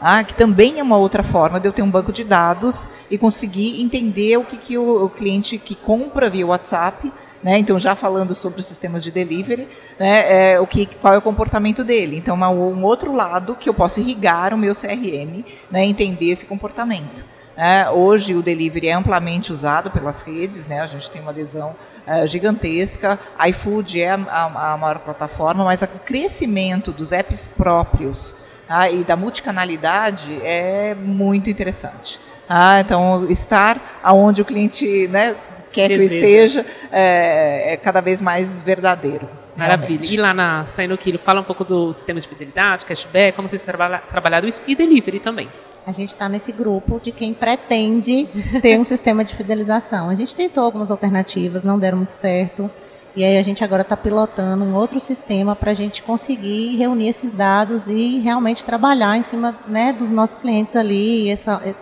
ah, 0.00 0.22
que 0.22 0.32
também 0.34 0.78
é 0.78 0.82
uma 0.82 0.96
outra 0.96 1.22
forma 1.24 1.58
de 1.58 1.66
eu 1.66 1.72
ter 1.72 1.82
um 1.82 1.90
banco 1.90 2.12
de 2.12 2.22
dados 2.22 2.88
e 3.10 3.18
conseguir 3.18 3.82
entender 3.82 4.36
o 4.36 4.44
que, 4.44 4.56
que 4.56 4.78
o, 4.78 5.04
o 5.06 5.10
cliente 5.10 5.58
que 5.58 5.74
compra 5.74 6.30
via 6.30 6.46
WhatsApp, 6.46 7.12
né, 7.42 7.58
então 7.58 7.78
já 7.78 7.94
falando 7.96 8.34
sobre 8.34 8.60
os 8.60 8.66
sistemas 8.66 9.02
de 9.02 9.10
delivery, 9.10 9.68
né, 9.98 10.52
é, 10.52 10.60
o 10.60 10.66
que, 10.66 10.86
qual 10.86 11.14
é 11.14 11.18
o 11.18 11.22
comportamento 11.22 11.82
dele. 11.84 12.16
Então, 12.16 12.34
uma- 12.34 12.50
um 12.50 12.82
outro 12.84 13.12
lado 13.12 13.56
que 13.56 13.68
eu 13.68 13.74
posso 13.74 13.98
irrigar 14.00 14.54
o 14.54 14.58
meu 14.58 14.72
CRM, 14.72 15.44
né, 15.70 15.84
entender 15.84 16.30
esse 16.30 16.46
comportamento. 16.46 17.24
É, 17.60 17.90
hoje 17.90 18.36
o 18.36 18.40
delivery 18.42 18.86
é 18.86 18.92
amplamente 18.92 19.50
usado 19.50 19.90
pelas 19.90 20.20
redes, 20.20 20.68
né? 20.68 20.80
A 20.80 20.86
gente 20.86 21.10
tem 21.10 21.20
uma 21.20 21.32
adesão 21.32 21.74
é, 22.06 22.24
gigantesca. 22.24 23.18
A 23.36 23.48
iFood 23.48 24.00
é 24.00 24.10
a, 24.10 24.14
a- 24.14 24.72
a 24.74 24.76
maior 24.76 25.00
plataforma, 25.00 25.64
mas 25.64 25.82
o 25.82 25.88
crescimento 25.88 26.92
dos 26.92 27.10
apps 27.10 27.48
próprios 27.48 28.32
ah, 28.68 28.88
e 28.88 29.02
da 29.02 29.16
multicanalidade 29.16 30.40
é 30.44 30.94
muito 30.94 31.50
interessante. 31.50 32.20
Ah, 32.48 32.78
então 32.80 33.28
estar 33.28 33.98
aonde 34.04 34.40
o 34.40 34.44
cliente 34.44 35.08
né, 35.08 35.34
quer 35.72 35.88
que 35.88 35.94
eu 35.94 35.98
Deseja. 35.98 36.60
esteja 36.62 36.66
é, 36.92 37.72
é 37.72 37.76
cada 37.76 38.00
vez 38.00 38.20
mais 38.20 38.60
verdadeiro. 38.60 39.28
Maravilha. 39.58 39.88
realmente. 39.88 40.14
E 40.14 40.16
lá 40.16 40.32
na 40.32 40.64
Saindo 40.64 40.96
Quilo, 40.96 41.18
fala 41.18 41.40
um 41.40 41.44
pouco 41.44 41.64
do 41.64 41.92
sistema 41.92 42.20
de 42.20 42.28
fidelidade, 42.28 42.86
cashback, 42.86 43.34
como 43.36 43.48
vocês 43.48 43.62
trabalha, 43.62 43.98
trabalharam 43.98 44.46
isso 44.46 44.62
e 44.66 44.74
delivery 44.74 45.20
também. 45.20 45.48
A 45.86 45.92
gente 45.92 46.10
está 46.10 46.28
nesse 46.28 46.52
grupo 46.52 47.00
de 47.00 47.10
quem 47.10 47.32
pretende 47.32 48.28
ter 48.62 48.78
um 48.78 48.84
sistema 48.84 49.24
de 49.24 49.34
fidelização. 49.34 50.08
A 50.08 50.14
gente 50.14 50.36
tentou 50.36 50.62
algumas 50.62 50.90
alternativas, 50.90 51.64
não 51.64 51.78
deram 51.78 51.98
muito 51.98 52.12
certo. 52.12 52.70
E 53.16 53.24
aí 53.24 53.36
a 53.36 53.42
gente 53.42 53.64
agora 53.64 53.82
está 53.82 53.96
pilotando 53.96 54.64
um 54.64 54.74
outro 54.74 55.00
sistema 55.00 55.56
para 55.56 55.72
a 55.72 55.74
gente 55.74 56.02
conseguir 56.02 56.76
reunir 56.76 57.08
esses 57.08 57.34
dados 57.34 57.86
e 57.88 58.18
realmente 58.18 58.64
trabalhar 58.64 59.16
em 59.16 59.22
cima 59.22 59.58
né, 59.66 59.92
dos 59.92 60.10
nossos 60.10 60.36
clientes 60.36 60.76
ali, 60.76 61.28
essa, 61.30 61.60
é, 61.64 61.74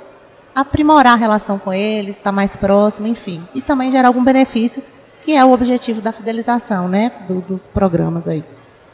aprimorar 0.55 1.13
a 1.13 1.17
relação 1.17 1.59
com 1.59 1.75
eles, 1.75 2.17
estar 2.17 2.33
mais 2.33 2.57
próximo, 2.57 3.07
enfim. 3.07 3.47
E 3.55 3.61
também 3.61 3.91
gerar 3.91 4.09
algum 4.09 4.25
benefício, 4.25 4.83
que 5.27 5.35
é 5.35 5.45
o 5.45 5.51
objetivo 5.51 6.01
da 6.01 6.13
fidelização, 6.13 6.87
né, 6.87 7.11
do- 7.27 7.41
dos 7.41 7.67
programas 7.67 8.29
aí. 8.29 8.45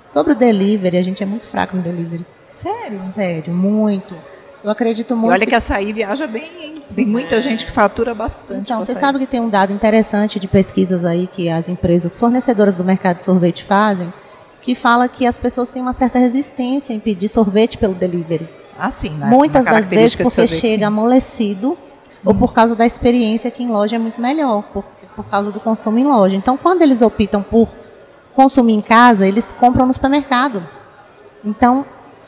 Sobre 0.08 0.32
o 0.32 0.34
delivery, 0.34 0.96
a 0.96 1.02
gente 1.02 1.22
é 1.22 1.26
muito 1.26 1.46
fraco 1.46 1.76
no 1.76 1.82
delivery. 1.82 2.24
Sério? 2.50 3.02
Sério, 3.04 3.52
muito. 3.52 4.14
Eu 4.64 4.70
acredito 4.70 5.12
E 5.12 5.16
muito. 5.16 5.30
olha 5.34 5.44
que 5.44 5.54
açaí 5.54 5.92
viaja 5.92 6.26
bem, 6.26 6.50
hein? 6.62 6.74
Tem 6.94 7.04
muita 7.04 7.38
gente 7.42 7.66
que 7.66 7.70
fatura 7.72 8.14
bastante. 8.14 8.60
Então, 8.62 8.80
você 8.80 8.92
açaí. 8.92 9.00
sabe 9.02 9.18
que 9.18 9.26
tem 9.26 9.40
um 9.40 9.48
dado 9.50 9.74
interessante 9.74 10.40
de 10.40 10.48
pesquisas 10.48 11.04
aí 11.04 11.26
que 11.26 11.50
as 11.50 11.68
empresas 11.68 12.16
fornecedoras 12.16 12.72
do 12.72 12.82
mercado 12.82 13.18
de 13.18 13.24
sorvete 13.24 13.62
fazem, 13.62 14.10
que 14.62 14.74
fala 14.74 15.08
que 15.10 15.26
as 15.26 15.36
pessoas 15.36 15.68
têm 15.68 15.82
uma 15.82 15.92
certa 15.92 16.18
resistência 16.18 16.94
em 16.94 16.98
pedir 17.00 17.28
sorvete 17.28 17.76
pelo 17.76 17.94
delivery. 17.94 18.48
Ah, 18.78 18.90
sim, 18.90 19.10
né? 19.10 19.26
Muitas 19.26 19.66
das 19.66 19.90
vezes 19.90 20.16
porque 20.16 20.30
sorvete, 20.46 20.60
chega 20.60 20.78
sim. 20.78 20.84
amolecido 20.84 21.76
ou 22.24 22.34
por 22.34 22.54
causa 22.54 22.74
da 22.74 22.86
experiência 22.86 23.50
que 23.50 23.62
em 23.62 23.68
loja 23.68 23.96
é 23.96 23.98
muito 23.98 24.18
melhor, 24.20 24.62
por, 24.72 24.84
por 25.16 25.24
causa 25.26 25.50
do 25.50 25.60
consumo 25.60 25.98
em 25.98 26.04
loja. 26.04 26.34
Então, 26.36 26.56
quando 26.56 26.82
eles 26.82 27.02
optam 27.02 27.42
por 27.42 27.68
consumir 28.34 28.74
em 28.74 28.80
casa, 28.80 29.26
eles 29.26 29.52
compram 29.52 29.86
no 29.86 29.92
supermercado. 29.92 30.62
Então, 31.44 31.84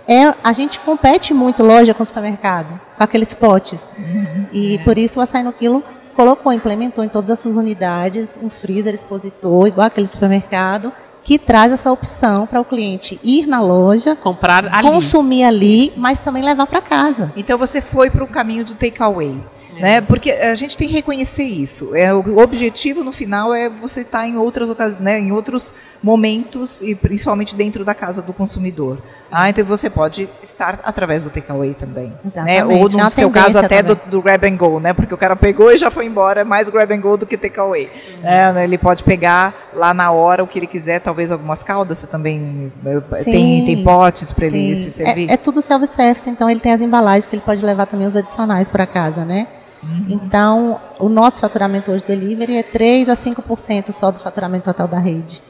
é, 0.06 0.34
a 0.42 0.52
gente 0.52 0.78
compete 0.80 1.32
muito 1.32 1.62
loja 1.62 1.94
com 1.94 2.04
supermercado, 2.04 2.78
com 2.96 3.02
aqueles 3.04 3.32
potes. 3.32 3.94
Uhum. 3.98 4.46
E 4.52 4.74
É. 4.76 4.78
por 4.78 4.98
isso 4.98 5.18
o 5.18 5.22
açaí 5.22 5.42
no 5.42 5.52
quilo 5.52 5.82
colocou, 6.14 6.52
implementou 6.52 7.02
em 7.02 7.08
todas 7.08 7.30
as 7.30 7.38
suas 7.40 7.56
unidades 7.56 8.38
um 8.42 8.50
freezer 8.50 8.92
expositor, 8.94 9.66
igual 9.66 9.86
aquele 9.86 10.06
supermercado, 10.06 10.92
que 11.24 11.38
traz 11.38 11.72
essa 11.72 11.90
opção 11.90 12.46
para 12.46 12.60
o 12.60 12.64
cliente 12.66 13.18
ir 13.24 13.46
na 13.46 13.58
loja, 13.62 14.14
Comprar 14.14 14.66
ali. 14.66 14.86
consumir 14.86 15.42
ali, 15.44 15.86
Isso. 15.86 15.98
mas 15.98 16.20
também 16.20 16.42
levar 16.44 16.66
para 16.66 16.82
casa. 16.82 17.32
Então 17.34 17.56
você 17.56 17.80
foi 17.80 18.10
para 18.10 18.22
o 18.22 18.26
caminho 18.28 18.62
do 18.64 18.74
takeaway. 18.74 19.42
Né? 19.80 20.00
Porque 20.00 20.30
a 20.30 20.54
gente 20.54 20.76
tem 20.76 20.88
que 20.88 20.94
reconhecer 20.94 21.44
isso. 21.44 21.94
É, 21.94 22.12
o 22.14 22.38
objetivo 22.38 23.02
no 23.02 23.12
final 23.12 23.52
é 23.54 23.68
você 23.68 24.00
estar 24.00 24.26
em 24.26 24.36
outras 24.36 24.70
ocasi- 24.70 24.98
né, 25.00 25.18
em 25.18 25.32
outros 25.32 25.72
momentos 26.02 26.82
e 26.82 26.94
principalmente 26.94 27.54
dentro 27.56 27.84
da 27.84 27.94
casa 27.94 28.22
do 28.22 28.32
consumidor. 28.32 29.02
Ah, 29.30 29.48
então 29.48 29.64
você 29.64 29.90
pode 29.90 30.28
estar 30.42 30.80
através 30.84 31.24
do 31.24 31.30
takeaway 31.30 31.74
também. 31.74 32.06
Né? 32.06 32.14
Exatamente. 32.24 32.82
Ou 32.82 32.88
no 32.88 32.98
uma 32.98 33.10
seu 33.10 33.30
caso 33.30 33.58
até 33.58 33.82
do, 33.82 33.94
do 34.06 34.22
grab 34.22 34.46
and 34.46 34.56
go, 34.56 34.78
né? 34.80 34.92
Porque 34.92 35.14
o 35.14 35.16
cara 35.16 35.34
pegou 35.36 35.72
e 35.72 35.76
já 35.76 35.90
foi 35.90 36.06
embora, 36.06 36.42
é 36.42 36.44
mais 36.44 36.70
grab 36.70 36.92
and 36.92 37.00
go 37.00 37.16
do 37.16 37.26
que 37.26 37.36
takeaway. 37.36 37.88
Uhum. 38.16 38.22
Né? 38.22 38.64
Ele 38.64 38.78
pode 38.78 39.02
pegar 39.02 39.70
lá 39.74 39.92
na 39.92 40.10
hora 40.10 40.42
o 40.42 40.46
que 40.46 40.58
ele 40.58 40.66
quiser, 40.66 41.00
talvez 41.00 41.32
algumas 41.32 41.62
caldas, 41.62 41.98
você 41.98 42.06
também 42.06 42.72
eh, 42.84 43.00
Sim, 43.18 43.32
tem, 43.32 43.64
tem 43.64 43.84
potes 43.84 44.32
para 44.32 44.46
ele 44.46 44.76
Sim. 44.76 44.84
se 44.84 44.90
servir. 44.90 45.30
É, 45.30 45.34
é 45.34 45.36
tudo 45.36 45.62
self-service, 45.62 46.28
então 46.28 46.48
ele 46.48 46.60
tem 46.60 46.72
as 46.72 46.80
embalagens 46.80 47.26
que 47.26 47.34
ele 47.34 47.42
pode 47.42 47.64
levar 47.64 47.86
também 47.86 48.06
os 48.06 48.16
adicionais 48.16 48.68
para 48.68 48.86
casa, 48.86 49.24
né? 49.24 49.46
Uhum. 49.84 50.06
Então, 50.08 50.80
o 50.98 51.08
nosso 51.08 51.40
faturamento 51.40 51.92
hoje 51.92 52.04
delivery 52.06 52.56
é 52.56 52.62
3 52.62 53.08
a 53.08 53.14
5% 53.14 53.92
só 53.92 54.10
do 54.10 54.18
faturamento 54.18 54.64
total 54.64 54.88
da 54.88 54.98
rede. 54.98 55.42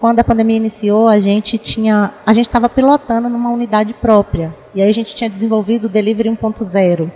Quando 0.00 0.20
a 0.20 0.24
pandemia 0.24 0.56
iniciou, 0.56 1.08
a 1.08 1.18
gente 1.18 1.58
tinha, 1.58 2.14
a 2.24 2.32
gente 2.32 2.46
estava 2.48 2.68
pilotando 2.68 3.28
numa 3.28 3.50
unidade 3.50 3.92
própria. 3.94 4.54
E 4.74 4.80
aí 4.80 4.88
a 4.88 4.94
gente 4.94 5.14
tinha 5.14 5.28
desenvolvido 5.28 5.84
o 5.86 5.88
delivery 5.88 6.30
1.0. 6.30 7.10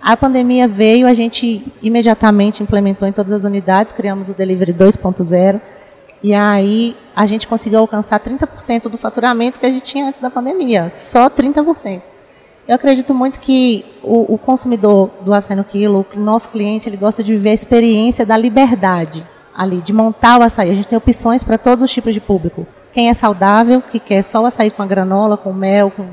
A 0.00 0.16
pandemia 0.16 0.68
veio, 0.68 1.06
a 1.06 1.14
gente 1.14 1.72
imediatamente 1.82 2.62
implementou 2.62 3.08
em 3.08 3.12
todas 3.12 3.32
as 3.32 3.44
unidades, 3.44 3.94
criamos 3.94 4.28
o 4.28 4.34
delivery 4.34 4.72
2.0. 4.72 5.60
E 6.22 6.34
aí 6.34 6.96
a 7.14 7.26
gente 7.26 7.48
conseguiu 7.48 7.80
alcançar 7.80 8.20
30% 8.20 8.88
do 8.88 8.98
faturamento 8.98 9.58
que 9.58 9.66
a 9.66 9.70
gente 9.70 9.84
tinha 9.84 10.06
antes 10.06 10.20
da 10.20 10.30
pandemia, 10.30 10.90
só 10.94 11.30
30%. 11.30 12.02
Eu 12.68 12.74
acredito 12.74 13.14
muito 13.14 13.38
que 13.38 13.84
o, 14.02 14.34
o 14.34 14.38
consumidor 14.38 15.10
do 15.20 15.32
açaí 15.32 15.56
no 15.56 15.62
quilo, 15.62 16.04
o 16.14 16.20
nosso 16.20 16.50
cliente, 16.50 16.88
ele 16.88 16.96
gosta 16.96 17.22
de 17.22 17.32
viver 17.32 17.50
a 17.50 17.54
experiência 17.54 18.26
da 18.26 18.36
liberdade 18.36 19.24
ali, 19.54 19.80
de 19.80 19.92
montar 19.92 20.40
o 20.40 20.42
açaí. 20.42 20.70
A 20.70 20.74
gente 20.74 20.88
tem 20.88 20.98
opções 20.98 21.44
para 21.44 21.56
todos 21.56 21.84
os 21.84 21.90
tipos 21.90 22.12
de 22.12 22.20
público. 22.20 22.66
Quem 22.92 23.08
é 23.08 23.14
saudável, 23.14 23.80
que 23.80 24.00
quer 24.00 24.22
só 24.22 24.42
o 24.42 24.46
açaí 24.46 24.70
com 24.70 24.82
a 24.82 24.86
granola, 24.86 25.36
com 25.36 25.52
mel, 25.52 25.92
com, 25.92 26.06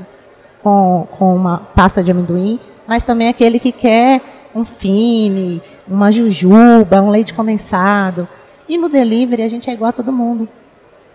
com, 0.62 1.08
com 1.18 1.34
uma 1.34 1.58
pasta 1.74 2.02
de 2.04 2.12
amendoim, 2.12 2.60
mas 2.86 3.04
também 3.04 3.28
aquele 3.28 3.58
que 3.58 3.72
quer 3.72 4.20
um 4.54 4.64
fine, 4.64 5.60
uma 5.88 6.12
jujuba, 6.12 7.02
um 7.02 7.10
leite 7.10 7.34
condensado. 7.34 8.28
E 8.68 8.78
no 8.78 8.88
delivery 8.88 9.42
a 9.42 9.48
gente 9.48 9.68
é 9.68 9.72
igual 9.72 9.88
a 9.88 9.92
todo 9.92 10.12
mundo. 10.12 10.48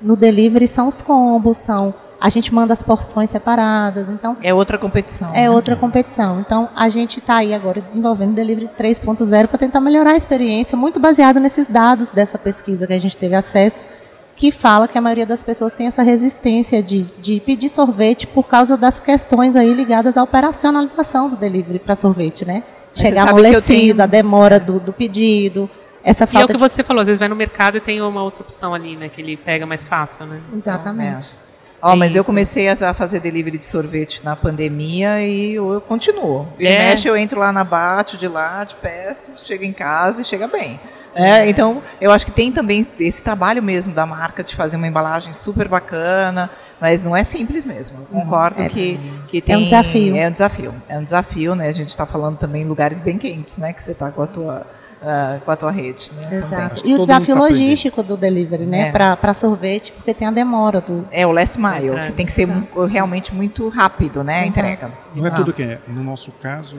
No 0.02 0.16
delivery 0.16 0.68
são 0.68 0.88
os 0.88 1.02
combos, 1.02 1.58
são 1.58 1.94
a 2.22 2.28
gente 2.30 2.54
manda 2.54 2.74
as 2.74 2.84
porções 2.84 3.30
separadas, 3.30 4.10
então 4.10 4.36
É 4.42 4.54
outra 4.54 4.78
competição. 4.78 5.30
é 5.34 5.44
né? 5.44 5.50
outra 5.50 5.76
competição. 5.76 6.40
Então, 6.42 6.68
a 6.76 6.90
gente 6.90 7.20
está 7.20 7.36
aí 7.38 7.54
agora 7.54 7.80
desenvolvendo 7.80 8.32
o 8.32 8.34
Delivery 8.34 8.70
3.0 8.78 9.48
para 9.48 9.58
tentar 9.58 9.80
melhorar 9.80 10.12
a 10.12 10.18
experiência, 10.18 10.78
muito 10.78 11.00
baseado 11.00 11.40
nesses 11.40 11.70
dados 11.70 12.12
dessa 12.12 12.38
pesquisa 12.38 12.86
que 12.86 12.92
a 12.94 13.00
gente 13.00 13.16
teve 13.16 13.36
acesso, 13.36 13.88
que 14.36 14.52
fala 14.52 14.86
que 14.88 14.98
a 14.98 15.02
maioria 15.02 15.26
das 15.26 15.42
pessoas 15.42 15.74
tem 15.74 15.88
essa 15.88 16.02
resistência 16.02 16.84
de, 16.84 17.04
de 17.22 17.40
pedir 17.42 17.70
sorvete 17.70 18.28
por 18.28 18.48
causa 18.48 18.76
das 18.78 19.00
questões 19.00 19.56
aí 19.56 19.74
ligadas 19.74 20.18
à 20.18 20.24
operacionalização 20.24 21.30
do 21.30 21.36
delivery 21.38 21.80
para 21.80 21.96
sorvete, 21.96 22.46
né? 22.46 22.64
Mas 22.90 23.00
Chegar 23.00 23.28
amolecido, 23.30 23.64
tenho- 23.98 24.02
a 24.04 24.06
demora 24.06 24.60
do, 24.60 24.80
do 24.80 24.92
pedido, 24.92 25.70
essa 26.04 26.24
E 26.24 26.26
é 26.26 26.28
o 26.28 26.32
falta 26.32 26.48
que 26.48 26.54
de... 26.54 26.60
você 26.60 26.84
falou, 26.84 27.02
às 27.02 27.08
vezes 27.08 27.20
vai 27.20 27.28
no 27.28 27.36
mercado 27.36 27.78
e 27.78 27.82
tem 27.82 28.02
uma 28.02 28.22
outra 28.24 28.42
opção 28.44 28.74
ali, 28.74 28.96
né? 28.96 29.10
Que 29.10 29.22
ele 29.22 29.38
pega 29.38 29.66
mais 29.66 29.88
fácil, 29.88 30.26
né? 30.26 30.40
Exatamente. 30.56 31.30
É. 31.46 31.50
Ó, 31.82 31.96
mas 31.96 32.14
eu 32.14 32.22
Isso. 32.22 32.26
comecei 32.26 32.68
a 32.68 32.94
fazer 32.94 33.22
delivery 33.22 33.58
de 33.58 33.66
sorvete 33.66 34.22
na 34.24 34.36
pandemia 34.36 35.22
e 35.26 35.56
eu, 35.56 35.72
eu 35.72 35.80
continuo. 35.82 36.46
Ele 36.60 36.74
É? 36.74 36.90
mexe, 36.90 37.08
eu 37.08 37.16
entro 37.16 37.40
lá 37.40 37.54
na 37.54 37.64
Bate, 37.64 38.18
de 38.18 38.28
lá, 38.28 38.66
de 38.66 38.76
peço, 38.76 39.34
chego 39.38 39.64
em 39.64 39.72
casa 39.72 40.22
e 40.22 40.26
chega 40.26 40.46
bem. 40.48 40.78
É, 41.16 41.50
então, 41.50 41.82
eu 42.00 42.12
acho 42.12 42.26
que 42.26 42.32
tem 42.32 42.52
também 42.52 42.86
esse 43.00 43.24
trabalho 43.24 43.64
mesmo 43.64 43.94
da 43.94 44.06
marca 44.06 44.44
de 44.44 44.56
fazer 44.56 44.78
uma 44.78 44.88
embalagem 44.88 45.34
super 45.34 45.68
bacana, 45.68 46.50
mas 46.80 47.04
não 47.04 47.16
é 47.16 47.24
simples 47.24 47.66
mesmo. 47.66 48.00
Eu 48.02 48.06
concordo 48.22 48.62
é- 48.62 48.70
que, 48.70 49.00
que 49.28 49.42
tem. 49.42 49.56
um 49.56 49.64
desafio. 49.64 50.16
É 50.18 50.28
um 50.28 50.32
desafio. 50.32 50.74
É 50.88 50.98
um 51.00 51.04
desafio, 51.04 51.56
né? 51.56 51.68
A 51.70 51.72
gente 51.74 51.90
está 51.90 52.06
falando 52.06 52.38
também 52.38 52.62
em 52.62 52.66
lugares 52.66 53.00
bem 53.00 53.18
quentes, 53.18 53.58
né? 53.58 53.74
Que 53.74 53.82
você 53.82 53.92
está 53.94 54.12
com 54.12 54.22
a 54.22 54.28
tua, 54.28 54.68
ah, 55.02 55.40
com 55.44 55.52
a 55.52 55.56
tua 55.56 55.72
rede. 55.72 56.12
Né? 56.14 56.38
Exato. 56.38 56.82
E 56.86 56.94
o 56.94 56.98
todo 56.98 57.08
desafio 57.08 57.36
tá 57.36 57.42
logístico 57.42 58.04
do 58.04 58.18
delivery, 58.18 58.66
né? 58.66 58.90
É. 58.90 58.92
Para 58.92 59.34
sorvete, 59.34 59.92
porque 59.94 60.14
tem 60.14 60.28
a 60.28 60.32
demora 60.32 60.82
do. 60.82 61.08
É 61.12 61.26
o 61.26 61.32
last 61.32 61.58
mile, 61.60 62.08
que 62.08 62.12
tem 62.14 62.26
que 62.26 62.34
ser 62.34 62.46
mu- 62.48 62.86
realmente 62.86 63.34
muito 63.34 63.68
rápido, 63.70 64.24
né? 64.24 64.42
A 64.42 64.46
Exato. 64.46 64.60
entrega. 64.60 64.94
Não 65.16 65.26
é 65.26 65.30
Ah. 65.30 65.34
tudo 65.34 65.54
que 65.54 65.64
é. 65.64 65.80
No 65.88 66.04
nosso 66.04 66.32
caso, 66.34 66.78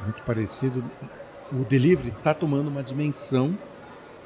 é 0.00 0.02
muito 0.04 0.22
parecido. 0.22 0.84
O 1.52 1.64
delivery 1.64 2.08
está 2.16 2.34
tomando 2.34 2.68
uma 2.68 2.82
dimensão, 2.82 3.56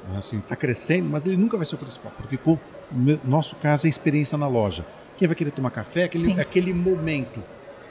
né, 0.09 0.17
assim, 0.17 0.39
está 0.39 0.57
crescendo, 0.57 1.09
mas 1.11 1.27
ele 1.27 1.37
nunca 1.37 1.57
vai 1.59 1.67
ser 1.67 1.75
o 1.75 1.79
principal, 1.79 2.11
porque 2.17 2.39
com, 2.39 2.59
no 2.91 3.21
nosso 3.25 3.55
caso 3.57 3.87
é 3.87 3.89
a 3.89 3.91
experiência 3.91 4.39
na 4.39 4.49
loja. 4.49 4.87
Quem 5.19 5.29
vai 5.29 5.35
querer 5.35 5.51
tomar 5.51 5.71
café 5.71 6.01
é 6.01 6.05
aquele, 6.05 6.25
Sim. 6.25 6.41
aquele 6.41 6.73
momento, 6.73 7.43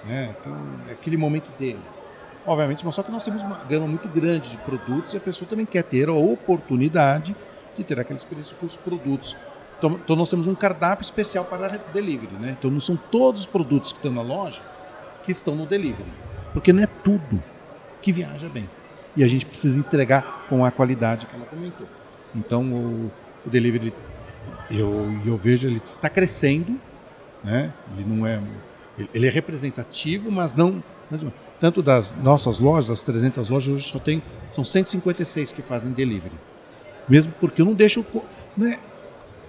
né? 0.04 0.34
Então, 0.40 0.58
é 0.88 0.94
aquele 0.94 1.16
momento 1.16 1.48
dele. 1.60 1.80
Obviamente, 2.50 2.84
mas 2.84 2.96
só 2.96 3.04
que 3.04 3.12
nós 3.12 3.22
temos 3.22 3.44
uma 3.44 3.58
gama 3.70 3.86
muito 3.86 4.08
grande 4.08 4.50
de 4.50 4.58
produtos 4.58 5.14
e 5.14 5.18
a 5.18 5.20
pessoa 5.20 5.48
também 5.48 5.68
quer 5.68 5.84
ter 5.84 6.10
a 6.10 6.14
oportunidade 6.14 7.36
de 7.76 7.84
ter 7.84 8.00
aquela 8.00 8.18
experiência 8.18 8.58
com 8.60 8.66
os 8.66 8.76
produtos. 8.76 9.38
Então, 9.78 9.92
então 10.04 10.16
nós 10.16 10.28
temos 10.32 10.48
um 10.48 10.56
cardápio 10.56 11.04
especial 11.04 11.46
para 11.46 11.78
delivery, 11.94 12.34
né? 12.40 12.56
Então 12.58 12.72
não 12.72 12.80
são 12.80 12.96
todos 12.98 13.42
os 13.42 13.48
produtos 13.48 13.92
que 13.92 14.00
estão 14.00 14.12
na 14.12 14.24
loja 14.24 14.62
que 15.24 15.32
estão 15.32 15.54
no 15.56 15.68
delivery, 15.68 16.10
porque 16.52 16.74
não 16.74 16.82
é 16.82 16.88
tudo 16.88 17.42
que 18.02 18.12
viaja 18.12 18.50
bem. 18.50 18.68
E 19.16 19.24
a 19.24 19.28
gente 19.28 19.46
precisa 19.46 19.80
entregar 19.80 20.46
com 20.50 20.66
a 20.66 20.72
qualidade 20.72 21.28
que 21.28 21.36
ela 21.36 21.46
comentou. 21.46 21.86
Então 22.36 22.64
o, 22.64 23.12
o 23.46 23.50
delivery 23.50 23.94
eu, 24.72 25.08
eu 25.24 25.38
vejo 25.38 25.68
ele 25.68 25.80
está 25.84 26.10
crescendo, 26.10 26.80
né? 27.44 27.72
Ele 27.96 28.06
não 28.12 28.26
é 28.26 28.42
ele- 29.14 29.28
é 29.28 29.30
representativo, 29.30 30.32
mas 30.32 30.56
não 30.56 30.84
não- 31.12 31.32
tanto 31.60 31.82
das 31.82 32.14
nossas 32.24 32.60
lojas, 32.60 32.88
das 32.90 33.02
300 33.04 33.50
lojas, 33.50 33.74
hoje 33.76 33.84
só 33.88 34.00
tem 34.00 34.22
são 34.50 34.64
156 34.64 35.52
que 35.52 35.62
fazem 35.62 35.92
delivery. 35.92 36.36
Mesmo 37.08 37.34
porque 37.40 37.62
eu 37.62 37.66
não 37.66 37.74
deixo 37.74 38.04
co- 38.04 38.24
não 38.56 38.68
é, 38.68 38.80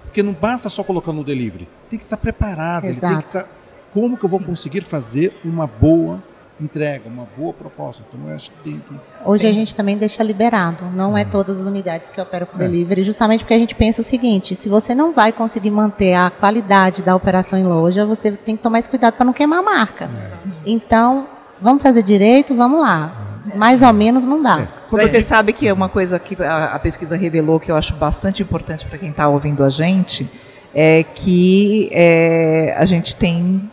porque 0.04 0.22
não 0.22 0.32
basta 0.32 0.68
só 0.68 0.82
colocar 0.82 1.12
no 1.12 1.22
delivery, 1.22 1.68
tem 1.88 1.98
que 1.98 2.04
estar 2.04 2.16
preparado, 2.16 2.84
ele 2.84 2.94
tem 3.00 3.00
que 3.00 3.14
Exato. 3.14 3.26
estar 3.38 3.48
como 3.92 4.16
que 4.16 4.24
eu 4.24 4.28
vou 4.28 4.40
conseguir 4.40 4.80
fazer 4.82 5.38
uma 5.44 5.66
boa 5.66 6.22
entrega, 6.61 7.08
uma 7.08 7.26
boa 7.36 7.52
proposta. 7.54 8.04
Então 8.08 8.28
eu 8.28 8.34
acho 8.34 8.50
que 8.50 8.62
tem 8.62 8.78
que 8.80 8.94
Hoje 9.24 9.46
a 9.46 9.50
Sim. 9.50 9.58
gente 9.61 9.74
também 9.76 9.96
deixa 9.96 10.22
liberado, 10.22 10.84
não 10.94 11.16
é 11.16 11.22
Uhum. 11.24 11.30
todas 11.30 11.58
as 11.58 11.66
unidades 11.66 12.11
que 12.11 12.20
operam 12.20 12.46
com 12.46 12.56
É. 12.56 12.61
delivery, 12.66 13.02
justamente 13.02 13.40
porque 13.40 13.54
a 13.54 13.58
gente 13.58 13.74
pensa 13.74 14.00
o 14.02 14.04
seguinte: 14.04 14.54
se 14.56 14.68
você 14.68 14.94
não 14.94 15.12
vai 15.12 15.32
conseguir 15.32 15.70
manter 15.70 16.14
a 16.14 16.30
qualidade 16.30 17.02
da 17.02 17.14
operação 17.16 17.58
em 17.58 17.64
loja, 17.64 18.04
você 18.04 18.32
tem 18.32 18.56
que 18.56 18.62
tomar 18.62 18.78
esse 18.78 18.88
cuidado 18.90 19.14
para 19.14 19.24
não 19.24 19.32
queimar 19.32 19.61
a 19.61 19.62
marca. 19.62 20.04
é, 20.06 20.30
Então, 20.66 21.26
vamos 21.61 21.82
fazer 21.82 22.02
direito, 22.02 22.54
vamos 22.54 22.80
lá. 22.80 23.26
Mais 23.54 23.82
ou 23.82 23.92
menos 23.92 24.26
não 24.26 24.42
dá. 24.42 24.61
é. 24.61 24.68
Você 24.88 25.06
gente- 25.16 25.22
sabe 25.24 25.52
que 25.52 25.66
é 25.66 25.72
uma 25.72 25.88
coisa 25.88 26.18
que 26.18 26.40
a, 26.42 26.74
a 26.74 26.78
pesquisa 26.78 27.16
revelou 27.16 27.58
que 27.58 27.70
eu 27.70 27.76
acho 27.76 27.94
bastante 27.94 28.42
importante 28.42 28.84
para 28.86 28.98
quem 28.98 29.11
está 29.11 29.26
ouvindo 29.28 29.64
a 29.64 29.70
gente 29.70 30.28
é 30.74 31.02
que 31.02 31.88
é, 31.92 32.74
a 32.78 32.84
gente 32.86 33.16
tem 33.16 33.68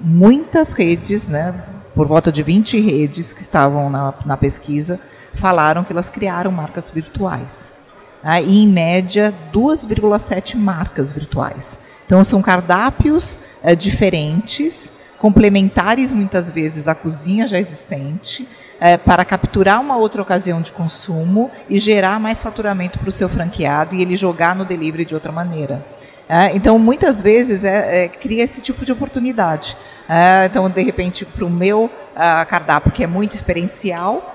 muitas 0.00 0.72
redes, 0.72 1.28
né, 1.28 1.54
por 1.94 2.06
volta 2.06 2.30
de 2.30 2.42
20 2.42 2.78
redes 2.80 3.32
que 3.32 3.40
estavam 3.40 3.90
na, 3.90 4.14
na 4.24 4.36
pesquisa, 4.36 5.00
falaram 5.34 5.82
que 5.84 5.92
elas 5.92 6.08
criaram 6.10 6.50
marcas 6.52 6.90
virtuais. 6.90 7.74
né, 8.22 8.42
e, 8.42 8.62
em 8.64 8.68
média, 8.68 9.34
2,7 9.52 10.56
marcas 10.56 11.12
virtuais. 11.12 11.78
Então, 12.06 12.22
são 12.24 12.42
cardápios 12.42 13.38
eh, 13.62 13.74
diferentes, 13.74 14.92
complementares 15.20 16.14
muitas 16.14 16.50
vezes 16.50 16.88
à 16.88 16.94
cozinha 16.94 17.46
já 17.46 17.58
existente, 17.58 18.48
eh, 18.80 18.96
para 18.96 19.22
capturar 19.22 19.78
uma 19.78 19.98
outra 19.98 20.22
ocasião 20.22 20.62
de 20.62 20.72
consumo 20.72 21.50
e 21.68 21.78
gerar 21.78 22.18
mais 22.18 22.42
faturamento 22.42 22.98
para 22.98 23.10
o 23.10 23.12
seu 23.12 23.28
franqueado 23.28 23.94
e 23.94 24.00
ele 24.00 24.16
jogar 24.16 24.56
no 24.56 24.64
delivery 24.64 25.04
de 25.04 25.14
outra 25.14 25.30
maneira. 25.30 25.84
É, 26.26 26.54
então, 26.54 26.78
muitas 26.78 27.20
vezes, 27.20 27.64
é, 27.64 28.04
é, 28.04 28.08
cria 28.08 28.44
esse 28.44 28.62
tipo 28.62 28.84
de 28.84 28.92
oportunidade. 28.92 29.76
É, 30.08 30.46
então, 30.46 30.70
de 30.70 30.80
repente, 30.80 31.26
para 31.26 31.44
o 31.44 31.50
meu 31.50 31.90
ah, 32.14 32.44
cardápio, 32.44 32.92
que 32.92 33.02
é 33.02 33.06
muito 33.06 33.32
experiencial, 33.32 34.29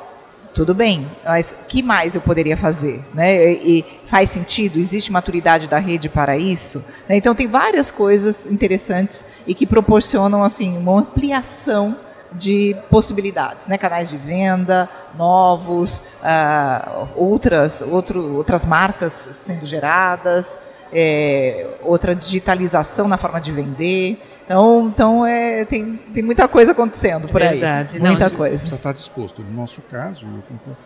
tudo 0.55 0.73
bem, 0.73 1.05
mas 1.23 1.55
que 1.67 1.83
mais 1.83 2.15
eu 2.15 2.21
poderia 2.21 2.55
fazer? 2.55 3.03
Né? 3.13 3.51
E, 3.51 3.85
faz 4.05 4.29
sentido? 4.29 4.79
Existe 4.79 5.11
maturidade 5.11 5.67
da 5.67 5.77
rede 5.77 6.07
para 6.07 6.37
isso? 6.37 6.79
Né? 7.09 7.17
Então, 7.17 7.35
tem 7.35 7.45
várias 7.45 7.91
coisas 7.91 8.45
interessantes 8.45 9.25
e 9.45 9.53
que 9.53 9.67
proporcionam 9.67 10.43
assim 10.43 10.77
uma 10.77 10.97
ampliação 11.01 11.97
de 12.31 12.75
possibilidades, 12.89 13.67
né? 13.67 13.77
canais 13.77 14.09
de 14.09 14.17
venda 14.17 14.89
novos, 15.17 16.01
ah, 16.23 17.05
outras, 17.15 17.81
outro, 17.81 18.35
outras 18.35 18.65
marcas 18.65 19.29
sendo 19.31 19.65
geradas, 19.65 20.57
é, 20.91 21.67
outra 21.81 22.15
digitalização 22.15 23.07
na 23.07 23.17
forma 23.17 23.39
de 23.39 23.51
vender. 23.51 24.17
Então, 24.45 24.87
então 24.87 25.25
é, 25.25 25.65
tem, 25.65 25.97
tem 26.13 26.23
muita 26.23 26.47
coisa 26.47 26.71
acontecendo 26.71 27.27
por 27.27 27.41
aí. 27.41 27.59
Verdade. 27.59 27.99
Não, 27.99 28.07
Muita 28.11 28.25
gente, 28.29 28.37
coisa. 28.37 28.53
Precisa 28.55 28.75
estar 28.75 28.93
disposto. 28.93 29.41
No 29.43 29.51
nosso 29.51 29.81
caso, 29.81 30.25
eu 30.25 30.41
concordo. 30.43 30.77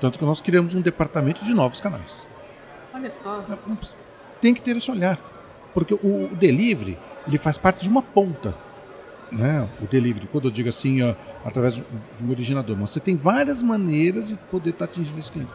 Tanto 0.00 0.18
que 0.18 0.24
nós 0.24 0.40
criamos 0.40 0.74
um 0.74 0.80
departamento 0.80 1.44
de 1.44 1.54
novos 1.54 1.80
canais. 1.80 2.28
Olha 2.94 3.10
só. 3.22 3.44
Não- 3.48 3.58
não 3.66 3.78
Tem 4.40 4.52
que 4.54 4.60
ter 4.60 4.76
esse 4.76 4.90
olhar. 4.90 5.18
Porque 5.74 5.94
o, 5.94 6.24
o 6.32 6.36
delivery, 6.36 6.98
ele 7.26 7.38
faz 7.38 7.56
parte 7.58 7.82
de 7.84 7.88
uma 7.88 8.02
ponta. 8.02 8.54
Né? 9.30 9.66
O 9.80 9.86
delivery, 9.86 10.28
quando 10.30 10.46
eu 10.48 10.50
digo 10.50 10.68
assim, 10.68 11.02
ó, 11.02 11.14
através 11.44 11.74
de 11.74 11.84
de 12.16 12.24
um 12.24 12.30
originador. 12.30 12.76
Mas 12.78 12.90
você 12.90 13.00
tem 13.00 13.16
várias 13.16 13.62
maneiras 13.62 14.28
de 14.28 14.34
poder 14.36 14.70
estar 14.70 14.84
atingindo 14.84 15.18
esse 15.18 15.32
cliente. 15.32 15.52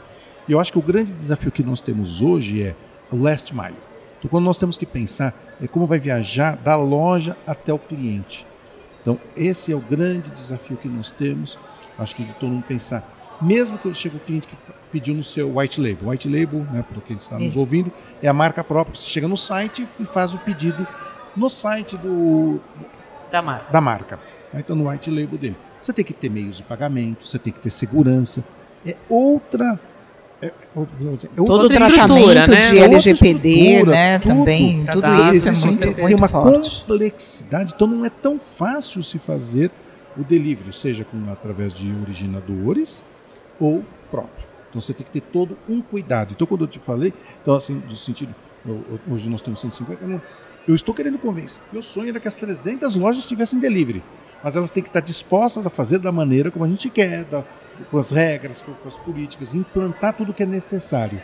E 0.48 0.52
eu 0.52 0.60
acho 0.60 0.72
que 0.72 0.80
o 0.80 0.82
grande 0.82 1.12
desafio 1.14 1.52
que 1.52 1.62
nós 1.64 1.80
temos 1.82 2.22
hoje 2.22 2.64
é 2.64 2.76
o 3.12 3.18
last 3.18 3.54
mile. 3.56 3.78
Então, 4.20 4.30
quando 4.30 4.46
nós 4.46 4.58
temos 4.58 4.78
que 4.78 4.86
pensar 4.86 5.34
é 5.62 5.68
como 5.68 5.86
vai 5.86 6.00
viajar 6.00 6.56
da 6.58 6.76
loja 6.76 7.38
até 7.46 7.72
o 7.74 7.80
cliente. 7.80 8.46
Então, 9.02 9.20
esse 9.36 9.72
é 9.72 9.76
o 9.76 9.80
grande 9.80 10.32
desafio 10.32 10.76
que 10.78 10.88
nós 10.90 11.12
temos. 11.12 11.58
Acho 11.98 12.16
que 12.16 12.24
de 12.24 12.34
todo 12.34 12.52
mundo 12.52 12.66
pensar. 12.68 13.08
Mesmo 13.42 13.78
que 13.78 13.94
chegue 13.94 14.18
o 14.18 14.20
cliente 14.20 14.48
que 14.48 14.56
pediu 14.92 15.14
no 15.14 15.24
seu 15.24 15.58
white 15.58 15.80
label. 15.80 16.10
White 16.10 16.28
label, 16.28 16.60
né, 16.72 16.84
para 16.84 17.00
quem 17.02 17.16
está 17.18 17.38
nos 17.38 17.50
Isso. 17.50 17.60
ouvindo, 17.60 17.92
é 18.22 18.28
a 18.28 18.34
marca 18.34 18.64
própria. 18.64 18.96
Você 18.96 19.08
chega 19.08 19.28
no 19.28 19.38
site 19.38 19.88
e 20.00 20.06
faz 20.06 20.34
o 20.34 20.40
pedido 20.40 20.86
no 21.36 21.50
site 21.50 21.96
do, 21.98 22.60
Da 23.32 23.42
marca. 23.42 23.72
da 23.72 23.82
marca. 23.82 24.20
Então, 24.54 24.76
no 24.76 24.90
white 24.90 25.10
label 25.12 25.38
dele. 25.38 25.56
Você 25.80 25.94
tem 25.94 26.04
que 26.04 26.14
ter 26.14 26.30
meios 26.30 26.58
de 26.58 26.64
pagamento, 26.64 27.28
você 27.28 27.38
tem 27.38 27.54
que 27.54 27.60
ter 27.60 27.70
segurança. 27.70 28.44
É 28.86 28.96
outra. 29.08 29.80
É, 30.42 30.52
Todo 31.36 31.68
tratamento 31.68 32.34
né? 32.52 32.70
de 32.70 32.78
LGPD, 32.78 33.84
né, 33.86 34.20
tudo. 34.20 34.36
também, 34.36 34.86
tudo 34.86 35.02
dados, 35.02 35.36
isso 35.36 35.50
é 35.50 35.66
muito, 35.66 35.80
tem 35.80 36.04
muito 36.04 36.16
uma 36.18 36.30
forte. 36.30 36.82
complexidade, 36.86 37.74
então 37.76 37.88
não 37.88 38.06
é 38.06 38.10
tão 38.10 38.38
fácil 38.40 39.02
se 39.02 39.18
fazer 39.18 39.72
o 40.16 40.24
delivery, 40.24 40.72
seja 40.72 41.04
com, 41.04 41.28
através 41.32 41.74
de 41.74 41.92
originadores 42.04 43.04
ou 43.60 43.84
próprio. 44.12 44.46
Então 44.70 44.80
você 44.80 44.94
tem 44.94 45.04
que 45.06 45.12
ter 45.12 45.22
todo 45.22 45.58
um 45.68 45.82
cuidado. 45.82 46.34
Então 46.36 46.46
quando 46.46 46.62
eu 46.66 46.68
te 46.68 46.78
falei, 46.78 47.12
então 47.42 47.56
assim, 47.56 47.80
do 47.80 47.96
sentido, 47.96 48.34
hoje 49.10 49.30
nós 49.32 49.42
temos 49.42 49.60
150, 49.60 50.04
eu 50.04 50.08
não- 50.10 50.22
eu 50.68 50.76
estou 50.76 50.94
querendo 50.94 51.18
convencer. 51.18 51.62
Meu 51.74 51.82
sonho 51.82 52.10
era 52.10 52.20
que 52.20 52.28
as 52.28 52.36
300 52.36 52.96
lojas 52.96 53.26
tivessem 53.26 53.60
delivery, 53.60 54.04
mas 54.44 54.56
elas 54.56 54.70
têm 54.70 54.84
que 54.84 54.90
estar 54.90 55.00
dispostas 55.00 55.66
a 55.66 55.70
fazer 55.70 55.98
da 55.98 56.12
maneira 56.12 56.52
como 56.52 56.64
a 56.64 56.68
gente 56.68 56.90
quer, 56.90 57.24
da- 57.24 57.44
com 57.86 57.98
as 57.98 58.12
regras, 58.12 58.62
com, 58.62 58.74
com 58.74 58.88
as 58.88 58.96
políticas, 58.98 59.54
implantar 59.56 60.14
tudo 60.14 60.32
o 60.32 60.34
que 60.34 60.44
é 60.44 60.46
necessário. 60.46 61.22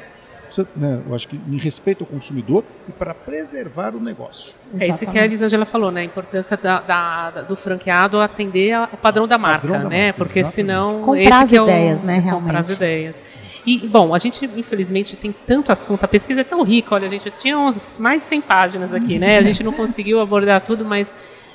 Né, 0.75 1.01
eu 1.07 1.15
acho 1.15 1.27
que 1.27 1.41
em 1.49 1.57
respeito 1.57 2.03
ao 2.03 2.07
consumidor 2.07 2.63
e 2.87 2.91
para 2.91 3.11
preservar 3.15 3.95
o 3.95 3.99
negócio. 3.99 4.53
É 4.79 4.87
isso 4.87 5.03
que 5.07 5.17
a 5.17 5.25
Elisângela 5.25 5.65
falou, 5.65 5.89
né? 5.91 6.01
A 6.01 6.03
importância 6.03 6.55
da, 6.55 6.79
da- 6.79 7.41
do 7.41 7.55
franqueado 7.55 8.21
atender 8.21 8.71
a- 8.73 8.87
o 8.93 8.97
padrão 8.97 9.27
da 9.27 9.35
marca, 9.35 9.67
Padrão 9.67 9.81
da 9.81 9.89
né? 9.89 10.05
marca, 10.07 10.17
Porque 10.19 10.41
exatamente. 10.41 10.55
senão. 10.55 11.01
Comprar 11.01 11.21
esse 11.23 11.33
as 11.33 11.49
que 11.49 11.55
é 11.55 11.61
o- 11.61 11.63
ideias, 11.63 12.03
né, 12.03 12.15
Comprar 12.21 12.35
as 12.35 12.43
realmente. 12.69 12.71
ideias. 12.73 13.15
E, 13.65 13.87
bom, 13.87 14.13
a 14.13 14.19
gente, 14.19 14.45
infelizmente, 14.55 15.15
tem 15.17 15.33
tanto 15.47 15.71
assunto, 15.71 16.03
a 16.03 16.07
pesquisa 16.07 16.41
é 16.41 16.43
tão 16.43 16.61
rica, 16.63 16.93
olha, 16.93 17.07
a 17.07 17.09
gente 17.09 17.31
tinha 17.31 17.57
uns 17.57 17.97
mais 17.97 18.21
de 18.21 18.27
100 18.27 18.41
páginas 18.41 18.93
aqui, 18.93 19.17
né? 19.17 19.37
A 19.37 19.41
gente 19.41 19.63
não 19.63 19.71
conseguiu 19.73 20.19
abordar 20.19 20.61
tudo, 20.61 20.85
mas 20.85 21.11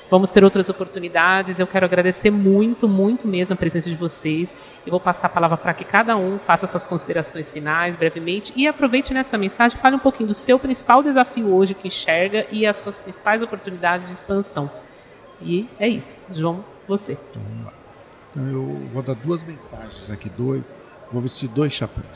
Vamos 0.09 0.31
ter 0.31 0.43
outras 0.43 0.69
oportunidades. 0.69 1.59
Eu 1.59 1.67
quero 1.67 1.85
agradecer 1.85 2.31
muito, 2.31 2.87
muito 2.87 3.27
mesmo 3.27 3.53
a 3.53 3.57
presença 3.57 3.89
de 3.89 3.95
vocês. 3.95 4.53
Eu 4.85 4.91
vou 4.91 4.99
passar 4.99 5.27
a 5.27 5.29
palavra 5.29 5.57
para 5.57 5.73
que 5.73 5.83
cada 5.83 6.17
um 6.17 6.39
faça 6.39 6.65
suas 6.65 6.87
considerações 6.87 7.51
finais 7.53 7.95
brevemente 7.95 8.51
e 8.55 8.67
aproveite 8.67 9.13
nessa 9.13 9.37
mensagem, 9.37 9.77
fale 9.77 9.95
um 9.95 9.99
pouquinho 9.99 10.27
do 10.27 10.33
seu 10.33 10.57
principal 10.57 11.03
desafio 11.03 11.53
hoje 11.53 11.75
que 11.75 11.87
enxerga 11.87 12.47
e 12.51 12.65
as 12.65 12.77
suas 12.77 12.97
principais 12.97 13.41
oportunidades 13.41 14.07
de 14.07 14.13
expansão. 14.13 14.69
E 15.41 15.69
é 15.79 15.87
isso. 15.87 16.23
João, 16.31 16.65
você. 16.87 17.17
Então. 17.29 17.79
Então 18.31 18.47
eu 18.47 18.89
vou 18.93 19.01
dar 19.01 19.15
duas 19.15 19.43
mensagens 19.43 20.09
aqui, 20.09 20.29
dois. 20.29 20.73
Vou 21.11 21.21
vestir 21.21 21.49
dois 21.49 21.73
chapéus. 21.73 22.07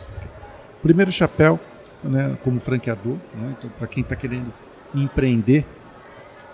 Primeiro 0.81 1.11
chapéu, 1.11 1.59
né, 2.03 2.37
como 2.43 2.59
franqueador, 2.59 3.17
né, 3.33 3.55
então, 3.57 3.69
para 3.77 3.87
quem 3.87 4.03
está 4.03 4.15
querendo 4.15 4.53
empreender, 4.93 5.65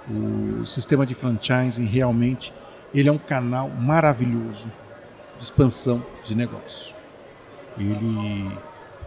o 0.10 0.66
sistema 0.66 1.06
de 1.06 1.14
franchising 1.14 1.86
realmente 1.86 2.54
ele 2.94 3.08
é 3.08 3.12
um 3.12 3.18
canal 3.18 3.70
maravilhoso 3.70 4.72
de 5.38 5.44
expansão 5.44 6.04
de 6.24 6.36
negócio. 6.36 6.96
Ele, 7.78 8.52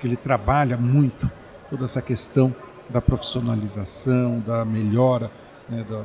ele 0.02 0.16
trabalha 0.16 0.76
muito 0.76 1.30
toda 1.68 1.84
essa 1.84 2.00
questão 2.00 2.54
da 2.88 3.00
profissionalização, 3.00 4.38
da 4.40 4.64
melhora, 4.64 5.30
né, 5.68 5.84
da, 5.88 6.04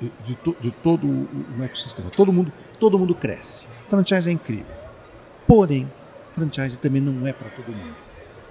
de, 0.00 0.12
de, 0.22 0.56
de, 0.60 0.70
todo 0.72 1.06
o 1.06 1.62
ecossistema. 1.62 2.10
Todo 2.10 2.32
mundo, 2.32 2.52
todo 2.78 2.98
mundo 2.98 3.14
cresce. 3.14 3.68
Franchise 3.88 4.28
é 4.28 4.32
incrível. 4.32 4.74
Porém, 5.46 5.90
franchise 6.32 6.78
também 6.78 7.00
não 7.00 7.26
é 7.26 7.32
para 7.32 7.50
todo 7.50 7.74
mundo. 7.74 7.94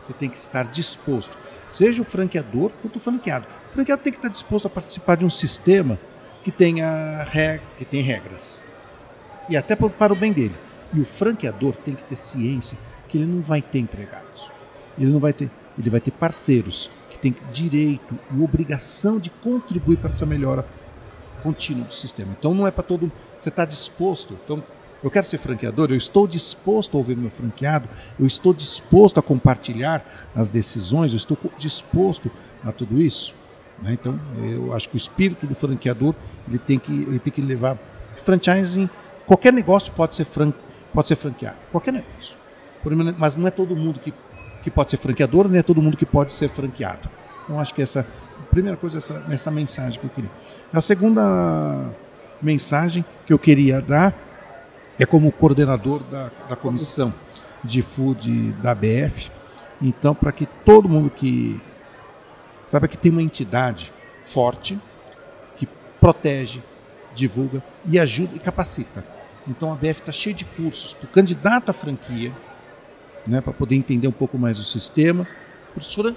Você 0.01 0.13
tem 0.13 0.29
que 0.29 0.37
estar 0.37 0.63
disposto, 0.63 1.37
seja 1.71 2.01
o 2.01 2.05
franqueador 2.05 2.71
quanto 2.81 2.97
o 2.97 2.99
franqueado. 2.99 3.47
O 3.69 3.73
franqueado 3.73 4.03
tem 4.03 4.11
que 4.11 4.19
estar 4.19 4.29
disposto 4.29 4.67
a 4.67 4.69
participar 4.69 5.15
de 5.15 5.25
um 5.25 5.29
sistema 5.29 5.97
que 6.43 6.51
tenha 6.51 7.23
reg 7.23 7.61
que 7.77 7.85
tem 7.85 8.01
regras. 8.01 8.63
E 9.49 9.57
até 9.57 9.75
por, 9.75 9.89
para 9.89 10.13
o 10.13 10.15
bem 10.15 10.31
dele. 10.31 10.55
E 10.93 10.99
o 10.99 11.05
franqueador 11.05 11.75
tem 11.77 11.95
que 11.95 12.03
ter 12.03 12.15
ciência 12.15 12.77
que 13.07 13.17
ele 13.17 13.25
não 13.25 13.41
vai 13.41 13.61
ter 13.61 13.79
empregados. 13.79 14.51
Ele 14.97 15.11
não 15.11 15.19
vai 15.19 15.33
ter, 15.33 15.49
ele 15.77 15.89
vai 15.89 16.01
ter 16.01 16.11
parceiros 16.11 16.91
que 17.09 17.17
têm 17.17 17.35
direito 17.51 18.17
e 18.31 18.41
obrigação 18.41 19.17
de 19.17 19.29
contribuir 19.29 19.97
para 19.97 20.11
essa 20.11 20.25
melhora 20.25 20.65
contínua 21.41 21.85
do 21.85 21.93
sistema. 21.93 22.35
Então 22.37 22.53
não 22.53 22.67
é 22.67 22.71
para 22.71 22.83
todo 22.83 23.11
você 23.37 23.49
está 23.49 23.65
disposto. 23.65 24.37
Então 24.43 24.63
eu 25.03 25.09
quero 25.09 25.25
ser 25.25 25.37
franqueador, 25.37 25.89
eu 25.89 25.95
estou 25.95 26.27
disposto 26.27 26.95
a 26.95 26.97
ouvir 26.99 27.17
meu 27.17 27.31
franqueado, 27.31 27.89
eu 28.19 28.27
estou 28.27 28.53
disposto 28.53 29.19
a 29.19 29.23
compartilhar 29.23 30.29
as 30.35 30.49
decisões, 30.49 31.11
eu 31.11 31.17
estou 31.17 31.37
disposto 31.57 32.31
a 32.63 32.71
tudo 32.71 33.01
isso. 33.01 33.33
Né? 33.81 33.93
Então, 33.93 34.19
eu 34.37 34.73
acho 34.73 34.89
que 34.89 34.95
o 34.95 34.97
espírito 34.97 35.47
do 35.47 35.55
franqueador 35.55 36.13
ele 36.47 36.59
tem 36.59 36.77
que, 36.77 36.91
ele 36.91 37.19
tem 37.19 37.33
que 37.33 37.41
levar. 37.41 37.77
Franchising, 38.17 38.89
qualquer 39.25 39.51
negócio 39.51 39.91
pode 39.93 40.15
ser, 40.15 40.25
fran, 40.25 40.53
pode 40.93 41.07
ser 41.07 41.15
franqueado, 41.15 41.57
qualquer 41.71 41.93
negócio. 41.93 42.37
Mas 43.17 43.35
não 43.35 43.47
é 43.47 43.51
todo 43.51 43.75
mundo 43.75 43.99
que, 43.99 44.13
que 44.63 44.69
pode 44.69 44.91
ser 44.91 44.97
franqueador, 44.97 45.47
nem 45.47 45.59
é 45.59 45.63
todo 45.63 45.81
mundo 45.81 45.97
que 45.97 46.05
pode 46.05 46.31
ser 46.31 46.49
franqueado. 46.49 47.09
Então, 47.43 47.59
acho 47.59 47.73
que 47.73 47.81
essa, 47.81 48.01
a 48.39 48.43
primeira 48.51 48.77
coisa, 48.77 48.99
essa, 48.99 49.25
essa 49.29 49.49
mensagem 49.49 49.99
que 49.99 50.05
eu 50.05 50.09
queria. 50.09 50.31
A 50.71 50.81
segunda 50.81 51.89
mensagem 52.41 53.03
que 53.25 53.33
eu 53.33 53.39
queria 53.39 53.81
dar 53.81 54.15
é 54.99 55.05
como 55.05 55.31
coordenador 55.31 56.03
da, 56.03 56.31
da 56.49 56.55
comissão 56.55 57.13
de 57.63 57.81
food 57.81 58.51
da 58.53 58.73
BF. 58.73 59.31
Então, 59.81 60.13
para 60.13 60.31
que 60.31 60.45
todo 60.45 60.87
mundo 60.87 61.09
que 61.09 61.61
saiba 62.63 62.87
que 62.87 62.97
tem 62.97 63.11
uma 63.11 63.21
entidade 63.21 63.91
forte 64.25 64.79
que 65.57 65.67
protege, 65.99 66.61
divulga 67.13 67.63
e 67.85 67.99
ajuda 67.99 68.35
e 68.35 68.39
capacita. 68.39 69.03
Então 69.47 69.73
a 69.73 69.75
BF 69.75 69.99
está 69.99 70.11
cheia 70.11 70.35
de 70.35 70.45
cursos 70.45 70.93
para 70.93 71.05
o 71.05 71.09
candidato 71.09 71.69
à 71.69 71.73
franquia, 71.73 72.31
né, 73.27 73.41
para 73.41 73.53
poder 73.53 73.75
entender 73.75 74.07
um 74.07 74.11
pouco 74.13 74.37
mais 74.37 74.59
o 74.59 74.63
sistema, 74.63 75.27
para 75.73 76.15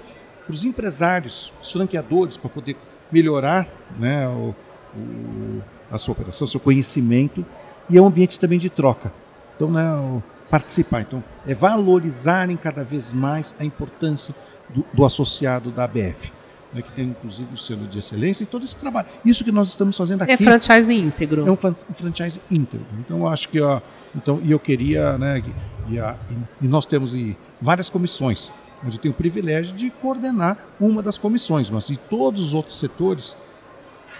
os 0.49 0.63
empresários, 0.63 1.51
os 1.61 1.71
franqueadores, 1.71 2.37
para 2.37 2.49
poder 2.49 2.77
melhorar 3.11 3.67
né, 3.97 4.27
o, 4.27 4.55
o, 4.95 5.63
a 5.91 5.97
sua 5.97 6.13
operação, 6.13 6.45
o 6.45 6.49
seu 6.49 6.59
conhecimento 6.59 7.45
e 7.89 7.97
é 7.97 8.01
um 8.01 8.07
ambiente 8.07 8.39
também 8.39 8.59
de 8.59 8.69
troca. 8.69 9.13
Então, 9.55 9.69
né, 9.71 10.21
participar. 10.49 11.01
Então, 11.01 11.23
é 11.45 11.53
valorizarem 11.53 12.55
cada 12.57 12.83
vez 12.83 13.13
mais 13.13 13.55
a 13.59 13.65
importância 13.65 14.33
do, 14.69 14.85
do 14.93 15.05
associado 15.05 15.71
da 15.71 15.85
ABF. 15.85 16.31
Né, 16.73 16.81
que 16.81 16.91
tem 16.91 17.05
inclusive 17.05 17.53
o 17.53 17.57
selo 17.57 17.87
de 17.87 17.99
excelência 17.99 18.43
e 18.43 18.45
todo 18.45 18.65
esse 18.65 18.75
trabalho. 18.75 19.07
Isso 19.23 19.43
que 19.43 19.51
nós 19.51 19.69
estamos 19.69 19.95
fazendo 19.95 20.21
é 20.21 20.33
aqui. 20.33 20.43
É 20.43 20.45
franchise 20.45 20.93
íntegro. 20.93 21.47
É 21.47 21.51
um, 21.51 21.55
franchise 21.55 22.41
íntegro. 22.51 22.85
Então, 22.99 23.19
eu 23.19 23.27
acho 23.27 23.47
que. 23.49 23.61
Ó, 23.61 23.79
então, 24.15 24.41
e 24.43 24.51
eu 24.51 24.59
queria. 24.59 25.17
Né, 25.17 25.43
e, 25.87 25.99
a, 25.99 26.17
e, 26.61 26.67
nós 26.67 26.85
temos 26.85 27.13
e, 27.13 27.37
várias 27.61 27.89
comissões, 27.89 28.51
onde 28.83 28.97
eu 28.97 29.01
tenho 29.01 29.13
o 29.13 29.17
privilégio 29.17 29.75
de 29.75 29.89
coordenar 29.89 30.57
uma 30.79 31.01
das 31.01 31.17
comissões, 31.17 31.69
mas 31.69 31.87
de 31.87 31.97
todos 31.97 32.41
os 32.41 32.53
outros 32.53 32.77
setores. 32.77 33.37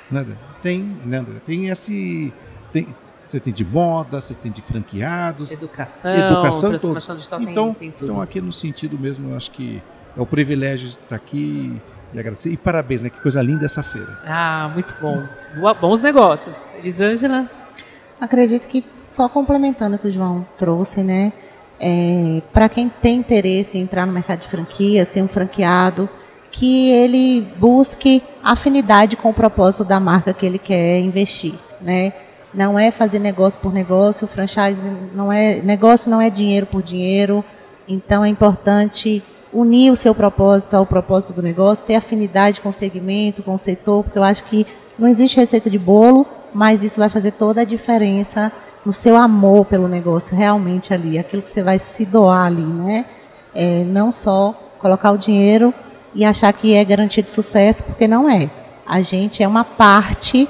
Né, 0.09 0.25
tem, 0.61 0.97
né, 1.03 1.25
tem 1.45 1.67
esse. 1.67 2.31
Tem, 2.71 2.87
você 3.25 3.39
tem 3.39 3.53
de 3.53 3.65
moda, 3.65 4.21
você 4.21 4.33
tem 4.33 4.51
de 4.51 4.61
franqueados. 4.61 5.51
Educação, 5.51 6.13
educação 6.13 6.77
todos. 6.77 7.07
digital 7.07 7.41
então, 7.41 7.73
tem, 7.73 7.91
tem 7.91 8.03
então, 8.03 8.21
aqui 8.21 8.39
no 8.39 8.51
sentido 8.51 8.97
mesmo, 8.97 9.31
eu 9.31 9.37
acho 9.37 9.51
que 9.51 9.81
é 10.15 10.21
o 10.21 10.25
privilégio 10.25 10.87
de 10.89 10.95
estar 10.95 11.15
aqui 11.15 11.81
e 12.13 12.19
agradecer. 12.19 12.49
E 12.51 12.57
parabéns, 12.57 13.03
né? 13.03 13.09
Que 13.09 13.19
coisa 13.19 13.41
linda 13.41 13.65
essa 13.65 13.83
feira. 13.83 14.17
Ah, 14.25 14.71
muito 14.73 14.95
bom. 15.01 15.23
Boa, 15.57 15.73
bons 15.73 16.01
negócios. 16.01 16.55
Elisângela? 16.77 17.49
Acredito 18.19 18.67
que, 18.67 18.85
só 19.09 19.27
complementando 19.27 19.97
o 19.97 19.99
que 19.99 20.07
o 20.07 20.11
João 20.11 20.47
trouxe, 20.57 21.03
né? 21.03 21.33
É, 21.79 22.41
Para 22.53 22.69
quem 22.69 22.87
tem 22.87 23.17
interesse 23.17 23.77
em 23.77 23.81
entrar 23.81 24.05
no 24.05 24.13
mercado 24.13 24.39
de 24.39 24.47
franquia, 24.47 25.03
ser 25.03 25.21
um 25.21 25.27
franqueado, 25.27 26.07
que 26.51 26.89
ele 26.91 27.41
busque 27.57 28.23
afinidade 28.41 29.17
com 29.17 29.29
o 29.29 29.33
propósito 29.33 29.83
da 29.83 29.99
marca 29.99 30.33
que 30.33 30.45
ele 30.45 30.57
quer 30.57 30.99
investir, 30.99 31.55
né? 31.81 32.13
Não 32.55 32.79
é 32.79 32.89
fazer 32.89 33.19
negócio 33.19 33.59
por 33.59 33.73
negócio, 33.73 34.27
franchise 34.27 34.81
não 35.13 35.31
é 35.31 35.61
negócio 35.61 36.09
não 36.09 36.21
é 36.21 36.29
dinheiro 36.29 36.65
por 36.65 36.81
dinheiro. 36.81 37.43
Então 37.87 38.23
é 38.23 38.27
importante 38.27 39.21
unir 39.53 39.91
o 39.91 39.95
seu 39.95 40.15
propósito 40.15 40.75
ao 40.75 40.85
propósito 40.85 41.33
do 41.33 41.41
negócio, 41.41 41.85
ter 41.85 41.95
afinidade 41.95 42.61
com 42.61 42.69
o 42.69 42.73
segmento, 42.73 43.43
com 43.43 43.53
o 43.53 43.59
setor, 43.59 44.03
porque 44.03 44.17
eu 44.17 44.23
acho 44.23 44.43
que 44.45 44.65
não 44.97 45.07
existe 45.07 45.37
receita 45.37 45.69
de 45.69 45.77
bolo, 45.77 46.25
mas 46.53 46.83
isso 46.83 46.99
vai 46.99 47.09
fazer 47.09 47.31
toda 47.31 47.61
a 47.61 47.65
diferença 47.65 48.51
no 48.85 48.93
seu 48.93 49.15
amor 49.15 49.65
pelo 49.65 49.87
negócio, 49.87 50.35
realmente 50.35 50.93
ali, 50.93 51.17
aquilo 51.17 51.41
que 51.41 51.49
você 51.49 51.63
vai 51.63 51.79
se 51.79 52.05
doar 52.05 52.47
ali, 52.47 52.61
né? 52.61 53.05
É, 53.53 53.83
não 53.83 54.11
só 54.11 54.53
colocar 54.79 55.11
o 55.11 55.17
dinheiro 55.17 55.73
e 56.13 56.23
achar 56.23 56.51
que 56.53 56.75
é 56.75 56.83
garantia 56.83 57.23
de 57.23 57.31
sucesso, 57.31 57.83
porque 57.83 58.07
não 58.07 58.29
é. 58.29 58.49
A 58.85 59.01
gente 59.01 59.41
é 59.41 59.47
uma 59.47 59.63
parte 59.63 60.47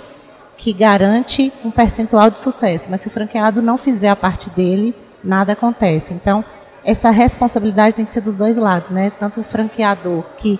que 0.57 0.73
garante 0.73 1.51
um 1.63 1.71
percentual 1.71 2.29
de 2.29 2.39
sucesso, 2.39 2.87
mas 2.89 3.01
se 3.01 3.07
o 3.07 3.11
franqueado 3.11 3.61
não 3.61 3.77
fizer 3.77 4.09
a 4.09 4.15
parte 4.15 4.49
dele, 4.49 4.95
nada 5.23 5.53
acontece. 5.53 6.13
Então, 6.13 6.43
essa 6.83 7.09
responsabilidade 7.09 7.95
tem 7.95 8.05
que 8.05 8.11
ser 8.11 8.21
dos 8.21 8.35
dois 8.35 8.57
lados, 8.57 8.89
né? 8.89 9.09
Tanto 9.09 9.41
o 9.41 9.43
franqueador 9.43 10.23
que 10.37 10.59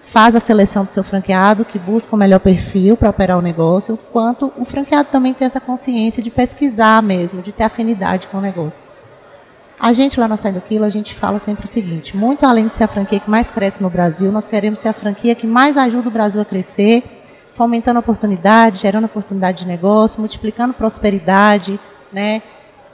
faz 0.00 0.34
a 0.34 0.40
seleção 0.40 0.84
do 0.84 0.92
seu 0.92 1.02
franqueado, 1.02 1.64
que 1.64 1.78
busca 1.78 2.14
o 2.14 2.18
melhor 2.18 2.38
perfil 2.38 2.96
para 2.96 3.10
operar 3.10 3.38
o 3.38 3.42
negócio, 3.42 3.98
quanto 4.12 4.52
o 4.56 4.64
franqueado 4.64 5.08
também 5.10 5.34
tem 5.34 5.46
essa 5.46 5.60
consciência 5.60 6.22
de 6.22 6.30
pesquisar 6.30 7.02
mesmo, 7.02 7.42
de 7.42 7.52
ter 7.52 7.64
afinidade 7.64 8.28
com 8.28 8.38
o 8.38 8.40
negócio. 8.40 8.84
A 9.80 9.92
gente 9.92 10.20
lá 10.20 10.28
na 10.28 10.36
Sai 10.36 10.52
do 10.52 10.60
Quilo, 10.60 10.84
a 10.84 10.90
gente 10.90 11.14
fala 11.14 11.38
sempre 11.38 11.64
o 11.64 11.68
seguinte, 11.68 12.16
muito 12.16 12.46
além 12.46 12.68
de 12.68 12.76
ser 12.76 12.84
a 12.84 12.88
franquia 12.88 13.18
que 13.18 13.28
mais 13.28 13.50
cresce 13.50 13.82
no 13.82 13.90
Brasil, 13.90 14.30
nós 14.30 14.46
queremos 14.46 14.78
ser 14.78 14.88
a 14.88 14.92
franquia 14.92 15.34
que 15.34 15.46
mais 15.46 15.76
ajuda 15.76 16.08
o 16.08 16.12
Brasil 16.12 16.40
a 16.40 16.44
crescer 16.44 17.23
fomentando 17.54 18.00
oportunidade, 18.00 18.80
gerando 18.80 19.04
oportunidade 19.04 19.58
de 19.58 19.66
negócio, 19.66 20.20
multiplicando 20.20 20.74
prosperidade, 20.74 21.78
né? 22.12 22.42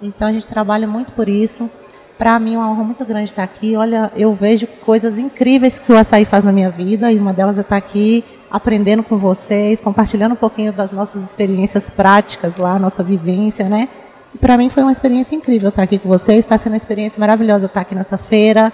Então 0.01 0.29
a 0.29 0.33
gente 0.33 0.49
trabalha 0.49 0.87
muito 0.87 1.13
por 1.13 1.29
isso. 1.29 1.71
Para 2.19 2.39
mim 2.39 2.55
é 2.55 2.59
uma 2.59 2.71
honra 2.71 2.85
muito 2.85 3.05
grande 3.05 3.31
estar 3.31 3.43
aqui. 3.43 3.77
Olha, 3.77 4.13
eu 4.15 4.35
vejo 4.35 4.67
coisas 4.85 5.19
incríveis 5.19 5.79
que 5.79 5.91
o 5.91 5.97
açaí 5.97 6.25
faz 6.25 6.45
na 6.45 6.53
minha 6.53 6.71
vida 6.71 7.11
e 7.11 7.19
uma 7.19 7.33
delas 7.33 7.57
é 7.57 7.63
estar 7.63 7.77
aqui 7.77 8.25
aprendendo 8.51 9.03
com 9.03 9.17
vocês, 9.17 9.81
compartilhando 9.81 10.33
um 10.33 10.37
pouquinho 10.37 10.73
das 10.73 10.93
nossas 10.93 11.23
experiências 11.23 11.89
práticas 11.89 12.57
lá, 12.57 12.79
nossa 12.79 13.03
vivência, 13.03 13.69
né? 13.69 13.89
E 14.35 14.39
para 14.39 14.59
mim 14.59 14.69
foi 14.69 14.83
uma 14.83 14.93
experiência 14.93 15.35
incrível 15.35 15.71
estar 15.71 15.83
aqui 15.83 15.99
com 15.99 16.09
vocês. 16.09 16.41
Está 16.41 16.59
sendo 16.59 16.73
uma 16.73 16.77
experiência 16.77 17.19
maravilhosa 17.19 17.67
estar 17.67 17.81
aqui 17.81 17.95
nessa 17.95 18.19
feira, 18.19 18.73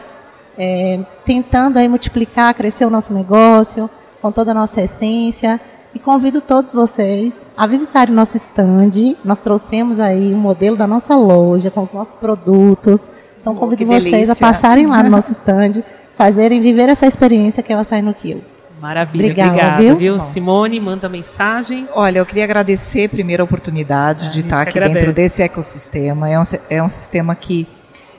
é, 0.59 1.01
tentando 1.25 1.79
aí 1.79 1.89
multiplicar, 1.89 2.53
crescer 2.55 2.85
o 2.85 2.91
nosso 2.91 3.13
negócio 3.13 3.89
com 4.21 4.33
toda 4.33 4.51
a 4.51 4.55
nossa 4.55 4.81
essência. 4.81 5.61
E 5.97 5.99
convido 5.99 6.43
todos 6.43 6.75
vocês 6.75 7.51
a 7.57 7.67
visitarem 7.67 8.13
o 8.13 8.17
nosso 8.17 8.37
stand. 8.37 9.17
Nós 9.25 9.41
trouxemos 9.41 9.99
aí 9.99 10.35
um 10.35 10.37
modelo 10.37 10.77
da 10.77 10.87
nossa 10.87 11.17
loja 11.17 11.71
com 11.71 11.81
os 11.81 11.91
nossos 11.91 12.15
produtos. 12.15 13.11
Então 13.41 13.55
oh, 13.55 13.57
convido 13.57 13.87
vocês 13.87 14.29
a 14.29 14.37
passarem 14.37 14.87
lá 14.87 15.03
no 15.03 15.09
nosso 15.09 15.33
stand, 15.33 15.83
fazerem 16.15 16.61
viver 16.61 16.91
essa 16.91 17.07
experiência 17.07 17.63
que 17.63 17.73
é 17.73 17.77
o 17.77 17.79
açaí 17.79 18.03
no 18.03 18.13
quilo. 18.13 18.43
Maravilha, 18.79 19.25
Obrigada, 19.25 19.51
obrigada, 19.51 19.83
viu? 19.83 19.97
viu? 19.97 20.21
Simone, 20.21 20.79
manda 20.79 21.09
mensagem. 21.09 21.89
Olha, 21.95 22.19
eu 22.19 22.27
queria 22.27 22.45
agradecer 22.45 23.09
primeiro 23.09 23.43
a 23.43 23.45
oportunidade 23.45 24.27
A 24.27 24.29
de 24.29 24.35
gente 24.35 24.45
estar 24.45 24.61
aqui 24.61 24.79
agradece. 24.79 24.99
dentro 24.99 25.15
desse 25.15 25.43
ecossistema. 25.43 26.29
É 26.29 26.39
um, 26.39 26.43
é 26.69 26.83
um 26.83 26.91
sistema 26.91 27.35
que 27.35 27.67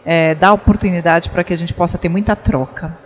é, 0.04 0.34
dá 0.34 0.52
oportunidade 0.52 1.30
para 1.30 1.44
que 1.44 1.54
a 1.54 1.58
gente 1.58 1.76
possa 1.76 1.96
ter 1.96 2.10
muita 2.10 2.36
troca. 2.36 2.98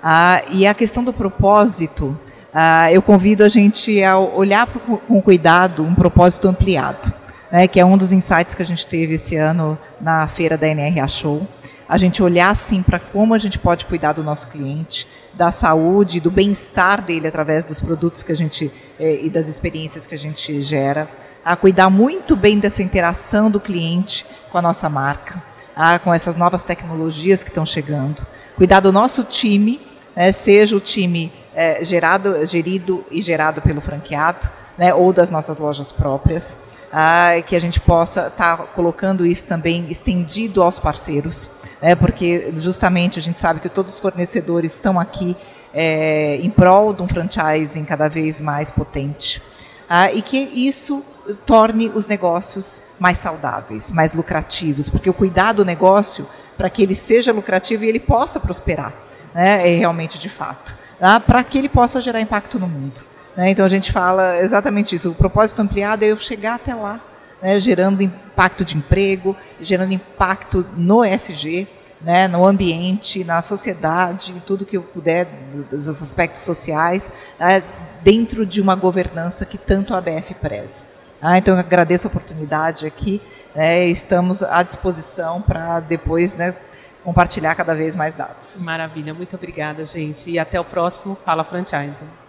Ah, 0.00 0.40
e 0.52 0.68
a 0.68 0.72
questão 0.72 1.02
do 1.02 1.12
propósito, 1.12 2.16
ah, 2.52 2.92
eu 2.92 3.00
convido 3.00 3.44
a 3.44 3.48
gente 3.48 4.02
a 4.02 4.18
olhar 4.18 4.66
pro- 4.66 4.98
com 4.98 5.22
cuidado 5.22 5.82
um 5.82 5.94
propósito 5.94 6.48
ampliado, 6.48 7.12
né, 7.50 7.68
que 7.68 7.78
é 7.78 7.84
um 7.84 7.96
dos 7.96 8.12
insights 8.12 8.54
que 8.54 8.62
a 8.62 8.66
gente 8.66 8.86
teve 8.86 9.14
esse 9.14 9.36
ano 9.36 9.78
na 10.00 10.26
feira 10.26 10.56
da 10.56 10.66
NRA 10.66 11.06
Show. 11.08 11.46
A 11.88 11.96
gente 11.96 12.22
olhar 12.22 12.50
assim 12.50 12.82
para 12.82 13.00
como 13.00 13.34
a 13.34 13.38
gente 13.38 13.58
pode 13.58 13.84
cuidar 13.86 14.12
do 14.12 14.22
nosso 14.22 14.48
cliente, 14.48 15.08
da 15.34 15.50
saúde, 15.50 16.20
do 16.20 16.30
bem-estar 16.30 17.02
dele 17.02 17.26
através 17.26 17.64
dos 17.64 17.80
produtos 17.80 18.22
que 18.22 18.30
a 18.30 18.36
gente 18.36 18.70
eh, 18.98 19.20
e 19.24 19.30
das 19.30 19.48
experiências 19.48 20.06
que 20.06 20.14
a 20.14 20.18
gente 20.18 20.62
gera, 20.62 21.08
a 21.44 21.56
cuidar 21.56 21.90
muito 21.90 22.36
bem 22.36 22.58
dessa 22.58 22.82
interação 22.82 23.50
do 23.50 23.58
cliente 23.58 24.24
com 24.52 24.58
a 24.58 24.62
nossa 24.62 24.88
marca, 24.88 25.42
ah, 25.74 25.98
com 25.98 26.12
essas 26.14 26.36
novas 26.36 26.62
tecnologias 26.62 27.42
que 27.42 27.50
estão 27.50 27.66
chegando, 27.66 28.24
cuidar 28.56 28.80
do 28.80 28.92
nosso 28.92 29.24
time, 29.24 29.80
né, 30.14 30.30
seja 30.30 30.76
o 30.76 30.80
time 30.80 31.32
eh, 31.60 31.84
gerado, 31.84 32.46
gerido 32.46 33.04
e 33.10 33.20
gerado 33.20 33.60
pelo 33.60 33.82
franqueado, 33.82 34.48
né, 34.78 34.94
ou 34.94 35.12
das 35.12 35.30
nossas 35.30 35.58
lojas 35.58 35.92
próprias, 35.92 36.56
ah, 36.90 37.32
que 37.46 37.54
a 37.54 37.60
gente 37.60 37.78
possa 37.78 38.28
estar 38.28 38.56
colocando 38.68 39.26
isso 39.26 39.44
também 39.44 39.84
estendido 39.90 40.62
aos 40.62 40.78
parceiros, 40.78 41.50
né, 41.82 41.94
porque 41.94 42.50
justamente 42.56 43.18
a 43.18 43.22
gente 43.22 43.38
sabe 43.38 43.60
que 43.60 43.68
todos 43.68 43.92
os 43.92 43.98
fornecedores 43.98 44.72
estão 44.72 44.98
aqui 44.98 45.36
eh, 45.74 46.38
em 46.40 46.48
prol 46.48 46.94
de 46.94 47.02
um 47.02 47.08
franchising 47.08 47.84
cada 47.84 48.08
vez 48.08 48.40
mais 48.40 48.70
potente. 48.70 49.42
Ah, 49.86 50.10
e 50.10 50.22
que 50.22 50.38
isso 50.38 51.04
torne 51.44 51.90
os 51.94 52.06
negócios 52.06 52.82
mais 52.98 53.18
saudáveis, 53.18 53.90
mais 53.90 54.14
lucrativos, 54.14 54.88
porque 54.88 55.10
o 55.10 55.12
cuidar 55.12 55.52
do 55.52 55.62
negócio 55.62 56.26
para 56.56 56.70
que 56.70 56.82
ele 56.82 56.94
seja 56.94 57.34
lucrativo 57.34 57.84
e 57.84 57.88
ele 57.90 58.00
possa 58.00 58.40
prosperar, 58.40 58.94
né, 59.34 59.68
é 59.68 59.76
realmente 59.76 60.18
de 60.18 60.28
fato, 60.28 60.76
tá? 60.98 61.20
para 61.20 61.42
que 61.44 61.58
ele 61.58 61.68
possa 61.68 62.00
gerar 62.00 62.20
impacto 62.20 62.58
no 62.58 62.68
mundo. 62.68 63.00
né? 63.36 63.50
Então 63.50 63.64
a 63.64 63.68
gente 63.68 63.92
fala 63.92 64.38
exatamente 64.38 64.94
isso. 64.94 65.10
O 65.10 65.14
propósito 65.14 65.60
ampliado 65.60 66.04
é 66.04 66.08
eu 66.08 66.18
chegar 66.18 66.54
até 66.56 66.74
lá, 66.74 67.00
né, 67.42 67.58
gerando 67.58 68.02
impacto 68.02 68.64
de 68.64 68.76
emprego, 68.76 69.36
gerando 69.60 69.92
impacto 69.92 70.66
no 70.76 71.04
SG, 71.04 71.66
né, 72.00 72.26
no 72.26 72.46
ambiente, 72.46 73.22
na 73.24 73.42
sociedade, 73.42 74.32
em 74.32 74.40
tudo 74.40 74.64
que 74.64 74.76
eu 74.76 74.82
puder, 74.82 75.26
dos 75.70 75.88
aspectos 75.88 76.42
sociais, 76.42 77.12
né, 77.38 77.62
dentro 78.02 78.46
de 78.46 78.60
uma 78.60 78.74
governança 78.74 79.44
que 79.44 79.58
tanto 79.58 79.94
a 79.94 79.98
ABF 79.98 80.34
preza. 80.34 80.84
Ah, 81.20 81.36
então 81.36 81.54
eu 81.54 81.60
agradeço 81.60 82.06
a 82.06 82.10
oportunidade 82.10 82.86
aqui, 82.86 83.20
né, 83.54 83.84
estamos 83.86 84.42
à 84.42 84.62
disposição 84.62 85.42
para 85.42 85.80
depois 85.80 86.34
né, 86.34 86.54
compartilhar 87.02 87.54
cada 87.54 87.74
vez 87.74 87.96
mais 87.96 88.14
dados. 88.14 88.62
Maravilha, 88.62 89.14
muito 89.14 89.36
obrigada, 89.36 89.84
gente. 89.84 90.30
E 90.30 90.38
até 90.38 90.60
o 90.60 90.64
próximo 90.64 91.16
Fala 91.24 91.44
Franchising. 91.44 92.19